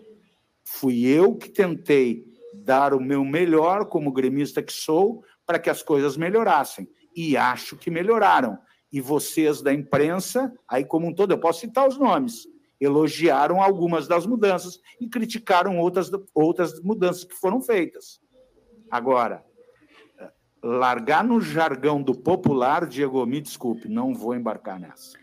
Fui 0.62 1.06
eu 1.06 1.34
que 1.34 1.48
tentei 1.48 2.24
dar 2.54 2.92
o 2.94 3.00
meu 3.00 3.24
melhor 3.24 3.86
como 3.86 4.12
gremista 4.12 4.62
que 4.62 4.72
sou 4.72 5.24
para 5.46 5.58
que 5.58 5.70
as 5.70 5.82
coisas 5.82 6.16
melhorassem. 6.16 6.88
E 7.16 7.36
acho 7.36 7.76
que 7.76 7.90
melhoraram. 7.90 8.58
E 8.92 9.00
vocês 9.00 9.62
da 9.62 9.72
imprensa, 9.72 10.52
aí 10.68 10.84
como 10.84 11.08
um 11.08 11.14
todo, 11.14 11.32
eu 11.32 11.38
posso 11.38 11.60
citar 11.60 11.88
os 11.88 11.98
nomes. 11.98 12.46
elogiaram 12.80 13.62
algumas 13.62 14.06
das 14.06 14.26
mudanças 14.26 14.78
e 15.00 15.08
criticaram 15.08 15.78
outras, 15.78 16.10
outras 16.34 16.80
mudanças 16.82 17.24
que 17.24 17.34
foram 17.34 17.60
feitas. 17.60 18.20
Agora, 18.90 19.44
largar 20.64 21.22
no 21.22 21.42
jargão 21.42 22.00
do 22.00 22.14
popular, 22.14 22.86
Diego, 22.86 23.26
me 23.26 23.38
desculpe, 23.38 23.86
não 23.86 24.14
vou 24.14 24.34
embarcar 24.34 24.80
nessa. 24.80 25.18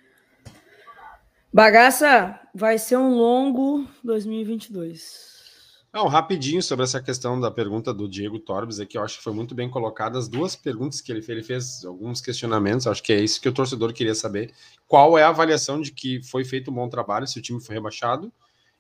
Bagaça, 1.52 2.40
vai 2.54 2.78
ser 2.78 2.98
um 2.98 3.16
longo 3.16 3.88
2022. 4.04 5.32
Não, 5.92 6.08
rapidinho 6.08 6.62
sobre 6.62 6.86
essa 6.86 7.02
questão 7.02 7.38
da 7.40 7.52
pergunta 7.52 7.94
do 7.94 8.08
Diego 8.08 8.40
Torbes 8.40 8.80
aqui, 8.80 8.98
eu 8.98 9.04
acho 9.04 9.18
que 9.18 9.24
foi 9.24 9.34
muito 9.34 9.54
bem 9.54 9.70
colocada 9.70 10.18
as 10.18 10.30
duas 10.30 10.56
perguntas 10.56 11.02
que 11.02 11.12
ele 11.12 11.22
fez, 11.22 11.38
ele 11.38 11.46
fez 11.46 11.84
alguns 11.84 12.22
questionamentos, 12.22 12.88
acho 12.88 13.04
que 13.04 13.12
é 13.12 13.20
isso 13.20 13.42
que 13.42 13.50
o 13.50 13.52
torcedor 13.52 13.92
queria 13.92 14.16
saber. 14.16 14.54
Qual 14.88 15.18
é 15.18 15.24
a 15.24 15.30
avaliação 15.30 15.82
de 15.82 15.92
que 15.92 16.24
foi 16.24 16.46
feito 16.46 16.72
um 16.72 16.76
bom 16.76 16.88
trabalho, 16.88 17.28
se 17.28 17.40
o 17.40 17.42
time 17.42 17.60
foi 17.60 17.76
rebaixado, 17.76 18.32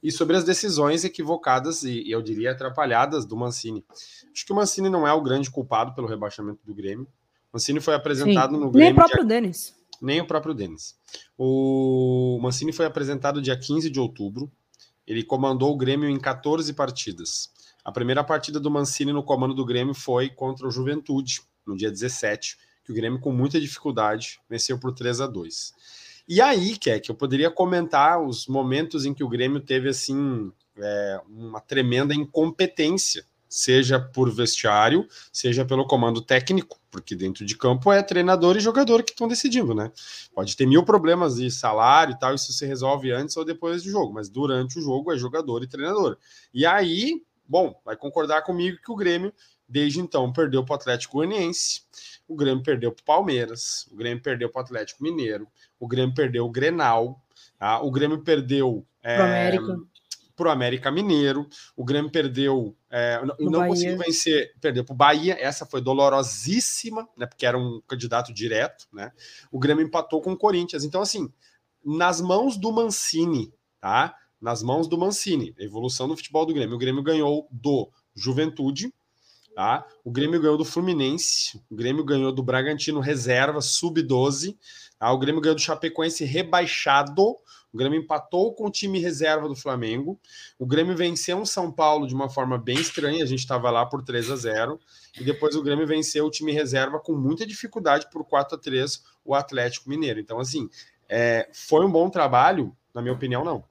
e 0.01 0.11
sobre 0.11 0.35
as 0.35 0.43
decisões 0.43 1.03
equivocadas 1.03 1.83
e, 1.83 2.09
eu 2.09 2.21
diria 2.21 2.51
atrapalhadas 2.51 3.25
do 3.25 3.37
Mancini. 3.37 3.85
Acho 4.33 4.45
que 4.45 4.51
o 4.51 4.55
Mancini 4.55 4.89
não 4.89 5.07
é 5.07 5.13
o 5.13 5.21
grande 5.21 5.49
culpado 5.51 5.93
pelo 5.93 6.07
rebaixamento 6.07 6.59
do 6.65 6.73
Grêmio. 6.73 7.05
O 7.05 7.57
Mancini 7.57 7.79
foi 7.79 7.93
apresentado 7.93 8.55
Sim. 8.55 8.61
no 8.61 8.71
Grêmio... 8.71 8.79
Nem 8.79 8.91
o 8.91 8.95
próprio 8.95 9.25
Denis. 9.25 9.75
Nem 10.01 10.21
o 10.21 10.25
próprio 10.25 10.53
Denis. 10.53 10.95
O 11.37 12.39
Mancini 12.41 12.71
foi 12.71 12.85
apresentado 12.85 13.41
dia 13.41 13.57
15 13.57 13.89
de 13.89 13.99
outubro, 13.99 14.51
ele 15.05 15.23
comandou 15.23 15.71
o 15.71 15.77
Grêmio 15.77 16.09
em 16.09 16.19
14 16.19 16.73
partidas. 16.73 17.51
A 17.83 17.91
primeira 17.91 18.23
partida 18.23 18.59
do 18.59 18.71
Mancini 18.71 19.11
no 19.11 19.23
comando 19.23 19.53
do 19.53 19.65
Grêmio 19.65 19.93
foi 19.93 20.29
contra 20.29 20.67
o 20.67 20.71
Juventude, 20.71 21.41
no 21.65 21.75
dia 21.75 21.91
17, 21.91 22.57
que 22.83 22.91
o 22.91 22.95
Grêmio, 22.95 23.19
com 23.19 23.31
muita 23.31 23.59
dificuldade, 23.59 24.39
venceu 24.49 24.79
por 24.79 24.93
3 24.93 25.21
a 25.21 25.27
2 25.27 25.73
E 26.33 26.39
aí, 26.39 26.77
que 26.77 26.89
é 26.89 26.97
que 26.97 27.11
eu 27.11 27.15
poderia 27.15 27.51
comentar 27.51 28.17
os 28.23 28.47
momentos 28.47 29.03
em 29.03 29.13
que 29.13 29.21
o 29.21 29.27
Grêmio 29.27 29.59
teve 29.59 29.89
assim 29.89 30.49
é, 30.77 31.19
uma 31.27 31.59
tremenda 31.59 32.15
incompetência 32.15 33.25
seja 33.49 33.99
por 33.99 34.31
vestiário, 34.33 35.05
seja 35.29 35.65
pelo 35.65 35.85
comando 35.85 36.21
técnico, 36.21 36.79
porque 36.89 37.17
dentro 37.17 37.45
de 37.45 37.57
campo 37.57 37.91
é 37.91 38.01
treinador 38.01 38.55
e 38.55 38.61
jogador 38.61 39.03
que 39.03 39.11
estão 39.11 39.27
decidindo, 39.27 39.75
né? 39.75 39.91
Pode 40.33 40.55
ter 40.55 40.65
mil 40.65 40.85
problemas 40.85 41.35
de 41.35 41.51
salário 41.51 42.13
e 42.13 42.17
tal, 42.17 42.33
isso 42.33 42.53
se 42.53 42.65
resolve 42.65 43.11
antes 43.11 43.35
ou 43.35 43.43
depois 43.43 43.83
do 43.83 43.89
jogo, 43.89 44.13
mas 44.13 44.29
durante 44.29 44.79
o 44.79 44.81
jogo 44.81 45.11
é 45.11 45.17
jogador 45.17 45.63
e 45.63 45.67
treinador. 45.67 46.17
E 46.53 46.65
aí, 46.65 47.21
bom, 47.45 47.77
vai 47.83 47.97
concordar 47.97 48.43
comigo 48.43 48.77
que 48.81 48.89
o 48.89 48.95
Grêmio, 48.95 49.33
desde 49.71 49.99
então, 49.99 50.31
perdeu 50.31 50.63
para 50.63 50.73
o 50.73 50.75
Atlético 50.75 51.17
Goianiense, 51.17 51.81
o 52.27 52.35
Grêmio 52.35 52.63
perdeu 52.63 52.91
para 52.91 53.01
o 53.01 53.05
Palmeiras, 53.05 53.87
o 53.91 53.95
Grêmio 53.95 54.21
perdeu 54.21 54.49
para 54.49 54.61
o 54.61 54.65
Atlético 54.65 55.03
Mineiro, 55.03 55.47
o 55.79 55.87
Grêmio 55.87 56.13
perdeu 56.13 56.45
o 56.45 56.49
Grenal, 56.49 57.21
tá? 57.57 57.81
o 57.81 57.89
Grêmio 57.89 58.21
perdeu. 58.21 58.85
É, 59.01 59.17
América 59.17 59.77
para 60.41 60.49
o 60.49 60.51
América 60.51 60.91
Mineiro. 60.91 61.47
O 61.75 61.85
Grêmio 61.85 62.09
perdeu, 62.09 62.75
é, 62.89 63.23
não, 63.23 63.51
não 63.51 63.67
conseguiu 63.67 63.97
vencer, 63.97 64.53
perdeu 64.59 64.83
para 64.83 64.93
o 64.93 64.97
Bahia. 64.97 65.37
Essa 65.39 65.65
foi 65.65 65.81
dolorosíssima, 65.81 67.07
né? 67.15 67.27
Porque 67.27 67.45
era 67.45 67.57
um 67.57 67.81
candidato 67.87 68.33
direto, 68.33 68.87
né? 68.91 69.11
O 69.51 69.59
Grêmio 69.59 69.85
empatou 69.85 70.21
com 70.21 70.31
o 70.31 70.37
Corinthians. 70.37 70.83
Então, 70.83 71.01
assim, 71.01 71.31
nas 71.85 72.19
mãos 72.19 72.57
do 72.57 72.71
Mancini, 72.71 73.53
tá? 73.79 74.15
Nas 74.41 74.63
mãos 74.63 74.87
do 74.87 74.97
Mancini, 74.97 75.53
a 75.59 75.63
evolução 75.63 76.07
do 76.07 76.17
futebol 76.17 76.45
do 76.45 76.53
Grêmio. 76.53 76.75
O 76.75 76.79
Grêmio 76.79 77.03
ganhou 77.03 77.47
do 77.51 77.89
Juventude, 78.15 78.91
tá? 79.55 79.85
O 80.03 80.11
Grêmio 80.11 80.41
ganhou 80.41 80.57
do 80.57 80.65
Fluminense, 80.65 81.61
o 81.69 81.75
Grêmio 81.75 82.03
ganhou 82.03 82.31
do 82.31 82.43
Bragantino 82.43 82.99
reserva, 82.99 83.61
sub-12, 83.61 84.57
tá? 84.97 85.11
O 85.11 85.17
Grêmio 85.17 85.41
ganhou 85.41 85.55
do 85.55 85.61
Chapecoense 85.61 86.23
rebaixado, 86.23 87.35
o 87.73 87.77
Grêmio 87.77 87.99
empatou 87.99 88.53
com 88.53 88.65
o 88.65 88.71
time 88.71 88.99
reserva 88.99 89.47
do 89.47 89.55
Flamengo. 89.55 90.19
O 90.59 90.65
Grêmio 90.65 90.95
venceu 90.95 91.39
o 91.39 91.45
São 91.45 91.71
Paulo 91.71 92.05
de 92.05 92.13
uma 92.13 92.29
forma 92.29 92.57
bem 92.57 92.77
estranha. 92.77 93.23
A 93.23 93.27
gente 93.27 93.39
estava 93.39 93.71
lá 93.71 93.85
por 93.85 94.03
3 94.03 94.29
a 94.29 94.35
0 94.35 94.79
E 95.17 95.23
depois 95.23 95.55
o 95.55 95.63
Grêmio 95.63 95.87
venceu 95.87 96.25
o 96.25 96.29
time 96.29 96.51
reserva 96.51 96.99
com 96.99 97.15
muita 97.15 97.45
dificuldade 97.45 98.09
por 98.11 98.25
4 98.25 98.57
a 98.57 98.59
3 98.59 99.01
o 99.23 99.33
Atlético 99.33 99.89
Mineiro. 99.89 100.19
Então, 100.19 100.39
assim, 100.39 100.69
é, 101.07 101.49
foi 101.53 101.85
um 101.85 101.91
bom 101.91 102.09
trabalho? 102.09 102.75
Na 102.93 103.01
minha 103.01 103.13
opinião, 103.13 103.45
não. 103.45 103.63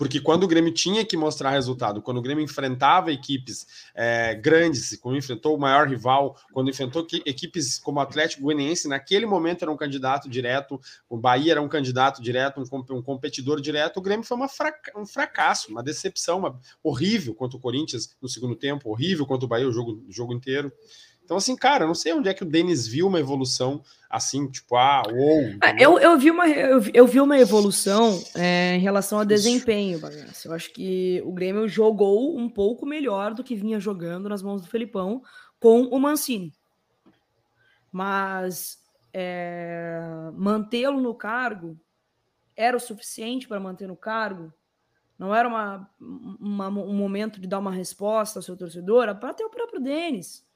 Porque 0.00 0.18
quando 0.18 0.44
o 0.44 0.48
Grêmio 0.48 0.72
tinha 0.72 1.04
que 1.04 1.14
mostrar 1.14 1.50
resultado, 1.50 2.00
quando 2.00 2.16
o 2.16 2.22
Grêmio 2.22 2.42
enfrentava 2.42 3.12
equipes 3.12 3.66
é, 3.94 4.34
grandes, 4.34 4.96
quando 4.96 5.18
enfrentou 5.18 5.54
o 5.54 5.60
maior 5.60 5.86
rival, 5.86 6.38
quando 6.54 6.70
enfrentou 6.70 7.06
equipes 7.26 7.78
como 7.78 7.98
o 7.98 8.02
Atlético 8.02 8.44
Goianiense, 8.44 8.88
naquele 8.88 9.26
momento 9.26 9.60
era 9.60 9.70
um 9.70 9.76
candidato 9.76 10.26
direto, 10.26 10.80
o 11.06 11.18
Bahia 11.18 11.52
era 11.52 11.60
um 11.60 11.68
candidato 11.68 12.22
direto, 12.22 12.62
um, 12.62 12.96
um 12.96 13.02
competidor 13.02 13.60
direto, 13.60 13.98
o 13.98 14.00
Grêmio 14.00 14.24
foi 14.24 14.38
fraca, 14.48 14.98
um 14.98 15.04
fracasso, 15.04 15.70
uma 15.70 15.82
decepção 15.82 16.38
uma, 16.38 16.58
horrível 16.82 17.34
contra 17.34 17.58
o 17.58 17.60
Corinthians 17.60 18.16
no 18.22 18.28
segundo 18.28 18.56
tempo, 18.56 18.88
horrível 18.88 19.26
contra 19.26 19.44
o 19.44 19.48
Bahia 19.50 19.68
o 19.68 19.72
jogo, 19.72 20.02
o 20.08 20.10
jogo 20.10 20.32
inteiro. 20.32 20.72
Então, 21.30 21.38
assim, 21.38 21.54
cara, 21.54 21.84
eu 21.84 21.86
não 21.86 21.94
sei 21.94 22.12
onde 22.12 22.28
é 22.28 22.34
que 22.34 22.42
o 22.42 22.44
Denis 22.44 22.88
viu 22.88 23.06
uma 23.06 23.20
evolução 23.20 23.84
assim, 24.10 24.50
tipo, 24.50 24.74
ah, 24.74 25.04
ou. 25.06 25.54
Ah, 25.60 25.72
eu, 25.78 25.96
eu, 25.96 26.18
vi 26.18 26.28
uma, 26.28 26.48
eu, 26.48 26.82
eu 26.92 27.06
vi 27.06 27.20
uma 27.20 27.38
evolução 27.38 28.20
é, 28.34 28.74
em 28.74 28.80
relação 28.80 29.20
ao 29.20 29.24
desempenho, 29.24 30.00
Bagaça. 30.00 30.48
Eu 30.48 30.52
acho 30.52 30.72
que 30.72 31.22
o 31.24 31.30
Grêmio 31.30 31.68
jogou 31.68 32.36
um 32.36 32.48
pouco 32.48 32.84
melhor 32.84 33.32
do 33.32 33.44
que 33.44 33.54
vinha 33.54 33.78
jogando 33.78 34.28
nas 34.28 34.42
mãos 34.42 34.60
do 34.60 34.66
Felipão 34.66 35.22
com 35.60 35.82
o 35.82 36.00
Mancini. 36.00 36.52
Mas 37.92 38.82
é, 39.12 40.00
mantê-lo 40.34 41.00
no 41.00 41.14
cargo 41.14 41.78
era 42.56 42.76
o 42.76 42.80
suficiente 42.80 43.46
para 43.46 43.60
manter 43.60 43.86
no 43.86 43.94
cargo? 43.94 44.52
Não 45.16 45.32
era 45.32 45.48
uma, 45.48 45.88
uma, 46.40 46.68
um 46.68 46.94
momento 46.94 47.40
de 47.40 47.46
dar 47.46 47.60
uma 47.60 47.70
resposta 47.70 48.40
ao 48.40 48.42
seu 48.42 48.56
torcedor? 48.56 49.14
Para 49.14 49.32
ter 49.32 49.44
o 49.44 49.50
próprio 49.50 49.80
Denis. 49.80 50.49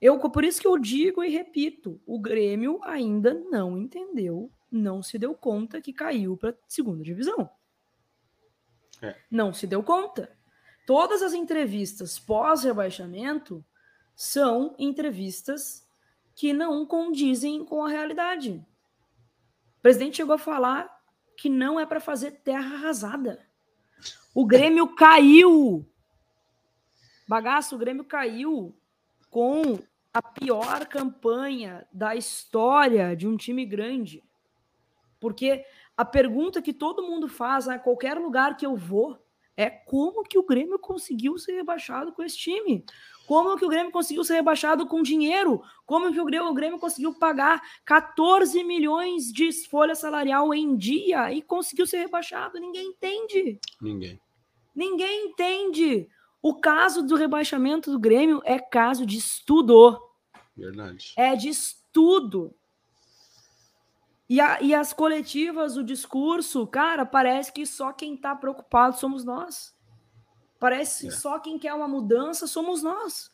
Eu, 0.00 0.18
por 0.18 0.44
isso 0.44 0.60
que 0.60 0.66
eu 0.66 0.78
digo 0.78 1.22
e 1.22 1.30
repito, 1.30 2.00
o 2.06 2.18
Grêmio 2.18 2.80
ainda 2.82 3.34
não 3.50 3.78
entendeu, 3.78 4.50
não 4.70 5.02
se 5.02 5.18
deu 5.18 5.34
conta 5.34 5.80
que 5.80 5.92
caiu 5.92 6.36
para 6.36 6.56
segunda 6.68 7.02
divisão. 7.02 7.48
É. 9.00 9.16
Não 9.30 9.52
se 9.52 9.66
deu 9.66 9.82
conta. 9.82 10.36
Todas 10.86 11.22
as 11.22 11.32
entrevistas 11.32 12.18
pós-rebaixamento 12.18 13.64
são 14.14 14.74
entrevistas 14.78 15.88
que 16.34 16.52
não 16.52 16.84
condizem 16.84 17.64
com 17.64 17.84
a 17.84 17.88
realidade. 17.88 18.64
O 19.78 19.82
presidente 19.82 20.16
chegou 20.16 20.34
a 20.34 20.38
falar 20.38 20.94
que 21.36 21.48
não 21.48 21.78
é 21.78 21.86
para 21.86 22.00
fazer 22.00 22.32
terra 22.42 22.76
arrasada. 22.76 23.46
O 24.34 24.44
Grêmio 24.44 24.94
caiu. 24.94 25.88
Bagaço, 27.26 27.76
o 27.76 27.78
Grêmio 27.78 28.04
caiu 28.04 28.76
com 29.34 29.80
a 30.12 30.22
pior 30.22 30.86
campanha 30.86 31.84
da 31.92 32.14
história 32.14 33.16
de 33.16 33.26
um 33.26 33.36
time 33.36 33.66
grande. 33.66 34.22
Porque 35.18 35.64
a 35.96 36.04
pergunta 36.04 36.62
que 36.62 36.72
todo 36.72 37.02
mundo 37.02 37.26
faz 37.26 37.66
a 37.66 37.76
qualquer 37.76 38.16
lugar 38.16 38.56
que 38.56 38.64
eu 38.64 38.76
vou 38.76 39.18
é 39.56 39.68
como 39.68 40.22
que 40.22 40.38
o 40.38 40.46
Grêmio 40.46 40.78
conseguiu 40.78 41.36
ser 41.36 41.54
rebaixado 41.54 42.12
com 42.12 42.22
esse 42.22 42.38
time? 42.38 42.84
Como 43.26 43.56
que 43.56 43.64
o 43.64 43.68
Grêmio 43.68 43.90
conseguiu 43.90 44.22
ser 44.22 44.34
rebaixado 44.34 44.86
com 44.86 45.02
dinheiro? 45.02 45.60
Como 45.84 46.12
que 46.12 46.20
o 46.20 46.54
Grêmio, 46.54 46.78
conseguiu 46.78 47.12
pagar 47.14 47.60
14 47.84 48.62
milhões 48.62 49.32
de 49.32 49.50
folha 49.66 49.96
salarial 49.96 50.54
em 50.54 50.76
dia 50.76 51.32
e 51.32 51.42
conseguiu 51.42 51.88
ser 51.88 51.98
rebaixado? 51.98 52.60
Ninguém 52.60 52.86
entende. 52.86 53.58
Ninguém. 53.80 54.20
Ninguém 54.72 55.26
entende. 55.26 56.08
O 56.44 56.54
caso 56.54 57.02
do 57.02 57.16
rebaixamento 57.16 57.90
do 57.90 57.98
Grêmio 57.98 58.42
é 58.44 58.58
caso 58.58 59.06
de 59.06 59.16
estudo. 59.16 59.98
Verdade. 60.54 61.14
É 61.16 61.34
de 61.34 61.48
estudo. 61.48 62.54
E, 64.28 64.38
a, 64.42 64.60
e 64.60 64.74
as 64.74 64.92
coletivas, 64.92 65.78
o 65.78 65.82
discurso, 65.82 66.66
cara, 66.66 67.06
parece 67.06 67.50
que 67.50 67.64
só 67.64 67.94
quem 67.94 68.14
está 68.14 68.36
preocupado 68.36 68.98
somos 68.98 69.24
nós. 69.24 69.74
Parece 70.60 71.06
que 71.06 71.14
é. 71.14 71.16
só 71.16 71.38
quem 71.38 71.58
quer 71.58 71.72
uma 71.72 71.88
mudança 71.88 72.46
somos 72.46 72.82
nós. 72.82 73.32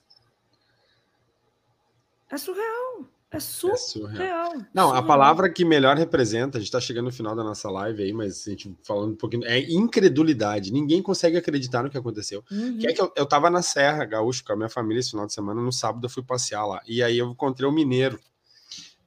É 2.29 2.37
surreal. 2.37 3.09
É, 3.33 3.37
é 3.37 3.41
surreal. 3.41 3.75
É 3.75 3.79
surreal. 3.79 4.53
Não, 4.75 4.89
surreal. 4.89 4.97
a 4.97 5.03
palavra 5.03 5.51
que 5.51 5.65
melhor 5.65 5.97
representa, 5.97 6.59
a 6.59 6.61
gente 6.61 6.69
está 6.69 6.81
chegando 6.81 7.07
no 7.07 7.13
final 7.13 7.37
da 7.37 7.45
nossa 7.45 7.71
live 7.71 8.03
aí, 8.03 8.13
mas 8.13 8.47
a 8.47 8.51
gente 8.51 8.77
falando 8.83 9.13
um 9.13 9.17
pouquinho, 9.17 9.45
é 9.45 9.61
incredulidade. 9.61 10.73
Ninguém 10.73 11.01
consegue 11.01 11.37
acreditar 11.37 11.83
no 11.83 11.91
que 11.91 11.99
aconteceu. 11.99 12.43
Uhum. 12.51 12.79
Que 12.79 12.89
é 12.89 12.93
que 12.93 13.01
eu, 13.01 13.13
eu 13.17 13.27
tava 13.27 13.49
na 13.49 13.63
Serra 13.63 14.05
Gaúcho 14.05 14.45
com 14.45 14.53
a 14.53 14.57
minha 14.57 14.69
família 14.69 15.01
esse 15.01 15.11
final 15.11 15.27
de 15.27 15.33
semana, 15.33 15.61
no 15.61 15.73
sábado 15.73 16.05
eu 16.05 16.11
fui 16.11 16.23
passear 16.23 16.67
lá. 16.67 16.83
E 16.87 17.03
aí 17.03 17.19
eu 17.19 17.31
encontrei 17.31 17.69
o 17.69 17.73
Mineiro. 17.73 18.19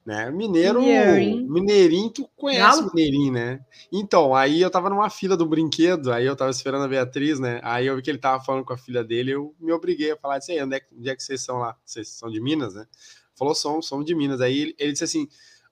Né? 0.04 0.30
Mineiro, 0.30 0.82
Mineirinho, 0.82 1.50
Mineirinho 1.50 2.10
tu 2.10 2.28
conhece 2.36 2.60
Galo? 2.60 2.90
Mineirinho, 2.92 3.32
né? 3.32 3.60
Então, 3.90 4.34
aí 4.34 4.60
eu 4.60 4.70
tava 4.70 4.90
numa 4.90 5.08
fila 5.08 5.34
do 5.34 5.46
brinquedo, 5.46 6.12
aí 6.12 6.26
eu 6.26 6.36
tava 6.36 6.50
esperando 6.50 6.84
a 6.84 6.88
Beatriz, 6.88 7.40
né? 7.40 7.58
Aí 7.62 7.86
eu 7.86 7.96
vi 7.96 8.02
que 8.02 8.10
ele 8.10 8.18
tava 8.18 8.44
falando 8.44 8.66
com 8.66 8.74
a 8.74 8.76
filha 8.76 9.02
dele, 9.02 9.30
eu 9.30 9.54
me 9.58 9.72
obriguei 9.72 10.12
a 10.12 10.16
falar 10.18 10.36
assim, 10.36 10.60
onde 10.60 10.76
é, 10.76 10.82
onde 10.94 11.08
é 11.08 11.16
que 11.16 11.22
vocês 11.22 11.42
são 11.42 11.56
lá? 11.56 11.74
Vocês 11.82 12.08
são 12.08 12.30
de 12.30 12.38
Minas, 12.38 12.74
né? 12.74 12.86
Falou, 13.36 13.54
somos, 13.54 13.86
somos 13.86 14.04
de 14.04 14.14
Minas. 14.14 14.40
Aí 14.40 14.58
ele, 14.58 14.74
ele 14.78 14.92
disse 14.92 15.04
assim, 15.04 15.28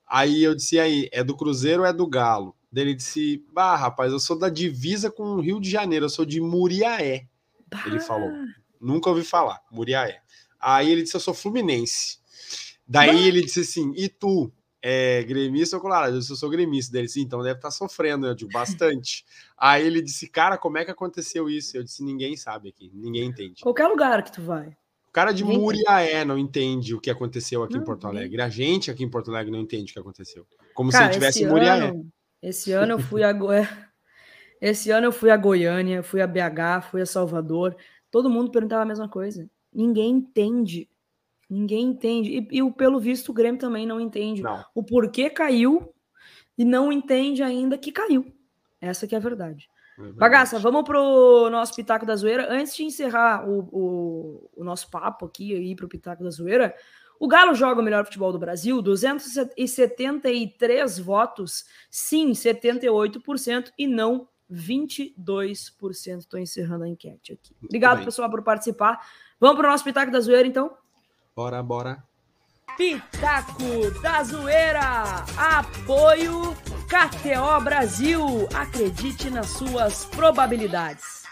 aí 0.07 0.43
eu 0.43 0.55
disse, 0.55 0.79
aí, 0.79 1.09
é 1.13 1.23
do 1.23 1.37
Cruzeiro 1.37 1.83
ou 1.83 1.89
é 1.89 1.93
do 1.93 2.07
Galo? 2.07 2.57
Daí 2.73 2.85
ele 2.85 2.95
disse: 2.95 3.45
Bah, 3.53 3.77
rapaz, 3.77 4.11
eu 4.11 4.19
sou 4.19 4.37
da 4.39 4.49
divisa 4.49 5.11
com 5.11 5.23
o 5.25 5.41
Rio 5.41 5.61
de 5.61 5.69
Janeiro, 5.69 6.07
eu 6.07 6.11
sou 6.11 6.25
de 6.25 6.41
Muriaé. 6.41 7.27
Bah. 7.71 7.85
Ele 7.87 8.01
falou. 8.01 8.31
Nunca 8.81 9.11
ouvi 9.11 9.23
falar, 9.23 9.61
Muriaé. 9.71 10.23
Aí 10.59 10.91
ele 10.91 11.03
disse: 11.03 11.15
Eu 11.15 11.21
sou 11.21 11.35
fluminense. 11.35 12.19
Daí 12.89 13.13
bah. 13.13 13.29
ele 13.29 13.43
disse 13.43 13.61
assim: 13.61 13.93
E 13.95 14.09
tu? 14.09 14.51
É 14.85 15.23
gremista 15.23 15.77
ou 15.77 15.83
colorado? 15.83 16.15
Eu 16.15 16.21
disse: 16.21 16.33
Eu 16.33 16.37
sou 16.37 16.49
gremista. 16.49 16.93
Daí 16.93 17.03
ele 17.03 17.07
disse: 17.09 17.21
Então 17.21 17.43
deve 17.43 17.59
estar 17.59 17.69
tá 17.69 17.73
sofrendo. 17.73 18.27
Eu 18.27 18.35
digo: 18.35 18.51
Bastante. 18.51 19.23
Aí 19.59 19.87
ele 19.87 20.01
disse: 20.01 20.27
Cara, 20.27 20.57
como 20.57 20.79
é 20.79 20.85
que 20.85 20.91
aconteceu 20.91 21.51
isso? 21.51 21.77
Eu 21.77 21.85
disse: 21.85 22.03
Ninguém 22.03 22.37
sabe 22.39 22.71
aqui, 22.71 22.91
ninguém 22.95 23.27
entende. 23.27 23.61
Qualquer 23.63 23.87
lugar 23.87 24.23
que 24.23 24.33
tu 24.33 24.41
vai. 24.41 24.75
O 25.13 25.15
cara 25.15 25.31
de 25.31 25.45
Muriaé 25.45 26.25
não 26.25 26.39
entende 26.39 26.95
o 26.95 27.01
que 27.01 27.11
aconteceu 27.11 27.63
aqui 27.63 27.75
não, 27.75 27.83
em 27.83 27.85
Porto 27.85 28.07
Alegre. 28.07 28.41
A 28.41 28.49
gente 28.49 28.91
aqui 28.91 29.05
em 29.05 29.11
Porto 29.11 29.31
Alegre 29.31 29.53
não 29.53 29.61
entende 29.61 29.91
o 29.91 29.93
que 29.93 30.01
aconteceu. 30.01 30.47
Como 30.73 30.91
cara, 30.91 31.05
se 31.05 31.11
ele 31.11 31.13
tivesse 31.13 31.45
em 31.45 31.49
Muriaé. 31.49 31.89
Ano, 31.89 32.11
esse 32.41 32.73
ano 32.73 32.93
eu 32.93 32.99
fui 32.99 33.23
a 33.23 33.31
Go... 33.31 33.49
Esse 34.59 34.91
ano 34.91 35.09
eu 35.09 35.13
fui 35.13 35.29
a 35.29 35.37
Goiânia, 35.37 36.03
fui 36.03 36.23
a 36.23 36.27
BH, 36.27 36.89
fui 36.91 37.03
a 37.03 37.07
Salvador. 37.07 37.77
Todo 38.11 38.31
mundo 38.31 38.51
perguntava 38.51 38.85
a 38.85 38.87
mesma 38.87 39.07
coisa. 39.07 39.51
Ninguém 39.71 40.13
entende. 40.13 40.89
Ninguém 41.51 41.89
entende. 41.89 42.49
E, 42.51 42.61
e 42.61 42.73
pelo 42.73 42.99
visto 42.99 43.29
o 43.29 43.35
Grêmio 43.35 43.61
também 43.61 43.87
não 43.87 44.01
entende 44.01 44.41
não. 44.41 44.65
o 44.75 44.83
porquê 44.83 45.29
caiu 45.29 45.93
e 46.57 46.65
não 46.65 46.91
entende 46.91 47.43
ainda 47.43 47.77
que 47.77 47.93
caiu. 47.93 48.33
Essa 48.81 49.07
que 49.07 49.15
é 49.15 49.19
a 49.19 49.21
verdade. 49.21 49.69
É 50.09 50.13
Bagaça, 50.13 50.59
vamos 50.59 50.83
pro 50.83 51.49
nosso 51.51 51.75
Pitaco 51.75 52.05
da 52.05 52.17
Zoeira. 52.17 52.53
Antes 52.53 52.75
de 52.75 52.85
encerrar 52.85 53.49
o, 53.49 53.61
o, 53.73 54.51
o 54.57 54.65
nosso 54.65 54.91
papo 54.91 55.27
aqui 55.27 55.53
e 55.53 55.71
ir 55.73 55.77
pro 55.77 55.89
Pitaco 55.89 56.25
da 56.25 56.31
Zoeira, 56.31 56.75
o 57.19 57.29
Galo 57.29 57.55
joga 57.55 57.81
o 57.81 57.85
melhor 57.85 58.05
futebol 58.05 58.33
do 58.33 58.39
Brasil, 58.39 58.83
273 58.83 60.99
votos, 60.99 61.65
sim, 61.89 62.33
78%, 62.33 63.71
e 63.79 63.87
não 63.87 64.29
22%. 64.53 66.19
Estou 66.19 66.41
encerrando 66.41 66.85
a 66.85 66.89
enquete 66.89 67.35
aqui. 67.35 67.55
Obrigado, 67.63 68.05
pessoal, 68.05 68.29
por 68.29 68.43
participar. 68.43 69.07
Vamos 69.39 69.57
para 69.57 69.69
o 69.69 69.71
nosso 69.71 69.85
Pitaco 69.85 70.11
da 70.11 70.19
Zoeira, 70.21 70.49
então? 70.49 70.77
Bora, 71.37 71.63
bora. 71.63 72.03
Pitaco 72.77 74.01
da 74.03 74.25
Zoeira. 74.25 75.25
Apoio 75.37 76.57
KTO 76.93 77.65
Brasil. 77.65 78.21
Acredite 78.55 79.31
nas 79.31 79.47
suas 79.47 80.05
probabilidades. 80.05 81.23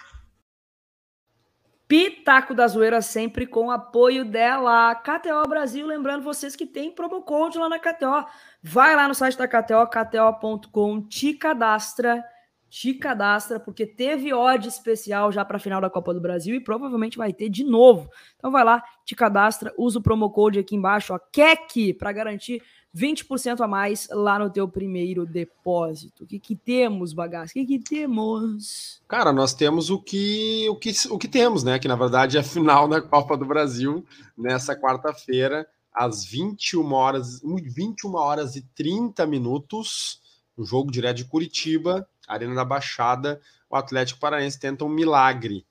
Pitaco 1.86 2.54
da 2.54 2.66
Zoeira 2.66 3.02
sempre 3.02 3.46
com 3.46 3.70
apoio 3.70 4.24
dela. 4.24 4.94
KTO 4.94 5.46
Brasil, 5.46 5.86
lembrando 5.86 6.24
vocês 6.24 6.56
que 6.56 6.64
tem 6.64 6.90
promo 6.90 7.20
code 7.20 7.58
lá 7.58 7.68
na 7.68 7.78
KTO. 7.78 8.24
Vai 8.62 8.96
lá 8.96 9.06
no 9.06 9.14
site 9.14 9.36
da 9.36 9.46
KTO, 9.46 9.86
kto.com, 9.86 11.02
te 11.06 11.34
cadastra, 11.34 12.24
te 12.70 12.94
cadastra, 12.94 13.60
porque 13.60 13.84
teve 13.84 14.32
odd 14.32 14.66
especial 14.66 15.30
já 15.30 15.44
para 15.44 15.58
a 15.58 15.60
final 15.60 15.80
da 15.80 15.90
Copa 15.90 16.14
do 16.14 16.22
Brasil 16.22 16.54
e 16.54 16.60
provavelmente 16.60 17.18
vai 17.18 17.34
ter 17.34 17.50
de 17.50 17.64
novo. 17.64 18.08
Então 18.36 18.50
vai 18.50 18.64
lá, 18.64 18.82
te 19.04 19.14
cadastra, 19.14 19.74
usa 19.76 19.98
o 19.98 20.02
promo 20.02 20.30
code 20.30 20.58
aqui 20.58 20.74
embaixo, 20.74 21.12
ó, 21.12 21.18
para 21.98 22.12
garantir 22.12 22.62
20% 22.96 23.60
a 23.60 23.68
mais 23.68 24.08
lá 24.10 24.38
no 24.38 24.50
teu 24.50 24.68
primeiro 24.68 25.24
depósito. 25.24 26.24
O 26.24 26.26
que, 26.26 26.38
que 26.38 26.56
temos, 26.56 27.12
bagaço? 27.12 27.50
O 27.50 27.54
que, 27.54 27.66
que 27.66 27.78
temos? 27.78 29.00
Cara, 29.08 29.32
nós 29.32 29.54
temos 29.54 29.90
o 29.90 30.00
que, 30.00 30.68
o, 30.68 30.76
que, 30.76 30.92
o 31.10 31.18
que 31.18 31.28
temos, 31.28 31.62
né? 31.62 31.78
Que 31.78 31.88
na 31.88 31.96
verdade 31.96 32.36
é 32.36 32.40
a 32.40 32.44
final 32.44 32.88
da 32.88 33.00
Copa 33.00 33.36
do 33.36 33.46
Brasil 33.46 34.04
nessa 34.36 34.74
quarta-feira, 34.74 35.66
às 35.94 36.24
21 36.24 36.92
horas, 36.92 37.40
21 37.42 38.14
horas 38.14 38.56
e 38.56 38.62
30 38.74 39.26
minutos, 39.26 40.20
um 40.58 40.64
jogo 40.64 40.90
direto 40.90 41.18
de 41.18 41.24
Curitiba, 41.24 42.06
Arena 42.26 42.54
da 42.54 42.64
Baixada. 42.64 43.40
O 43.68 43.76
Atlético 43.76 44.18
Paranaense 44.18 44.58
tenta 44.58 44.84
um 44.84 44.88
milagre 44.88 45.64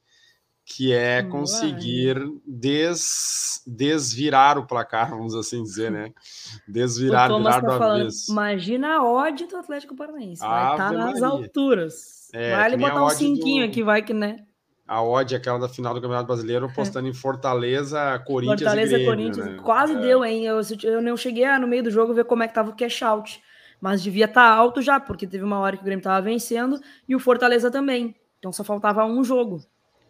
que 0.69 0.93
é 0.93 1.23
conseguir 1.23 2.15
des, 2.45 3.63
desvirar 3.65 4.55
o 4.59 4.67
placar, 4.67 5.09
vamos 5.09 5.33
assim 5.33 5.63
dizer, 5.63 5.89
né? 5.89 6.13
Desvirar, 6.67 7.27
virar 7.27 7.61
tá 7.61 7.77
do 7.77 7.83
avesso. 7.83 8.31
Imagina 8.31 8.97
a 8.97 9.03
odd 9.03 9.47
do 9.47 9.57
Atlético 9.57 9.95
Paranaense, 9.95 10.41
vai 10.41 10.71
estar 10.71 10.89
tá 10.89 10.91
nas 10.91 11.23
alturas. 11.23 12.29
É, 12.31 12.55
vai 12.55 12.67
ele 12.67 12.77
botar 12.77 13.03
um 13.03 13.09
cinquinho 13.09 13.65
do... 13.65 13.69
aqui, 13.69 13.81
vai 13.81 14.03
que, 14.03 14.13
né? 14.13 14.45
A 14.87 15.01
odd, 15.01 15.35
aquela 15.35 15.57
da 15.57 15.67
final 15.67 15.93
do 15.93 16.01
Campeonato 16.01 16.27
Brasileiro, 16.27 16.67
é. 16.67 16.73
postando 16.73 17.07
é. 17.07 17.11
em 17.11 17.13
Fortaleza, 17.13 18.19
Corinthians 18.25 18.61
Fortaleza, 18.61 18.95
e 18.95 19.05
Grêmio, 19.05 19.15
Corinthians, 19.15 19.45
né? 19.47 19.61
quase 19.63 19.93
é. 19.93 19.99
deu, 19.99 20.23
hein? 20.23 20.45
Eu, 20.45 20.61
eu 20.83 21.01
não 21.01 21.17
cheguei 21.17 21.45
no 21.57 21.67
meio 21.67 21.83
do 21.83 21.91
jogo 21.91 22.13
ver 22.13 22.25
como 22.25 22.43
é 22.43 22.47
que 22.47 22.53
tava 22.53 22.69
o 22.69 22.75
cash 22.75 23.01
out, 23.01 23.41
mas 23.81 24.03
devia 24.03 24.25
estar 24.25 24.51
tá 24.51 24.55
alto 24.55 24.81
já, 24.83 24.99
porque 24.99 25.25
teve 25.25 25.43
uma 25.43 25.57
hora 25.57 25.75
que 25.75 25.81
o 25.81 25.85
Grêmio 25.85 26.03
tava 26.03 26.21
vencendo 26.21 26.79
e 27.07 27.15
o 27.15 27.19
Fortaleza 27.19 27.71
também. 27.71 28.15
Então 28.37 28.53
só 28.53 28.63
faltava 28.63 29.03
um 29.03 29.23
jogo. 29.23 29.59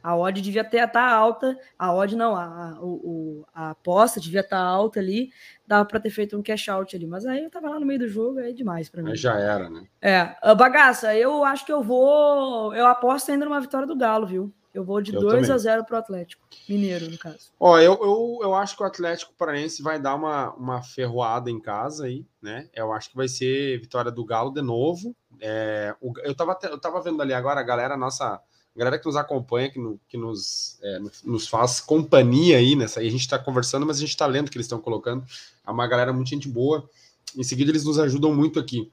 A 0.01 0.15
odd 0.15 0.41
devia 0.41 0.63
ter 0.63 0.77
estar 0.77 0.87
tá 0.87 1.11
alta, 1.11 1.57
a 1.77 1.93
odd 1.93 2.15
não, 2.15 2.35
a, 2.35 2.43
a, 2.43 2.79
o, 2.81 3.45
a 3.53 3.71
aposta 3.71 4.19
devia 4.19 4.41
estar 4.41 4.57
tá 4.57 4.63
alta 4.63 4.99
ali, 4.99 5.31
dava 5.67 5.85
para 5.85 5.99
ter 5.99 6.09
feito 6.09 6.37
um 6.37 6.41
cash 6.41 6.69
out 6.69 6.95
ali, 6.95 7.05
mas 7.05 7.25
aí 7.25 7.43
eu 7.43 7.49
tava 7.49 7.69
lá 7.69 7.79
no 7.79 7.85
meio 7.85 7.99
do 7.99 8.07
jogo, 8.07 8.39
é 8.39 8.51
demais 8.51 8.89
para 8.89 9.01
mim. 9.01 9.09
Mas 9.09 9.19
já 9.19 9.37
era, 9.37 9.69
né? 9.69 9.83
É, 10.01 10.55
bagaça, 10.55 11.15
eu 11.15 11.43
acho 11.43 11.65
que 11.65 11.71
eu 11.71 11.83
vou, 11.83 12.73
eu 12.73 12.87
aposto 12.87 13.31
ainda 13.31 13.45
numa 13.45 13.61
vitória 13.61 13.87
do 13.87 13.95
Galo, 13.95 14.25
viu? 14.25 14.53
Eu 14.73 14.83
vou 14.83 15.01
de 15.01 15.13
eu 15.13 15.19
2 15.19 15.41
também. 15.41 15.51
a 15.51 15.57
0 15.57 15.83
pro 15.83 15.97
Atlético 15.97 16.43
Mineiro, 16.67 17.09
no 17.09 17.17
caso. 17.17 17.51
Ó, 17.59 17.79
eu, 17.79 17.93
eu, 18.01 18.39
eu 18.43 18.53
acho 18.53 18.77
que 18.77 18.83
o 18.83 18.85
Atlético 18.85 19.33
Paranaense 19.33 19.81
vai 19.81 19.99
dar 19.99 20.15
uma, 20.15 20.53
uma 20.53 20.83
ferroada 20.83 21.49
em 21.49 21.59
casa 21.59 22.05
aí, 22.05 22.25
né? 22.41 22.69
Eu 22.73 22.93
acho 22.93 23.09
que 23.09 23.15
vai 23.15 23.27
ser 23.27 23.79
vitória 23.79 24.11
do 24.11 24.23
Galo 24.23 24.51
de 24.51 24.61
novo. 24.61 25.15
É, 25.41 25.95
o, 25.99 26.13
eu, 26.23 26.35
tava, 26.35 26.57
eu 26.63 26.79
tava 26.79 27.01
vendo 27.01 27.21
ali 27.21 27.33
agora 27.33 27.59
a 27.59 27.63
galera, 27.63 27.97
nossa 27.97 28.39
galera 28.79 28.97
que 28.97 29.05
nos 29.05 29.17
acompanha, 29.17 29.69
que, 29.69 29.77
no, 29.77 29.99
que 30.07 30.17
nos, 30.17 30.79
é, 30.81 30.99
nos 31.25 31.47
faz 31.47 31.81
companhia 31.81 32.57
aí 32.57 32.75
nessa. 32.75 33.01
Aí 33.01 33.07
a 33.07 33.11
gente 33.11 33.21
está 33.21 33.37
conversando, 33.37 33.85
mas 33.85 33.97
a 33.97 33.99
gente 33.99 34.09
está 34.09 34.25
lendo 34.25 34.47
o 34.47 34.51
que 34.51 34.57
eles 34.57 34.65
estão 34.65 34.79
colocando. 34.79 35.23
É 35.67 35.69
uma 35.69 35.85
galera 35.85 36.13
muito 36.13 36.29
gente 36.29 36.47
boa. 36.47 36.89
Em 37.37 37.43
seguida, 37.43 37.69
eles 37.69 37.83
nos 37.83 37.99
ajudam 37.99 38.33
muito 38.33 38.57
aqui. 38.57 38.89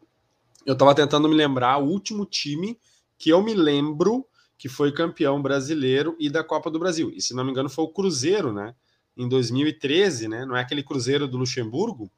Eu 0.67 0.73
estava 0.73 0.93
tentando 0.93 1.29
me 1.29 1.37
lembrar 1.37 1.79
o 1.79 1.87
último 1.87 2.27
time 2.27 2.77
que 3.17 3.31
eu 3.31 3.41
me 3.41 3.55
lembro 3.55 4.27
que 4.59 4.69
foi 4.69 4.91
campeão 4.91 5.41
brasileiro 5.41 6.17
e 6.19 6.29
da 6.29 6.43
Copa 6.43 6.69
do 6.69 6.79
Brasil. 6.79 7.13
E 7.15 7.23
se 7.23 7.33
não 7.33 7.45
me 7.45 7.53
engano, 7.53 7.69
foi 7.69 7.85
o 7.85 7.89
Cruzeiro, 7.89 8.53
né? 8.53 8.75
Em 9.17 9.29
2013, 9.29 10.27
né? 10.27 10.45
Não 10.45 10.57
é 10.57 10.63
aquele 10.63 10.83
Cruzeiro 10.83 11.29
do 11.29 11.39
Luxemburgo? 11.39 12.11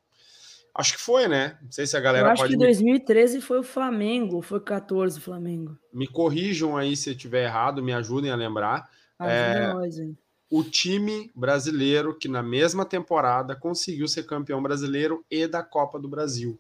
Acho 0.79 0.93
que 0.93 1.01
foi, 1.01 1.27
né? 1.27 1.59
Não 1.61 1.73
sei 1.73 1.89
se 1.89 1.97
a 1.97 2.01
galera 2.01 2.29
Eu 2.29 2.31
acho 2.31 2.43
pode. 2.43 2.53
que 2.53 2.59
2013 2.59 3.41
foi 3.41 3.59
o 3.59 3.65
Flamengo, 3.65 4.41
foi 4.41 4.61
14 4.61 5.19
o 5.19 5.21
Flamengo. 5.21 5.77
Me 5.93 6.07
corrijam 6.07 6.77
aí 6.77 6.97
se 6.97 7.11
eu 7.11 7.15
estiver 7.15 7.47
errado, 7.47 7.83
me 7.83 7.93
ajudem 7.93 8.31
a 8.31 8.37
lembrar. 8.37 8.89
é, 9.21 9.73
nós, 9.73 9.99
hein? 9.99 10.17
O 10.49 10.63
time 10.63 11.33
brasileiro 11.35 12.17
que 12.17 12.29
na 12.29 12.45
mesma 12.45 12.85
temporada 12.85 13.57
conseguiu 13.57 14.07
ser 14.07 14.23
campeão 14.23 14.63
brasileiro 14.63 15.25
e 15.29 15.49
da 15.49 15.65
Copa 15.65 15.99
do 15.99 16.09
Brasil. 16.09 16.57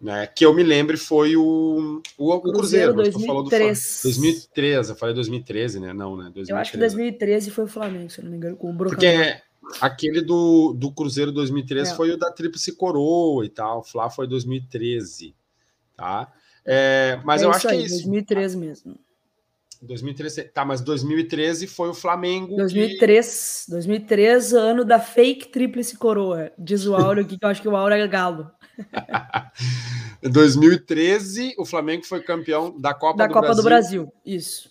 Né, 0.00 0.28
que 0.28 0.46
eu 0.46 0.54
me 0.54 0.62
lembre 0.62 0.96
foi 0.96 1.34
o, 1.34 2.00
o, 2.16 2.32
o 2.32 2.40
Cruzeiro, 2.40 2.94
Cruzeiro 2.94 2.94
2003. 2.94 4.00
2013, 4.04 4.90
eu 4.90 4.96
falei 4.96 5.12
2013, 5.12 5.80
né? 5.80 5.92
Não, 5.92 6.16
né? 6.16 6.30
2013. 6.32 6.50
Eu 6.52 6.56
acho 6.56 6.70
que 6.70 6.78
2013 6.78 7.50
foi 7.50 7.64
o 7.64 7.68
Flamengo, 7.68 8.08
se 8.08 8.22
não 8.22 8.30
me 8.30 8.36
engano, 8.36 8.56
com 8.56 8.70
o 8.70 8.72
Bruno. 8.72 8.90
Porque 8.90 9.06
é, 9.06 9.42
Aquele 9.80 10.20
do, 10.20 10.72
do 10.72 10.90
Cruzeiro 10.90 11.30
2013 11.32 11.92
é. 11.92 11.94
foi 11.94 12.10
o 12.10 12.16
da 12.16 12.30
Tríplice 12.30 12.74
Coroa 12.74 13.44
e 13.44 13.48
tal. 13.48 13.80
O 13.80 13.82
Flá 13.82 14.10
foi 14.10 14.26
2013, 14.26 15.34
tá? 15.96 16.32
É, 16.64 17.20
mas 17.24 17.42
é 17.42 17.44
eu 17.44 17.50
acho 17.50 17.68
aí, 17.68 17.76
que 17.76 17.82
é 17.82 17.86
isso. 17.86 17.96
2013 17.96 18.56
mesmo. 18.56 18.96
2013, 19.80 20.44
tá, 20.44 20.64
mas 20.64 20.80
2013 20.80 21.66
foi 21.68 21.90
o 21.90 21.94
Flamengo. 21.94 22.56
2003, 22.56 23.64
que... 23.66 23.70
2003, 23.70 24.52
ano 24.54 24.84
da 24.84 24.98
fake 24.98 25.48
tríplice 25.48 25.96
coroa. 25.96 26.50
Diz 26.58 26.84
o 26.84 26.96
Auro 26.96 27.20
aqui, 27.20 27.38
que 27.38 27.44
eu 27.44 27.48
acho 27.48 27.62
que 27.62 27.68
o 27.68 27.76
Auro 27.76 27.94
é 27.94 28.06
galo. 28.08 28.50
Em 30.20 30.30
2013, 30.30 31.54
o 31.58 31.64
Flamengo 31.64 32.04
foi 32.04 32.20
campeão 32.20 32.76
da 32.76 32.92
Copa 32.92 33.18
da 33.18 33.26
do 33.28 33.32
Copa 33.32 33.46
Brasil. 33.46 33.62
do 33.62 33.64
Brasil, 33.64 34.12
isso. 34.26 34.70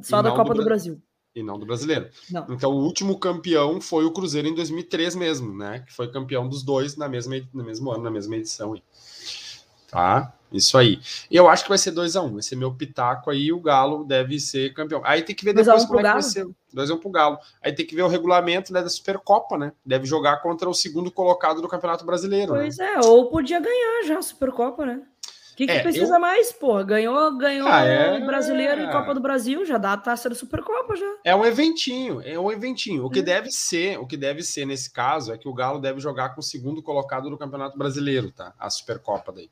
Só 0.00 0.22
da 0.22 0.30
Copa 0.30 0.54
do, 0.54 0.60
do 0.60 0.64
Brasil 0.64 1.02
e 1.38 1.42
não 1.42 1.58
do 1.58 1.66
brasileiro. 1.66 2.08
Não. 2.30 2.46
Então, 2.50 2.70
o 2.70 2.82
último 2.82 3.18
campeão 3.18 3.80
foi 3.80 4.04
o 4.04 4.10
Cruzeiro 4.10 4.48
em 4.48 4.54
2003 4.54 5.14
mesmo, 5.14 5.56
né? 5.56 5.80
Que 5.86 5.92
foi 5.92 6.10
campeão 6.10 6.48
dos 6.48 6.62
dois 6.62 6.96
na 6.96 7.08
mesma, 7.08 7.36
no 7.52 7.64
mesmo 7.64 7.90
ano, 7.90 8.02
na 8.02 8.10
mesma 8.10 8.36
edição. 8.36 8.74
Aí. 8.74 8.82
Tá? 9.90 10.34
Isso 10.52 10.78
aí. 10.78 10.98
E 11.30 11.36
eu 11.36 11.48
acho 11.48 11.62
que 11.62 11.68
vai 11.68 11.78
ser 11.78 11.92
2x1. 11.92 12.24
Um. 12.24 12.32
Vai 12.34 12.42
ser 12.42 12.56
meu 12.56 12.72
pitaco 12.72 13.30
aí. 13.30 13.52
O 13.52 13.60
Galo 13.60 14.04
deve 14.04 14.38
ser 14.40 14.72
campeão. 14.72 15.02
Aí 15.04 15.22
tem 15.22 15.34
que 15.34 15.44
ver 15.44 15.52
depois 15.52 15.84
como 15.84 16.00
é 16.00 16.02
que 16.02 16.12
vai 16.12 16.22
ser. 16.22 16.46
2x1 16.74 16.94
um 16.94 16.98
pro 16.98 17.10
Galo. 17.10 17.38
Aí 17.62 17.72
tem 17.72 17.86
que 17.86 17.94
ver 17.94 18.02
o 18.02 18.08
regulamento 18.08 18.72
né, 18.72 18.82
da 18.82 18.88
Supercopa, 18.88 19.58
né? 19.58 19.72
Deve 19.84 20.06
jogar 20.06 20.38
contra 20.38 20.68
o 20.68 20.74
segundo 20.74 21.10
colocado 21.10 21.60
do 21.60 21.68
Campeonato 21.68 22.04
Brasileiro. 22.04 22.52
Pois 22.52 22.78
né? 22.78 22.94
é, 22.94 23.00
ou 23.00 23.30
podia 23.30 23.60
ganhar 23.60 24.04
já 24.06 24.18
a 24.18 24.22
Supercopa, 24.22 24.86
né? 24.86 25.02
Que, 25.58 25.66
que 25.66 25.72
é, 25.72 25.82
precisa 25.82 26.14
eu... 26.14 26.20
mais, 26.20 26.52
pô? 26.52 26.84
Ganhou, 26.84 27.36
ganhou 27.36 27.66
ah, 27.66 27.82
é... 27.82 28.24
brasileiro 28.24 28.80
e 28.80 28.92
Copa 28.92 29.12
do 29.12 29.20
Brasil, 29.20 29.64
já 29.64 29.76
dá 29.76 29.94
a 29.94 29.96
taça 29.96 30.28
da 30.28 30.34
Supercopa 30.36 30.94
já. 30.94 31.16
É 31.24 31.34
um 31.34 31.44
eventinho, 31.44 32.22
é 32.22 32.38
um 32.38 32.52
eventinho. 32.52 33.04
O 33.04 33.10
que 33.10 33.18
é. 33.18 33.22
deve 33.22 33.50
ser, 33.50 33.98
o 33.98 34.06
que 34.06 34.16
deve 34.16 34.44
ser 34.44 34.64
nesse 34.66 34.88
caso 34.92 35.32
é 35.32 35.36
que 35.36 35.48
o 35.48 35.52
Galo 35.52 35.80
deve 35.80 35.98
jogar 35.98 36.28
com 36.28 36.40
o 36.40 36.44
segundo 36.44 36.80
colocado 36.80 37.28
do 37.28 37.36
Campeonato 37.36 37.76
Brasileiro, 37.76 38.30
tá? 38.30 38.54
A 38.56 38.70
Supercopa 38.70 39.32
daí. 39.32 39.50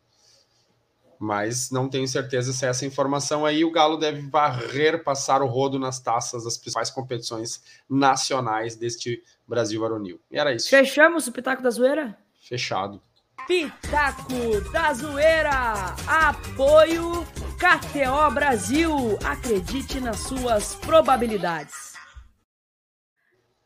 Mas 1.18 1.72
não 1.72 1.88
tenho 1.88 2.06
certeza 2.06 2.52
se 2.52 2.64
essa 2.64 2.86
informação 2.86 3.44
aí 3.44 3.64
o 3.64 3.72
Galo 3.72 3.96
deve 3.96 4.30
varrer, 4.30 5.02
passar 5.02 5.42
o 5.42 5.46
rodo 5.46 5.76
nas 5.76 5.98
taças 5.98 6.44
das 6.44 6.56
principais 6.56 6.88
competições 6.88 7.60
nacionais 7.90 8.76
deste 8.76 9.24
Brasil 9.44 9.80
varonil. 9.80 10.20
E 10.30 10.38
era 10.38 10.54
isso. 10.54 10.68
Fechamos 10.68 11.26
o 11.26 11.32
Pitaco 11.32 11.64
da 11.64 11.70
Zoeira? 11.70 12.16
Fechado. 12.40 13.02
Pitaco 13.44 14.60
da 14.72 14.92
Zoeira. 14.92 15.94
Apoio 16.08 17.24
KTO 17.58 18.30
Brasil. 18.32 19.18
Acredite 19.24 20.00
nas 20.00 20.18
suas 20.18 20.74
probabilidades. 20.76 21.94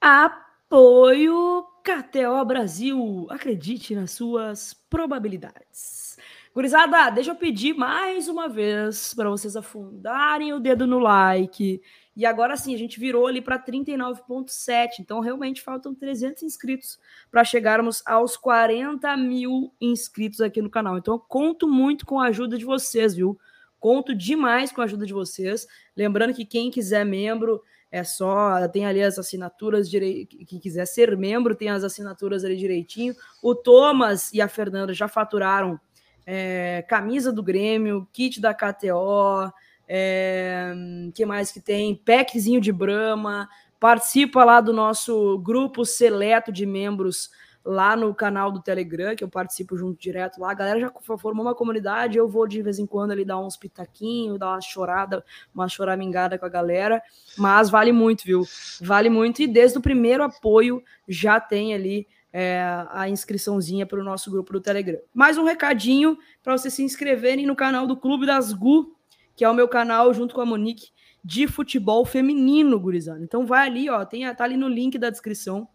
Apoio 0.00 1.64
KTO 1.82 2.44
Brasil. 2.44 3.26
Acredite 3.30 3.94
nas 3.94 4.10
suas 4.10 4.74
probabilidades. 4.74 6.18
Gurizada, 6.52 7.10
deixa 7.10 7.30
eu 7.30 7.36
pedir 7.36 7.74
mais 7.74 8.28
uma 8.28 8.48
vez 8.48 9.14
para 9.14 9.30
vocês 9.30 9.56
afundarem 9.56 10.52
o 10.52 10.60
dedo 10.60 10.86
no 10.86 10.98
like. 10.98 11.80
E 12.16 12.26
agora 12.26 12.56
sim, 12.56 12.74
a 12.74 12.78
gente 12.78 12.98
virou 12.98 13.26
ali 13.26 13.40
para 13.40 13.58
39,7. 13.58 14.98
Então, 15.00 15.20
realmente 15.20 15.62
faltam 15.62 15.94
300 15.94 16.42
inscritos 16.42 16.98
para 17.30 17.44
chegarmos 17.44 18.02
aos 18.04 18.36
40 18.36 19.16
mil 19.16 19.72
inscritos 19.80 20.40
aqui 20.40 20.60
no 20.60 20.70
canal. 20.70 20.98
Então, 20.98 21.14
eu 21.14 21.20
conto 21.20 21.68
muito 21.68 22.04
com 22.04 22.20
a 22.20 22.26
ajuda 22.26 22.58
de 22.58 22.64
vocês, 22.64 23.14
viu? 23.14 23.38
Conto 23.78 24.14
demais 24.14 24.72
com 24.72 24.80
a 24.80 24.84
ajuda 24.84 25.06
de 25.06 25.12
vocês. 25.12 25.66
Lembrando 25.96 26.34
que 26.34 26.44
quem 26.44 26.70
quiser 26.70 27.04
membro, 27.04 27.62
é 27.90 28.04
só. 28.04 28.68
Tem 28.68 28.86
ali 28.86 29.02
as 29.02 29.18
assinaturas. 29.18 29.90
Direi... 29.90 30.26
Quem 30.26 30.58
quiser 30.58 30.86
ser 30.86 31.16
membro, 31.16 31.54
tem 31.54 31.70
as 31.70 31.82
assinaturas 31.82 32.44
ali 32.44 32.56
direitinho. 32.56 33.14
O 33.42 33.54
Thomas 33.54 34.32
e 34.32 34.40
a 34.40 34.48
Fernanda 34.48 34.94
já 34.94 35.08
faturaram 35.08 35.80
é, 36.24 36.84
camisa 36.88 37.32
do 37.32 37.42
Grêmio, 37.42 38.06
kit 38.12 38.40
da 38.40 38.54
KTO, 38.54 39.52
é, 39.92 40.72
que 41.12 41.26
mais 41.26 41.50
que 41.50 41.60
tem? 41.60 41.96
Packzinho 41.96 42.60
de 42.60 42.70
Brama, 42.70 43.48
participa 43.80 44.44
lá 44.44 44.60
do 44.60 44.72
nosso 44.72 45.36
grupo 45.38 45.84
seleto 45.84 46.52
de 46.52 46.64
membros 46.64 47.28
lá 47.64 47.96
no 47.96 48.14
canal 48.14 48.52
do 48.52 48.62
Telegram, 48.62 49.16
que 49.16 49.24
eu 49.24 49.28
participo 49.28 49.76
junto 49.76 50.00
direto 50.00 50.40
lá. 50.40 50.52
A 50.52 50.54
galera 50.54 50.78
já 50.78 50.92
formou 51.18 51.44
uma 51.44 51.56
comunidade, 51.56 52.16
eu 52.16 52.28
vou 52.28 52.46
de 52.46 52.62
vez 52.62 52.78
em 52.78 52.86
quando 52.86 53.10
ali 53.10 53.24
dar 53.24 53.40
uns 53.40 53.56
pitaquinhos, 53.56 54.38
dar 54.38 54.52
uma 54.52 54.60
chorada, 54.60 55.24
uma 55.52 55.68
choramingada 55.68 56.38
com 56.38 56.46
a 56.46 56.48
galera, 56.48 57.02
mas 57.36 57.68
vale 57.68 57.90
muito, 57.90 58.22
viu? 58.22 58.44
Vale 58.80 59.10
muito, 59.10 59.42
e 59.42 59.48
desde 59.48 59.76
o 59.76 59.82
primeiro 59.82 60.22
apoio 60.22 60.80
já 61.08 61.40
tem 61.40 61.74
ali 61.74 62.06
é, 62.32 62.62
a 62.90 63.08
inscriçãozinha 63.08 63.84
para 63.84 64.00
o 64.00 64.04
nosso 64.04 64.30
grupo 64.30 64.52
do 64.52 64.60
Telegram. 64.60 65.00
Mais 65.12 65.36
um 65.36 65.42
recadinho 65.44 66.16
para 66.44 66.56
vocês 66.56 66.74
se 66.74 66.84
inscreverem 66.84 67.44
no 67.44 67.56
canal 67.56 67.88
do 67.88 67.96
Clube 67.96 68.24
das 68.24 68.52
Gu, 68.52 68.99
que 69.40 69.44
é 69.46 69.48
o 69.48 69.54
meu 69.54 69.66
canal 69.66 70.12
junto 70.12 70.34
com 70.34 70.42
a 70.42 70.44
Monique 70.44 70.90
de 71.24 71.46
futebol 71.46 72.04
feminino, 72.04 72.78
gurizada. 72.78 73.24
Então 73.24 73.46
vai 73.46 73.68
ali, 73.68 73.88
ó, 73.88 74.04
tem, 74.04 74.34
tá 74.34 74.44
ali 74.44 74.54
no 74.54 74.68
link 74.68 74.98
da 74.98 75.08
descrição. 75.08 75.66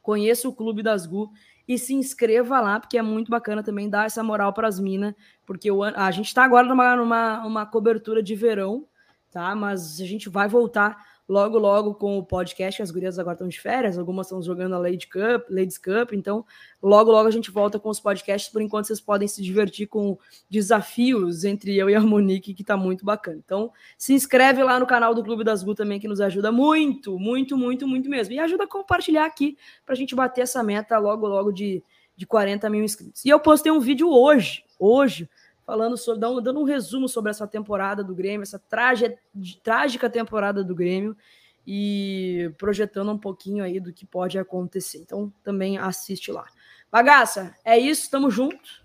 Conheça 0.00 0.48
o 0.48 0.54
Clube 0.54 0.84
das 0.84 1.04
Gu 1.04 1.28
e 1.66 1.76
se 1.76 1.94
inscreva 1.94 2.60
lá, 2.60 2.78
porque 2.78 2.96
é 2.96 3.02
muito 3.02 3.28
bacana 3.28 3.60
também 3.60 3.90
dar 3.90 4.06
essa 4.06 4.22
moral 4.22 4.52
para 4.52 4.68
as 4.68 4.78
minas, 4.78 5.16
porque 5.44 5.68
a 5.96 6.12
gente 6.12 6.26
está 6.26 6.44
agora 6.44 6.64
numa, 6.64 6.94
numa 6.94 7.44
uma 7.44 7.66
cobertura 7.66 8.22
de 8.22 8.36
verão, 8.36 8.86
tá? 9.32 9.52
Mas 9.56 10.00
a 10.00 10.06
gente 10.06 10.28
vai 10.28 10.46
voltar 10.46 11.04
logo, 11.32 11.58
logo 11.58 11.94
com 11.94 12.18
o 12.18 12.22
podcast. 12.22 12.82
As 12.82 12.90
gurias 12.90 13.18
agora 13.18 13.32
estão 13.32 13.48
de 13.48 13.58
férias, 13.58 13.96
algumas 13.96 14.26
estão 14.26 14.42
jogando 14.42 14.74
a 14.74 14.78
Lady 14.78 15.06
Cup, 15.06 15.48
Ladies 15.48 15.78
Cup, 15.78 16.12
então 16.12 16.44
logo, 16.82 17.10
logo 17.10 17.26
a 17.26 17.30
gente 17.30 17.50
volta 17.50 17.78
com 17.78 17.88
os 17.88 17.98
podcasts. 17.98 18.52
Por 18.52 18.60
enquanto, 18.60 18.86
vocês 18.86 19.00
podem 19.00 19.26
se 19.26 19.42
divertir 19.42 19.86
com 19.86 20.18
desafios 20.50 21.44
entre 21.44 21.74
eu 21.74 21.88
e 21.88 21.94
a 21.94 22.00
Monique, 22.00 22.52
que 22.52 22.62
tá 22.62 22.76
muito 22.76 23.02
bacana. 23.02 23.40
Então, 23.42 23.72
se 23.96 24.12
inscreve 24.12 24.62
lá 24.62 24.78
no 24.78 24.86
canal 24.86 25.14
do 25.14 25.24
Clube 25.24 25.42
das 25.42 25.62
Gu 25.62 25.74
também, 25.74 25.98
que 25.98 26.06
nos 26.06 26.20
ajuda 26.20 26.52
muito, 26.52 27.18
muito, 27.18 27.56
muito, 27.56 27.88
muito 27.88 28.10
mesmo. 28.10 28.34
E 28.34 28.38
ajuda 28.38 28.64
a 28.64 28.68
compartilhar 28.68 29.24
aqui 29.24 29.56
para 29.86 29.94
a 29.94 29.96
gente 29.96 30.14
bater 30.14 30.42
essa 30.42 30.62
meta 30.62 30.98
logo, 30.98 31.26
logo 31.26 31.50
de, 31.50 31.82
de 32.14 32.26
40 32.26 32.68
mil 32.68 32.84
inscritos. 32.84 33.24
E 33.24 33.30
eu 33.30 33.40
postei 33.40 33.72
um 33.72 33.80
vídeo 33.80 34.10
hoje, 34.10 34.64
hoje, 34.78 35.30
falando 35.66 35.96
sobre, 35.96 36.20
dando 36.20 36.60
um 36.60 36.64
resumo 36.64 37.08
sobre 37.08 37.30
essa 37.30 37.46
temporada 37.46 38.02
do 38.02 38.14
Grêmio, 38.14 38.42
essa 38.42 38.58
trage, 38.58 39.16
trágica 39.62 40.10
temporada 40.10 40.62
do 40.64 40.74
Grêmio 40.74 41.16
e 41.66 42.52
projetando 42.58 43.12
um 43.12 43.18
pouquinho 43.18 43.62
aí 43.62 43.78
do 43.78 43.92
que 43.92 44.04
pode 44.04 44.38
acontecer. 44.38 44.98
Então 44.98 45.32
também 45.42 45.78
assiste 45.78 46.32
lá. 46.32 46.46
Bagaça, 46.90 47.54
é 47.64 47.78
isso, 47.78 48.10
tamo 48.10 48.30
junto. 48.30 48.82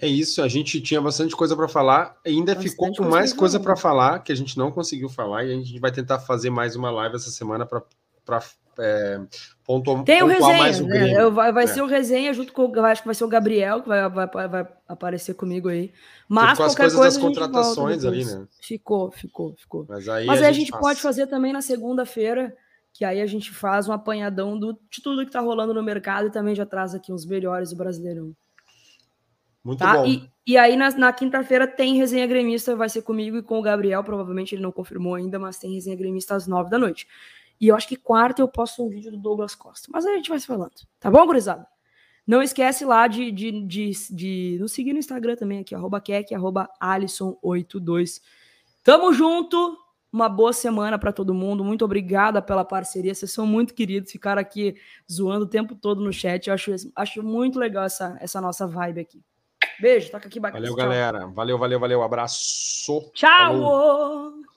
É 0.00 0.06
isso, 0.06 0.42
a 0.42 0.48
gente 0.48 0.80
tinha 0.80 1.00
bastante 1.00 1.34
coisa 1.34 1.56
para 1.56 1.68
falar, 1.68 2.18
ainda 2.24 2.54
bastante 2.54 2.70
ficou 2.70 2.94
com 2.94 3.04
mais 3.04 3.32
coisa 3.32 3.58
para 3.58 3.76
falar 3.76 4.18
que 4.18 4.30
a 4.30 4.34
gente 4.34 4.58
não 4.58 4.70
conseguiu 4.70 5.08
falar 5.08 5.44
e 5.44 5.52
a 5.52 5.56
gente 5.56 5.78
vai 5.78 5.90
tentar 5.90 6.18
fazer 6.18 6.50
mais 6.50 6.76
uma 6.76 6.90
live 6.90 7.16
essa 7.16 7.30
semana 7.30 7.64
para 7.64 8.42
é, 8.78 9.20
pontuar, 9.64 10.04
Tem 10.04 10.22
o 10.22 10.26
resenha, 10.26 10.58
mais 10.58 10.80
o 10.80 10.86
né? 10.86 11.12
Eu, 11.20 11.32
vai, 11.32 11.52
vai 11.52 11.64
é. 11.64 11.66
ser 11.66 11.82
o 11.82 11.86
resenha 11.86 12.32
junto 12.32 12.52
com 12.52 12.72
acho 12.80 13.02
que 13.02 13.08
vai 13.08 13.14
ser 13.14 13.24
o 13.24 13.28
Gabriel 13.28 13.82
que 13.82 13.88
vai, 13.88 14.08
vai, 14.08 14.48
vai 14.48 14.68
aparecer 14.86 15.34
comigo 15.34 15.68
aí. 15.68 15.92
Mas 16.28 16.50
ficou 16.50 16.66
qualquer 16.66 16.86
as 16.86 16.94
coisas 16.94 16.98
coisa, 16.98 17.20
das 17.20 17.28
contratações 17.28 18.04
ali, 18.04 18.24
né? 18.24 18.46
Ficou, 18.60 19.10
ficou, 19.10 19.54
ficou. 19.56 19.86
Mas 19.88 20.08
aí, 20.08 20.26
Mas 20.26 20.42
a, 20.42 20.46
aí 20.46 20.54
gente 20.54 20.70
a 20.70 20.72
gente 20.72 20.80
pode 20.80 21.00
fazer 21.00 21.26
também 21.26 21.52
na 21.52 21.62
segunda-feira, 21.62 22.54
que 22.92 23.04
aí 23.04 23.20
a 23.20 23.26
gente 23.26 23.50
faz 23.50 23.88
um 23.88 23.92
apanhadão 23.92 24.58
do, 24.58 24.72
de 24.90 25.02
tudo 25.02 25.24
que 25.24 25.32
tá 25.32 25.40
rolando 25.40 25.72
no 25.72 25.82
mercado 25.82 26.28
e 26.28 26.32
também 26.32 26.54
já 26.54 26.66
traz 26.66 26.94
aqui 26.94 27.12
uns 27.12 27.24
melhores 27.24 27.70
do 27.70 27.76
Brasileirão. 27.76 28.32
Muito 29.64 29.80
tá? 29.80 29.96
bom. 29.96 30.06
E, 30.06 30.30
e 30.46 30.56
aí 30.56 30.76
na, 30.76 30.90
na 30.90 31.12
quinta-feira 31.12 31.66
tem 31.66 31.96
resenha 31.96 32.26
gremista, 32.26 32.76
vai 32.76 32.88
ser 32.88 33.02
comigo 33.02 33.36
e 33.36 33.42
com 33.42 33.58
o 33.58 33.62
Gabriel, 33.62 34.04
provavelmente 34.04 34.54
ele 34.54 34.62
não 34.62 34.70
confirmou 34.70 35.14
ainda, 35.16 35.38
mas 35.38 35.58
tem 35.58 35.74
resenha 35.74 35.96
gremista 35.96 36.36
às 36.36 36.46
nove 36.46 36.70
da 36.70 36.78
noite. 36.78 37.06
E 37.60 37.68
eu 37.68 37.76
acho 37.76 37.88
que 37.88 37.96
quarta 37.96 38.42
eu 38.42 38.48
posto 38.48 38.84
um 38.84 38.88
vídeo 38.88 39.10
do 39.10 39.18
Douglas 39.18 39.54
Costa. 39.54 39.88
Mas 39.92 40.04
aí 40.04 40.14
a 40.14 40.16
gente 40.16 40.28
vai 40.28 40.38
se 40.38 40.46
falando. 40.46 40.72
Tá 41.00 41.10
bom, 41.10 41.24
gurizada? 41.26 41.66
Não 42.26 42.42
esquece 42.42 42.84
lá 42.84 43.06
de, 43.06 43.30
de, 43.30 43.62
de, 43.66 43.90
de 44.10 44.56
nos 44.60 44.72
seguir 44.72 44.92
no 44.92 44.98
Instagram 44.98 45.36
também, 45.36 45.60
aqui, 45.60 45.74
arroba 45.74 46.00
Kek, 46.00 46.34
arroba 46.34 46.68
Alisson82. 46.82 48.20
Tamo 48.82 49.12
junto. 49.12 49.78
Uma 50.12 50.28
boa 50.28 50.52
semana 50.52 50.98
para 50.98 51.12
todo 51.12 51.34
mundo. 51.34 51.62
Muito 51.62 51.84
obrigada 51.84 52.40
pela 52.40 52.64
parceria. 52.64 53.14
Vocês 53.14 53.30
são 53.30 53.46
muito 53.46 53.74
queridos. 53.74 54.10
Ficaram 54.10 54.40
aqui 54.40 54.76
zoando 55.10 55.44
o 55.44 55.48
tempo 55.48 55.74
todo 55.74 56.02
no 56.02 56.12
chat. 56.12 56.46
Eu 56.46 56.54
acho, 56.54 56.72
acho 56.94 57.22
muito 57.22 57.58
legal 57.58 57.84
essa, 57.84 58.16
essa 58.20 58.40
nossa 58.40 58.66
vibe 58.66 59.00
aqui. 59.00 59.22
Beijo, 59.78 60.10
toca 60.10 60.26
aqui 60.26 60.40
bacana. 60.40 60.60
Valeu, 60.60 60.74
galera. 60.74 61.26
Valeu, 61.26 61.58
valeu, 61.58 61.78
valeu. 61.78 62.02
Abraço. 62.02 63.10
Tchau! 63.12 63.28
Falou. 63.28 64.55